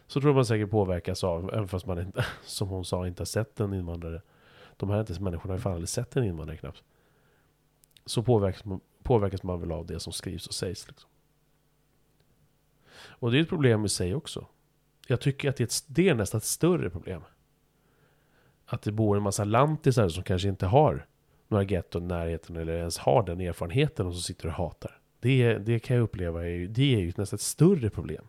[0.07, 3.21] så tror jag man säkert påverkas av, även fast man inte, som hon sa, inte
[3.21, 4.21] har sett en invandrare.
[4.77, 6.83] De här inte, människorna har ju fan aldrig sett en invandrare knappt.
[8.05, 10.87] Så påverkas man, påverkas man väl av det som skrivs och sägs.
[10.87, 11.09] Liksom.
[12.95, 14.47] Och det är ett problem i sig också.
[15.07, 17.21] Jag tycker att det är, ett, det är nästan ett större problem.
[18.65, 21.07] Att det bor en massa lantisar som kanske inte har
[21.47, 24.99] några getton i närheten eller ens har den erfarenheten och så sitter och hatar.
[25.19, 28.25] Det, det kan jag uppleva, är, det är ju nästan ett större problem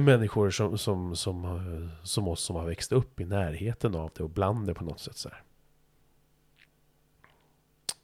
[0.00, 4.30] människor som, som, som, som oss som har växt upp i närheten av det och
[4.30, 5.16] bland det på något sätt.
[5.16, 5.42] Så här.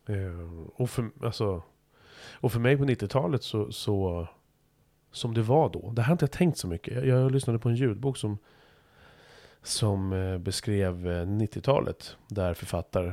[0.09, 1.62] Eh, och, för, alltså,
[2.32, 4.28] och för mig på 90-talet så, så,
[5.12, 6.94] som det var då, det här har inte jag tänkt så mycket.
[6.94, 8.39] Jag, jag lyssnade på en ljudbok som,
[9.62, 13.12] som eh, beskrev eh, 90-talet, där författare,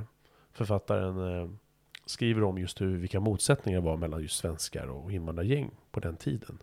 [0.55, 1.49] författaren eh,
[2.05, 6.17] skriver om just hur, vilka motsättningar det var mellan just svenskar och invandrargäng på den
[6.17, 6.57] tiden.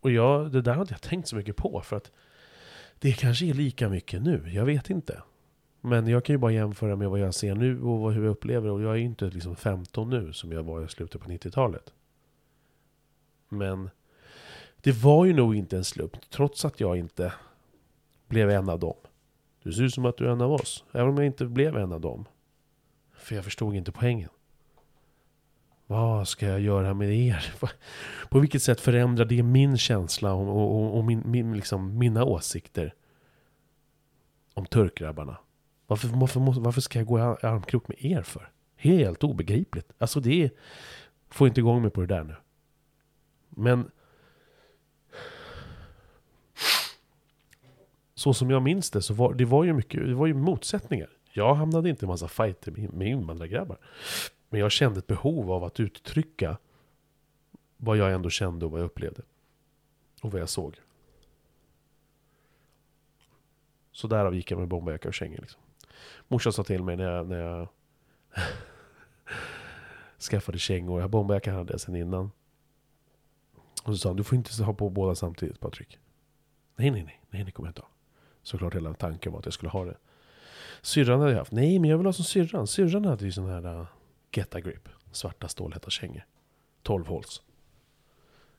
[0.00, 2.12] Och jag, det där har inte jag tänkt så mycket på för att
[2.98, 4.50] det kanske är lika mycket nu.
[4.52, 5.22] Jag vet inte.
[5.80, 8.70] Men jag kan ju bara jämföra med vad jag ser nu och hur jag upplever
[8.70, 11.92] Och jag är ju inte liksom 15 nu som jag var i slutet på 90-talet.
[13.48, 13.90] Men
[14.80, 17.32] det var ju nog inte en slump, trots att jag inte
[18.28, 18.96] blev en av dem.
[19.62, 21.76] Du ser ut som att du är en av oss, även om jag inte blev
[21.76, 22.24] en av dem.
[23.14, 24.28] För jag förstod inte poängen.
[25.86, 27.54] Vad ska jag göra med er?
[28.30, 32.94] På vilket sätt förändrar det min känsla och, och, och min, min, liksom, mina åsikter
[34.54, 35.36] om turkgrabbarna?
[35.86, 38.50] Varför, varför, varför ska jag gå i armkrok med er för?
[38.76, 39.92] Helt obegripligt.
[39.98, 40.50] Alltså det är...
[41.28, 42.34] Får inte igång mig på det där nu.
[43.48, 43.90] Men...
[48.20, 51.10] Så som jag minns det så var det var ju mycket, det var ju motsättningar.
[51.32, 53.78] Jag hamnade inte i massa fighter med, med invandrargrabbar.
[54.48, 56.58] Men jag kände ett behov av att uttrycka
[57.76, 59.22] vad jag ändå kände och vad jag upplevde.
[60.22, 60.76] Och vad jag såg.
[63.92, 65.38] Så därav gick jag med bomberjacka och kängor.
[65.40, 65.60] Liksom.
[66.28, 67.68] Morsan sa till mig när jag, när jag
[70.30, 71.00] skaffade kängor.
[71.00, 72.30] Jag bomberjackan hade jag sedan innan.
[73.82, 75.98] Och så sa han, du får inte ha på båda samtidigt Patrik.
[76.76, 77.88] Nej, nej, nej, nej, det kommer jag inte ha.
[78.50, 79.96] Såklart hela tanken var att jag skulle ha det.
[80.82, 81.52] Syrran hade jag haft.
[81.52, 82.66] Nej, men jag vill ha som syrran.
[82.66, 83.86] Syrran hade ju sån här uh,
[84.32, 84.88] Getta Grip.
[85.12, 86.26] Svarta stålhätta kängor.
[86.82, 87.42] 12 håls.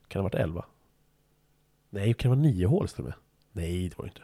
[0.08, 0.64] Kan det ha varit 11?
[1.90, 3.14] Nej, kan det vara 9 håls till och med?
[3.52, 4.22] Nej, det var det inte.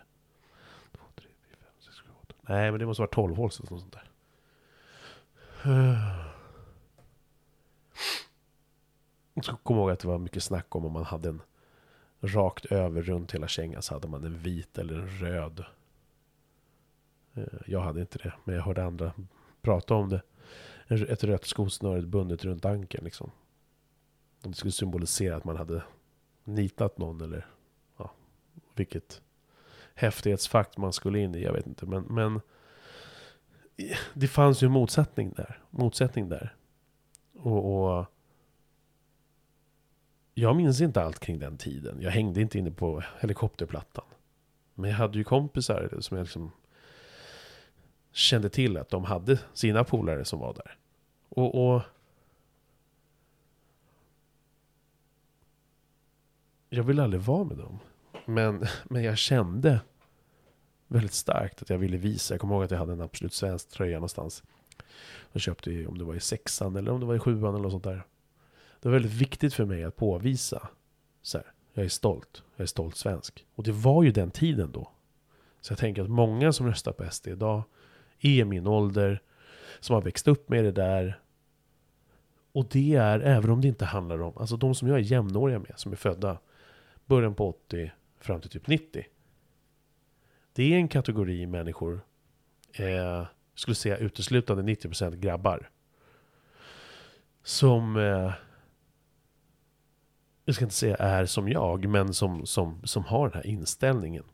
[0.93, 2.35] 2, 3, 4, 5, 6, 7, 8.
[2.41, 4.11] Nej, men det måste vara 12 håls eller något sånt där.
[9.35, 11.43] Jag ska komma ihåg att det var mycket snack om om man hade en
[12.21, 15.65] rakt över runt hela kängan så hade man en vit eller en röd.
[17.35, 19.13] Eh, jag hade inte det, men jag hörde andra
[19.63, 20.23] prata om det
[20.89, 23.31] ett rött skosnöre bundet runt ankeln liksom.
[24.43, 25.83] Och det skulle symbolisera att man hade
[26.45, 27.47] nitat någon eller
[27.97, 28.13] ja,
[28.75, 29.23] vilket
[29.95, 31.87] häftighetsfakt man skulle in i, jag vet inte.
[31.87, 32.41] Men, men
[34.15, 35.63] det fanns ju en motsättning där.
[35.71, 36.55] Motsättning där.
[37.35, 38.07] Och, och,
[40.39, 41.99] jag minns inte allt kring den tiden.
[42.01, 44.05] Jag hängde inte inne på helikopterplattan.
[44.75, 46.51] Men jag hade ju kompisar som jag liksom
[48.13, 50.77] kände till att de hade sina polare som var där.
[51.29, 51.83] Och, och
[56.69, 57.79] jag ville aldrig vara med dem.
[58.25, 59.81] Men, men jag kände
[60.87, 62.35] väldigt starkt att jag ville visa.
[62.35, 64.43] Jag kommer ihåg att jag hade en Absolut Svensk tröja någonstans.
[65.33, 67.63] Jag köpte i, om det var i sexan eller om det var i sjuan eller
[67.63, 68.05] något sånt där.
[68.81, 70.69] Det var väldigt viktigt för mig att påvisa.
[71.23, 72.43] Så här, jag är stolt.
[72.57, 73.47] Jag är stolt svensk.
[73.55, 74.91] Och det var ju den tiden då.
[75.61, 77.63] Så jag tänker att många som röstar på SD idag
[78.21, 79.23] är min ålder.
[79.81, 81.21] Som har växt upp med det där.
[82.53, 85.59] Och det är, även om det inte handlar om, alltså de som jag är jämnåriga
[85.59, 86.39] med, som är födda
[87.07, 89.05] början på 80 fram till typ 90.
[90.53, 92.01] Det är en kategori människor,
[92.73, 95.71] eh, skulle säga uteslutande 90% grabbar.
[97.43, 98.33] Som, eh,
[100.49, 104.25] jag ska inte säga är som jag, men som, som, som har den här inställningen.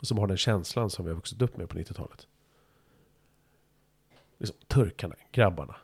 [0.00, 2.26] Som har den känslan som vi har vuxit upp med på 90-talet.
[4.38, 5.76] Liksom, turkarna, grabbarna.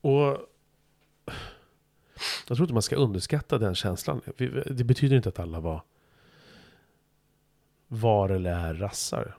[0.00, 0.38] Och
[2.48, 4.20] jag tror inte man ska underskatta den känslan.
[4.70, 5.82] Det betyder inte att alla var
[7.88, 9.36] var eller är rassar.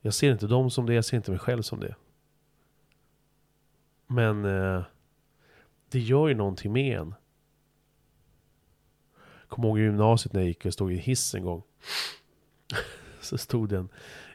[0.00, 1.94] Jag ser inte dem som det, jag ser inte mig själv som det.
[4.12, 4.82] Men eh,
[5.88, 7.14] det gör ju någonting med en.
[9.48, 11.62] Kommer ihåg i gymnasiet när jag gick och stod i hiss en gång.
[13.20, 13.88] så stod det en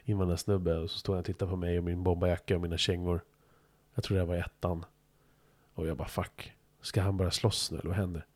[0.04, 3.24] invandrarsnubbe och så stod han och tittade på mig och min bombajacka och mina kängor.
[3.94, 4.84] Jag tror det var ettan.
[5.74, 6.52] Och jag bara fuck.
[6.80, 8.26] Ska han börja slåss nu eller vad händer?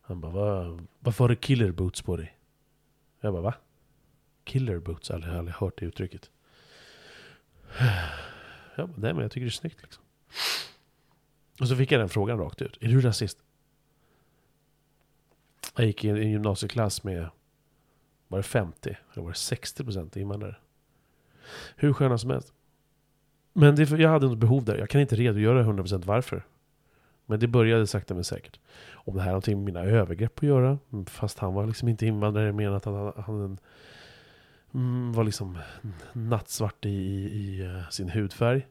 [0.00, 2.38] Han bara, Va, varför har du killer boots på dig?
[3.20, 3.54] Jag bara, va?
[4.44, 5.10] Killer boots?
[5.10, 6.30] Jag har aldrig hört det uttrycket.
[8.76, 10.05] Jag bara, nej men jag tycker det är snyggt liksom.
[11.60, 12.78] Och så fick jag den frågan rakt ut.
[12.80, 13.38] Är du rasist?
[15.76, 17.28] Jag gick i en gymnasieklass med,
[18.28, 18.96] var det 50?
[19.12, 20.56] Eller var det 60% invandrare?
[21.76, 22.52] Hur sköna som helst.
[23.52, 24.78] Men det, jag hade något behov där.
[24.78, 26.46] Jag kan inte redogöra 100% varför.
[27.26, 28.60] Men det började sakta men säkert.
[28.92, 30.78] Om det här har någonting med mina övergrepp att göra.
[30.92, 33.58] Mm, fast han var liksom inte invandrare, mer än att han, han
[34.74, 35.58] mm, var liksom
[36.12, 38.66] nattsvart i, i, i eh, sin hudfärg.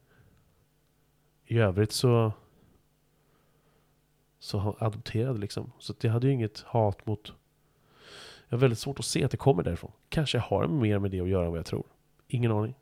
[1.45, 2.31] I övrigt så
[4.45, 5.71] så adopterad liksom.
[5.79, 7.33] Så jag hade ju inget hat mot...
[8.47, 9.91] Jag har väldigt svårt att se att det kommer därifrån.
[10.09, 11.85] Kanske jag har mer med det att göra än vad jag tror.
[12.27, 12.75] Ingen aning.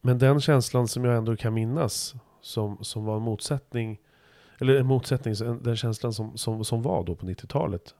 [0.00, 4.00] Men den känslan som jag ändå kan minnas, som, som var en motsättning,
[4.58, 7.94] eller en motsättning, den känslan som, som, som var då på 90-talet,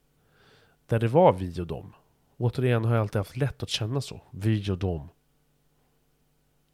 [0.87, 1.93] där det var vi och dem.
[2.39, 4.21] Återigen har jag alltid haft lätt att känna så.
[4.31, 5.09] Vi och dem.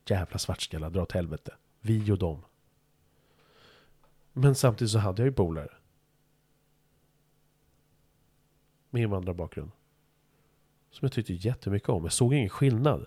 [0.09, 1.55] Jävla svartskallar, dra åt helvete.
[1.81, 2.43] Vi och dem.
[4.33, 5.73] Men samtidigt så hade jag ju polare.
[8.91, 9.71] Med invandrarbakgrund.
[10.91, 12.03] Som jag tyckte jättemycket om.
[12.03, 13.07] Jag såg ingen skillnad.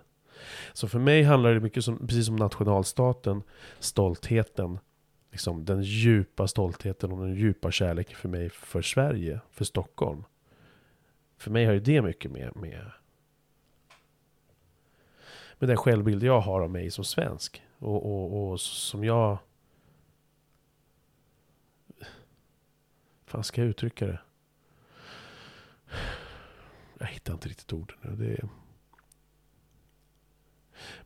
[0.74, 3.44] Så för mig handlar det mycket som, precis som nationalstaten,
[3.80, 4.80] stoltheten,
[5.32, 10.24] liksom den djupa stoltheten och den djupa kärleken för mig för Sverige, för Stockholm.
[11.38, 12.92] För mig har ju det mycket med, med,
[15.60, 17.64] med den självbild jag har av mig som svensk.
[17.78, 19.38] Och, och, och som jag...
[23.26, 24.20] fan ska jag uttrycka det?
[26.98, 28.16] Jag hittar inte riktigt orden nu.
[28.16, 28.50] Det är...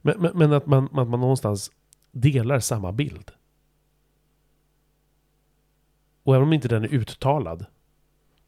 [0.02, 1.72] Men, men, men att, man, att man någonstans
[2.12, 3.32] delar samma bild.
[6.24, 7.66] Och även om inte den är uttalad.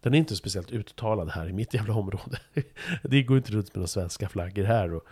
[0.04, 2.40] Den är inte speciellt uttalad här i mitt jävla område.
[3.04, 4.94] Det går inte runt med några svenska flaggor här.
[4.94, 5.04] Och,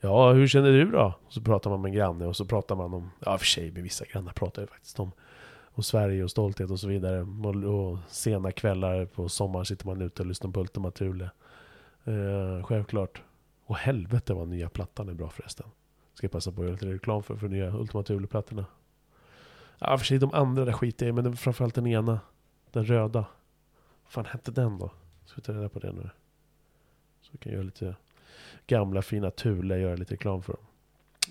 [0.00, 1.14] ja, hur känner du då?
[1.26, 3.70] Och så pratar man med en granne och så pratar man om, ja för sig
[3.70, 5.12] med vissa grannar pratar jag faktiskt om,
[5.64, 7.20] om Sverige och stolthet och så vidare.
[7.20, 11.30] Och, och sena kvällar på sommaren sitter man ute och lyssnar på Ultima Thule.
[12.04, 13.22] Eh, självklart.
[13.66, 15.66] Och helvete vad nya plattan är bra förresten.
[16.14, 18.64] Ska jag passa på att göra lite reklam för, för nya Ultima Thule-plattorna.
[19.78, 22.20] Ja, för sig de andra där skiter jag i, men framförallt den ena.
[22.70, 23.24] Den röda.
[24.08, 24.90] Vad fan hette den då?
[25.24, 26.10] Ska vi ta reda på det nu?
[27.20, 27.96] Så vi kan göra lite
[28.66, 30.62] gamla fina Thule, göra lite reklam för dem.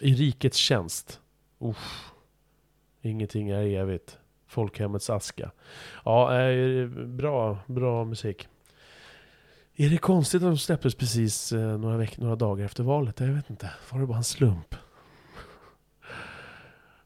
[0.02, 1.22] I rikets tjänst.
[1.60, 2.12] Uff.
[3.02, 4.18] Ingenting är evigt.
[4.48, 5.52] Folkhemmets aska.
[6.06, 8.48] Ja, eh, bra, bra musik.
[9.76, 13.20] Är det konstigt att de släpptes precis eh, några, veck- några dagar efter valet?
[13.20, 13.72] Jag vet inte.
[13.92, 14.76] Var det bara en slump?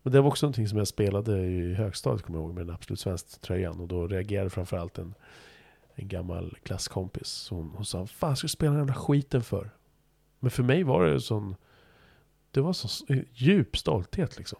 [0.03, 2.76] Men det var också någonting som jag spelade i högstadiet, kommer jag ihåg, med den
[2.76, 3.80] Absolut Svenskt-tröjan.
[3.80, 5.14] Och då reagerade framförallt en,
[5.95, 7.47] en gammal klasskompis.
[7.49, 9.69] Hon, hon sa, fan ska du spela den jävla skiten för?
[10.39, 11.55] Men för mig var det sån...
[12.51, 14.59] Det var sån eh, djup stolthet liksom.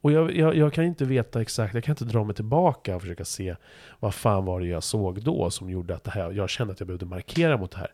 [0.00, 3.02] Och jag, jag, jag, kan inte veta exakt, jag kan inte dra mig tillbaka och
[3.02, 3.56] försöka se
[3.98, 6.80] vad fan var det jag såg då som gjorde att det här, jag kände att
[6.80, 7.92] jag behövde markera mot det här.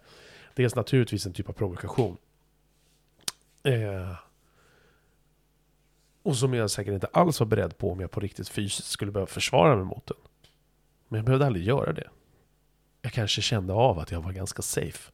[0.55, 2.17] Dels naturligtvis en typ av provokation.
[3.63, 4.17] Eh,
[6.27, 9.13] Och som jag säkert inte alls var beredd på om jag på riktigt fysiskt skulle
[9.13, 10.17] behöva försvara mig mot den.
[11.09, 12.11] Men jag behövde aldrig göra det.
[13.03, 15.13] Jag kanske kände av att jag var ganska safe.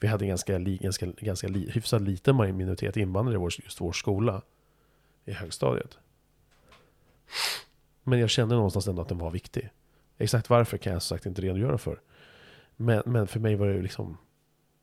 [0.00, 3.92] Vi hade en ganska, ganska, ganska li, hyfsat liten minoritet invandrare i vår, just vår
[3.92, 4.42] skola.
[5.24, 5.98] I högstadiet.
[8.02, 9.70] Men jag kände någonstans ändå att den var viktig.
[10.18, 12.00] Exakt varför kan jag som sagt inte redogöra för.
[12.76, 14.18] Men, men för mig var det ju liksom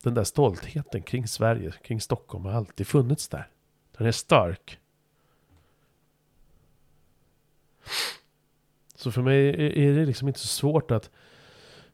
[0.04, 3.50] den där stoltheten kring Sverige, kring Stockholm har alltid funnits där.
[3.98, 4.80] Den är stark.
[9.02, 9.50] Så för mig
[9.86, 11.10] är det liksom inte så svårt att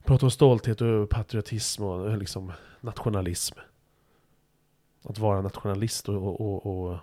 [0.04, 3.58] prata om stolthet och patriotism och eh, liksom nationalism.
[5.02, 6.98] Att vara nationalist och, och, och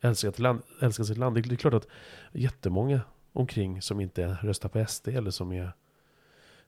[0.00, 1.36] älska, ett land, älska sitt land.
[1.36, 1.88] Det är klart att
[2.32, 3.00] jättemånga
[3.32, 5.72] omkring som inte röstar på SD eller som är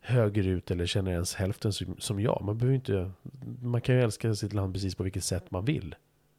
[0.01, 2.43] högerut eller känner ens hälften som jag.
[2.44, 3.10] Man, behöver inte,
[3.62, 5.94] man kan ju älska sitt land precis på vilket sätt man vill.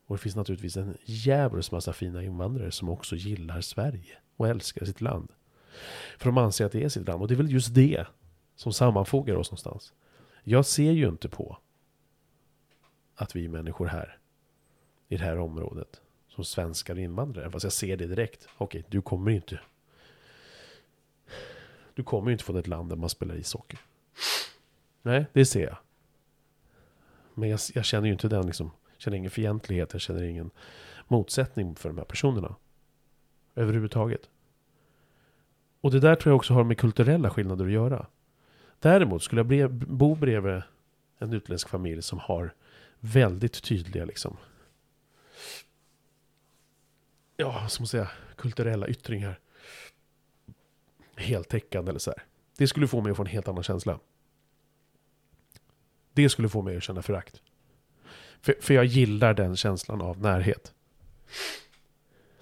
[0.06, 4.86] Och det finns naturligtvis en jävligt massa fina invandrare som också gillar Sverige och älskar
[4.86, 5.30] sitt land.
[6.18, 7.22] För de anser att det är sitt land.
[7.22, 8.06] Och det är väl just det
[8.56, 9.94] som sammanfogar oss någonstans.
[10.44, 11.58] Jag ser ju inte på
[13.16, 14.18] att vi människor här,
[15.08, 18.48] i det här området, som svenskar och invandrare, fast jag ser det direkt.
[18.58, 19.60] Okej, du kommer ju inte
[22.00, 23.78] du kommer ju inte från ett land där man spelar ishockey.
[25.02, 25.78] Nej, det ser jag.
[27.34, 30.52] Men jag, jag känner ju inte den liksom, känner ingen fientlighet, jag känner ingen
[31.08, 32.56] motsättning för de här personerna.
[33.56, 34.30] Överhuvudtaget.
[35.82, 38.08] Och det där tror jag också har med kulturella skillnader att göra.
[38.80, 40.62] Däremot skulle jag brev, bo bredvid
[41.18, 42.54] en utländsk familj som har
[43.00, 44.38] väldigt tydliga liksom
[47.40, 49.40] ja, som att säga, kulturella yttringar
[51.16, 52.24] heltäckande eller så här.
[52.58, 54.00] Det skulle få mig att få en helt annan känsla.
[56.14, 57.42] Det skulle få mig att känna förakt.
[58.42, 60.74] För, för jag gillar den känslan av närhet.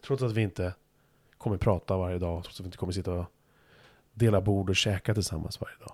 [0.02, 0.74] Trots att vi inte
[1.48, 3.26] kommer prata varje dag, trots att vi inte kommer sitta och
[4.14, 5.94] dela bord och käka tillsammans varje dag.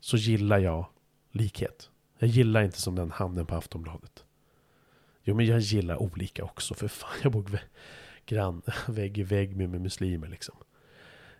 [0.00, 0.86] Så gillar jag
[1.30, 1.90] likhet.
[2.18, 4.24] Jag gillar inte som den handen på Aftonbladet.
[5.22, 6.74] Jo, men jag gillar olika också.
[6.74, 7.60] För fan, jag bor
[8.26, 10.56] grann, vägg i vägg med, med muslimer liksom.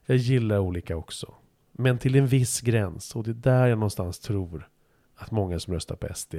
[0.06, 1.34] Jag gillar olika också.
[1.72, 3.16] Men till en viss gräns.
[3.16, 4.68] Och det är där jag någonstans tror
[5.14, 6.34] att många som röstar på SD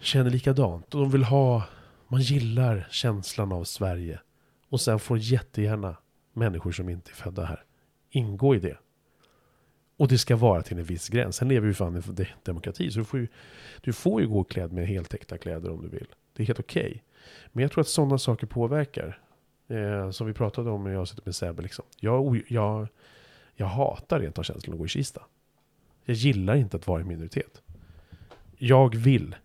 [0.00, 0.94] känner likadant.
[0.94, 1.62] Och de vill ha,
[2.08, 4.20] man gillar känslan av Sverige.
[4.68, 5.96] Och sen får jättegärna
[6.32, 7.64] människor som inte är födda här
[8.16, 8.78] ingå i det.
[9.96, 11.36] Och det ska vara till en viss gräns.
[11.36, 12.90] Sen lever vi fan i demokrati.
[12.90, 13.28] Så du får ju,
[13.80, 16.06] du får ju gå klädd med heltäckta kläder om du vill.
[16.32, 16.86] Det är helt okej.
[16.86, 17.00] Okay.
[17.52, 19.22] Men jag tror att sådana saker påverkar.
[19.68, 21.62] Eh, som vi pratade om när jag satt med Sebbe.
[21.62, 21.84] Liksom.
[22.00, 22.88] Jag, jag,
[23.54, 25.22] jag hatar rent av känslan att gå i Kista.
[26.04, 27.62] Jag gillar inte att vara i minoritet.
[28.56, 29.36] Jag vill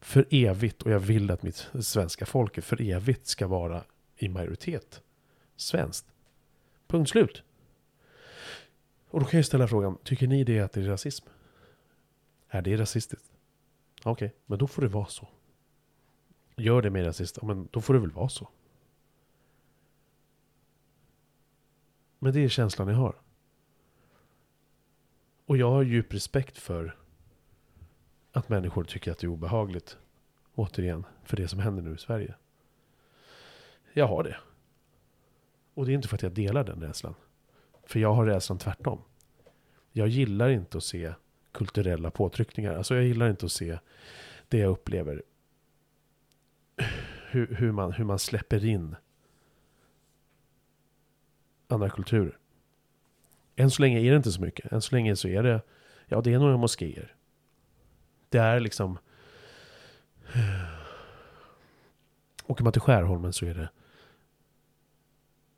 [0.00, 3.84] för evigt, och jag vill att mitt svenska folket för evigt ska vara
[4.16, 5.02] i majoritet
[5.56, 6.06] svenskt.
[6.86, 7.42] Punkt slut.
[9.08, 11.26] Och då kan jag ställa frågan, tycker ni det att det är rasism?
[12.48, 13.32] Är det rasistiskt?
[14.00, 15.28] Okej, okay, men då får det vara så.
[16.56, 18.48] Gör det med rasist, men då får det väl vara så.
[22.18, 23.20] Men det är känslan jag har.
[25.46, 26.96] Och jag har djup respekt för
[28.32, 29.98] att människor tycker att det är obehagligt.
[30.54, 32.34] Återigen, för det som händer nu i Sverige.
[33.92, 34.36] Jag har det.
[35.74, 37.14] Och det är inte för att jag delar den rädslan.
[37.86, 39.02] För jag har rädslan tvärtom.
[39.92, 41.12] Jag gillar inte att se
[41.52, 42.74] kulturella påtryckningar.
[42.74, 43.78] Alltså jag gillar inte att se
[44.48, 45.22] det jag upplever.
[47.30, 48.96] Hur, hur, man, hur man släpper in
[51.66, 52.38] andra kulturer.
[53.56, 54.72] Än så länge är det inte så mycket.
[54.72, 55.62] Än så länge så är det,
[56.06, 57.14] ja det är några moskéer.
[58.28, 58.98] Det är liksom...
[62.46, 63.68] Åker man till Skärholmen så är det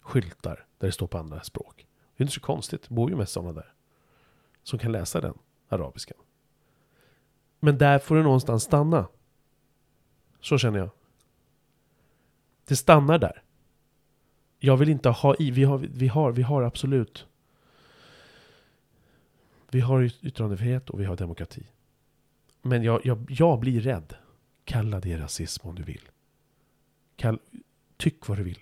[0.01, 1.87] skyltar där det står på andra språk.
[2.17, 3.73] Det är inte så konstigt, det bor ju mest sådana där.
[4.63, 5.39] Som kan läsa den
[5.69, 6.19] arabiskan.
[7.61, 9.09] Men där får det någonstans stanna.
[10.41, 10.91] Så känner jag.
[12.65, 13.43] Det stannar där.
[14.59, 17.27] Jag vill inte ha i, vi har, vi har, vi har absolut
[19.71, 21.67] vi har yttrandefrihet och vi har demokrati.
[22.63, 24.15] Men jag, jag, jag blir rädd.
[24.65, 26.09] Kalla det rasism om du vill.
[27.17, 27.39] Kall,
[27.97, 28.59] tyck vad du vill.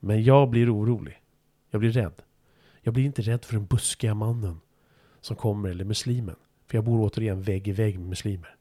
[0.00, 1.22] Men jag blir orolig.
[1.70, 2.22] Jag blir rädd.
[2.80, 4.60] Jag blir inte rädd för den buskiga mannen
[5.20, 6.36] som kommer, eller muslimen.
[6.66, 8.56] För jag bor återigen vägg i vägg med muslimer.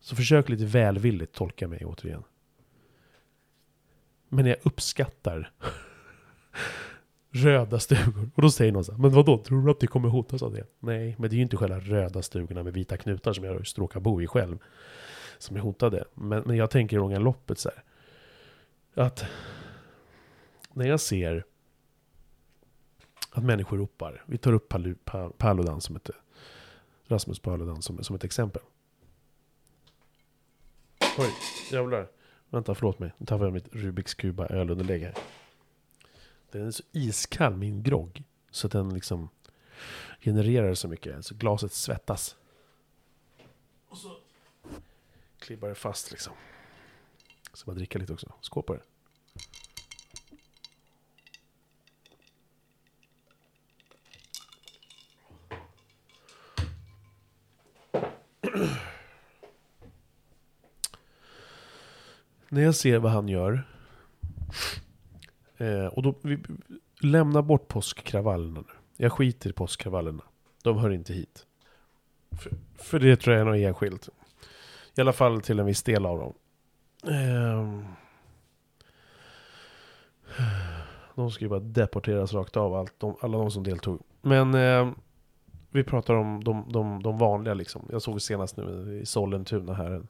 [0.00, 2.22] Så försök lite välvilligt tolka mig återigen.
[4.28, 5.52] Men jag uppskattar
[7.30, 8.30] röda stugor.
[8.34, 10.52] Och då säger någon så här, men vadå, tror du att det kommer hotas av
[10.52, 10.66] det?
[10.78, 14.00] Nej, men det är ju inte själva röda stugorna med vita knutar som jag råkar
[14.00, 14.58] bo i själv.
[15.38, 16.04] som är hotade.
[16.14, 17.84] Men, men jag tänker i långa loppet så här.
[19.04, 19.24] Att
[20.72, 21.44] när jag ser
[23.32, 24.24] att människor ropar.
[24.26, 26.10] Vi tar upp Palu, Pal, Paludan som ett,
[27.06, 28.62] Rasmus Paludan som, som ett exempel.
[31.18, 31.30] Oj,
[31.72, 32.08] jävlar.
[32.50, 33.12] Vänta, förlåt mig.
[33.18, 35.14] Nu tappade jag mitt Rubiks kuba ölunderlägg här.
[36.50, 38.24] Den är så iskall, min grogg.
[38.50, 39.28] Så att den liksom
[40.20, 41.26] genererar så mycket.
[41.26, 42.36] Så glaset svettas.
[43.88, 44.16] Och så
[45.38, 46.32] klibbar det fast liksom.
[47.52, 48.32] Så bara dricka lite också.
[48.40, 48.82] Skål på det.
[62.48, 63.69] När jag ser vad han gör.
[65.60, 66.38] Eh, och då, vi
[67.00, 68.74] lämnar bort påskkravallerna nu.
[68.96, 70.22] Jag skiter i påskkravallerna.
[70.62, 71.46] De hör inte hit.
[72.42, 74.08] För, för det tror jag är något enskilt.
[74.96, 76.34] I alla fall till en viss del av dem.
[77.04, 77.80] Eh,
[81.14, 84.02] de ska ju bara deporteras rakt av, allt, de, alla de som deltog.
[84.22, 84.92] Men eh,
[85.70, 87.88] vi pratar om de, de, de vanliga liksom.
[87.92, 89.90] Jag såg senast nu i Sollentuna här.
[89.90, 90.08] En,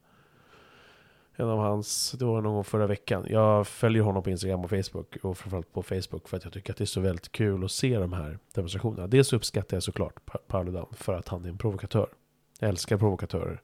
[1.41, 3.27] en av hans, det var någon gång förra veckan.
[3.29, 5.17] Jag följer honom på Instagram och Facebook.
[5.23, 7.71] Och framförallt på Facebook för att jag tycker att det är så väldigt kul att
[7.71, 9.07] se de här demonstrationerna.
[9.07, 10.15] Dels uppskattar jag såklart
[10.47, 12.09] Paludan för att han är en provokatör.
[12.59, 13.63] Jag älskar provokatörer.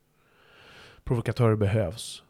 [1.05, 2.23] Provokatörer behövs.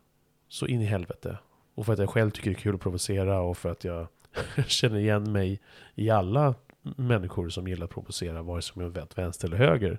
[0.49, 1.39] Så in i helvete.
[1.75, 4.07] Och för att jag själv tycker det är kul att provocera och för att jag
[4.67, 5.61] känner igen mig
[5.95, 9.99] i alla människor som gillar att provocera, vare sig jag är vänster eller höger.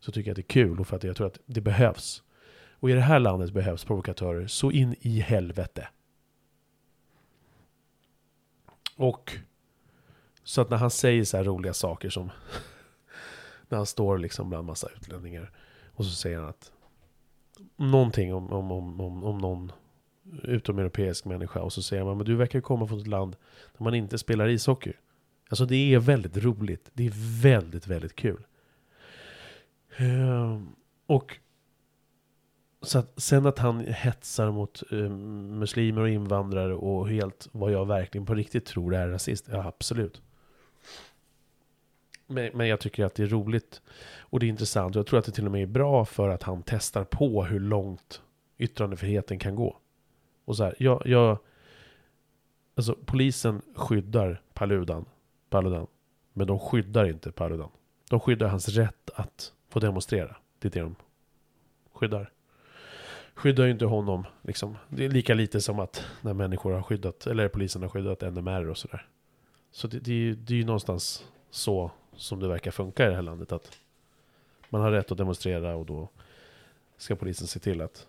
[0.00, 2.22] Så tycker jag att det är kul och för att jag tror att det behövs.
[2.82, 5.88] Och i det här landet behövs provokatörer så in i helvete.
[8.96, 9.32] Och
[10.44, 12.30] så att när han säger så här roliga saker som
[13.68, 15.50] när han står liksom bland massa utlänningar
[15.86, 16.72] och så säger han att
[17.76, 19.72] någonting om, om, om, om, om någon
[20.42, 23.36] utomeuropeisk människa och så säger man men du verkar komma från ett land
[23.76, 24.92] där man inte spelar ishockey.
[25.48, 26.90] Alltså det är väldigt roligt.
[26.92, 28.46] Det är väldigt, väldigt kul.
[29.96, 30.68] Ehm...
[31.06, 31.38] och
[32.82, 37.86] så att, sen att han hetsar mot um, muslimer och invandrare och helt vad jag
[37.86, 39.48] verkligen på riktigt tror är rasist.
[39.50, 40.22] Ja, absolut.
[42.26, 43.82] Men, men jag tycker att det är roligt
[44.20, 44.96] och det är intressant.
[44.96, 47.44] Och jag tror att det till och med är bra för att han testar på
[47.44, 48.22] hur långt
[48.58, 49.76] yttrandefriheten kan gå.
[50.44, 51.38] Och så här, jag, jag,
[52.74, 55.04] alltså polisen skyddar Paludan,
[55.50, 55.86] Paludan,
[56.32, 57.70] men de skyddar inte Paludan.
[58.10, 60.36] De skyddar hans rätt att få demonstrera.
[60.58, 60.94] Det är det de
[61.92, 62.32] skyddar.
[63.42, 64.78] Skyddar ju inte honom, liksom.
[64.88, 68.68] Det är lika lite som att när människor har skyddat, eller polisen har skyddat NMR
[68.68, 69.08] och sådär.
[69.70, 73.22] Så det, det, det är ju någonstans så som det verkar funka i det här
[73.22, 73.52] landet.
[73.52, 73.78] Att
[74.68, 76.08] man har rätt att demonstrera och då
[76.96, 78.06] ska polisen se till att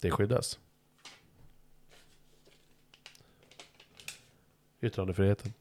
[0.00, 0.58] det skyddas.
[4.80, 5.52] Yttrandefriheten.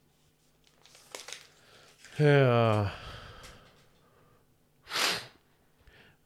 [2.18, 2.90] Ja.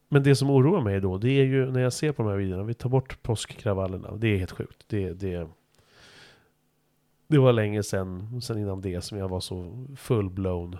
[0.07, 2.37] Men det som oroar mig då, det är ju när jag ser på de här
[2.37, 4.15] videorna, vi tar bort påskkravallerna.
[4.15, 4.83] Det är helt sjukt.
[4.87, 5.49] Det, det,
[7.27, 10.77] det var länge sedan, sen innan det, som jag var så full-blown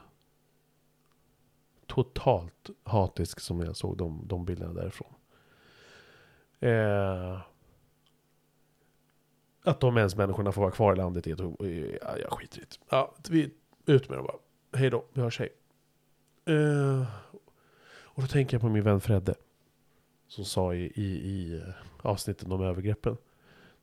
[1.86, 5.14] totalt hatisk som jag såg de, de bilderna därifrån.
[6.60, 7.40] Eh,
[9.64, 12.62] att de ens människorna får vara kvar i landet är ett, ja, jag skiter i
[12.62, 12.78] det.
[12.90, 13.54] Ja, vi,
[13.86, 14.38] ut med dem bara.
[14.80, 15.50] Hej då, vi hörs, hej.
[16.46, 17.08] Eh,
[18.18, 19.36] och då tänker jag på min vän Fredde.
[20.28, 23.18] Som sa i, i, i eh, avsnitten om övergreppen.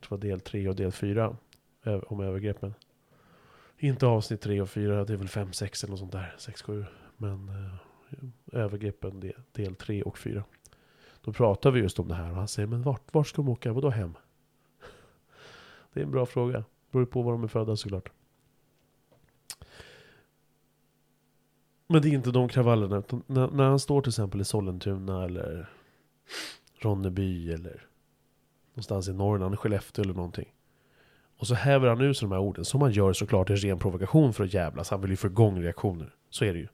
[0.01, 1.37] Jag tror det var del 3 och del 4.
[1.83, 2.75] Eh, om övergreppen.
[3.79, 6.35] Inte avsnitt 3 och 4, det är väl 5, 6 eller något sånt där.
[6.39, 6.85] 6, 7.
[7.17, 10.45] Men eh, övergreppen del, del 3 och 4.
[11.21, 13.49] Då pratar vi just om det här och han säger, men vart, vart ska de
[13.49, 13.73] åka?
[13.73, 14.15] Vadå hem?
[15.93, 16.65] Det är en bra fråga.
[16.91, 18.11] Beror på var de är födda såklart.
[21.87, 22.99] Men det är inte de kravallerna.
[22.99, 25.71] Utan när, när han står till exempel i Sollentuna eller
[26.79, 27.87] Ronneby eller
[28.75, 30.49] någonstans i Norrland, Skellefteå eller någonting.
[31.39, 33.79] Och så häver han ur sig de här orden, som han gör såklart i ren
[33.79, 34.91] provokation för att jävlas.
[34.91, 36.15] Han vill ju få igång reaktioner.
[36.31, 36.69] Så är det ju.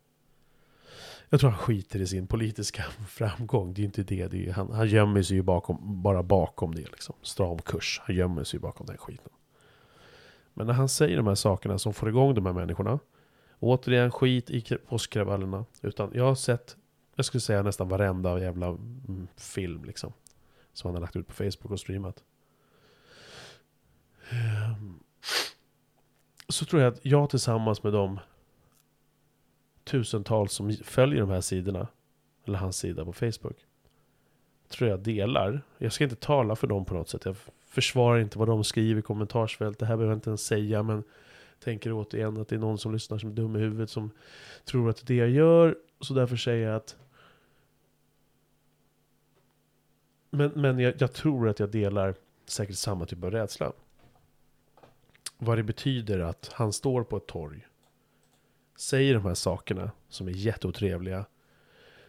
[1.28, 3.74] Jag tror han skiter i sin politiska framgång.
[3.74, 4.26] Det är ju inte det.
[4.26, 6.80] det är, han, han gömmer sig ju bakom, bara bakom det.
[6.90, 7.14] Liksom.
[7.22, 8.00] Stram kurs.
[8.04, 9.32] Han gömmer sig ju bakom den skiten.
[10.54, 12.98] Men när han säger de här sakerna som får igång de här människorna.
[13.60, 15.64] Återigen skit i påskkravallerna.
[15.82, 16.76] Utan jag har sett,
[17.14, 20.12] jag skulle säga nästan varenda jävla mm, film liksom.
[20.72, 22.24] Som han har lagt ut på Facebook och streamat.
[24.30, 25.00] Ehm,
[26.48, 28.20] så tror jag att jag tillsammans med de
[29.84, 31.88] tusentals som följer de här sidorna,
[32.44, 33.66] eller hans sida på Facebook,
[34.68, 35.62] tror jag delar.
[35.78, 37.24] Jag ska inte tala för dem på något sätt.
[37.24, 37.36] Jag
[37.68, 39.78] försvarar inte vad de skriver i kommentarsfält.
[39.78, 40.82] Det här behöver jag inte ens säga.
[40.82, 41.04] Men
[41.60, 43.90] tänker återigen att det är någon som lyssnar som är dum i huvudet.
[43.90, 44.10] Som
[44.64, 45.78] tror att det är det jag gör.
[46.00, 46.96] Så därför säger jag att
[50.30, 52.14] Men, men jag, jag tror att jag delar
[52.46, 53.72] säkert samma typ av rädsla.
[55.38, 57.66] Vad det betyder att han står på ett torg.
[58.76, 61.24] Säger de här sakerna som är jätteotrevliga.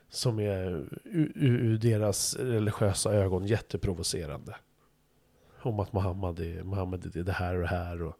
[0.09, 4.55] Som är ur, ur deras religiösa ögon jätteprovocerande.
[5.61, 8.01] Om att Muhammed är, Muhammed är det här och det här.
[8.01, 8.15] Och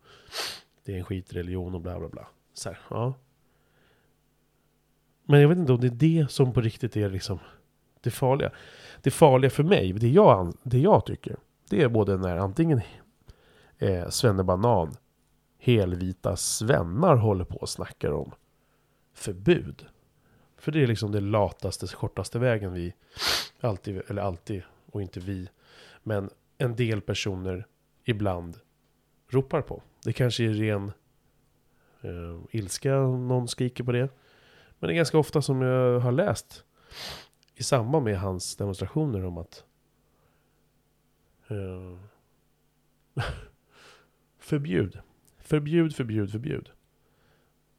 [0.84, 2.28] det är en skitreligion och bla bla bla.
[2.53, 3.14] Så här, ja.
[5.24, 7.40] Men jag vet inte om det är det som på riktigt är liksom
[8.02, 8.52] det farliga.
[9.02, 11.36] Det farliga för mig, det jag, det jag tycker,
[11.70, 12.82] det är både när antingen
[13.78, 14.94] eh, Svennebanan,
[15.60, 18.32] helvita svennar håller på och snackar om
[19.14, 19.86] förbud.
[20.58, 22.94] För det är liksom det lataste, kortaste vägen vi
[23.62, 25.49] alltid, eller alltid, och inte vi,
[26.03, 27.68] men en del personer
[28.03, 28.58] ibland
[29.34, 29.82] ropar på.
[30.03, 30.91] Det kanske är ren
[32.02, 34.10] eh, ilska någon skriker på det.
[34.80, 36.64] Men det är ganska ofta som jag har läst
[37.56, 39.64] i samband med hans demonstrationer om att
[41.48, 41.98] eh,
[44.40, 44.99] förbjud.
[45.38, 46.70] Förbjud, förbjud, förbjud.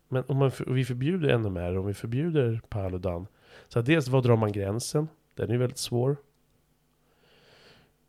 [0.09, 3.27] Men om, man, om vi förbjuder NMR, om vi förbjuder Paludan.
[3.69, 5.09] Så att dels, var drar man gränsen?
[5.35, 6.17] Den är väldigt svår.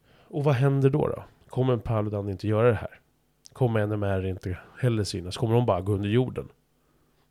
[0.05, 1.07] Och vad händer då?
[1.07, 1.23] då?
[1.47, 2.99] Kommer Paludan inte göra det här?
[3.53, 5.37] Kommer NMR inte heller synas?
[5.37, 6.49] Kommer de bara gå under jorden?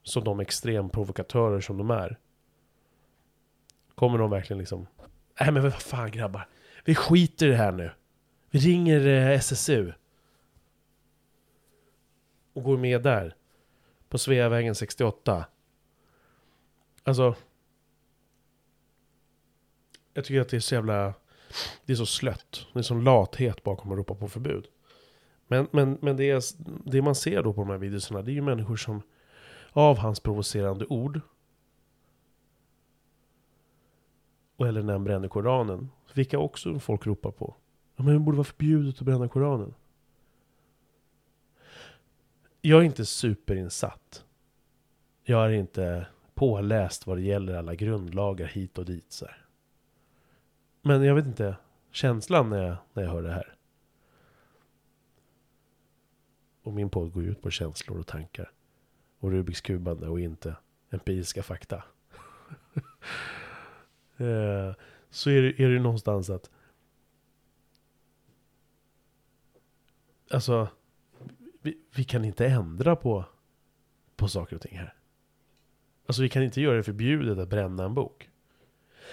[0.02, 2.18] Som de extremprovokatörer som de är.
[3.94, 4.86] Kommer de verkligen liksom...
[5.40, 6.48] Nej men vad fan grabbar.
[6.84, 7.90] Vi skiter i det här nu.
[8.50, 9.92] Vi ringer eh, SSU.
[12.52, 13.34] Och går med där.
[14.08, 15.44] På Sveavägen 68.
[17.02, 17.34] Alltså.
[20.14, 21.14] Jag tycker att det är så jävla...
[21.84, 22.66] Det är så slött.
[22.72, 24.68] Det är sån lathet bakom att ropa på förbud.
[25.52, 26.42] Men, men, men det, är,
[26.90, 29.02] det man ser då på de här videorna, det är ju människor som
[29.72, 31.20] av hans provocerande ord
[34.58, 35.90] eller när han bränner Koranen.
[36.14, 37.54] Vilka också folk ropar på.
[37.96, 39.74] Ja, men det borde vara förbjudet att bränna Koranen.
[42.60, 44.24] Jag är inte superinsatt.
[45.24, 49.12] Jag är inte påläst vad det gäller alla grundlagar hit och dit.
[49.12, 49.46] Så här.
[50.82, 51.56] Men jag vet inte,
[51.90, 53.56] känslan när jag, när jag hör det här.
[56.62, 58.52] Och min podd går ut på känslor och tankar.
[59.18, 60.56] Och Rubiks kubande och inte
[60.90, 61.84] empiriska fakta.
[64.16, 64.74] Eh,
[65.10, 66.50] så är det, är det någonstans att
[70.32, 70.68] Alltså
[71.62, 73.24] vi, vi, kan inte ändra på,
[74.16, 74.94] på saker och ting här.
[76.06, 78.30] Alltså vi kan inte göra det förbjudet att bränna en bok.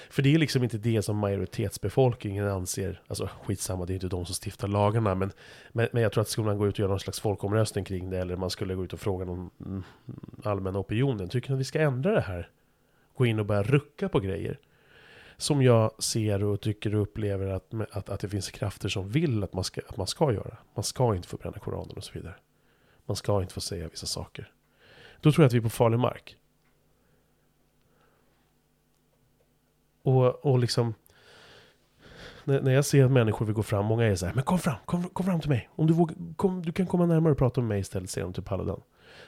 [0.09, 4.25] För det är liksom inte det som majoritetsbefolkningen anser, alltså skitsamma, det är inte de
[4.25, 5.31] som stiftar lagarna, men,
[5.71, 8.09] men, men jag tror att skulle man gå ut och göra någon slags folkomröstning kring
[8.09, 9.83] det, eller man skulle gå ut och fråga någon mm,
[10.43, 12.49] allmänna opinionen, tycker ni att vi ska ändra det här?
[13.17, 14.59] Gå in och börja rucka på grejer
[15.37, 19.43] som jag ser och tycker och upplever att, att, att det finns krafter som vill
[19.43, 20.57] att man, ska, att man ska göra.
[20.75, 22.35] Man ska inte få bränna Koranen och så vidare.
[23.05, 24.51] Man ska inte få säga vissa saker.
[25.21, 26.37] Då tror jag att vi är på farlig mark.
[30.03, 30.93] Och, och liksom...
[32.43, 34.59] När, när jag ser att människor vill gå fram, många är så här, men kom
[34.59, 35.69] fram, kom, kom fram till mig.
[35.75, 38.33] Om du, vågar, kom, du kan komma närmare och prata med mig istället, säger de
[38.33, 38.81] typ till Paludan.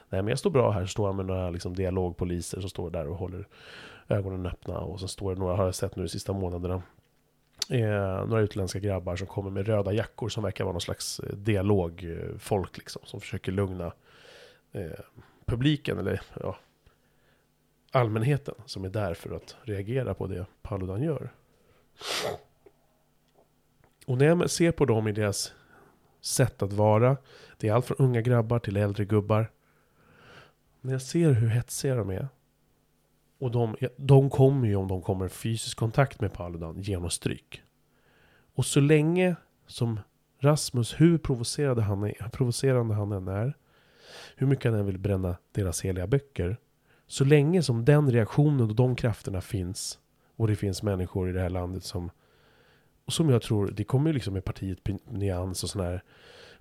[0.10, 3.16] Nej men jag står bra här, står med några liksom, dialogpoliser som står där och
[3.16, 3.48] håller
[4.08, 4.80] ögonen öppna.
[4.80, 6.82] Och så står det några, har jag sett nu de sista månaderna,
[7.70, 11.36] eh, några utländska grabbar som kommer med röda jackor som verkar vara någon slags eh,
[11.36, 13.02] dialogfolk liksom.
[13.06, 13.92] Som försöker lugna
[14.72, 15.00] eh,
[15.46, 16.58] publiken, eller ja,
[17.92, 21.34] allmänheten som är där för att reagera på det Paludan gör.
[24.06, 25.54] Och när jag ser på dem i deras
[26.22, 27.18] sätt att vara,
[27.58, 29.52] det är allt från unga grabbar till äldre gubbar.
[30.82, 32.28] När jag ser hur hetsiga de är,
[33.40, 37.64] och de, de kommer ju om de kommer i fysisk kontakt med Paludan genom stryk.
[38.56, 39.36] Och så länge
[39.68, 40.00] som
[40.40, 43.54] Rasmus, hur provocerande han, är, provocerande han än är,
[44.36, 46.58] hur mycket han än vill bränna deras heliga böcker,
[47.12, 50.00] så länge som den reaktionen och de krafterna finns,
[50.36, 52.12] och det finns människor i det här landet som,
[53.06, 54.80] och som jag tror, det kommer ju liksom med partiet
[55.10, 56.04] Nyans och sådana här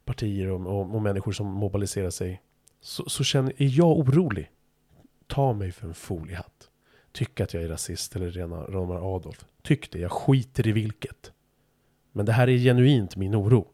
[0.05, 2.43] partier och, och, och, människor som mobiliserar sig,
[2.81, 4.51] så, så känner, är jag orolig.
[5.27, 6.71] Ta mig för en foliehatt
[7.13, 9.45] Tyck att jag är rasist eller rena rama Adolf.
[9.63, 11.33] Tyck det, jag skiter i vilket.
[12.13, 13.69] Men det här är genuint min oro.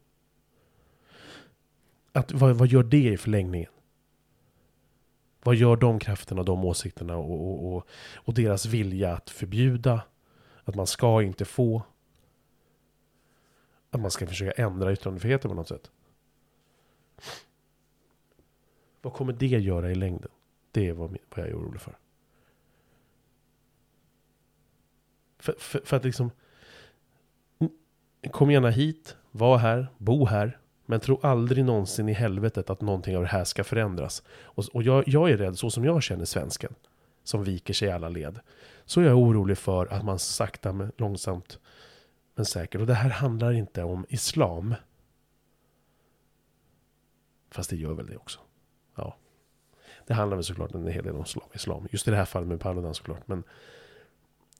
[2.13, 3.71] Att, vad, vad gör det i förlängningen?
[5.47, 10.03] Vad gör de krafterna, de åsikterna och, och, och, och, deras vilja att förbjuda?
[10.65, 11.83] Att man ska inte få.
[13.91, 15.91] att man ska försöka ändra yttrandefriheten på något sätt.
[19.03, 20.31] Vad kommer det göra i längden?
[20.71, 21.99] Det är vad, jag är orolig för.
[25.39, 26.31] För, för, för att liksom...
[28.31, 30.59] Kom gärna hit, var här, bo här.
[30.87, 34.23] Men tro aldrig någonsin i helvetet att någonting av det här ska förändras.
[34.29, 36.75] Och, och jag, jag är rädd, så som jag känner svensken,
[37.23, 38.41] som viker sig i alla led.
[38.85, 41.59] Så är jag orolig för att man sakta men långsamt
[42.35, 42.81] men säkert.
[42.81, 44.75] Och det här handlar inte om islam.
[47.51, 48.41] Fast det gör väl det också.
[48.95, 49.17] Ja.
[50.07, 51.89] Det handlar väl såklart en hel del om islam- islam.
[51.91, 53.29] Just i det här fallet med Paludan såklart.
[53.29, 53.45] Men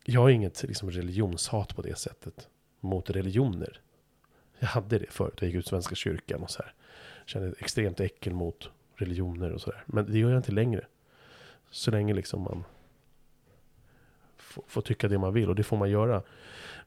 [0.05, 2.49] jag har inget liksom, religionshat på det sättet.
[2.81, 3.81] Mot religioner.
[4.59, 5.35] Jag hade det förut.
[5.41, 6.73] Jag gick ut Svenska kyrkan och så här.
[7.27, 9.85] Kände ett extremt äckel mot religioner och sådär.
[9.87, 10.85] Men det gör jag inte längre.
[11.71, 12.65] Så länge liksom man
[14.67, 15.49] får, tycka det man vill.
[15.49, 16.23] Och det får man göra.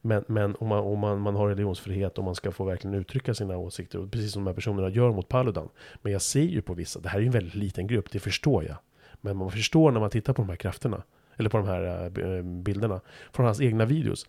[0.01, 3.33] Men, men om, man, om man, man har religionsfrihet och man ska få verkligen uttrycka
[3.33, 3.99] sina åsikter.
[3.99, 5.69] Och precis som de här personerna gör mot Paludan.
[6.01, 8.19] Men jag ser ju på vissa, det här är ju en väldigt liten grupp, det
[8.19, 8.77] förstår jag.
[9.21, 11.03] Men man förstår när man tittar på de här krafterna.
[11.37, 13.01] Eller på de här eh, eh, bilderna.
[13.31, 14.27] Från hans egna videos.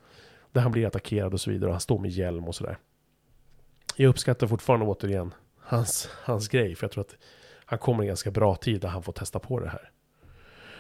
[0.53, 1.67] Där han blir attackerad och så vidare.
[1.67, 2.79] Och han står med hjälm och sådär.
[3.97, 6.75] Jag uppskattar fortfarande återigen hans, hans grej.
[6.75, 7.17] För jag tror att
[7.65, 9.91] han kommer i en ganska bra tid där han får testa på det här.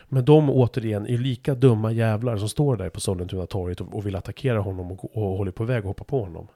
[0.08, 4.16] Men de återigen är lika dumma jävlar som står där på Sollentuna torget och, vill
[4.16, 6.48] attackera honom och, och håller på väg att hoppa på honom.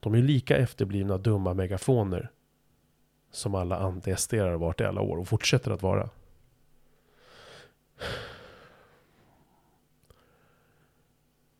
[0.00, 2.30] De är lika efterblivna dumma megafoner
[3.30, 6.08] som alla anti-SD har varit i alla år och fortsätter att vara.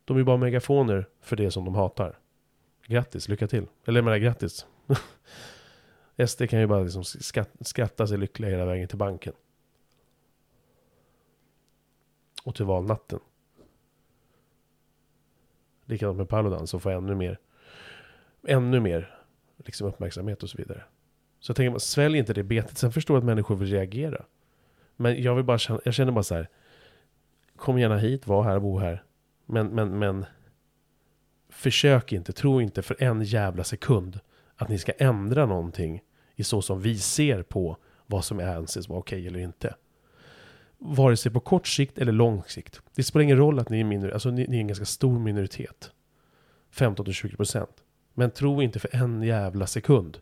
[0.05, 2.19] De är bara megafoner för det som de hatar.
[2.93, 3.67] Grattis, lycka till.
[3.85, 4.67] Eller jag menar grattis.
[6.27, 7.05] SD kan ju bara liksom
[7.61, 9.33] skratta sig lyckliga hela vägen till banken.
[12.45, 13.21] Och till valnatten.
[15.85, 17.39] Likadant med Paludan som får ännu mer,
[18.47, 19.19] ännu mer
[19.57, 20.85] liksom uppmärksamhet och så vidare.
[21.41, 22.79] Så jag tänker, svälj inte det betet.
[22.79, 24.25] Sen förstår jag att människor vill reagera.
[24.97, 26.49] Men jag vill bara känna, jag känner bara så här.
[27.57, 29.05] Kom gärna hit, var här, bo här.
[29.47, 30.27] Men, men, men.
[31.53, 34.21] Försök inte, tro inte för en jävla sekund
[34.57, 36.03] att ni ska ändra någonting
[36.37, 39.75] i så som vi ser på vad som anses vara okej eller inte.
[40.79, 42.81] Vare sig på kort sikt eller lång sikt.
[42.95, 45.19] Det spelar ingen roll att ni är, minor, alltså ni, ni är en ganska stor
[45.19, 45.91] minoritet.
[46.75, 47.67] 15-20%.
[48.15, 50.19] Men tro inte för en jävla sekund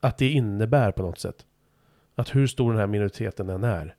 [0.00, 1.46] att det innebär på något sätt
[2.14, 3.96] att hur stor den här minoriteten än är,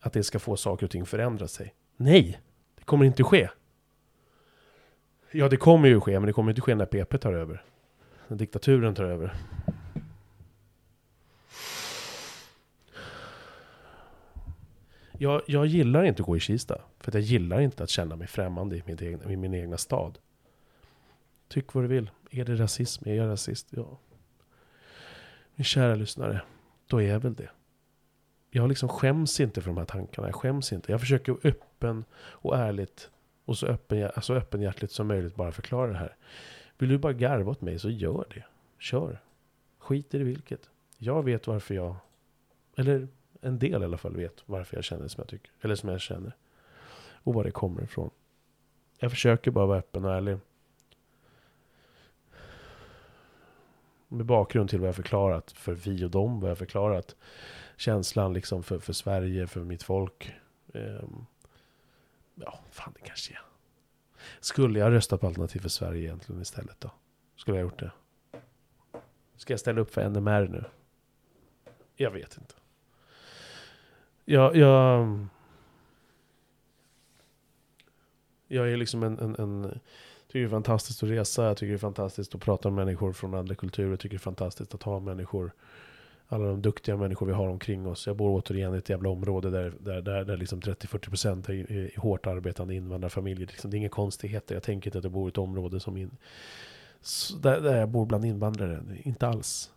[0.00, 1.74] att det ska få saker och ting förändra sig.
[1.96, 2.40] Nej,
[2.74, 3.48] det kommer inte ske.
[5.30, 7.62] Ja, det kommer ju ske, men det kommer inte ske när PP tar över.
[8.28, 9.34] När diktaturen tar över.
[15.18, 16.80] Jag, jag gillar inte att gå i Kista.
[17.00, 19.76] För att jag gillar inte att känna mig främmande i min egna, i min egna
[19.76, 20.18] stad.
[21.48, 22.10] Tyck vad du vill.
[22.30, 23.08] Är det rasism?
[23.08, 23.66] Är jag rasist?
[23.70, 23.98] Ja.
[25.54, 26.42] Min kära lyssnare,
[26.86, 27.50] då är jag väl det.
[28.50, 30.28] Jag liksom skäms inte för de här tankarna.
[30.28, 30.92] Jag skäms inte.
[30.92, 33.10] Jag försöker öppen och ärligt
[33.46, 36.16] och så öppen, så öppenhjärtligt som möjligt bara förklara det här.
[36.78, 38.44] Vill du bara garva åt mig så gör det.
[38.78, 39.20] Kör.
[39.78, 40.70] Skit i det vilket.
[40.98, 41.96] Jag vet varför jag,
[42.76, 43.08] eller
[43.40, 45.50] en del i alla fall vet varför jag känner som jag tycker.
[45.60, 46.32] Eller som jag känner.
[46.98, 48.10] Och var det kommer ifrån.
[48.98, 50.38] Jag försöker bara vara öppen och ärlig.
[54.08, 56.40] Med bakgrund till vad jag förklarat för vi och dem.
[56.40, 57.16] Vad jag förklarat.
[57.76, 60.34] Känslan liksom för, för Sverige, för mitt folk.
[60.74, 61.26] Ehm,
[62.36, 63.40] ja, fan det kanske är.
[64.40, 66.90] Skulle jag rösta på Alternativ för Sverige egentligen istället då?
[67.36, 67.90] Skulle jag gjort det?
[69.36, 70.64] Ska jag ställa upp för NMR nu?
[71.96, 72.54] Jag vet inte.
[74.24, 75.26] Jag, jag,
[78.48, 79.80] jag är liksom en, en, en
[80.36, 83.12] tycker det är fantastiskt att resa, jag tycker det är fantastiskt att prata med människor
[83.12, 85.52] från andra kulturer, jag tycker det är fantastiskt att ha människor,
[86.28, 88.06] alla de duktiga människor vi har omkring oss.
[88.06, 92.00] Jag bor återigen i ett jävla område där, där, där, där liksom 30-40% är, är
[92.00, 93.46] hårt arbetande invandrarfamiljer.
[93.46, 95.96] Liksom, det är inga konstigheter, jag tänker inte att jag bor i ett område som
[95.96, 96.16] in,
[97.42, 99.70] där, där jag bor bland invandrare, inte alls.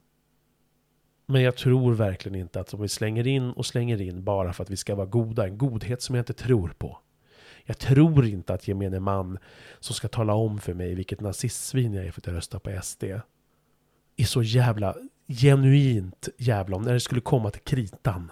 [1.26, 4.64] Men jag tror verkligen inte att om vi slänger in och slänger in bara för
[4.64, 6.98] att vi ska vara goda, en godhet som jag inte tror på.
[7.66, 9.38] Jag tror inte att gemene man
[9.80, 12.82] som ska tala om för mig vilket nazistsvin jag är för att jag röstar på
[12.82, 13.04] SD
[14.16, 14.96] är så jävla
[15.30, 18.32] genuint jävla om när det skulle komma till kritan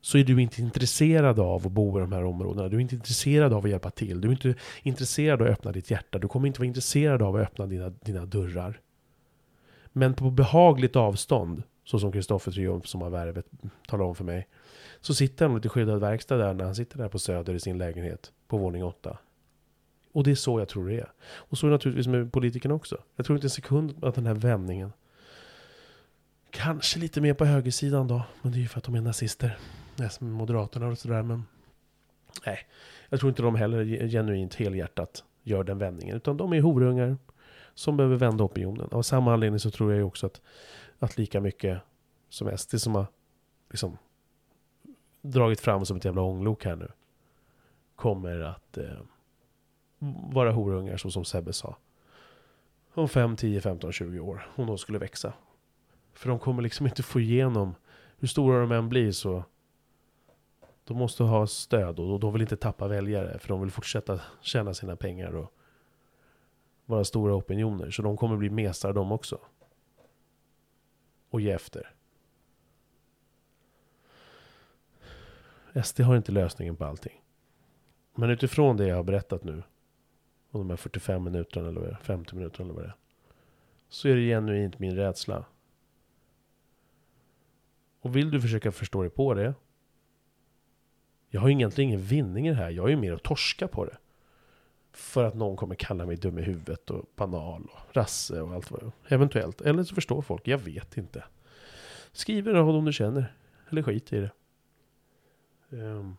[0.00, 2.68] så är du inte intresserad av att bo i de här områdena.
[2.68, 4.20] Du är inte intresserad av att hjälpa till.
[4.20, 6.18] Du är inte intresserad av att öppna ditt hjärta.
[6.18, 8.80] Du kommer inte vara intresserad av att öppna dina, dina dörrar.
[9.92, 13.46] Men på behagligt avstånd, så som Kristoffer Triumf som har värvet
[13.88, 14.48] talar om för mig,
[15.00, 17.78] så sitter han lite skyddad verkstad där när han sitter där på Söder i sin
[17.78, 19.18] lägenhet på våning åtta.
[20.12, 21.12] Och det är så jag tror det är.
[21.22, 22.98] Och så är det naturligtvis med politikerna också.
[23.16, 24.92] Jag tror inte en sekund att den här vändningen
[26.52, 28.22] Kanske lite mer på högersidan då.
[28.42, 29.58] Men det är ju för att de är nazister.
[30.10, 31.22] Som Moderaterna och sådär.
[31.22, 31.44] Men
[32.46, 32.58] nej,
[33.08, 36.16] jag tror inte de heller genuint helhjärtat gör den vändningen.
[36.16, 37.16] Utan de är horungar
[37.74, 38.88] som behöver vända opinionen.
[38.90, 40.40] Av samma anledning så tror jag ju också att,
[40.98, 41.80] att lika mycket
[42.28, 43.06] som SD som har
[43.70, 43.98] liksom
[45.22, 46.88] dragit fram som ett jävla ånglok här nu.
[47.96, 48.98] Kommer att eh,
[50.32, 51.76] vara horungar så som Sebbe sa.
[52.94, 54.46] Om 5, 10, 15, 20 år.
[54.56, 55.32] Om de skulle växa.
[56.12, 57.74] För de kommer liksom inte få igenom,
[58.18, 59.44] hur stora de än blir så
[60.84, 64.74] de måste ha stöd och de vill inte tappa väljare för de vill fortsätta tjäna
[64.74, 65.52] sina pengar och
[66.86, 67.90] vara stora opinioner.
[67.90, 69.38] Så de kommer bli mesar de också.
[71.30, 71.94] Och ge efter.
[75.84, 77.22] SD har inte lösningen på allting.
[78.14, 79.62] Men utifrån det jag har berättat nu,
[80.50, 82.96] om de här 45 minuterna eller 50 minuterna eller vad det är.
[83.88, 85.44] Så är det genuint min rädsla
[88.02, 89.54] och vill du försöka förstå dig på det.
[91.30, 92.70] Jag har egentligen ingen vinning i det här.
[92.70, 93.96] Jag är ju mer att torska på det.
[94.92, 98.70] För att någon kommer kalla mig dum i huvudet och banal och rasse och allt
[98.70, 99.60] vad det Eventuellt.
[99.60, 100.48] Eller så förstår folk.
[100.48, 101.24] Jag vet inte.
[102.12, 103.34] Skriv det om du känner.
[103.70, 104.30] Eller skit i det.
[105.70, 106.16] Um,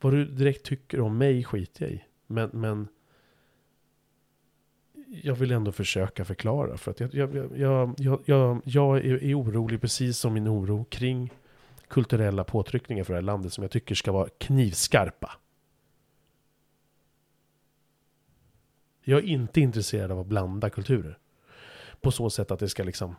[0.00, 2.04] vad du direkt tycker om mig skiter jag i.
[2.26, 2.88] Men, men
[5.12, 6.76] jag vill ändå försöka förklara.
[6.76, 11.30] För att jag, jag, jag, jag, jag, jag är orolig, precis som min oro kring
[11.88, 15.32] kulturella påtryckningar för det här landet som jag tycker ska vara knivskarpa.
[19.04, 21.18] Jag är inte intresserad av att blanda kulturer.
[22.00, 23.16] På så sätt att det ska liksom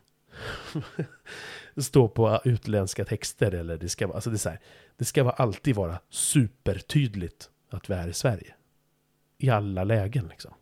[1.77, 4.59] stå på utländska texter eller det ska vara, alltså det är så här,
[4.97, 8.55] det ska alltid vara supertydligt att vi är i Sverige.
[9.37, 10.53] I alla lägen liksom.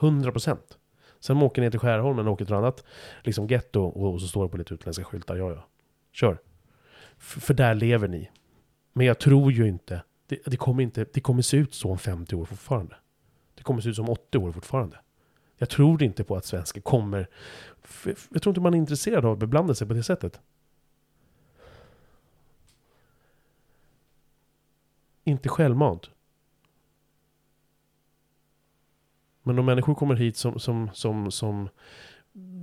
[0.00, 0.78] 100 procent.
[1.20, 2.84] Sen åker ner till Skärholmen och åker till ett annat
[3.22, 5.36] liksom getto och så står det på lite utländska skyltar.
[5.36, 5.66] Ja, ja.
[6.12, 6.38] Kör.
[7.18, 8.30] F för där lever ni.
[8.92, 11.98] Men jag tror ju inte det, det, kommer inte, det kommer se ut så om
[11.98, 12.96] 50 år fortfarande.
[13.54, 15.00] Det kommer se ut som 80 år fortfarande.
[15.56, 17.28] Jag tror inte på att svenskar kommer...
[18.30, 20.40] Jag tror inte man är intresserad av att beblanda sig på det sättet.
[25.24, 26.10] Inte självmant.
[29.42, 31.68] Men om människor kommer hit som, som, som, som,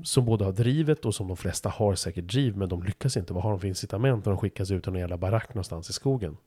[0.03, 3.33] som både har drivet och som de flesta har säkert driv, men de lyckas inte.
[3.33, 5.93] Vad har de för incitament när de skickas ut i någon jävla barack någonstans i
[5.93, 6.37] skogen?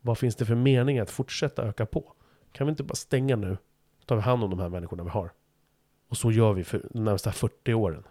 [0.00, 2.12] Vad finns det för mening att fortsätta öka på?
[2.52, 3.56] Kan vi inte bara stänga nu?
[4.06, 5.32] tar vi hand om de här människorna vi har.
[6.08, 8.04] Och så gör vi för de närmsta 40 åren.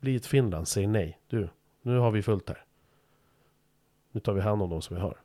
[0.00, 1.20] Bli ett Finland, säg nej.
[1.26, 1.48] Du,
[1.82, 2.64] nu har vi fullt här.
[4.12, 5.20] Nu tar vi hand om de som vi har.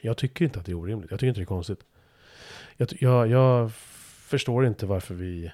[0.00, 1.10] Jag tycker inte att det är orimligt.
[1.10, 1.84] Jag tycker inte det är konstigt.
[2.76, 5.52] Jag, jag, jag förstår inte varför vi...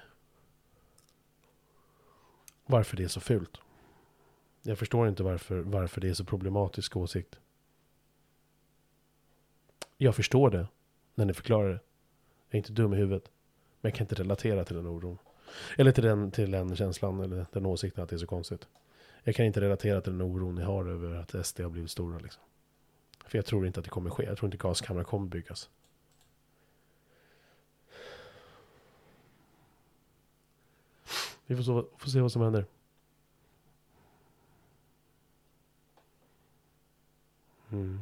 [2.65, 3.57] Varför det är så fult.
[4.61, 7.39] Jag förstår inte varför, varför det är så problematisk åsikt.
[9.97, 10.67] Jag förstår det
[11.15, 11.79] när ni förklarar det.
[12.49, 13.31] Jag är inte dum i huvudet.
[13.81, 15.17] Men jag kan inte relatera till den oron.
[15.77, 18.67] Eller till den, till den känslan eller den åsikten att det är så konstigt.
[19.23, 22.19] Jag kan inte relatera till den oron ni har över att SD har blivit stora.
[22.19, 22.43] Liksom.
[23.25, 24.23] För jag tror inte att det kommer ske.
[24.23, 25.69] Jag tror inte gaskamrar kommer byggas.
[31.45, 32.65] Vi får, så, får se vad som händer.
[37.71, 37.99] Mm.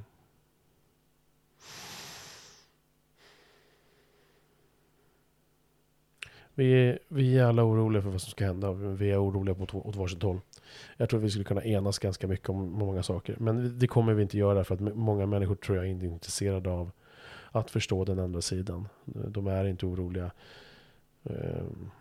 [6.55, 8.71] Vi är, vi är alla oroliga för vad som ska hända.
[8.71, 10.39] Vi är oroliga åt, åt varsitt håll.
[10.97, 13.35] Jag tror att vi skulle kunna enas ganska mycket om många saker.
[13.39, 16.69] Men det kommer vi inte göra för att många människor tror jag inte är intresserade
[16.69, 16.91] av
[17.51, 18.87] att förstå den andra sidan.
[19.05, 20.31] De är inte oroliga.
[21.23, 21.91] Ehm,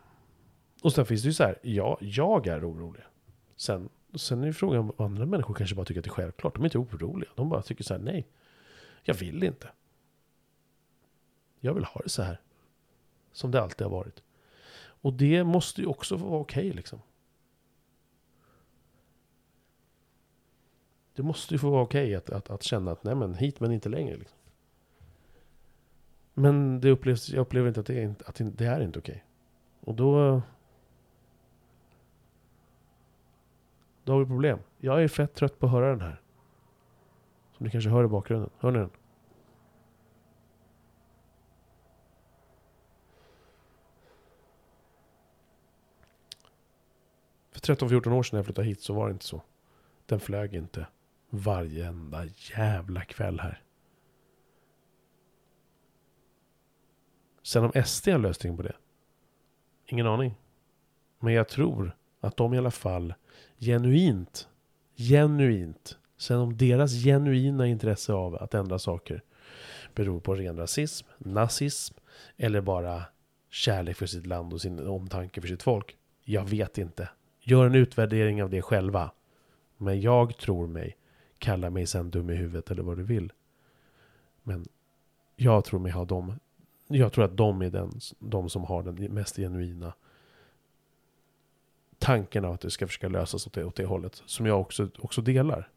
[0.82, 3.02] och sen finns det ju så här, ja, jag är orolig.
[3.57, 6.55] Sen, sen är ju frågan om andra människor kanske bara tycker att det är självklart.
[6.55, 7.31] De är inte oroliga.
[7.34, 8.28] De bara tycker så här, nej,
[9.02, 9.68] jag vill inte.
[11.60, 12.41] Jag vill ha det så här.
[13.32, 14.23] Som det alltid har varit.
[15.02, 17.00] Och det måste ju också vara okej okay, liksom.
[21.15, 23.60] Det måste ju få vara okej okay att, att, att, känna att nej men hit
[23.60, 24.16] men inte längre.
[24.16, 24.39] Liksom.
[26.34, 29.12] Men det upplevs, jag upplever inte att det är, att det är inte okej.
[29.12, 29.23] Okay.
[29.81, 30.42] Och då...
[34.05, 34.58] Då har vi problem.
[34.78, 36.20] Jag är fett trött på att höra den här.
[37.57, 38.50] Som ni kanske hör i bakgrunden.
[38.58, 38.91] Hör ni den?
[47.50, 49.42] För 13-14 år sedan när jag flyttade hit så var det inte så.
[50.07, 50.86] Den flög inte
[51.35, 52.25] varenda
[52.57, 53.62] jävla kväll här.
[57.43, 58.77] Sen om SD har lösning på det?
[59.86, 60.35] Ingen aning.
[61.20, 63.15] Men jag tror att de i alla fall
[63.59, 64.49] genuint,
[64.97, 69.23] genuint, sen om deras genuina intresse av att ändra saker
[69.94, 71.94] beror på ren rasism, nazism
[72.36, 73.02] eller bara
[73.51, 75.97] kärlek för sitt land och sin omtanke för sitt folk.
[76.25, 77.09] Jag vet inte.
[77.41, 79.12] Gör en utvärdering av det själva.
[79.77, 80.97] Men jag tror mig,
[81.42, 83.32] kalla mig sen dum i huvudet eller vad du vill.
[84.42, 84.66] Men
[85.36, 86.40] jag tror mig ha dem.
[86.86, 89.92] Jag tror att de är den, de som har den mest genuina
[91.98, 94.22] tanken av att det ska försöka lösas åt det, åt det hållet.
[94.26, 95.70] Som jag också, också delar.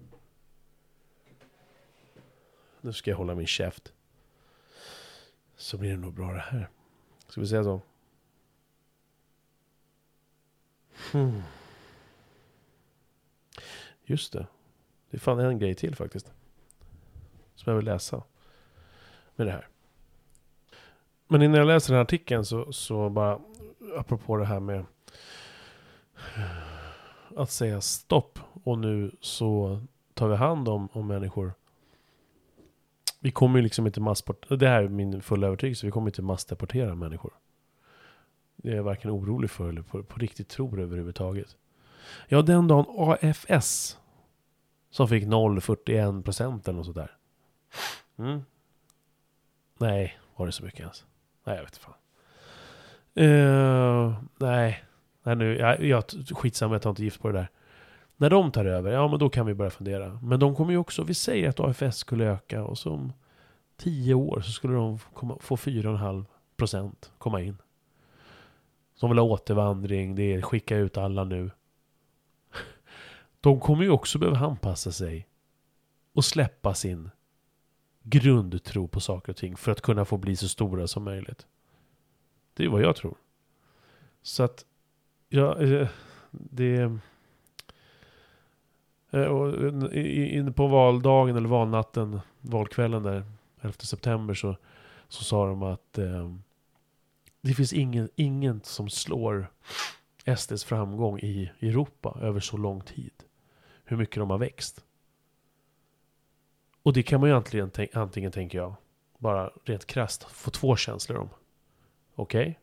[2.82, 3.94] Nu ska jag hålla min käft.
[5.56, 6.70] Så blir det nog bra det här.
[7.28, 7.82] Ska vi säga så?
[11.12, 11.42] Hmm.
[14.06, 14.48] Just det.
[15.16, 16.34] Det är fan en grej till faktiskt.
[17.56, 18.24] Som jag vill läsa.
[19.36, 19.68] Med det här.
[21.28, 23.40] Men innan jag läser den här artikeln så, så bara
[23.98, 24.86] apropå det här med
[27.36, 29.82] att säga stopp och nu så
[30.14, 31.54] tar vi hand om, om människor.
[33.20, 36.22] Vi kommer ju liksom inte massportera, det här är min fulla övertygelse, vi kommer inte
[36.22, 37.34] massdeportera människor.
[38.56, 41.58] Det är jag varken orolig för eller på, på riktigt tror överhuvudtaget.
[42.28, 43.98] Ja, den dagen AFS
[44.96, 47.12] som fick 0,41 procent eller något sådär.
[48.18, 48.42] Mm.
[49.78, 51.06] Nej, var det så mycket ens?
[51.44, 51.94] Nej, jag vet inte fan.
[53.26, 54.84] Uh, nej,
[55.24, 57.50] nej nu, jag, jag skitsamma, jag tar inte gift på det där.
[58.18, 60.20] När de tar över, ja men då kan vi börja fundera.
[60.24, 63.14] Men de kommer ju också, vi säger att AFS skulle öka och så om
[63.78, 66.26] tio år så skulle de komma, få 4,5
[66.58, 67.58] procent komma in.
[68.96, 71.52] Som vill ha återvandring, det är skicka ut alla nu.
[73.46, 75.28] De kommer ju också behöva anpassa sig
[76.14, 77.10] och släppa sin
[78.04, 81.48] grundtro på saker och ting för att kunna få bli så stora som möjligt.
[82.54, 83.16] Det är vad jag tror.
[84.22, 84.66] Så att,
[85.30, 85.88] ja, eh,
[86.32, 86.76] det...
[89.12, 93.24] Eh, eh, inne på valdagen eller valnatten, valkvällen där,
[93.62, 94.58] 11 september så,
[95.08, 96.36] så sa de att eh,
[97.42, 99.52] det finns ingen, ingen som slår
[100.38, 103.12] SDs framgång i Europa över så lång tid.
[103.86, 104.86] Hur mycket de har växt.
[106.82, 108.76] Och det kan man ju antingen, antingen tänker jag,
[109.18, 111.30] bara rent krasst få två känslor om.
[112.16, 112.56] Okej, okay,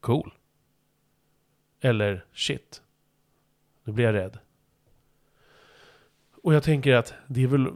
[0.00, 0.34] cool.
[1.80, 2.82] Eller shit,
[3.84, 4.38] nu blir jag rädd.
[6.42, 7.72] Och jag tänker att det är väl,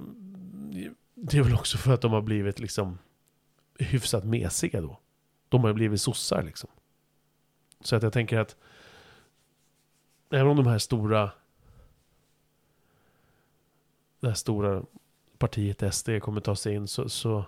[1.14, 2.98] det är väl också för att de har blivit liksom
[3.78, 5.00] hyfsat mesiga då.
[5.48, 6.70] De har ju blivit sossar liksom.
[7.80, 8.56] Så att jag tänker att
[10.30, 11.30] även om de här stora
[14.20, 14.82] det här stora
[15.38, 17.44] partiet SD kommer ta sig in så, så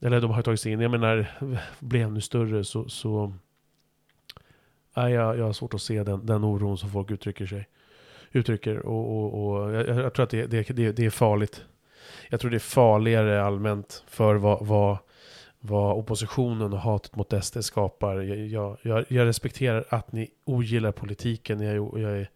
[0.00, 1.26] eller de har tagit sig in, jag menar,
[1.78, 3.32] blir ännu större så, så
[4.96, 7.68] nej, jag, jag har svårt att se den, den oron som folk uttrycker sig.
[8.32, 11.64] Uttrycker och, och, och jag, jag, tror att det, det, det, är farligt.
[12.30, 14.98] Jag tror det är farligare allmänt för vad, vad,
[15.60, 18.20] vad oppositionen och hatet mot SD skapar.
[18.22, 21.60] Jag, jag, jag respekterar att ni ogillar politiken.
[21.60, 22.26] Jag, jag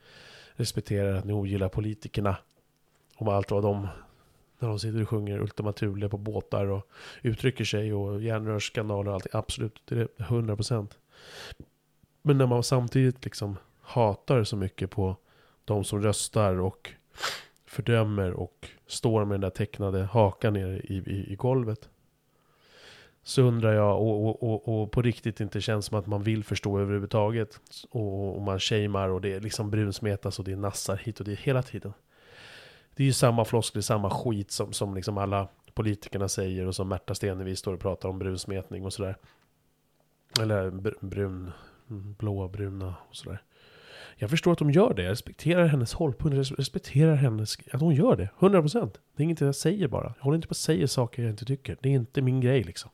[0.55, 2.37] respekterar att ni ogillar politikerna.
[3.19, 3.89] Om allt vad de
[4.59, 6.89] när de sitter och sjunger Ultima Thule på båtar och
[7.23, 9.31] uttrycker sig och järnrörsskandaler och allting.
[9.35, 10.89] Absolut, det är 100%.
[12.23, 15.17] Men när man samtidigt liksom hatar så mycket på
[15.65, 16.91] de som röstar och
[17.67, 21.89] fördömer och står med den där tecknade hakan nere i, i, i golvet.
[23.23, 26.45] Så undrar jag, och, och, och, och, på riktigt inte känns som att man vill
[26.45, 27.61] förstå överhuvudtaget.
[27.91, 31.27] Och, och man shamear och det är liksom brunsmetas och det är nassar hit och
[31.27, 31.93] dit hela tiden
[32.99, 36.89] det är ju samma floskler, samma skit som, som liksom alla politikerna säger och som
[36.89, 39.17] Märta Stenevi står och pratar om brunsmetning och sådär.
[40.41, 40.70] Eller
[41.07, 41.52] brun,
[42.18, 43.43] blåbruna och sådär.
[44.17, 45.02] Jag förstår att de gör det.
[45.02, 46.36] Jag respekterar hennes hållpunkt.
[46.51, 48.28] Jag respekterar hennes, att hon gör det.
[48.39, 48.91] 100%.
[49.17, 50.15] Det är inget jag säger bara.
[50.17, 51.77] Jag håller inte på att säga saker jag inte tycker.
[51.81, 52.91] Det är inte min grej liksom.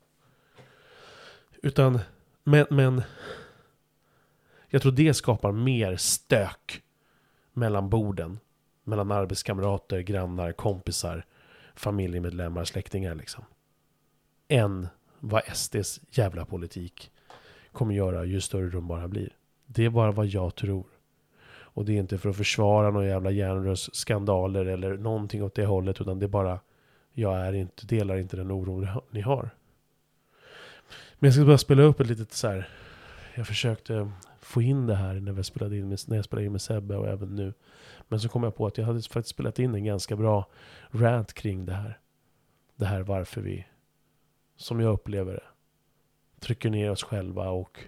[1.63, 2.01] Utan,
[2.43, 3.03] men, men.
[4.69, 6.83] Jag tror det skapar mer stök
[7.53, 8.39] mellan borden
[8.85, 11.27] mellan arbetskamrater, grannar, kompisar,
[11.75, 13.45] familjemedlemmar, släktingar liksom.
[14.49, 14.89] Än
[15.21, 17.11] vad SDs jävla politik
[17.73, 19.37] kommer göra ju större de bara blir.
[19.67, 20.87] Det är bara vad jag tror.
[21.47, 26.01] Och det är inte för att försvara några jävla järnrörsskandaler eller någonting åt det hållet,
[26.01, 26.61] utan det är bara
[27.13, 29.51] jag är inte, delar inte den oron ni har.
[31.19, 32.69] Men jag ska bara spela upp ett litet så här.
[33.35, 34.11] Jag försökte
[34.45, 36.97] få in det här när, vi spelade in med, när jag spelade in med Sebbe
[36.97, 37.55] och även nu.
[38.09, 40.51] Men så kom jag på att jag hade faktiskt spelat in en ganska bra
[40.91, 41.99] rant kring det här.
[42.77, 43.67] Det här varför vi,
[44.57, 45.45] som jag upplever det,
[46.41, 47.79] trycker ner oss själva och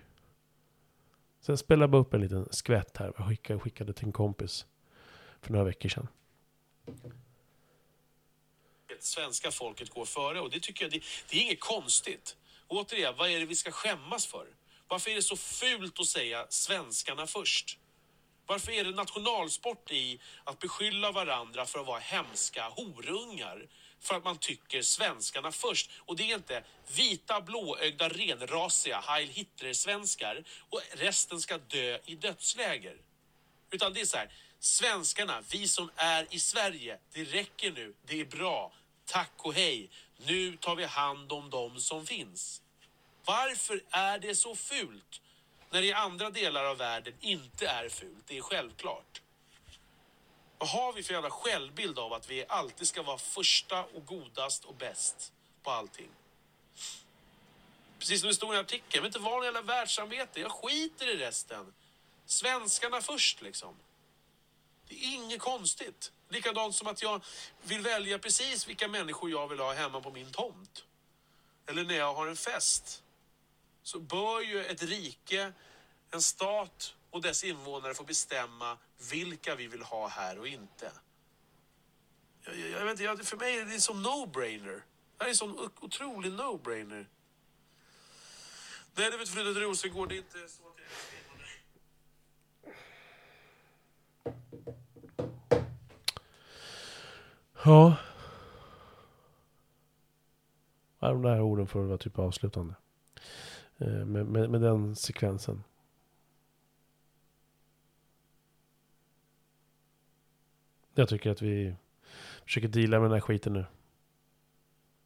[1.41, 3.13] sen spelade jag bara upp en liten skvätt här.
[3.19, 4.67] Jag skickade, skickade till en kompis
[5.41, 6.09] för några veckor sedan.
[9.01, 12.37] Svenska folket går före och det tycker jag det, det är inget konstigt.
[12.69, 14.47] Återigen, vad är det vi ska skämmas för?
[14.89, 17.79] Varför är det så fult att säga svenskarna först?
[18.47, 23.69] Varför är det nationalsport i att beskylla varandra för att vara hemska horungar?
[24.01, 25.91] För att man tycker svenskarna först.
[25.99, 26.65] Och det är inte
[26.97, 32.97] vita, blåögda, renrasiga Heil Hitler-svenskar och resten ska dö i dödsläger.
[33.71, 38.21] Utan det är så här, svenskarna, vi som är i Sverige, det räcker nu, det
[38.21, 38.73] är bra,
[39.05, 42.63] tack och hej, nu tar vi hand om dem som finns.
[43.27, 45.21] Varför är det så fult?
[45.71, 49.23] När det i andra delar av världen inte är fult, det är självklart.
[50.59, 54.65] Vad har vi för jävla självbild av att vi alltid ska vara första och godast
[54.65, 55.33] och bäst
[55.63, 56.11] på allting?
[57.99, 61.09] Precis som det stod i artikeln, jag vill inte vara någon jävla världssamvete, jag skiter
[61.09, 61.75] i resten.
[62.27, 63.77] Svenskarna först liksom.
[64.89, 66.13] Det är inget konstigt.
[66.29, 67.25] Likadant som att jag
[67.63, 70.85] vill välja precis vilka människor jag vill ha hemma på min tomt.
[71.67, 73.03] Eller när jag har en fest.
[73.87, 75.53] Så bör ju ett rike,
[76.11, 78.79] en stat och dess invånare få bestämma
[79.11, 80.93] vilka vi vill ha här och inte.
[82.43, 84.83] Jag, jag, jag vet inte, jag, för mig är det som no-brainer.
[85.17, 87.07] Det här är en sån otrolig no-brainer.
[88.95, 91.57] Nej, det vet flytta till Rosengård, det är inte så att jag är
[97.65, 97.97] Ja.
[100.99, 102.75] Ja, De där orden får vara typ avslutande.
[103.79, 105.65] Eh, med, med, med den sekvensen.
[110.95, 111.77] Jag tycker att vi
[112.45, 113.65] försöker deala med den här skiten nu.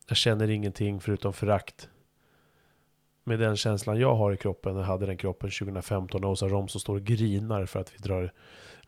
[0.08, 1.88] Jag känner ingenting förutom förakt.
[3.24, 6.80] Med den känslan jag har i kroppen, jag hade den kroppen 2015 när Åsa Romson
[6.80, 8.32] står och grinar för att vi drar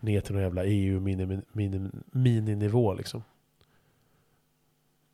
[0.01, 3.23] ner till någon jävla EU-mininivå liksom.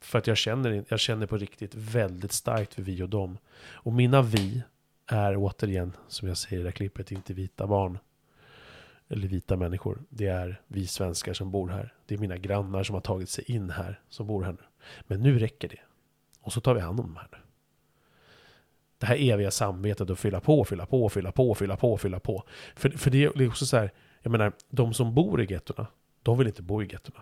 [0.00, 3.38] För att jag känner, jag känner på riktigt väldigt starkt för vi och dem.
[3.70, 4.62] Och mina vi
[5.06, 7.98] är återigen, som jag säger i det här klippet, inte vita barn.
[9.08, 10.02] Eller vita människor.
[10.08, 11.94] Det är vi svenskar som bor här.
[12.06, 14.62] Det är mina grannar som har tagit sig in här, som bor här nu.
[15.06, 15.80] Men nu räcker det.
[16.40, 17.38] Och så tar vi hand om de här nu.
[18.98, 22.44] Det här eviga samvetet att fylla på, fylla på, fylla på, fylla på, fylla på.
[22.76, 25.86] För, för det är också så här, jag menar, de som bor i gettorna,
[26.22, 27.20] de vill inte bo i gettorna.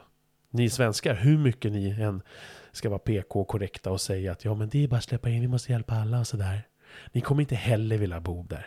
[0.50, 2.22] Ni svenskar, hur mycket ni än
[2.76, 5.30] ska vara PK och korrekta och säga att ja men det är bara att släppa
[5.30, 6.62] in, vi måste hjälpa alla och sådär.
[7.12, 8.66] Ni kommer inte heller vilja bo där.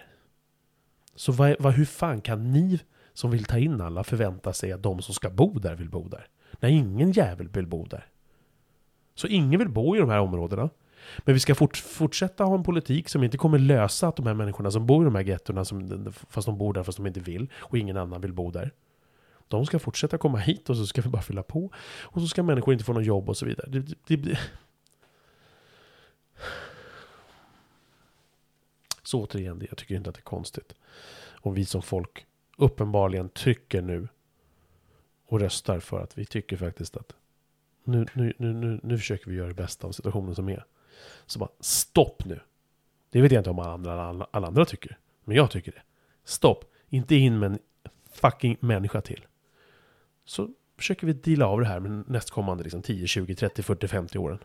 [1.15, 2.79] Så vad, vad, hur fan kan ni
[3.13, 6.07] som vill ta in alla förvänta sig att de som ska bo där vill bo
[6.07, 6.27] där?
[6.59, 8.05] När ingen jävel vill bo där.
[9.15, 10.69] Så ingen vill bo i de här områdena.
[11.17, 14.33] Men vi ska fort, fortsätta ha en politik som inte kommer lösa att de här
[14.33, 17.19] människorna som bor i de här gettorna, som, fast de bor där fast de inte
[17.19, 18.71] vill, och ingen annan vill bo där.
[19.49, 21.71] De ska fortsätta komma hit och så ska vi bara fylla på.
[22.01, 23.69] Och så ska människor inte få något jobb och så vidare.
[23.69, 24.39] Det, det, det.
[29.03, 30.73] Så återigen, jag tycker inte att det är konstigt.
[31.41, 32.25] Om vi som folk
[32.57, 34.07] uppenbarligen trycker nu
[35.25, 37.13] och röstar för att vi tycker faktiskt att
[37.83, 40.65] nu, nu, nu, nu, nu försöker vi göra det bästa av situationen som är.
[41.25, 42.39] Så bara, stopp nu.
[43.09, 44.97] Det vet jag inte om alla andra, alla, alla andra tycker.
[45.23, 45.81] Men jag tycker det.
[46.23, 46.65] Stopp.
[46.89, 47.59] Inte in med en
[48.11, 49.25] fucking människa till.
[50.29, 54.17] Så försöker vi deala av det här med nästkommande liksom 10, 20, 30, 40, 50
[54.17, 54.39] åren.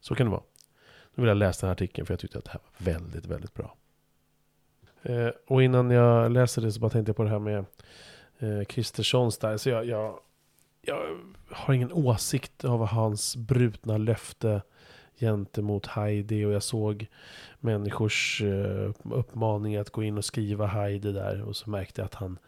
[0.00, 0.42] Så kan det vara.
[1.14, 3.26] Nu vill jag läsa den här artikeln för jag tyckte att det här var väldigt,
[3.26, 3.76] väldigt bra.
[5.02, 7.64] Eh, och innan jag läser det så bara tänkte jag på det här med
[8.38, 9.56] eh, Kristerssons där.
[9.56, 10.18] Så jag, jag,
[10.80, 11.18] jag
[11.50, 14.62] har ingen åsikt av hans brutna löfte
[15.20, 17.06] gentemot Heidi och jag såg
[17.60, 22.14] människors eh, uppmaning att gå in och skriva Heidi där och så märkte jag att
[22.14, 22.38] han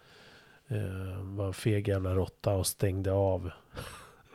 [0.68, 3.50] eh, var en feg jävla råtta och stängde av.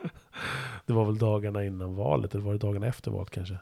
[0.86, 3.58] det var väl dagarna innan valet eller var det dagarna efter valet kanske?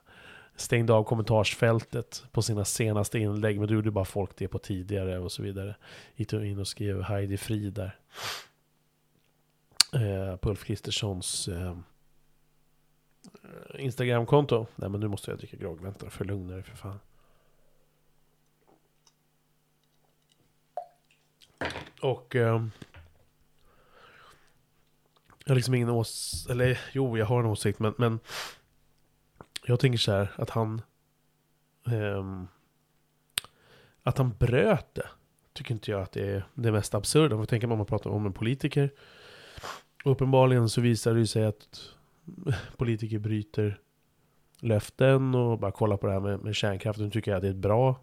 [0.56, 5.18] Stängde av kommentarsfältet på sina senaste inlägg men då gjorde bara folk det på tidigare
[5.18, 5.74] och så vidare.
[6.16, 7.96] Gick in och skrev Heidi Frid där.
[9.92, 11.76] Eh, på Ulf Kristerssons eh,
[13.24, 14.66] Eh, Instagramkonto.
[14.76, 15.80] Nej men nu måste jag dricka grogg.
[15.80, 17.00] Vänta, för lugna dig för fan.
[22.00, 22.36] Och...
[22.36, 22.66] Eh,
[25.44, 28.20] jag har liksom ingen åsikt, eller jo jag har en åsikt men, men
[29.66, 30.82] jag tänker så här att han
[31.86, 32.42] Eh,
[34.02, 35.08] att han bröt det
[35.52, 37.36] tycker inte jag att det är det mest absurda.
[37.36, 38.90] För tänker man om man pratar om en politiker
[40.04, 41.94] och uppenbarligen så visar det ju sig att
[42.76, 43.80] politiker bryter
[44.60, 47.04] löften och bara kolla på det här med, med kärnkraften.
[47.04, 48.00] Nu tycker jag att det är ett bra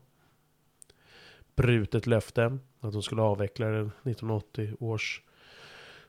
[1.58, 2.58] brutet löfte.
[2.80, 5.22] Att de skulle avveckla den 1980 års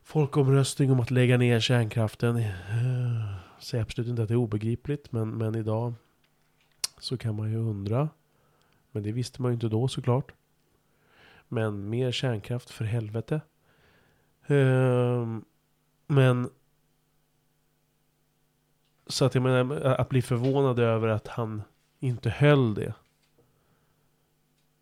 [0.03, 2.37] folkomröstning om att lägga ner kärnkraften.
[2.37, 5.95] Eh, säger absolut inte att det är obegripligt, men, men idag
[6.99, 8.09] så kan man ju undra.
[8.91, 10.33] Men det visste man ju inte då såklart.
[11.49, 13.41] Men mer kärnkraft för helvete.
[14.47, 15.27] Eh,
[16.07, 16.51] men
[19.09, 21.63] så att jag menar, att bli förvånad över att han
[22.01, 22.95] inte höll det.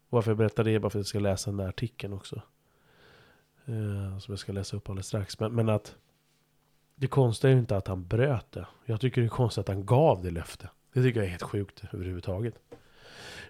[0.08, 2.42] Varför jag berättar det är bara för att jag ska läsa den där artikeln också.
[3.64, 5.40] Eh, som jag ska läsa upp alldeles strax.
[5.40, 5.94] Men, men att
[6.94, 8.66] det konstiga är ju inte att han bröt det.
[8.84, 10.70] Jag tycker det är konstigt att han gav det löfte.
[10.92, 12.54] Det tycker jag är helt sjukt överhuvudtaget.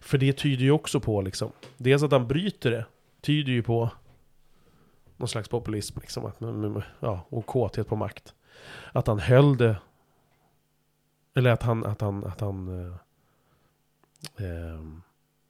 [0.00, 1.52] För det tyder ju också på liksom.
[1.76, 2.86] Dels att han bryter det.
[3.20, 3.90] Tyder ju på
[5.16, 6.26] någon slags populism liksom.
[6.26, 6.36] Att,
[7.00, 8.34] ja, och kåthet på makt.
[8.92, 9.76] Att han höll det.
[11.36, 12.96] Eller att han, att han, att han eh,
[14.46, 14.82] eh,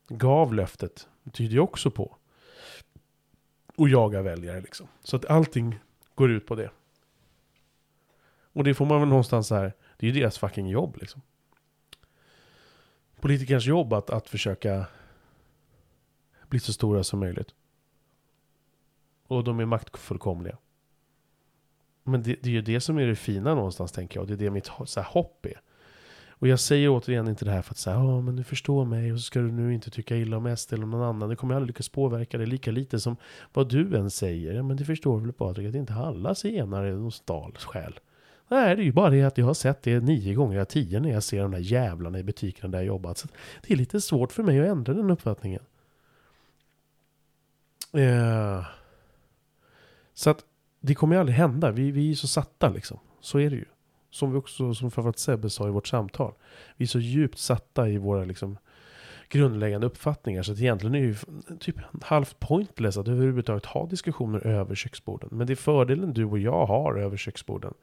[0.08, 1.08] gav löftet.
[1.22, 2.16] Det tyder ju också på.
[3.76, 4.88] Och jaga väljare liksom.
[5.02, 5.78] Så att allting
[6.14, 6.70] går ut på det.
[8.52, 9.72] Och det får man väl någonstans så här.
[9.96, 11.22] Det är ju deras fucking jobb liksom.
[13.20, 14.86] Politikerns jobb att, att försöka
[16.48, 17.54] bli så stora som möjligt.
[19.26, 20.58] Och de är maktfullkomliga.
[22.02, 24.22] Men det, det är ju det som är det fina någonstans tänker jag.
[24.22, 25.60] Och det är det mitt så här, hopp är.
[26.38, 29.12] Och jag säger återigen inte det här för att säga ja men du förstår mig
[29.12, 31.28] och så ska du nu inte tycka illa om SD eller någon annan.
[31.28, 33.16] Det kommer jag aldrig lyckas påverka dig lika lite som
[33.52, 34.54] vad du än säger.
[34.54, 38.00] Ja, men det förstår väl Patrik att inte alla zigenare är någon stalsjäl.
[38.48, 41.00] Nej, det är ju bara det att jag har sett det nio gånger av tio
[41.00, 43.18] när jag ser de där jävlarna i butikerna där jag jobbat.
[43.18, 43.28] Så
[43.66, 45.62] det är lite svårt för mig att ändra den uppfattningen.
[47.92, 48.66] Eh,
[50.14, 50.44] så att
[50.80, 51.70] det kommer ju aldrig hända.
[51.70, 52.98] Vi, vi är så satta liksom.
[53.20, 53.64] Så är det ju.
[54.10, 56.34] Som vi också, som framförallt Sebbe sa i vårt samtal.
[56.76, 58.58] Vi är så djupt satta i våra liksom
[59.28, 60.42] grundläggande uppfattningar.
[60.42, 61.16] Så att egentligen är det ju
[61.58, 65.28] typ halvt pointless att överhuvudtaget ha diskussioner över köksborden.
[65.32, 67.74] Men det är fördelen du och jag har över köksborden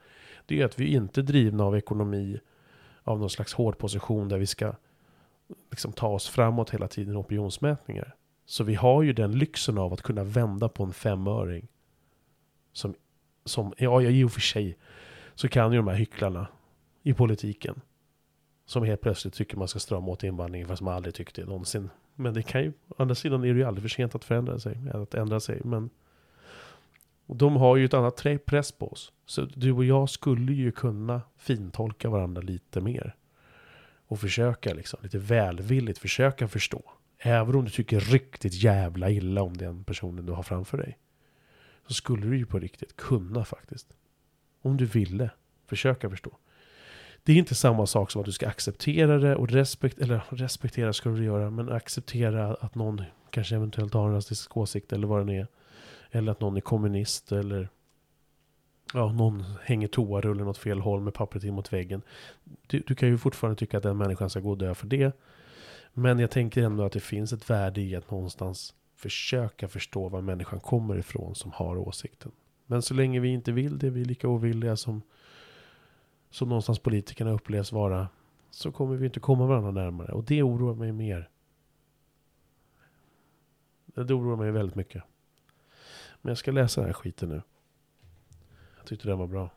[0.46, 2.40] det är att vi inte är drivna av ekonomi,
[3.04, 4.74] av någon slags hård position där vi ska
[5.72, 8.16] liksom ta oss framåt hela tiden i opinionsmätningar.
[8.46, 11.68] Så vi har ju den lyxen av att kunna vända på en femöring.
[12.74, 12.96] Som,
[13.46, 14.78] som ja, i och för sig
[15.36, 16.48] så kan ju de här hycklarna
[17.04, 17.82] i politiken
[18.66, 21.90] som helt plötsligt tycker man ska strama åt invandringen fast man aldrig tyckt det någonsin.
[22.16, 24.60] Men det kan ju, å andra sidan är det ju aldrig för sent att förändra
[24.60, 25.62] sig, att ändra sig.
[25.64, 25.90] Men
[27.26, 29.12] och de har ju ett annat press på oss.
[29.26, 33.16] Så du och jag skulle ju kunna fintolka varandra lite mer.
[34.08, 36.92] Och försöka liksom, lite välvilligt försöka förstå.
[37.18, 40.98] Även om du tycker riktigt jävla illa om den personen du har framför dig.
[41.88, 43.96] Så skulle du ju på riktigt kunna faktiskt.
[44.64, 45.30] Om du ville.
[45.68, 46.38] Försöka förstå.
[47.24, 50.94] Det är inte samma sak som att du ska acceptera det och respekt, eller respektera
[50.94, 55.28] ska du göra, men acceptera att någon kanske eventuellt har en rasistisk åsikt eller vad
[55.28, 55.48] det är.
[56.12, 57.70] Eller att någon är kommunist eller
[58.94, 62.02] ja, någon hänger toarullen åt fel håll med pappret in mot väggen.
[62.68, 65.16] Du, du, kan ju fortfarande tycka att den människan ska gå och dö för det.
[65.94, 70.22] Men jag tänker ändå att det finns ett värde i att någonstans försöka förstå var
[70.22, 72.32] människan kommer ifrån som har åsikten.
[72.66, 75.02] Men så länge vi inte vill det, vi är lika ovilliga som,
[76.30, 78.08] som någonstans politikerna upplevs vara,
[78.50, 80.12] så kommer vi inte komma varandra närmare.
[80.12, 81.30] Och det oroar mig mer.
[83.86, 85.04] Det oroar mig väldigt mycket.
[86.22, 87.42] Men jag ska läsa den här skiten nu.
[88.78, 89.50] Jag tyckte den var bra.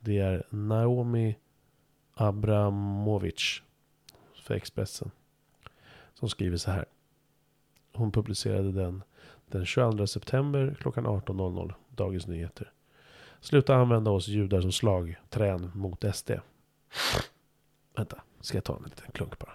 [0.00, 1.36] Det är Naomi
[2.14, 3.62] Abramovic
[4.34, 5.10] för Expressen.
[6.14, 6.84] Som skriver så här.
[7.92, 9.02] Hon publicerade den
[9.50, 11.74] den 22 september klockan 18.00.
[11.88, 12.72] Dagens Nyheter.
[13.40, 16.30] Sluta använda oss judar som slagträn mot SD.
[17.96, 19.52] Vänta, ska jag ta en liten klunk bara?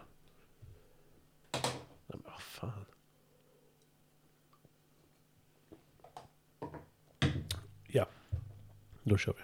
[1.51, 1.72] Nej
[2.07, 2.85] men vad fan.
[7.88, 8.07] Ja,
[9.03, 9.43] Då kör vi.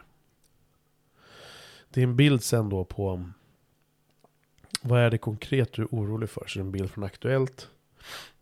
[1.90, 3.30] Det är en bild sen då på
[4.82, 6.48] vad är det konkret du är orolig för?
[6.48, 7.71] Så det är en bild från Aktuellt.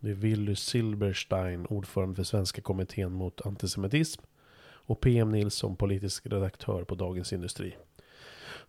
[0.00, 4.22] Det är Willy Silberstein, ordförande för Svenska kommittén mot antisemitism.
[4.62, 7.76] Och PM Nilsson, politisk redaktör på Dagens Industri.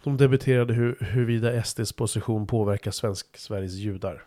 [0.04, 4.26] De debatterade hur, huruvida SDs position påverkar svensk, Sveriges judar.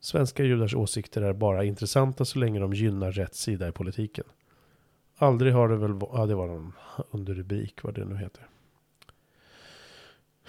[0.00, 4.24] Svenska judars åsikter är bara intressanta så länge de gynnar rätt sida i politiken.
[5.16, 6.72] Aldrig har det väl varit, ja det var någon
[7.10, 8.48] underrubrik vad det nu heter.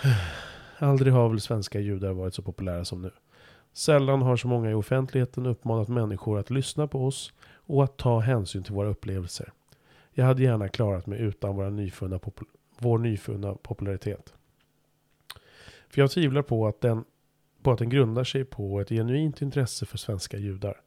[0.77, 3.11] Aldrig har väl svenska judar varit så populära som nu.
[3.73, 7.33] Sällan har så många i offentligheten uppmanat människor att lyssna på oss
[7.65, 9.53] och att ta hänsyn till våra upplevelser.
[10.11, 12.19] Jag hade gärna klarat mig utan våra nyfunna,
[12.79, 14.33] vår nyfunna popularitet.
[15.89, 17.03] För jag tvivlar på att, den,
[17.61, 20.81] på att den grundar sig på ett genuint intresse för svenska judar.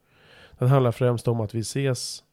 [0.59, 2.25] Den handlar främst om att vi ses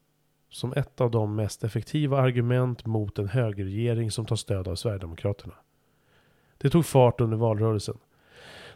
[0.50, 5.54] som ett av de mest effektiva argument mot en högerregering som tar stöd av Sverigedemokraterna.
[6.58, 7.98] Det tog fart under valrörelsen.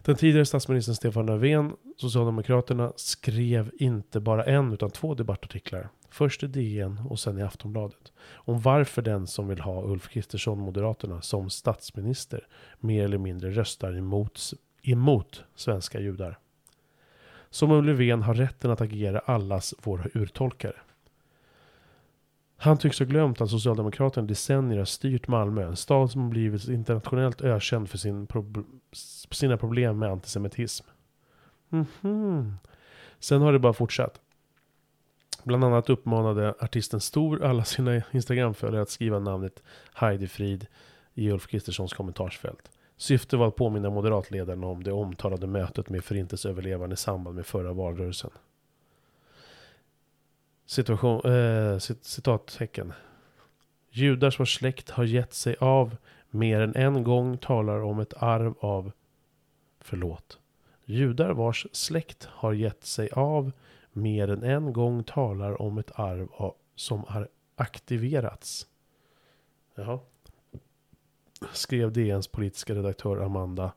[0.02, 5.90] Den tidigare statsministern Stefan Löfven, Socialdemokraterna, skrev inte bara en utan två debattartiklar.
[6.10, 8.12] Först i DN och sen i Aftonbladet.
[8.32, 12.48] Om varför den som vill ha Ulf Kristersson, Moderaterna, som statsminister
[12.80, 14.40] mer eller mindre röstar emot,
[14.82, 16.40] emot svenska judar.
[17.50, 20.76] Som om Löfven har rätten att agera allas våra urtolkare.
[22.60, 26.68] Han tycks ha glömt att Socialdemokraterna i decennier har styrt Malmö, en stad som blivit
[26.68, 28.66] internationellt ökänd för sin prob
[29.32, 30.86] sina problem med antisemitism.
[31.72, 32.54] Mm -hmm.
[33.20, 34.22] Sen har det bara fortsatt.
[35.44, 39.64] Bland annat uppmanade artisten Stor alla sina Instagramföljare att skriva namnet
[39.94, 40.68] Heidi Frid
[41.14, 42.72] i Ulf Kristerssons kommentarsfält.
[42.98, 47.74] Syftet var att påminna moderatledaren om det omtalade mötet med förintelseöverlevande i samband med förra
[47.74, 48.32] valrörelsen.
[50.68, 52.94] Situation, eh, citattecken.
[53.90, 55.98] Judars vars släkt har gett sig av
[56.30, 58.92] mer än en gång talar om ett arv av
[59.80, 60.40] förlåt.
[60.86, 63.52] Judar vars släkt har gett sig av
[63.92, 68.68] mer än en gång talar om ett arv av, som har aktiverats.
[69.76, 70.00] Jaha.
[71.54, 73.72] Skrev DNs politiska redaktör Amanda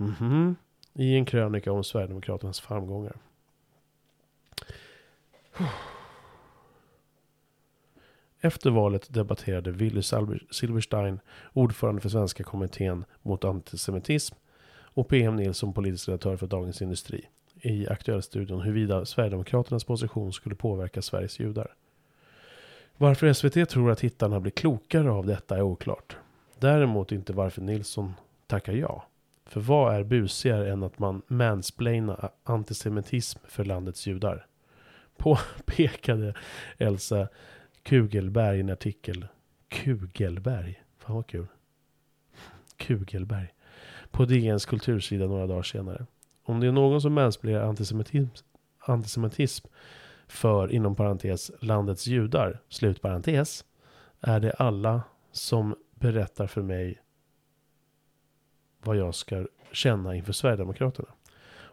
[0.00, 0.54] mm -hmm,
[0.92, 3.16] i en krönika om Sverigedemokraternas framgångar.
[8.40, 10.02] Efter valet debatterade Willy
[10.50, 11.20] Silverstein,
[11.52, 14.36] ordförande för Svenska kommittén mot antisemitism,
[14.98, 17.24] och PM Nilsson, politisk redaktör för Dagens Industri,
[17.60, 21.74] i Aktuellstudion huruvida Sverigedemokraternas position skulle påverka Sveriges judar.
[22.96, 26.16] Varför SVT tror att hittarna blir klokare av detta är oklart.
[26.58, 28.14] Däremot inte varför Nilsson
[28.46, 29.04] tackar ja.
[29.46, 34.46] För vad är busigare än att man mansplainar antisemitism för landets judar?
[35.16, 36.34] Påpekade
[36.78, 37.28] Elsa
[37.88, 39.26] Kugelberg en artikel.
[39.68, 40.82] Kugelberg?
[40.98, 41.46] Fan vad kul.
[42.76, 43.54] Kugelberg.
[44.10, 46.06] På DNs kultursida några dagar senare.
[46.42, 48.44] Om det är någon som mänskligar antisemitism,
[48.78, 49.68] antisemitism
[50.26, 53.64] för, inom parentes, landets judar, slutparentes,
[54.20, 55.02] är det alla
[55.32, 57.02] som berättar för mig
[58.82, 61.08] vad jag ska känna inför Sverigedemokraterna.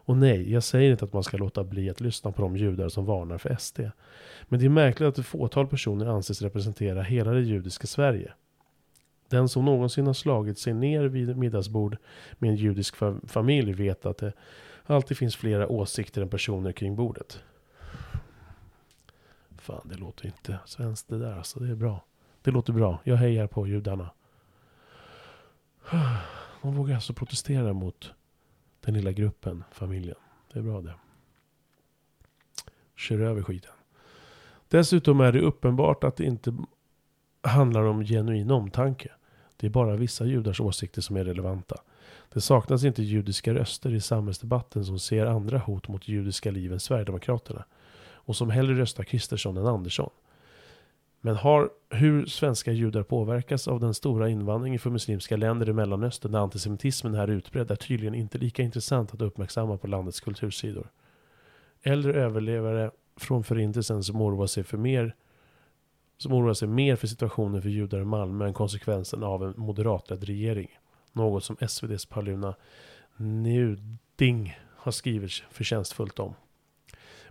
[0.06, 2.88] Och nej, jag säger inte att man ska låta bli att lyssna på de judar
[2.88, 3.80] som varnar för SD.
[4.42, 8.32] Men det är märkligt att ett fåtal personer anses representera hela det judiska Sverige.
[9.28, 11.96] Den som någonsin har slagit sig ner vid middagsbord
[12.38, 14.32] med en judisk familj vet att det
[14.84, 17.42] alltid finns flera åsikter än personer kring bordet.
[19.58, 21.60] Fan, det låter inte svenskt det där alltså.
[21.60, 22.04] Det är bra.
[22.42, 23.00] Det låter bra.
[23.04, 24.10] Jag hejar på judarna.
[26.62, 28.12] De vågar alltså protestera mot
[28.86, 30.16] den lilla gruppen, familjen.
[30.52, 30.94] Det är bra det.
[32.96, 33.72] Kör över skiten.
[34.68, 36.56] Dessutom är det uppenbart att det inte
[37.40, 39.08] handlar om genuin omtanke.
[39.56, 41.76] Det är bara vissa judars åsikter som är relevanta.
[42.32, 46.80] Det saknas inte judiska röster i samhällsdebatten som ser andra hot mot judiska liv än
[46.80, 47.64] Sverigedemokraterna.
[47.98, 50.10] Och som hellre röstar Kristersson än Andersson.
[51.26, 56.32] Men har hur svenska judar påverkas av den stora invandringen för muslimska länder i Mellanöstern
[56.32, 60.90] där antisemitismen är utbredd är tydligen inte lika intressant att uppmärksamma på landets kultursidor.
[61.82, 65.14] Äldre överlevare från förintelsen som oroar sig för mer
[66.18, 70.24] som oroar sig mer för situationen för judar i Malmö än konsekvensen av en moderatledd
[70.24, 70.78] regering.
[71.12, 72.54] Något som SVDs Paulina
[73.16, 76.34] Nuding har skrivit förtjänstfullt om.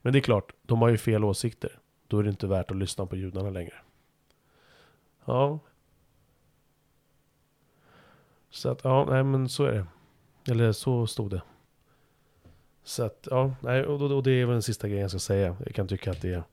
[0.01, 1.80] Men det är klart, de har ju fel åsikter.
[2.07, 3.84] Då är det inte värt att lyssna på judarna längre.
[5.25, 5.59] Ja.
[8.49, 9.85] Så att, ja, nej men så är det.
[10.51, 11.41] Eller så stod det.
[12.83, 15.55] Så att, ja, nej, och, och det är väl den sista grejen jag ska säga.
[15.65, 16.43] Jag kan tycka att det är...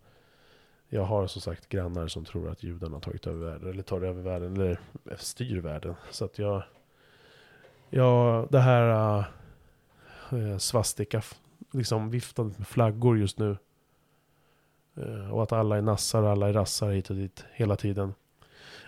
[0.89, 4.01] Jag har som sagt grannar som tror att judarna har tagit över världen, eller tar
[4.01, 4.81] över världen, eller
[5.17, 5.95] styr världen.
[6.11, 6.63] Så att jag...
[7.91, 9.19] Ja, det här
[10.33, 11.23] äh, svastika,
[11.73, 13.57] liksom viftandet med flaggor just nu.
[14.97, 18.15] Äh, och att alla är nassar och alla är rassar hit och dit hela tiden.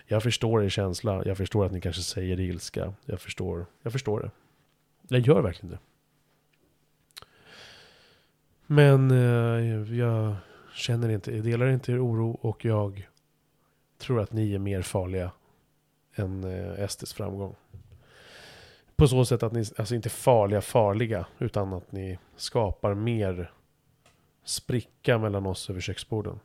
[0.07, 1.23] Jag förstår er känsla.
[1.24, 2.94] Jag förstår att ni kanske säger ilska.
[3.05, 4.31] Jag förstår, jag förstår det.
[5.08, 5.78] Jag gör verkligen det.
[8.66, 10.34] Men eh, jag
[10.74, 13.08] känner inte, jag delar inte er oro och jag
[13.99, 15.31] tror att ni är mer farliga
[16.15, 17.55] än eh, SDs framgång.
[18.97, 23.52] På så sätt att ni, alltså inte farliga farliga, utan att ni skapar mer
[24.44, 26.41] spricka mellan oss över köksborden.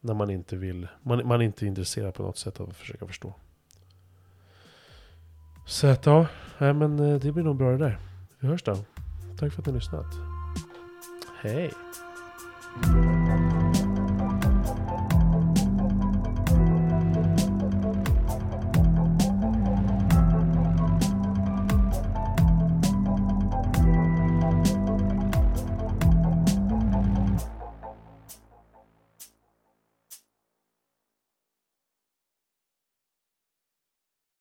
[0.00, 3.06] När man inte vill, man, man är inte intresserad på något sätt av att försöka
[3.06, 3.34] förstå.
[5.66, 6.26] Så att ja,
[6.58, 7.98] nej, men eh, det blir nog bra det där.
[8.38, 8.76] Vi hörs då.
[9.38, 10.06] Tack för att ni har lyssnat.
[11.40, 11.72] Hej!